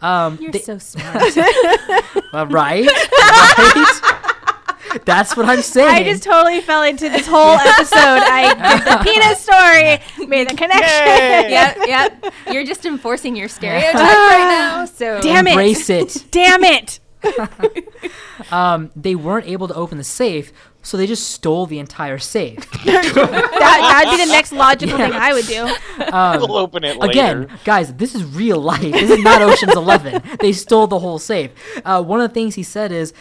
Um, 0.00 0.38
You're 0.40 0.52
they- 0.52 0.58
so 0.60 0.78
smart. 0.78 1.36
uh, 2.32 2.46
right? 2.48 2.88
Right? 4.88 5.02
That's 5.04 5.36
what 5.36 5.46
I'm 5.46 5.60
saying. 5.60 5.88
I 5.88 6.02
just 6.02 6.22
totally 6.22 6.62
fell 6.62 6.82
into 6.82 7.10
this 7.10 7.26
whole 7.26 7.56
episode. 7.58 7.96
I 7.96 8.54
did 8.54 8.86
the 8.86 9.04
penis 9.04 9.38
story, 9.40 10.26
made 10.28 10.48
the 10.48 10.54
connection. 10.56 11.06
Yay! 11.06 11.50
yep, 11.50 11.76
yep. 11.86 12.24
You're 12.50 12.64
just 12.64 12.86
enforcing 12.86 13.36
your 13.36 13.48
stereotype 13.48 13.94
right 13.94 14.46
now. 14.48 14.84
So 14.86 15.20
Damn 15.20 15.46
it. 15.46 15.50
Embrace 15.50 15.90
it. 15.90 16.24
Damn 16.30 16.64
it. 16.64 17.00
Um, 18.50 18.90
they 18.96 19.14
weren't 19.14 19.46
able 19.46 19.68
to 19.68 19.74
open 19.74 19.98
the 19.98 20.04
safe, 20.04 20.52
so 20.82 20.96
they 20.96 21.06
just 21.06 21.30
stole 21.30 21.66
the 21.66 21.78
entire 21.78 22.18
safe. 22.18 22.58
That, 22.84 24.04
that'd 24.04 24.18
be 24.18 24.24
the 24.24 24.30
next 24.32 24.52
logical 24.52 24.98
Yeah. 24.98 25.08
thing 25.10 25.18
I 25.20 25.32
would 25.32 25.46
do. 25.46 26.46
we'll 26.46 26.56
open 26.58 26.84
it 26.84 26.96
later. 26.96 27.02
Um, 27.04 27.10
Again, 27.10 27.58
guys, 27.64 27.92
this 27.94 28.14
is 28.14 28.24
real 28.24 28.60
life. 28.60 28.80
This 28.80 29.10
is 29.10 29.22
not 29.22 29.42
Ocean's 29.42 29.74
Eleven. 29.76 30.22
They 30.40 30.52
stole 30.52 30.86
the 30.86 30.98
whole 31.00 31.18
safe. 31.18 31.50
Uh, 31.84 32.02
one 32.02 32.20
of 32.20 32.28
the 32.30 32.34
things 32.34 32.54
he 32.54 32.62
said 32.62 32.92
is, 32.92 33.12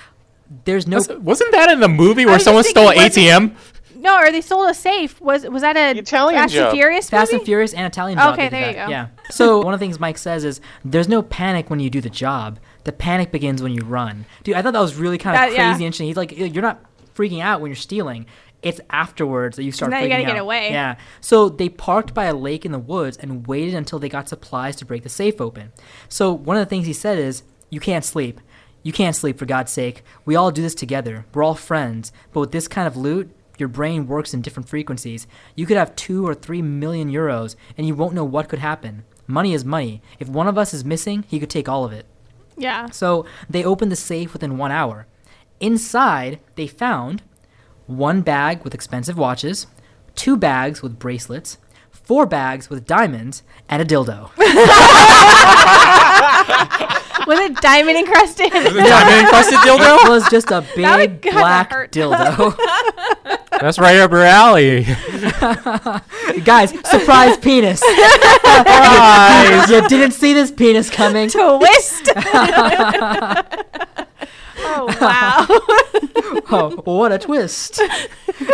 "There's 0.65 0.87
no 0.87 0.97
Was- 0.97 1.09
Wasn't 1.09 1.51
that 1.51 1.69
in 1.71 1.79
the 1.79 1.87
movie 1.87 2.25
where 2.25 2.39
someone 2.39 2.63
stole 2.63 2.89
an 2.91 2.97
ATM? 2.97 3.55
No, 3.95 4.19
or 4.19 4.31
they 4.31 4.41
stole 4.41 4.65
a 4.67 4.73
safe. 4.75 5.19
Was 5.19 5.45
was 5.47 5.63
that 5.63 5.75
a 5.75 5.97
Italian 5.97 6.39
Fast 6.41 6.53
job. 6.53 6.65
and 6.69 6.73
Furious 6.77 7.11
Movie? 7.11 7.19
Fast 7.21 7.33
and 7.33 7.41
Furious 7.41 7.73
and 7.73 7.85
Italian 7.87 8.19
Job. 8.19 8.33
Okay, 8.35 8.47
there 8.49 8.67
you 8.69 8.73
that, 8.75 8.85
go. 8.85 8.91
Yeah. 8.91 9.07
So 9.31 9.59
one 9.61 9.73
of 9.73 9.79
the 9.79 9.83
things 9.85 9.99
Mike 9.99 10.17
says 10.19 10.43
is 10.45 10.61
there's 10.85 11.09
no 11.09 11.21
panic 11.23 11.69
when 11.69 11.79
you 11.79 11.89
do 11.89 11.99
the 11.99 12.09
job. 12.09 12.59
The 12.83 12.91
panic 12.93 13.31
begins 13.31 13.61
when 13.63 13.73
you 13.73 13.81
run. 13.81 14.25
Dude, 14.43 14.55
I 14.55 14.61
thought 14.61 14.73
that 14.73 14.79
was 14.79 14.95
really 14.95 15.17
kind 15.17 15.35
of 15.35 15.41
That- 15.41 15.47
crazy 15.47 15.57
yeah. 15.61 15.73
and 15.73 15.81
interesting. 15.81 16.07
He's 16.07 16.15
like, 16.17 16.31
you're 16.37 16.61
not 16.61 16.79
freaking 17.17 17.41
out 17.41 17.61
when 17.61 17.69
you're 17.69 17.75
stealing. 17.75 18.25
It's 18.61 18.81
afterwards 18.89 19.55
that 19.57 19.63
you 19.63 19.71
start 19.71 19.91
now 19.91 19.99
you 19.99 20.07
freaking 20.07 20.09
gotta 20.09 20.23
out. 20.23 20.33
get 20.33 20.41
away. 20.41 20.71
Yeah. 20.71 20.97
So 21.21 21.49
they 21.49 21.69
parked 21.69 22.13
by 22.13 22.25
a 22.25 22.33
lake 22.33 22.65
in 22.65 22.71
the 22.71 22.79
woods 22.79 23.17
and 23.17 23.45
waited 23.45 23.73
until 23.73 23.99
they 23.99 24.09
got 24.09 24.29
supplies 24.29 24.75
to 24.77 24.85
break 24.85 25.03
the 25.03 25.09
safe 25.09 25.39
open. 25.39 25.71
So 26.09 26.31
one 26.33 26.57
of 26.57 26.61
the 26.61 26.69
things 26.69 26.85
he 26.85 26.93
said 26.93 27.17
is, 27.17 27.43
you 27.69 27.79
can't 27.79 28.05
sleep. 28.05 28.41
You 28.83 28.93
can't 28.93 29.15
sleep 29.15 29.37
for 29.37 29.45
God's 29.45 29.71
sake. 29.71 30.03
We 30.25 30.35
all 30.35 30.51
do 30.51 30.61
this 30.61 30.75
together. 30.75 31.25
We're 31.33 31.43
all 31.43 31.55
friends. 31.55 32.11
But 32.31 32.39
with 32.39 32.51
this 32.51 32.67
kind 32.67 32.87
of 32.87 32.95
loot, 32.95 33.29
your 33.57 33.69
brain 33.69 34.07
works 34.07 34.33
in 34.33 34.41
different 34.41 34.69
frequencies. 34.69 35.27
You 35.55 35.65
could 35.65 35.77
have 35.77 35.95
two 35.95 36.25
or 36.25 36.33
three 36.33 36.61
million 36.61 37.11
euros 37.11 37.55
and 37.77 37.85
you 37.85 37.95
won't 37.95 38.13
know 38.13 38.23
what 38.23 38.49
could 38.49 38.59
happen. 38.59 39.03
Money 39.25 39.53
is 39.53 39.65
money. 39.65 40.01
If 40.19 40.29
one 40.29 40.47
of 40.47 40.57
us 40.57 40.73
is 40.73 40.85
missing, 40.85 41.25
he 41.27 41.39
could 41.39 41.49
take 41.49 41.67
all 41.67 41.83
of 41.83 41.91
it. 41.91 42.05
Yeah. 42.55 42.89
So 42.91 43.25
they 43.49 43.63
opened 43.63 43.91
the 43.91 43.97
safe 43.97 44.33
within 44.33 44.57
one 44.57 44.71
hour. 44.71 45.05
Inside, 45.59 46.39
they 46.55 46.67
found 46.67 47.23
one 47.87 48.21
bag 48.21 48.63
with 48.63 48.73
expensive 48.73 49.17
watches, 49.17 49.67
two 50.15 50.37
bags 50.37 50.81
with 50.81 50.99
bracelets, 50.99 51.57
four 51.91 52.25
bags 52.25 52.69
with 52.69 52.85
diamonds, 52.85 53.43
and 53.69 53.81
a 53.81 53.85
dildo. 53.85 54.29
Was 57.27 57.39
it 57.39 57.55
diamond 57.57 57.97
encrusted? 57.97 58.51
Diamond 58.51 58.75
encrusted 59.25 59.59
dildo? 59.59 60.05
It 60.05 60.09
was 60.09 60.29
just 60.29 60.49
a 60.51 60.61
big 60.75 60.85
would 60.85 61.21
kinda 61.21 61.39
black 61.39 61.71
hurt. 61.71 61.91
dildo. 61.91 62.55
That's 63.59 63.79
right 63.79 63.97
up 63.97 64.11
your 64.11 64.21
alley. 64.21 64.83
Guys, 66.45 66.69
surprise 66.87 67.37
penis. 67.37 67.79
Surprise! 67.79 69.69
you 69.69 69.87
didn't 69.89 70.11
see 70.11 70.33
this 70.33 70.51
penis 70.51 70.89
coming. 70.91 71.29
Twist. 71.29 72.11
Oh 74.67 74.97
wow. 75.01 75.47
Oh, 76.49 76.69
what 76.85 77.11
a 77.11 77.17
twist. 77.17 77.81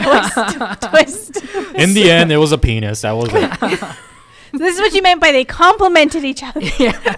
twist. 0.81 1.35
Twist. 1.35 1.75
In 1.75 1.95
the 1.95 2.11
end, 2.11 2.31
it 2.31 2.37
was 2.37 2.53
a 2.53 2.59
penis. 2.59 3.01
That 3.03 3.13
was 3.13 3.29
it. 3.33 3.97
This 4.59 4.75
is 4.75 4.81
what 4.81 4.93
you 4.93 5.03
meant 5.03 5.21
by 5.21 5.33
they 5.33 5.45
complimented 5.45 6.25
each 6.25 6.43
other. 6.43 6.61
yeah. 6.79 7.17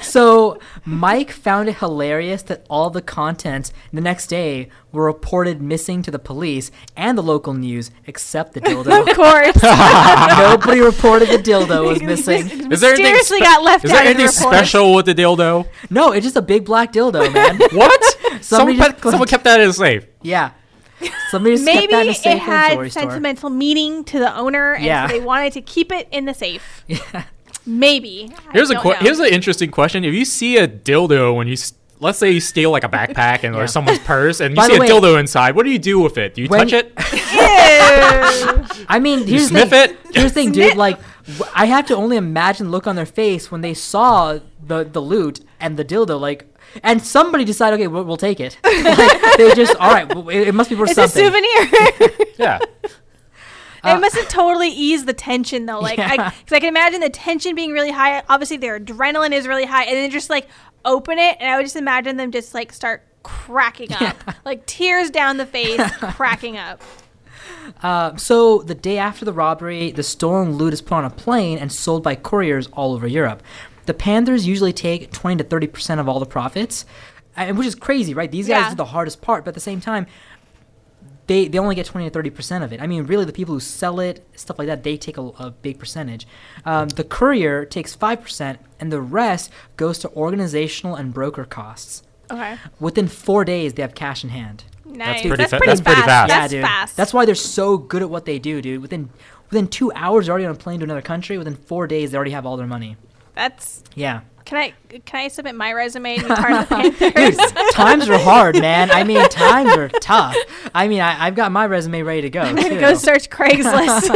So 0.00 0.58
Mike 0.86 1.30
found 1.30 1.68
it 1.68 1.76
hilarious 1.76 2.42
that 2.44 2.64
all 2.70 2.88
the 2.88 3.02
contents 3.02 3.74
the 3.92 4.00
next 4.00 4.28
day 4.28 4.70
were 4.90 5.04
reported 5.04 5.60
missing 5.60 6.00
to 6.02 6.10
the 6.10 6.18
police 6.18 6.70
and 6.96 7.18
the 7.18 7.22
local 7.22 7.52
news, 7.52 7.90
except 8.06 8.54
the 8.54 8.62
dildo. 8.62 9.06
Of 9.06 9.14
course. 9.14 9.62
Nobody 10.38 10.80
reported 10.80 11.28
the 11.28 11.42
dildo 11.42 11.86
was 11.86 12.02
missing. 12.02 12.72
Is 12.72 12.80
there 12.80 12.94
anything, 12.94 13.16
spe- 13.22 13.40
got 13.40 13.62
left 13.62 13.84
is 13.84 13.90
there 13.90 14.00
out 14.00 14.10
of 14.12 14.16
the 14.16 14.28
special 14.28 14.94
with 14.94 15.04
the 15.06 15.14
dildo? 15.14 15.68
No, 15.90 16.12
it's 16.12 16.24
just 16.24 16.36
a 16.36 16.42
big 16.42 16.64
black 16.64 16.92
dildo, 16.92 17.32
man. 17.32 17.58
What? 17.72 18.02
Somebody 18.42 18.42
someone, 18.42 18.76
just 18.76 18.96
put, 19.02 19.10
someone 19.10 19.28
kept 19.28 19.44
that 19.44 19.60
in 19.60 19.68
a 19.68 19.72
safe. 19.74 20.06
Yeah. 20.22 20.52
Somebody 21.30 21.54
just 21.56 21.64
Maybe 21.64 21.88
that 21.92 22.02
in 22.02 22.08
a 22.08 22.10
it 22.12 22.16
safe 22.16 22.36
a 22.36 22.38
had 22.38 22.72
jewelry 22.72 22.90
store. 22.90 23.02
sentimental 23.02 23.50
meaning 23.50 24.04
to 24.04 24.18
the 24.18 24.34
owner, 24.36 24.74
and 24.74 24.84
Yeah. 24.84 25.06
so 25.08 25.12
they 25.14 25.20
wanted 25.20 25.52
to 25.54 25.60
keep 25.60 25.90
it 25.92 26.08
in 26.10 26.24
the 26.24 26.34
safe. 26.34 26.84
Yeah. 26.88 27.24
Maybe. 27.68 28.30
Here's 28.52 28.70
a 28.70 28.74
don't 28.74 28.82
que- 28.84 28.92
know. 28.92 28.96
here's 28.98 29.18
an 29.18 29.26
interesting 29.26 29.70
question. 29.72 30.04
If 30.04 30.14
you 30.14 30.24
see 30.24 30.56
a 30.56 30.68
dildo 30.68 31.34
when 31.34 31.48
you 31.48 31.54
s- 31.54 31.72
let's 31.98 32.16
say 32.18 32.30
you 32.30 32.40
steal 32.40 32.70
like 32.70 32.84
a 32.84 32.88
backpack 32.88 33.42
and 33.42 33.54
Yeah. 33.56 33.62
or 33.62 33.66
someone's 33.66 33.98
purse 34.00 34.38
and 34.40 34.52
you 34.52 34.56
By 34.56 34.68
see 34.68 34.76
a 34.76 34.80
way- 34.80 34.88
dildo 34.88 35.18
inside, 35.18 35.56
what 35.56 35.64
do 35.64 35.70
you 35.70 35.78
do 35.80 35.98
with 35.98 36.16
it? 36.16 36.34
Do 36.34 36.42
you 36.42 36.48
When- 36.48 36.60
touch 36.68 36.72
it? 36.72 36.92
Ew. 37.12 38.84
I 38.88 38.98
mean, 39.00 39.26
here's 39.26 39.48
sniff 39.48 39.70
the 39.70 39.86
thing. 39.88 39.96
it? 39.96 40.14
Here's 40.14 40.30
the 40.32 40.34
thing, 40.34 40.52
dude. 40.52 40.76
Like, 40.76 40.98
I 41.54 41.66
have 41.66 41.86
to 41.86 41.96
only 41.96 42.16
imagine 42.16 42.66
the 42.66 42.72
look 42.72 42.86
on 42.86 42.94
their 42.96 43.06
face 43.06 43.50
when 43.50 43.60
they 43.62 43.74
saw 43.74 44.38
the 44.64 44.84
the 44.84 45.00
loot 45.02 45.40
and 45.60 45.76
the 45.76 45.84
dildo. 45.84 46.20
Like, 46.20 46.46
and 46.82 47.02
somebody 47.02 47.44
decided, 47.44 47.78
okay, 47.80 47.88
we'll, 47.88 48.04
we'll 48.04 48.16
take 48.16 48.40
it. 48.40 48.58
like, 48.64 49.36
they 49.36 49.54
just, 49.54 49.76
all 49.76 49.90
right, 49.92 50.12
well, 50.14 50.28
it, 50.28 50.48
it 50.48 50.54
must 50.54 50.70
be 50.70 50.76
worth 50.76 50.90
it's 50.90 50.98
a 50.98 51.08
souvenir. 51.08 51.68
Yeah. 52.38 52.58
it 53.84 54.00
must 54.00 54.14
have 54.16 54.28
totally 54.28 54.68
eased 54.68 55.06
the 55.06 55.14
tension, 55.14 55.66
though. 55.66 55.80
Like, 55.80 55.98
Yeah. 55.98 56.30
because 56.30 56.52
I, 56.52 56.60
can 56.60 56.68
imagine 56.68 57.00
the 57.00 57.08
tension 57.10 57.54
being 57.54 57.72
really 57.72 57.90
high. 57.90 58.22
Obviously, 58.28 58.58
their 58.58 58.78
adrenaline 58.78 59.32
is 59.32 59.46
really 59.48 59.64
high, 59.64 59.84
and 59.84 59.96
then 59.96 60.10
just 60.10 60.28
like 60.28 60.48
open 60.84 61.18
it, 61.18 61.36
and 61.40 61.50
I 61.50 61.56
would 61.56 61.64
just 61.64 61.76
imagine 61.76 62.16
them 62.16 62.30
just 62.30 62.52
like 62.54 62.72
start 62.72 63.02
cracking 63.22 63.92
up, 63.92 64.16
like 64.44 64.66
tears 64.66 65.10
down 65.10 65.36
the 65.36 65.46
face, 65.46 65.80
cracking 66.14 66.56
up. 66.56 66.80
Uh, 67.82 68.16
so 68.16 68.58
the 68.58 68.74
day 68.74 68.98
after 68.98 69.24
the 69.24 69.32
robbery, 69.32 69.90
the 69.90 70.02
stolen 70.02 70.56
loot 70.56 70.72
is 70.72 70.80
put 70.80 70.94
on 70.94 71.04
a 71.04 71.10
plane 71.10 71.58
and 71.58 71.72
sold 71.72 72.02
by 72.02 72.14
couriers 72.14 72.68
all 72.68 72.94
over 72.94 73.06
Europe. 73.06 73.42
The 73.86 73.94
Panthers 73.94 74.46
usually 74.46 74.72
take 74.72 75.12
20 75.12 75.36
to 75.38 75.44
30 75.44 75.66
percent 75.68 76.00
of 76.00 76.08
all 76.08 76.20
the 76.20 76.26
profits, 76.26 76.84
and 77.36 77.56
which 77.56 77.66
is 77.66 77.74
crazy, 77.74 78.14
right? 78.14 78.30
These 78.30 78.48
guys 78.48 78.64
Yeah. 78.64 78.68
do 78.70 78.74
the 78.76 78.84
hardest 78.86 79.20
part, 79.22 79.44
but 79.44 79.50
at 79.50 79.54
the 79.54 79.60
same 79.60 79.80
time, 79.80 80.06
they 81.26 81.48
they 81.48 81.58
only 81.58 81.74
get 81.74 81.86
20 81.86 82.06
to 82.06 82.10
30 82.10 82.30
percent 82.30 82.64
of 82.64 82.72
it. 82.72 82.80
I 82.80 82.86
mean, 82.86 83.04
really, 83.04 83.24
the 83.24 83.32
people 83.32 83.54
who 83.54 83.60
sell 83.60 83.98
it, 84.00 84.24
stuff 84.36 84.58
like 84.58 84.68
that, 84.68 84.82
they 84.84 84.96
take 84.96 85.18
a, 85.18 85.22
a 85.22 85.50
big 85.50 85.78
percentage. 85.78 86.26
Um, 86.64 86.88
the 86.90 87.04
courier 87.04 87.64
takes 87.64 87.94
five 87.94 88.22
percent, 88.22 88.58
and 88.78 88.92
the 88.92 89.00
rest 89.00 89.50
goes 89.76 89.98
to 90.00 90.10
organizational 90.12 90.94
and 90.94 91.12
broker 91.12 91.44
costs. 91.44 92.02
Okay, 92.30 92.56
Within 92.80 93.06
four 93.06 93.44
days, 93.44 93.74
they 93.74 93.82
have 93.82 93.94
cash 93.94 94.24
in 94.24 94.30
hand. 94.30 94.64
nice. 94.84 95.20
pretty 95.20 95.36
that's 95.36 95.50
fa- 95.50 95.58
pretty 95.58 95.70
that's 95.70 95.80
pretty 95.80 96.00
fast. 96.02 96.08
fast. 96.08 96.28
That's 96.28 96.52
dude. 96.52 96.62
fast. 96.62 96.96
That's 96.96 97.14
why 97.14 97.24
they're 97.24 97.34
so 97.36 97.78
good 97.78 98.02
at 98.02 98.10
what 98.10 98.24
they 98.24 98.38
do, 98.40 98.60
dude. 98.62 98.82
Within 98.82 99.10
within 99.50 99.68
two 99.68 99.92
hours, 99.94 100.26
they're 100.26 100.32
already 100.32 100.46
on 100.46 100.52
a 100.54 100.58
plane 100.58 100.80
to 100.80 100.84
another 100.84 101.02
country. 101.02 101.38
Within 101.38 101.54
four 101.54 101.86
days, 101.86 102.10
they 102.10 102.16
already 102.16 102.32
have 102.32 102.44
all 102.46 102.56
their 102.56 102.66
money. 102.66 102.96
That's. 103.36 103.84
Yeah, 103.94 104.22
Can 104.44 104.58
I 104.58 104.74
can 105.04 105.20
I 105.20 105.28
submit 105.28 105.54
my 105.54 105.72
resume 105.72 106.16
and 106.16 106.26
be 106.26 106.34
part 106.34 106.52
of 106.52 106.68
the 106.68 106.74
Panthers? 106.74 107.36
dude. 107.36 107.70
times 107.72 108.08
are 108.08 108.18
hard, 108.18 108.56
man. 108.60 108.90
I 108.90 109.04
mean, 109.04 109.26
times 109.28 109.70
are 109.76 109.88
tough. 109.88 110.34
I 110.74 110.88
mean, 110.88 111.00
I, 111.00 111.26
I've 111.26 111.34
got 111.36 111.52
my 111.52 111.66
resume 111.66 112.02
ready 112.02 112.22
to 112.22 112.30
go. 112.30 112.40
I'm 112.40 112.56
gonna 112.56 112.70
too. 112.70 112.80
go 112.80 112.94
search 112.94 113.30
Craigslist. 113.30 114.10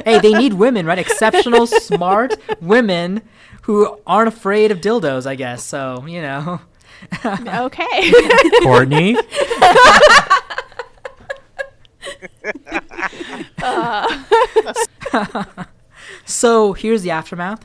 hey, 0.04 0.18
they 0.20 0.32
need 0.34 0.52
women, 0.54 0.84
right? 0.86 0.98
Exceptional, 0.98 1.66
smart 1.66 2.34
women 2.60 3.22
who 3.62 3.98
aren't 4.06 4.28
afraid 4.28 4.70
of 4.70 4.80
dildos. 4.80 5.26
I 5.26 5.34
guess 5.36 5.64
so. 5.64 6.04
You 6.06 6.22
know. 6.22 6.60
okay. 7.24 8.12
Courtney. 8.62 9.16
Uh. 13.62 14.22
So 16.24 16.72
here's 16.72 17.02
the 17.02 17.10
aftermath. 17.10 17.64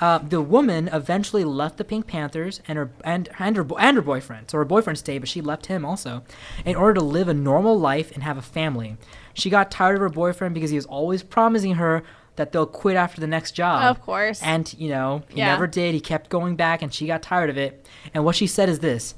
Uh, 0.00 0.18
the 0.18 0.40
woman 0.40 0.88
eventually 0.92 1.42
left 1.44 1.76
the 1.76 1.84
Pink 1.84 2.06
Panthers 2.06 2.60
and 2.68 2.78
her 2.78 2.90
and 3.02 3.28
and 3.38 3.56
her, 3.56 3.66
and 3.78 3.96
her 3.96 4.02
boyfriend. 4.02 4.50
So 4.50 4.58
her 4.58 4.64
boyfriend 4.64 4.98
stayed, 4.98 5.18
but 5.18 5.28
she 5.28 5.40
left 5.40 5.66
him 5.66 5.84
also 5.84 6.22
in 6.64 6.76
order 6.76 6.94
to 6.94 7.00
live 7.04 7.26
a 7.28 7.34
normal 7.34 7.78
life 7.78 8.12
and 8.12 8.22
have 8.22 8.38
a 8.38 8.42
family. 8.42 8.96
She 9.34 9.50
got 9.50 9.70
tired 9.70 9.94
of 9.96 10.00
her 10.00 10.08
boyfriend 10.08 10.54
because 10.54 10.70
he 10.70 10.76
was 10.76 10.86
always 10.86 11.22
promising 11.22 11.74
her 11.74 12.04
that 12.36 12.52
they'll 12.52 12.66
quit 12.66 12.96
after 12.96 13.20
the 13.20 13.26
next 13.26 13.52
job. 13.52 13.82
Of 13.82 14.00
course. 14.00 14.40
And 14.42 14.72
you 14.78 14.88
know 14.88 15.22
he 15.28 15.38
Yeah. 15.40 15.46
never 15.46 15.66
did. 15.66 15.94
He 15.94 16.00
kept 16.00 16.30
going 16.30 16.54
back, 16.54 16.80
and 16.82 16.94
she 16.94 17.06
got 17.08 17.20
tired 17.22 17.50
of 17.50 17.56
it. 17.56 17.84
And 18.14 18.24
what 18.24 18.36
she 18.36 18.46
said 18.46 18.68
is 18.68 18.78
this, 18.78 19.16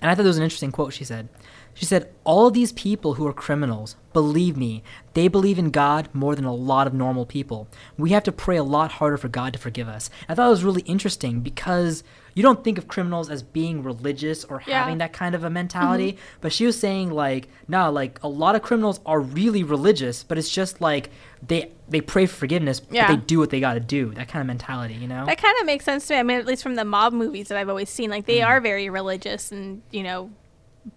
and 0.00 0.08
I 0.10 0.14
thought 0.14 0.24
it 0.24 0.28
was 0.28 0.38
an 0.38 0.44
interesting 0.44 0.70
quote. 0.70 0.92
She 0.92 1.02
said, 1.04 1.28
she 1.74 1.84
said, 1.84 2.12
all 2.24 2.50
these 2.50 2.72
people 2.72 3.14
who 3.14 3.26
are 3.26 3.32
criminals, 3.32 3.96
believe 4.12 4.56
me, 4.56 4.82
they 5.14 5.28
believe 5.28 5.58
in 5.58 5.70
God 5.70 6.08
more 6.12 6.34
than 6.34 6.44
a 6.44 6.54
lot 6.54 6.86
of 6.86 6.94
normal 6.94 7.26
people. 7.26 7.68
We 7.96 8.10
have 8.10 8.22
to 8.24 8.32
pray 8.32 8.56
a 8.56 8.64
lot 8.64 8.92
harder 8.92 9.16
for 9.16 9.28
God 9.28 9.52
to 9.52 9.58
forgive 9.58 9.88
us. 9.88 10.10
I 10.28 10.34
thought 10.34 10.46
it 10.46 10.50
was 10.50 10.64
really 10.64 10.82
interesting 10.82 11.40
because 11.40 12.02
you 12.34 12.42
don't 12.42 12.62
think 12.62 12.78
of 12.78 12.88
criminals 12.88 13.28
as 13.30 13.42
being 13.42 13.82
religious 13.82 14.44
or 14.44 14.62
Yeah. 14.66 14.80
having 14.80 14.98
that 14.98 15.12
kind 15.12 15.34
of 15.34 15.42
a 15.42 15.46
mm-hmm. 15.46 15.54
mentality. 15.54 16.16
But 16.40 16.52
she 16.52 16.66
was 16.66 16.78
saying 16.78 17.10
like, 17.10 17.48
no, 17.66 17.90
like 17.90 18.22
a 18.22 18.28
lot 18.28 18.54
of 18.54 18.62
criminals 18.62 19.00
are 19.06 19.20
really 19.20 19.62
religious, 19.62 20.22
but 20.22 20.38
it's 20.38 20.50
just 20.50 20.80
like 20.80 21.10
they 21.46 21.72
they 21.88 22.00
pray 22.00 22.26
for 22.26 22.36
forgiveness, 22.36 22.82
Yeah. 22.90 23.08
but 23.08 23.14
they 23.14 23.20
do 23.26 23.38
what 23.38 23.50
they 23.50 23.58
got 23.58 23.74
to 23.74 23.80
do. 23.80 24.12
That 24.14 24.28
kind 24.28 24.40
of 24.40 24.46
mentality, 24.46 24.94
you 24.94 25.08
know? 25.08 25.26
That 25.26 25.38
kind 25.38 25.56
of 25.60 25.66
makes 25.66 25.84
sense 25.84 26.06
to 26.06 26.14
me. 26.14 26.20
I 26.20 26.22
mean, 26.22 26.38
at 26.38 26.46
least 26.46 26.62
from 26.62 26.76
the 26.76 26.84
mob 26.84 27.12
movies 27.12 27.48
that 27.48 27.58
I've 27.58 27.68
always 27.68 27.90
seen, 27.90 28.10
like 28.10 28.26
they 28.26 28.38
mm. 28.38 28.46
are 28.46 28.60
very 28.60 28.88
religious 28.90 29.50
and 29.50 29.82
you 29.90 30.02
know, 30.02 30.30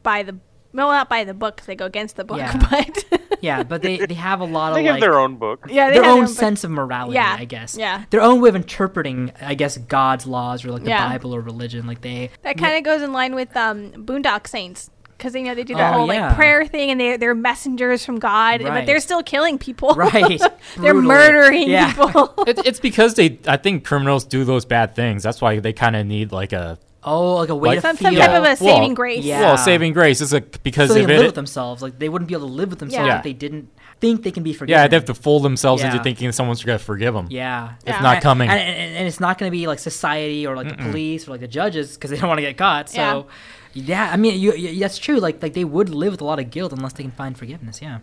by 0.04 0.24
the 0.24 0.38
well, 0.74 0.90
not 0.90 1.10
by 1.10 1.24
the 1.24 1.34
book 1.34 1.58
'cause 1.58 1.66
they 1.68 1.76
go 1.76 1.86
against 1.86 2.16
the 2.16 2.24
book, 2.24 2.38
Yeah. 2.38 2.58
but 2.70 3.38
yeah, 3.42 3.64
but 3.64 3.82
they 3.82 3.98
they 4.06 4.14
have 4.16 4.40
a 4.42 4.46
lot 4.46 4.72
of 4.72 4.76
They 4.78 4.84
have 4.86 4.94
like, 4.96 5.02
their 5.02 5.20
own 5.20 5.36
book. 5.36 5.68
yeah, 5.70 5.90
they 5.90 5.96
their 5.96 6.04
have 6.04 6.14
own 6.18 6.22
but- 6.26 6.30
sense 6.30 6.64
of 6.64 6.72
morality, 6.72 7.16
Yeah, 7.16 7.36
I 7.40 7.46
guess. 7.46 7.78
yeah. 7.78 8.04
Their 8.10 8.22
own 8.22 8.42
way 8.42 8.50
of 8.50 8.56
interpreting, 8.56 9.32
I 9.42 9.54
guess, 9.56 9.78
God's 9.78 10.26
laws 10.26 10.66
or 10.66 10.72
like 10.72 10.84
the 10.84 10.90
Yeah. 10.90 11.08
Bible 11.10 11.34
or 11.36 11.42
religion. 11.42 11.86
Like 11.88 12.02
they. 12.02 12.30
That 12.42 12.58
kind 12.58 12.76
of 12.78 12.84
goes 12.84 13.02
in 13.02 13.14
line 13.14 13.36
with 13.36 13.56
um, 13.58 13.92
Boondock 13.94 14.48
Saints 14.48 14.90
because 15.18 15.36
you 15.36 15.44
know 15.44 15.56
they 15.56 15.64
do 15.64 15.74
the 15.76 15.88
Oh, 15.88 15.94
whole 15.94 16.14
yeah. 16.14 16.28
like 16.28 16.36
prayer 16.36 16.66
thing 16.66 16.90
and 16.92 17.00
they 17.00 17.16
they're 17.18 17.36
messengers 17.36 18.04
from 18.06 18.20
God, 18.20 18.62
but 18.62 18.86
they're 18.86 19.00
still 19.00 19.24
killing 19.24 19.58
people. 19.58 19.94
Right. 19.96 20.42
they're 20.78 20.94
murdering 20.94 21.70
Yeah. 21.70 21.94
people. 21.94 22.34
It, 22.48 22.60
it's 22.66 22.80
because 22.80 23.14
they. 23.16 23.40
I 23.48 23.58
think 23.58 23.86
criminals 23.86 24.26
do 24.26 24.44
those 24.44 24.66
bad 24.66 24.96
things. 24.96 25.24
That's 25.24 25.40
why 25.42 25.60
they 25.60 25.72
kind 25.74 25.96
of 25.96 26.06
need 26.06 26.32
like 26.32 26.52
a 26.52 26.78
Oh, 27.06 27.36
like 27.36 27.50
a 27.50 27.56
way 27.56 27.70
Like- 27.70 27.78
to 27.78 27.82
Some, 27.82 27.98
feel. 27.98 28.06
some 28.12 28.16
type 28.16 28.30
of 28.30 28.44
a 28.44 28.48
Well, 28.48 28.56
saving 28.56 28.94
grace. 28.94 29.24
yeah. 29.26 29.42
Well, 29.42 29.58
saving 29.58 29.94
grace 29.94 30.22
is 30.22 30.32
a 30.34 30.42
because 30.42 30.88
so 30.90 30.94
they 30.94 31.02
if 31.02 31.08
can 31.08 31.18
live 31.18 31.26
with 31.28 31.36
themselves. 31.36 31.82
Like 31.82 32.00
they 32.00 32.08
wouldn't 32.10 32.28
be 32.30 32.34
able 32.36 32.48
to 32.48 32.54
live 32.54 32.70
with 32.70 32.80
themselves 32.80 33.08
Yeah. 33.08 33.18
if 33.18 33.24
they 33.24 33.34
didn't 33.34 33.70
think 34.00 34.24
they 34.24 34.32
can 34.32 34.44
be 34.44 34.54
forgiven. 34.54 34.82
yeah, 34.82 34.88
they 34.88 34.96
have 34.96 35.06
to 35.06 35.14
fool 35.14 35.40
themselves 35.40 35.82
Yeah. 35.82 35.92
into 35.92 36.04
thinking 36.04 36.32
someone's 36.32 36.64
gonna 36.64 36.80
forgive 36.80 37.14
them. 37.14 37.28
Yeah, 37.30 37.74
It's 37.86 38.02
not 38.02 38.22
coming. 38.22 38.50
and, 38.50 38.60
and, 38.60 38.96
and 38.98 39.08
it's 39.08 39.20
not 39.20 39.38
going 39.38 39.50
to 39.50 39.58
be 39.58 39.66
like 39.68 39.80
society 39.80 40.46
or 40.48 40.56
like 40.56 40.70
the 40.70 40.76
police 40.84 41.28
or 41.28 41.32
like 41.32 41.40
the 41.42 41.48
judges 41.48 41.96
because 41.96 42.10
they 42.12 42.18
don't 42.18 42.28
want 42.28 42.38
to 42.40 42.42
get 42.44 42.58
caught. 42.58 42.90
So, 42.90 43.28
yeah, 43.74 44.10
I 44.12 44.18
mean, 44.18 44.40
you, 44.40 44.54
you, 44.54 44.80
that's 44.80 44.98
true. 44.98 45.18
Like, 45.20 45.42
like 45.42 45.54
they 45.54 45.64
would 45.64 45.90
live 45.90 46.12
with 46.12 46.22
a 46.22 46.26
lot 46.26 46.40
of 46.40 46.52
guilt 46.52 46.74
unless 46.74 46.94
they 46.94 47.04
can 47.04 47.12
find 47.12 47.38
forgiveness. 47.38 47.82
Yeah. 47.82 48.00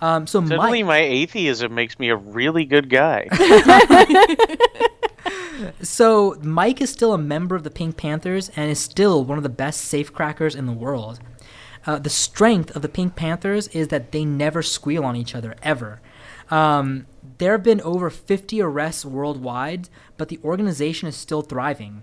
Um. 0.00 0.26
So 0.26 0.40
Suddenly, 0.40 0.82
Mike, 0.82 0.86
my 0.86 1.00
atheism 1.00 1.74
makes 1.74 1.98
me 1.98 2.08
a 2.10 2.16
really 2.16 2.64
good 2.64 2.88
guy. 2.88 3.28
so 5.82 6.36
Mike 6.42 6.80
is 6.80 6.90
still 6.90 7.12
a 7.12 7.18
member 7.18 7.54
of 7.56 7.64
the 7.64 7.70
Pink 7.70 7.96
Panthers 7.96 8.50
and 8.56 8.70
is 8.70 8.78
still 8.78 9.24
one 9.24 9.38
of 9.38 9.42
the 9.42 9.48
best 9.48 9.92
safecrackers 9.92 10.54
in 10.56 10.66
the 10.66 10.72
world. 10.72 11.20
Uh, 11.86 11.98
the 11.98 12.10
strength 12.10 12.74
of 12.76 12.82
the 12.82 12.88
Pink 12.88 13.16
Panthers 13.16 13.68
is 13.68 13.88
that 13.88 14.12
they 14.12 14.24
never 14.24 14.62
squeal 14.62 15.04
on 15.04 15.16
each 15.16 15.34
other 15.34 15.56
ever. 15.62 16.00
Um, 16.50 17.06
there 17.38 17.52
have 17.52 17.62
been 17.62 17.80
over 17.82 18.10
50 18.10 18.60
arrests 18.60 19.04
worldwide, 19.04 19.88
but 20.16 20.28
the 20.28 20.40
organization 20.42 21.08
is 21.08 21.16
still 21.16 21.42
thriving. 21.42 22.02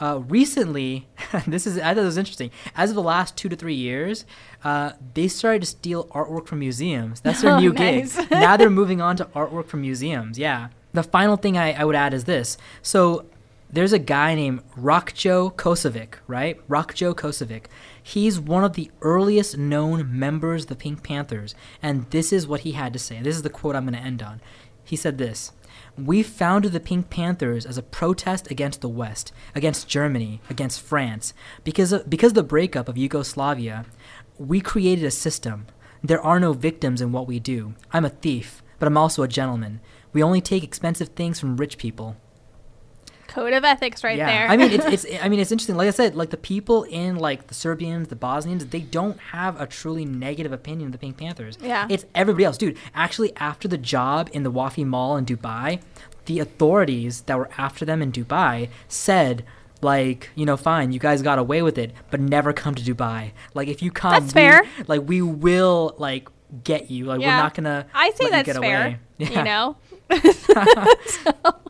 Uh, 0.00 0.22
recently, 0.28 1.06
this 1.46 1.66
is 1.66 1.76
I 1.78 1.94
thought 1.94 1.98
it 1.98 2.04
was 2.04 2.16
interesting. 2.18 2.50
As 2.74 2.90
of 2.90 2.96
the 2.96 3.02
last 3.02 3.36
two 3.36 3.48
to 3.50 3.56
three 3.56 3.74
years, 3.74 4.24
uh, 4.64 4.92
they 5.14 5.28
started 5.28 5.60
to 5.60 5.66
steal 5.66 6.06
artwork 6.06 6.46
from 6.46 6.60
museums. 6.60 7.20
That's 7.20 7.42
their 7.42 7.52
Oh, 7.56 7.60
new 7.60 7.72
nice. 7.72 8.16
gig. 8.16 8.30
now 8.30 8.56
they're 8.56 8.70
moving 8.70 9.00
on 9.00 9.16
to 9.16 9.26
artwork 9.26 9.66
from 9.66 9.82
museums. 9.82 10.38
Yeah. 10.38 10.68
The 10.94 11.02
final 11.02 11.36
thing 11.36 11.56
I, 11.58 11.72
I 11.72 11.84
would 11.84 11.94
add 11.94 12.14
is 12.14 12.24
this. 12.24 12.56
So 12.82 13.26
there's 13.72 13.92
a 13.92 13.98
guy 13.98 14.34
named 14.34 14.62
Rokjo 14.76 15.54
Kosovic, 15.54 16.14
right? 16.26 16.66
Rokjo 16.68 17.14
Kosovic. 17.14 17.66
He's 18.02 18.40
one 18.40 18.64
of 18.64 18.72
the 18.72 18.90
earliest 19.02 19.56
known 19.58 20.18
members 20.18 20.62
of 20.62 20.68
the 20.70 20.76
Pink 20.76 21.02
Panthers, 21.04 21.54
and 21.82 22.10
this 22.10 22.32
is 22.32 22.48
what 22.48 22.60
he 22.60 22.72
had 22.72 22.92
to 22.94 22.98
say. 22.98 23.20
This 23.20 23.36
is 23.36 23.42
the 23.42 23.50
quote 23.50 23.76
I'm 23.76 23.84
going 23.84 23.94
to 23.94 24.00
end 24.04 24.22
on. 24.22 24.40
He 24.82 24.96
said 24.96 25.18
this 25.18 25.52
We 25.98 26.22
founded 26.22 26.72
the 26.72 26.80
Pink 26.80 27.10
Panthers 27.10 27.66
as 27.66 27.76
a 27.76 27.82
protest 27.82 28.50
against 28.50 28.80
the 28.80 28.88
West, 28.88 29.32
against 29.54 29.88
Germany, 29.88 30.40
against 30.48 30.80
France. 30.80 31.34
Because 31.64 31.92
of, 31.92 32.08
because 32.08 32.30
of 32.30 32.36
the 32.36 32.42
breakup 32.42 32.88
of 32.88 32.96
Yugoslavia, 32.96 33.84
we 34.38 34.60
created 34.60 35.04
a 35.04 35.10
system. 35.10 35.66
There 36.02 36.20
are 36.20 36.40
no 36.40 36.52
victims 36.52 37.00
in 37.00 37.12
what 37.12 37.26
we 37.26 37.38
do. 37.38 37.74
I'm 37.92 38.04
a 38.04 38.10
thief, 38.10 38.62
but 38.78 38.86
I'm 38.86 38.96
also 38.96 39.22
a 39.22 39.28
gentleman. 39.28 39.80
We 40.12 40.22
only 40.22 40.40
take 40.40 40.64
expensive 40.64 41.08
things 41.08 41.38
from 41.38 41.56
rich 41.56 41.76
people. 41.76 42.16
Code 43.30 43.52
of 43.52 43.64
ethics 43.64 44.02
right 44.02 44.18
yeah. 44.18 44.26
there. 44.26 44.48
I 44.48 44.56
mean, 44.56 44.72
it's, 44.72 44.84
it's 45.06 45.22
I 45.22 45.28
mean, 45.28 45.38
it's 45.38 45.52
interesting. 45.52 45.76
Like 45.76 45.86
I 45.86 45.92
said, 45.92 46.16
like 46.16 46.30
the 46.30 46.36
people 46.36 46.82
in 46.84 47.16
like 47.16 47.46
the 47.46 47.54
Serbians, 47.54 48.08
the 48.08 48.16
Bosnians, 48.16 48.66
they 48.66 48.80
don't 48.80 49.18
have 49.18 49.60
a 49.60 49.66
truly 49.66 50.04
negative 50.04 50.52
opinion 50.52 50.88
of 50.88 50.92
the 50.92 50.98
Pink 50.98 51.16
Panthers. 51.16 51.56
Yeah. 51.62 51.86
It's 51.88 52.04
everybody 52.14 52.44
else, 52.44 52.58
dude. 52.58 52.76
Actually, 52.92 53.34
after 53.36 53.68
the 53.68 53.78
job 53.78 54.28
in 54.32 54.42
the 54.42 54.50
Wafi 54.50 54.84
Mall 54.84 55.16
in 55.16 55.24
Dubai, 55.24 55.80
the 56.24 56.40
authorities 56.40 57.22
that 57.22 57.38
were 57.38 57.50
after 57.56 57.84
them 57.84 58.02
in 58.02 58.12
Dubai 58.12 58.68
said. 58.88 59.44
Like 59.82 60.28
you 60.34 60.44
know, 60.44 60.58
fine, 60.58 60.92
you 60.92 60.98
guys 60.98 61.22
got 61.22 61.38
away 61.38 61.62
with 61.62 61.78
it, 61.78 61.94
but 62.10 62.20
never 62.20 62.52
come 62.52 62.74
to 62.74 62.82
Dubai. 62.82 63.30
Like 63.54 63.66
if 63.66 63.80
you 63.80 63.90
come, 63.90 64.12
That's 64.12 64.26
we- 64.26 64.32
fair. 64.32 64.62
like 64.88 65.08
we 65.08 65.22
will 65.22 65.94
like 65.96 66.28
get 66.64 66.90
you. 66.90 67.06
Like 67.06 67.20
we're 67.20 67.28
not 67.28 67.54
gonna. 67.54 67.86
I 67.94 68.10
say 68.10 68.28
that's 68.28 68.58
fair. 68.58 68.58
away. 68.58 68.98
Yeah. 69.16 69.38
You 69.38 69.44
know. 69.44 69.76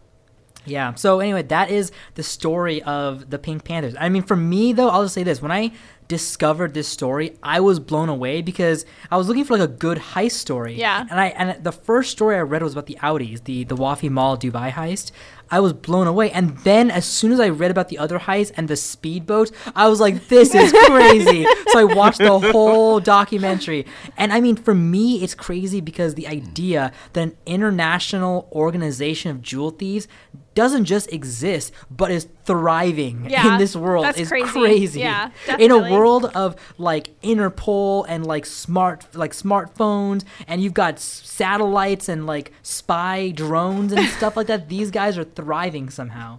Yeah. 0.66 0.94
So 0.94 1.20
anyway, 1.20 1.42
that 1.42 1.70
is 1.70 1.90
the 2.14 2.22
story 2.22 2.82
of 2.82 3.30
the 3.30 3.38
Pink 3.38 3.64
Panthers. 3.64 3.94
I 3.98 4.08
mean, 4.08 4.22
for 4.22 4.36
me 4.36 4.72
though, 4.72 4.88
I'll 4.88 5.02
just 5.04 5.14
say 5.14 5.22
this: 5.22 5.40
when 5.40 5.52
I 5.52 5.72
discovered 6.10 6.74
this 6.74 6.88
story, 6.88 7.38
I 7.40 7.60
was 7.60 7.78
blown 7.78 8.08
away 8.08 8.42
because 8.42 8.84
I 9.12 9.16
was 9.16 9.28
looking 9.28 9.44
for 9.44 9.56
like 9.56 9.70
a 9.70 9.72
good 9.72 9.98
heist 9.98 10.32
story. 10.32 10.74
Yeah. 10.74 11.06
And 11.08 11.20
I 11.20 11.28
and 11.28 11.62
the 11.62 11.70
first 11.70 12.10
story 12.10 12.36
I 12.36 12.40
read 12.40 12.64
was 12.64 12.72
about 12.72 12.86
the 12.86 12.98
Audis, 13.00 13.44
the 13.44 13.62
the 13.64 13.76
Wafi 13.76 14.10
Mall 14.10 14.36
Dubai 14.36 14.72
heist. 14.72 15.12
I 15.52 15.60
was 15.60 15.72
blown 15.72 16.06
away, 16.06 16.30
and 16.30 16.58
then 16.58 16.90
as 16.90 17.04
soon 17.04 17.32
as 17.32 17.40
I 17.40 17.48
read 17.48 17.72
about 17.72 17.88
the 17.88 17.98
other 17.98 18.20
heist 18.20 18.52
and 18.56 18.68
the 18.68 18.74
speedboats, 18.74 19.52
I 19.74 19.88
was 19.88 20.00
like, 20.00 20.28
"This 20.28 20.54
is 20.54 20.72
crazy!" 20.86 21.44
so 21.68 21.78
I 21.78 21.84
watched 21.84 22.18
the 22.18 22.38
whole 22.38 23.00
documentary, 23.00 23.86
and 24.16 24.32
I 24.32 24.40
mean, 24.40 24.56
for 24.56 24.74
me, 24.74 25.22
it's 25.22 25.34
crazy 25.34 25.80
because 25.80 26.14
the 26.14 26.28
idea 26.28 26.92
that 27.12 27.22
an 27.22 27.36
international 27.46 28.48
organization 28.52 29.30
of 29.30 29.42
jewel 29.42 29.70
thieves 29.70 30.06
doesn't 30.54 30.84
just 30.84 31.12
exist, 31.12 31.72
but 31.90 32.10
is 32.10 32.26
thriving 32.44 33.26
Yeah, 33.30 33.52
in 33.52 33.58
this 33.58 33.76
world 33.76 34.04
that's 34.04 34.18
is 34.18 34.28
crazy. 34.28 34.50
crazy. 34.50 35.00
Yeah, 35.00 35.30
in 35.58 35.70
a 35.70 35.90
world 35.92 36.24
of 36.34 36.56
like 36.76 37.10
Interpol 37.22 38.04
and 38.08 38.26
like 38.26 38.44
smart 38.46 39.06
like 39.14 39.32
smartphones, 39.32 40.24
and 40.48 40.60
you've 40.62 40.74
got 40.74 40.98
satellites 40.98 42.08
and 42.08 42.26
like 42.26 42.52
spy 42.62 43.30
drones 43.30 43.92
and 43.92 44.06
stuff 44.08 44.36
like 44.36 44.46
that. 44.48 44.68
These 44.74 44.90
guys 44.90 45.16
are 45.18 45.24
thriving 45.24 45.88
somehow. 45.90 46.38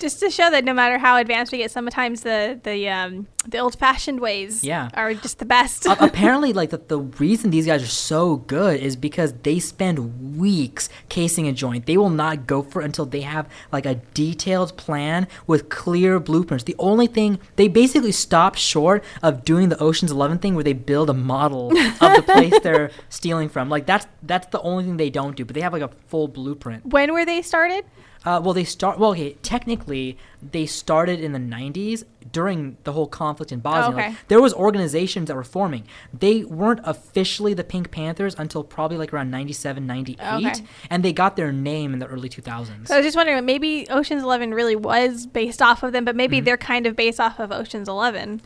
Just 0.00 0.18
to 0.20 0.30
show 0.30 0.50
that 0.50 0.64
no 0.64 0.72
matter 0.74 0.98
how 0.98 1.16
advanced 1.18 1.52
we 1.52 1.58
get, 1.58 1.70
sometimes 1.70 2.22
the 2.22 2.58
the 2.62 2.88
um, 2.88 3.26
the 3.46 3.58
old 3.58 3.78
fashioned 3.78 4.18
ways 4.20 4.64
Yeah. 4.64 4.88
are 4.94 5.12
just 5.14 5.38
the 5.38 5.44
best. 5.44 5.86
A- 5.86 5.92
apparently, 6.04 6.52
like 6.52 6.70
the, 6.70 6.78
the 6.78 6.98
reason 6.98 7.50
these 7.50 7.66
guys 7.66 7.82
are 7.82 7.86
so 7.86 8.36
good 8.36 8.80
is 8.80 8.96
because 8.96 9.34
they 9.42 9.58
spend 9.58 10.36
weeks 10.38 10.88
casing 11.08 11.46
a 11.48 11.52
joint. 11.52 11.86
They 11.86 11.96
will 11.96 12.10
not 12.10 12.46
go 12.46 12.62
for 12.62 12.80
it 12.82 12.86
until 12.86 13.06
they 13.06 13.20
have 13.20 13.46
like 13.72 13.86
a 13.86 13.96
detailed 14.14 14.76
plan 14.76 15.28
with 15.46 15.68
clear 15.68 16.18
blueprints. 16.18 16.64
The 16.64 16.76
only 16.78 17.06
thing 17.06 17.38
they 17.56 17.68
basically 17.68 18.12
stop 18.12 18.56
short 18.56 19.04
of 19.22 19.44
doing 19.44 19.68
the 19.68 19.78
Ocean's 19.82 20.10
Eleven 20.10 20.38
thing, 20.38 20.54
where 20.54 20.64
they 20.64 20.72
build 20.72 21.10
a 21.10 21.14
model 21.14 21.68
of 22.00 22.16
the 22.16 22.24
place 22.26 22.58
they're 22.62 22.90
stealing 23.10 23.48
from. 23.50 23.68
Like 23.68 23.86
that's 23.86 24.06
that's 24.22 24.46
the 24.48 24.60
only 24.62 24.84
thing 24.84 24.96
they 24.96 25.10
don't 25.10 25.36
do. 25.36 25.44
But 25.44 25.54
they 25.54 25.60
have 25.60 25.72
like 25.74 25.82
a 25.82 25.90
full 26.08 26.26
blueprint. 26.28 26.86
when 26.86 27.12
were 27.12 27.24
they 27.26 27.42
started? 27.42 27.84
Uh, 28.22 28.38
well, 28.44 28.52
they 28.52 28.64
start. 28.64 28.98
Well, 28.98 29.12
okay. 29.12 29.32
Technically, 29.42 30.18
they 30.42 30.66
started 30.66 31.20
in 31.20 31.32
the 31.32 31.38
'90s 31.38 32.04
during 32.32 32.76
the 32.84 32.92
whole 32.92 33.06
conflict 33.06 33.50
in 33.50 33.60
Bosnia. 33.60 33.96
Like, 33.96 34.06
okay. 34.08 34.16
there 34.28 34.42
was 34.42 34.52
organizations 34.52 35.28
that 35.28 35.34
were 35.34 35.42
forming. 35.42 35.84
They 36.12 36.44
weren't 36.44 36.80
officially 36.84 37.54
the 37.54 37.64
Pink 37.64 37.90
Panthers 37.90 38.34
until 38.38 38.62
probably 38.62 38.98
like 38.98 39.14
around 39.14 39.30
97, 39.30 39.86
98, 39.86 40.20
Okay. 40.46 40.64
and 40.90 41.02
they 41.02 41.14
got 41.14 41.36
their 41.36 41.50
name 41.50 41.94
in 41.94 41.98
the 41.98 42.06
early 42.06 42.28
2000s. 42.28 42.88
So 42.88 42.94
I 42.94 42.98
was 42.98 43.06
just 43.06 43.16
wondering, 43.16 43.42
maybe 43.46 43.86
Ocean's 43.88 44.22
Eleven 44.22 44.52
really 44.52 44.76
was 44.76 45.26
based 45.26 45.62
off 45.62 45.82
of 45.82 45.92
them, 45.92 46.04
but 46.04 46.10
Mm-hmm. 46.10 46.16
maybe 46.18 46.40
they're 46.40 46.58
kind 46.58 46.84
of 46.86 46.94
based 46.96 47.20
off 47.20 47.40
of 47.40 47.50
Ocean's 47.50 47.88
Eleven. 47.88 48.42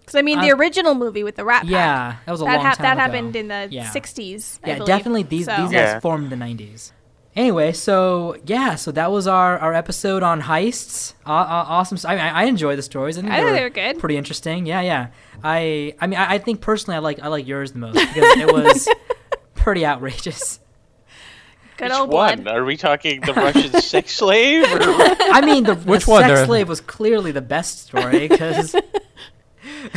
Because 0.00 0.14
I 0.16 0.22
mean, 0.22 0.40
the 0.42 0.52
Uh, 0.52 0.56
original 0.56 0.94
movie 0.94 1.24
with 1.24 1.36
the 1.36 1.44
Rat 1.44 1.62
Pack. 1.62 1.70
yeah, 1.70 2.16
that 2.26 2.30
was 2.32 2.42
a 2.42 2.44
that 2.44 2.56
long 2.56 2.64
hap- 2.66 2.76
time 2.76 2.84
that 2.84 2.92
ago. 2.92 3.00
happened 3.00 3.34
in 3.34 3.48
the 3.48 3.66
Yeah. 3.70 3.90
'60s. 3.90 4.60
I 4.62 4.68
yeah, 4.68 4.74
believe. 4.74 4.86
definitely 4.86 5.22
these 5.24 5.46
So- 5.46 5.56
these 5.62 5.72
Yeah. 5.72 5.94
guys 5.94 6.02
formed 6.02 6.30
the 6.30 6.36
90s. 6.36 6.92
Anyway, 7.36 7.70
so 7.72 8.34
yeah, 8.46 8.76
so 8.76 8.90
that 8.92 9.12
was 9.12 9.26
our, 9.26 9.58
our 9.58 9.74
episode 9.74 10.22
on 10.22 10.40
heists. 10.40 11.12
Uh, 11.26 11.32
uh, 11.32 11.64
awesome. 11.68 11.98
I, 12.08 12.16
I 12.16 12.28
I 12.28 12.44
enjoy 12.44 12.76
the 12.76 12.82
stories. 12.82 13.18
I 13.18 13.20
think 13.20 13.32
I 13.32 13.36
they 13.36 13.42
think 13.42 13.50
were 13.50 13.56
they 13.56 13.62
were 13.64 13.70
good. 13.92 13.98
Pretty 14.00 14.16
interesting. 14.16 14.64
Yeah, 14.64 14.80
yeah. 14.80 15.08
I 15.44 15.94
I 16.00 16.06
mean 16.06 16.18
I, 16.18 16.34
I 16.34 16.38
think 16.38 16.62
personally 16.62 16.96
I 16.96 17.00
like 17.00 17.20
I 17.20 17.28
like 17.28 17.46
yours 17.46 17.72
the 17.72 17.78
most 17.78 17.94
because 17.94 18.38
it 18.38 18.50
was 18.50 18.88
pretty 19.54 19.84
outrageous. 19.84 20.60
Good 21.76 21.90
Which 21.90 21.92
old 21.98 22.10
one? 22.10 22.42
blood. 22.42 22.56
Are 22.56 22.64
we 22.64 22.78
talking 22.78 23.20
the 23.20 23.34
Russian 23.34 23.70
sex 23.82 24.12
slave? 24.14 24.64
Or... 24.72 24.78
I 24.80 25.42
mean 25.44 25.64
the, 25.64 25.74
Which 25.74 26.06
the 26.06 26.10
one? 26.10 26.22
sex 26.22 26.34
There- 26.34 26.46
slave 26.46 26.70
was 26.70 26.80
clearly 26.80 27.32
the 27.32 27.42
best 27.42 27.86
story 27.86 28.28
because 28.28 28.74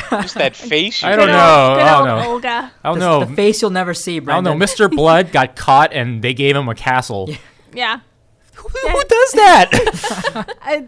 Just 0.10 0.36
that 0.36 0.56
face. 0.56 1.04
I 1.04 1.16
don't 1.16 1.26
Good 1.28 1.32
got? 1.34 1.68
know. 1.68 1.72
old- 1.74 1.80
I 1.82 1.98
don't 1.98 2.06
know. 2.24 2.32
Olga. 2.34 2.72
I 2.84 2.90
don't 2.90 3.00
the, 3.00 3.06
know. 3.20 3.26
the 3.26 3.36
face 3.36 3.62
you'll 3.62 3.72
never 3.72 3.94
see. 3.94 4.20
Brendan. 4.20 4.48
I 4.48 4.50
don't 4.52 4.60
know. 4.60 4.66
Mr. 4.66 4.90
Blood 4.96 5.32
got 5.32 5.56
caught 5.56 5.94
and 5.94 6.22
they 6.22 6.34
gave 6.34 6.56
him 6.56 6.68
a 6.70 6.76
castle. 6.76 7.30
Yeah. 7.74 8.00
Who, 8.56 8.68
who 8.68 9.04
does 9.04 9.32
that? 9.34 10.46
Uh, 10.62 10.82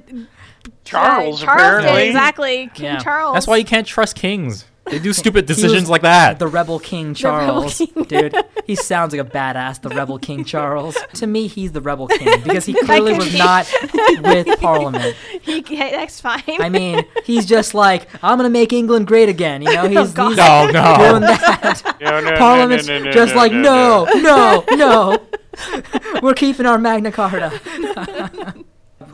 Charles, 0.83 1.41
uh, 1.41 1.45
Charles 1.45 1.57
apparently. 1.57 1.91
did, 2.01 2.07
exactly. 2.09 2.69
King 2.73 2.85
Yeah. 2.85 2.99
Charles. 2.99 3.33
That's 3.33 3.47
why 3.47 3.57
you 3.57 3.65
can't 3.65 3.87
trust 3.87 4.15
kings. 4.15 4.65
They 4.91 4.99
do 4.99 5.13
stupid 5.13 5.45
decisions 5.45 5.89
like 5.89 6.01
that. 6.01 6.37
The 6.37 6.47
Rebel 6.47 6.79
King 6.79 7.07
Rebel 7.07 7.15
Charles, 7.15 7.77
King. 7.77 8.03
dude. 8.03 8.35
He 8.65 8.75
sounds 8.75 9.13
like 9.15 9.25
a 9.25 9.29
badass. 9.29 9.81
The 9.81 9.89
Rebel 9.89 10.19
King 10.19 10.43
Charles. 10.43 10.97
To 11.15 11.27
me, 11.27 11.47
he's 11.47 11.71
the 11.71 11.81
Rebel 11.81 12.07
King 12.07 12.41
because 12.43 12.65
he 12.65 12.73
clearly 12.73 13.13
was 13.13 13.31
be. 13.31 13.37
not 13.37 13.71
with 14.21 14.47
Parliament. 14.59 15.15
He, 15.41 15.63
yeah, 15.69 15.91
that's 15.91 16.19
fine. 16.19 16.43
I 16.47 16.69
mean, 16.69 17.05
he's 17.25 17.45
just 17.45 17.73
like, 17.73 18.07
I'm 18.23 18.37
gonna 18.37 18.49
make 18.49 18.73
England 18.73 19.07
great 19.07 19.29
again. 19.29 19.61
You 19.61 19.73
know, 19.73 19.83
oh, 19.85 19.87
he's, 19.87 20.11
God. 20.13 20.29
he's 20.29 20.37
no, 20.37 20.65
no. 20.71 21.09
doing 21.09 21.21
that. 21.21 21.97
No, 22.01 22.19
no, 22.19 22.29
no, 22.31 22.37
Parliament's 22.37 22.87
no, 22.87 22.99
no, 22.99 23.05
no, 23.05 23.11
just 23.11 23.33
no, 23.33 23.39
like, 23.39 23.51
no, 23.53 24.05
no, 24.15 24.65
no, 24.69 24.75
no. 24.75 25.27
We're 26.21 26.33
keeping 26.33 26.65
our 26.65 26.77
Magna 26.77 27.11
Carta. 27.11 27.51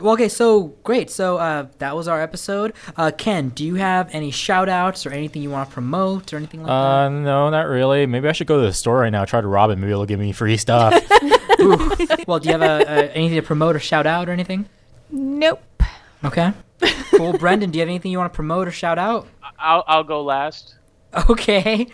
Well, 0.00 0.14
okay, 0.14 0.28
so 0.28 0.74
great. 0.84 1.10
So 1.10 1.38
uh, 1.38 1.68
that 1.78 1.96
was 1.96 2.08
our 2.08 2.20
episode. 2.20 2.72
Uh, 2.96 3.10
Ken, 3.16 3.50
do 3.50 3.64
you 3.64 3.76
have 3.76 4.08
any 4.12 4.30
shout 4.30 4.68
outs 4.68 5.06
or 5.06 5.10
anything 5.10 5.42
you 5.42 5.50
want 5.50 5.68
to 5.68 5.74
promote 5.74 6.32
or 6.32 6.36
anything 6.36 6.60
like 6.62 6.68
that? 6.68 6.72
Uh, 6.72 7.08
no, 7.08 7.50
not 7.50 7.68
really. 7.68 8.06
Maybe 8.06 8.28
I 8.28 8.32
should 8.32 8.46
go 8.46 8.60
to 8.60 8.66
the 8.66 8.72
store 8.72 8.98
right 8.98 9.10
now, 9.10 9.24
try 9.24 9.40
to 9.40 9.46
rob 9.46 9.70
it. 9.70 9.76
Maybe 9.76 9.92
it'll 9.92 10.06
give 10.06 10.20
me 10.20 10.32
free 10.32 10.56
stuff. 10.56 10.94
Well, 12.26 12.38
do 12.38 12.50
you 12.50 12.58
have 12.58 12.62
a, 12.62 12.84
a, 12.84 13.10
anything 13.12 13.36
to 13.36 13.42
promote 13.42 13.74
or 13.74 13.80
shout 13.80 14.06
out 14.06 14.28
or 14.28 14.32
anything? 14.32 14.68
nope. 15.10 15.62
Okay. 16.24 16.52
Cool. 17.12 17.32
Brendan, 17.38 17.70
do 17.70 17.78
you 17.78 17.80
have 17.80 17.88
anything 17.88 18.12
you 18.12 18.18
want 18.18 18.32
to 18.32 18.36
promote 18.36 18.68
or 18.68 18.70
shout 18.70 18.98
out? 18.98 19.26
I'll 19.58 19.84
I'll 19.86 20.04
go 20.04 20.22
last. 20.22 20.74
Okay. 21.30 21.86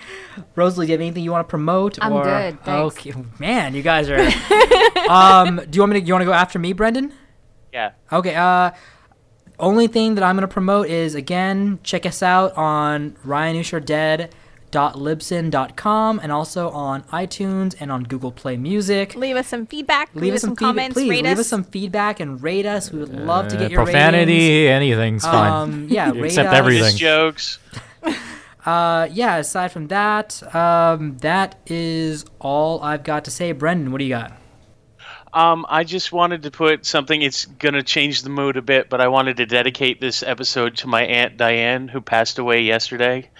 Rosalie, 0.56 0.86
do 0.86 0.92
you 0.92 0.98
have 0.98 1.00
anything 1.02 1.22
you 1.22 1.30
want 1.30 1.46
to 1.46 1.50
promote? 1.50 1.98
I'm 2.02 2.12
or... 2.12 2.24
good, 2.24 2.62
thanks. 2.64 2.96
Okay. 2.96 3.14
Man, 3.38 3.74
you 3.74 3.82
guys 3.82 4.10
are. 4.10 4.18
um, 5.08 5.60
do 5.70 5.76
you 5.76 5.82
want 5.82 5.92
me 5.92 6.00
to? 6.00 6.06
You 6.06 6.14
want 6.14 6.22
to 6.22 6.26
go 6.26 6.32
after 6.32 6.58
me, 6.58 6.72
Brendan? 6.72 7.12
Yeah. 7.74 7.90
Okay. 8.12 8.36
Uh, 8.36 8.70
only 9.58 9.88
thing 9.88 10.14
that 10.14 10.24
I'm 10.24 10.36
gonna 10.36 10.48
promote 10.48 10.88
is 10.88 11.14
again 11.14 11.78
check 11.82 12.06
us 12.06 12.22
out 12.22 12.56
on 12.56 13.10
ryanusherdead.libsyn.com 13.26 16.20
and 16.20 16.32
also 16.32 16.70
on 16.70 17.02
iTunes 17.04 17.74
and 17.78 17.92
on 17.92 18.04
Google 18.04 18.32
Play 18.32 18.56
Music. 18.56 19.14
Leave 19.16 19.36
us 19.36 19.48
some 19.48 19.66
feedback. 19.66 20.08
Leave, 20.14 20.32
us 20.34 20.40
some, 20.40 20.50
feedback, 20.50 20.68
comments. 20.68 20.94
please. 20.94 21.10
Rate 21.10 21.24
leave 21.24 21.32
us. 21.34 21.40
us 21.40 21.48
some 21.48 21.64
feedback 21.64 22.20
and 22.20 22.42
rate 22.42 22.64
us. 22.66 22.90
We 22.92 23.00
would 23.00 23.14
love 23.14 23.48
to 23.48 23.56
get 23.56 23.70
your 23.70 23.84
profanity, 23.84 24.66
ratings. 24.66 24.70
anything's 24.70 25.24
fine. 25.24 25.52
Um, 25.52 25.86
yeah, 25.90 26.10
rate 26.10 26.24
Except 26.26 26.48
us. 26.48 26.54
everything. 26.54 26.96
Just 26.96 26.98
jokes. 26.98 27.58
Uh, 28.64 29.08
yeah. 29.12 29.36
Aside 29.36 29.70
from 29.72 29.88
that, 29.88 30.42
um, 30.54 31.18
that 31.18 31.60
is 31.66 32.24
all 32.40 32.82
I've 32.82 33.04
got 33.04 33.26
to 33.26 33.30
say. 33.30 33.52
Brendan, 33.52 33.92
what 33.92 33.98
do 33.98 34.04
you 34.04 34.14
got? 34.14 34.32
Um, 35.34 35.66
I 35.68 35.82
just 35.84 36.12
wanted 36.12 36.44
to 36.44 36.50
put 36.50 36.86
something. 36.86 37.20
It's 37.20 37.44
gonna 37.46 37.82
change 37.82 38.22
the 38.22 38.30
mood 38.30 38.56
a 38.56 38.62
bit, 38.62 38.88
but 38.88 39.00
I 39.00 39.08
wanted 39.08 39.36
to 39.38 39.46
dedicate 39.46 40.00
this 40.00 40.22
episode 40.22 40.76
to 40.78 40.86
my 40.86 41.02
aunt 41.02 41.36
Diane, 41.36 41.88
who 41.88 42.00
passed 42.00 42.38
away 42.38 42.62
yesterday 42.62 43.30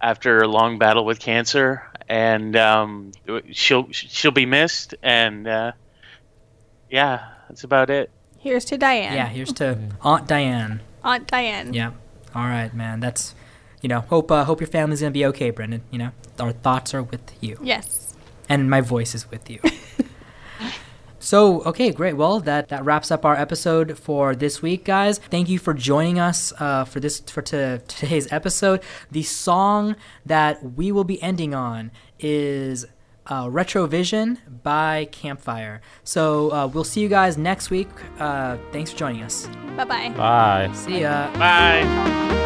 after 0.00 0.38
a 0.40 0.46
long 0.48 0.78
battle 0.78 1.04
with 1.06 1.18
cancer, 1.18 1.82
and 2.08 2.54
um, 2.54 3.12
she'll 3.50 3.88
she'll 3.92 4.30
be 4.30 4.44
missed. 4.46 4.94
And 5.02 5.48
uh, 5.48 5.72
yeah, 6.90 7.28
that's 7.48 7.64
about 7.64 7.88
it. 7.90 8.10
Here's 8.38 8.64
to 8.66 8.76
Diane. 8.78 9.14
Yeah. 9.14 9.26
Here's 9.26 9.52
to 9.54 9.78
Aunt 10.02 10.28
Diane. 10.28 10.80
Aunt 11.02 11.26
Diane. 11.26 11.72
Yeah. 11.72 11.92
All 12.34 12.44
right, 12.44 12.72
man. 12.74 13.00
That's, 13.00 13.34
you 13.80 13.88
know, 13.88 14.00
hope 14.00 14.30
uh, 14.30 14.44
hope 14.44 14.60
your 14.60 14.68
family's 14.68 15.00
gonna 15.00 15.10
be 15.12 15.24
okay, 15.26 15.50
Brendan. 15.50 15.82
You 15.90 15.98
know, 15.98 16.10
our 16.38 16.52
thoughts 16.52 16.92
are 16.94 17.02
with 17.02 17.22
you, 17.42 17.58
Yes. 17.62 18.14
and 18.50 18.68
my 18.68 18.80
voice 18.82 19.14
is 19.14 19.30
with 19.30 19.48
you. 19.50 19.60
so, 21.30 21.62
okay, 21.70 21.90
great. 21.90 22.16
Well, 22.16 22.40
that 22.40 22.68
that 22.68 22.82
wraps 22.84 23.10
up 23.10 23.22
our 23.24 23.36
episode 23.36 23.98
for 23.98 24.34
this 24.34 24.62
week, 24.62 24.84
guys. 24.84 25.18
Thank 25.18 25.48
you 25.48 25.58
for 25.58 25.74
joining 25.74 26.18
us 26.18 26.52
uh, 26.58 26.84
for 26.84 27.00
this 27.00 27.20
for 27.20 27.42
to, 27.42 27.78
today's 27.86 28.32
episode. 28.32 28.80
The 29.10 29.24
song 29.24 29.94
that 30.24 30.54
we 30.78 30.90
will 30.92 31.04
be 31.04 31.22
ending 31.22 31.54
on 31.54 31.90
is. 32.18 32.86
Uh, 33.30 33.44
Retrovision 33.44 34.38
by 34.62 35.06
Campfire. 35.12 35.82
So 36.02 36.50
uh, 36.50 36.66
we'll 36.66 36.82
see 36.92 37.02
you 37.02 37.10
guys 37.10 37.36
next 37.36 37.68
week. 37.68 37.90
Uh, 38.18 38.56
thanks 38.72 38.90
for 38.92 38.96
joining 38.96 39.22
us. 39.22 39.46
Bye 39.76 39.84
bye. 39.84 40.08
Bye. 40.16 40.70
See 40.72 41.02
ya. 41.02 41.30
Bye. 41.34 42.37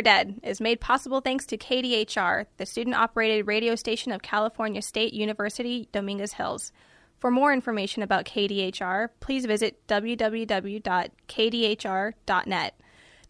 Dead 0.00 0.40
is 0.42 0.60
made 0.60 0.80
possible 0.80 1.20
thanks 1.20 1.44
to 1.46 1.58
KDHR, 1.58 2.46
the 2.56 2.64
student 2.64 2.96
operated 2.96 3.46
radio 3.46 3.74
station 3.74 4.12
of 4.12 4.22
California 4.22 4.80
State 4.80 5.12
University, 5.12 5.88
Dominguez 5.92 6.34
Hills. 6.34 6.72
For 7.18 7.30
more 7.30 7.52
information 7.52 8.02
about 8.02 8.24
KDHR, 8.24 9.08
please 9.20 9.44
visit 9.44 9.86
www.kdhr.net. 9.88 10.84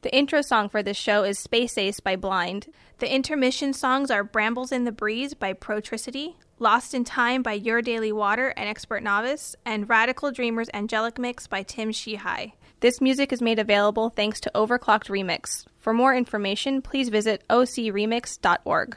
The 0.02 0.16
intro 0.16 0.42
song 0.42 0.68
for 0.68 0.82
this 0.82 0.96
show 0.96 1.22
is 1.24 1.38
Space 1.38 1.78
Ace 1.78 2.00
by 2.00 2.16
Blind. 2.16 2.68
The 2.98 3.14
intermission 3.14 3.72
songs 3.72 4.10
are 4.10 4.24
Brambles 4.24 4.72
in 4.72 4.84
the 4.84 4.92
Breeze 4.92 5.34
by 5.34 5.52
Protricity, 5.52 6.36
Lost 6.58 6.92
in 6.94 7.04
Time 7.04 7.42
by 7.42 7.52
Your 7.52 7.82
Daily 7.82 8.12
Water 8.12 8.48
and 8.56 8.68
Expert 8.68 9.02
Novice, 9.02 9.54
and 9.64 9.88
Radical 9.88 10.32
Dreamers 10.32 10.70
Angelic 10.74 11.18
Mix 11.18 11.46
by 11.46 11.62
Tim 11.62 11.90
Shihai. 11.90 12.52
This 12.82 13.00
music 13.00 13.32
is 13.32 13.40
made 13.40 13.60
available 13.60 14.10
thanks 14.10 14.40
to 14.40 14.50
Overclocked 14.56 15.08
Remix. 15.08 15.64
For 15.78 15.94
more 15.94 16.12
information, 16.12 16.82
please 16.82 17.10
visit 17.10 17.44
ocremix.org. 17.48 18.96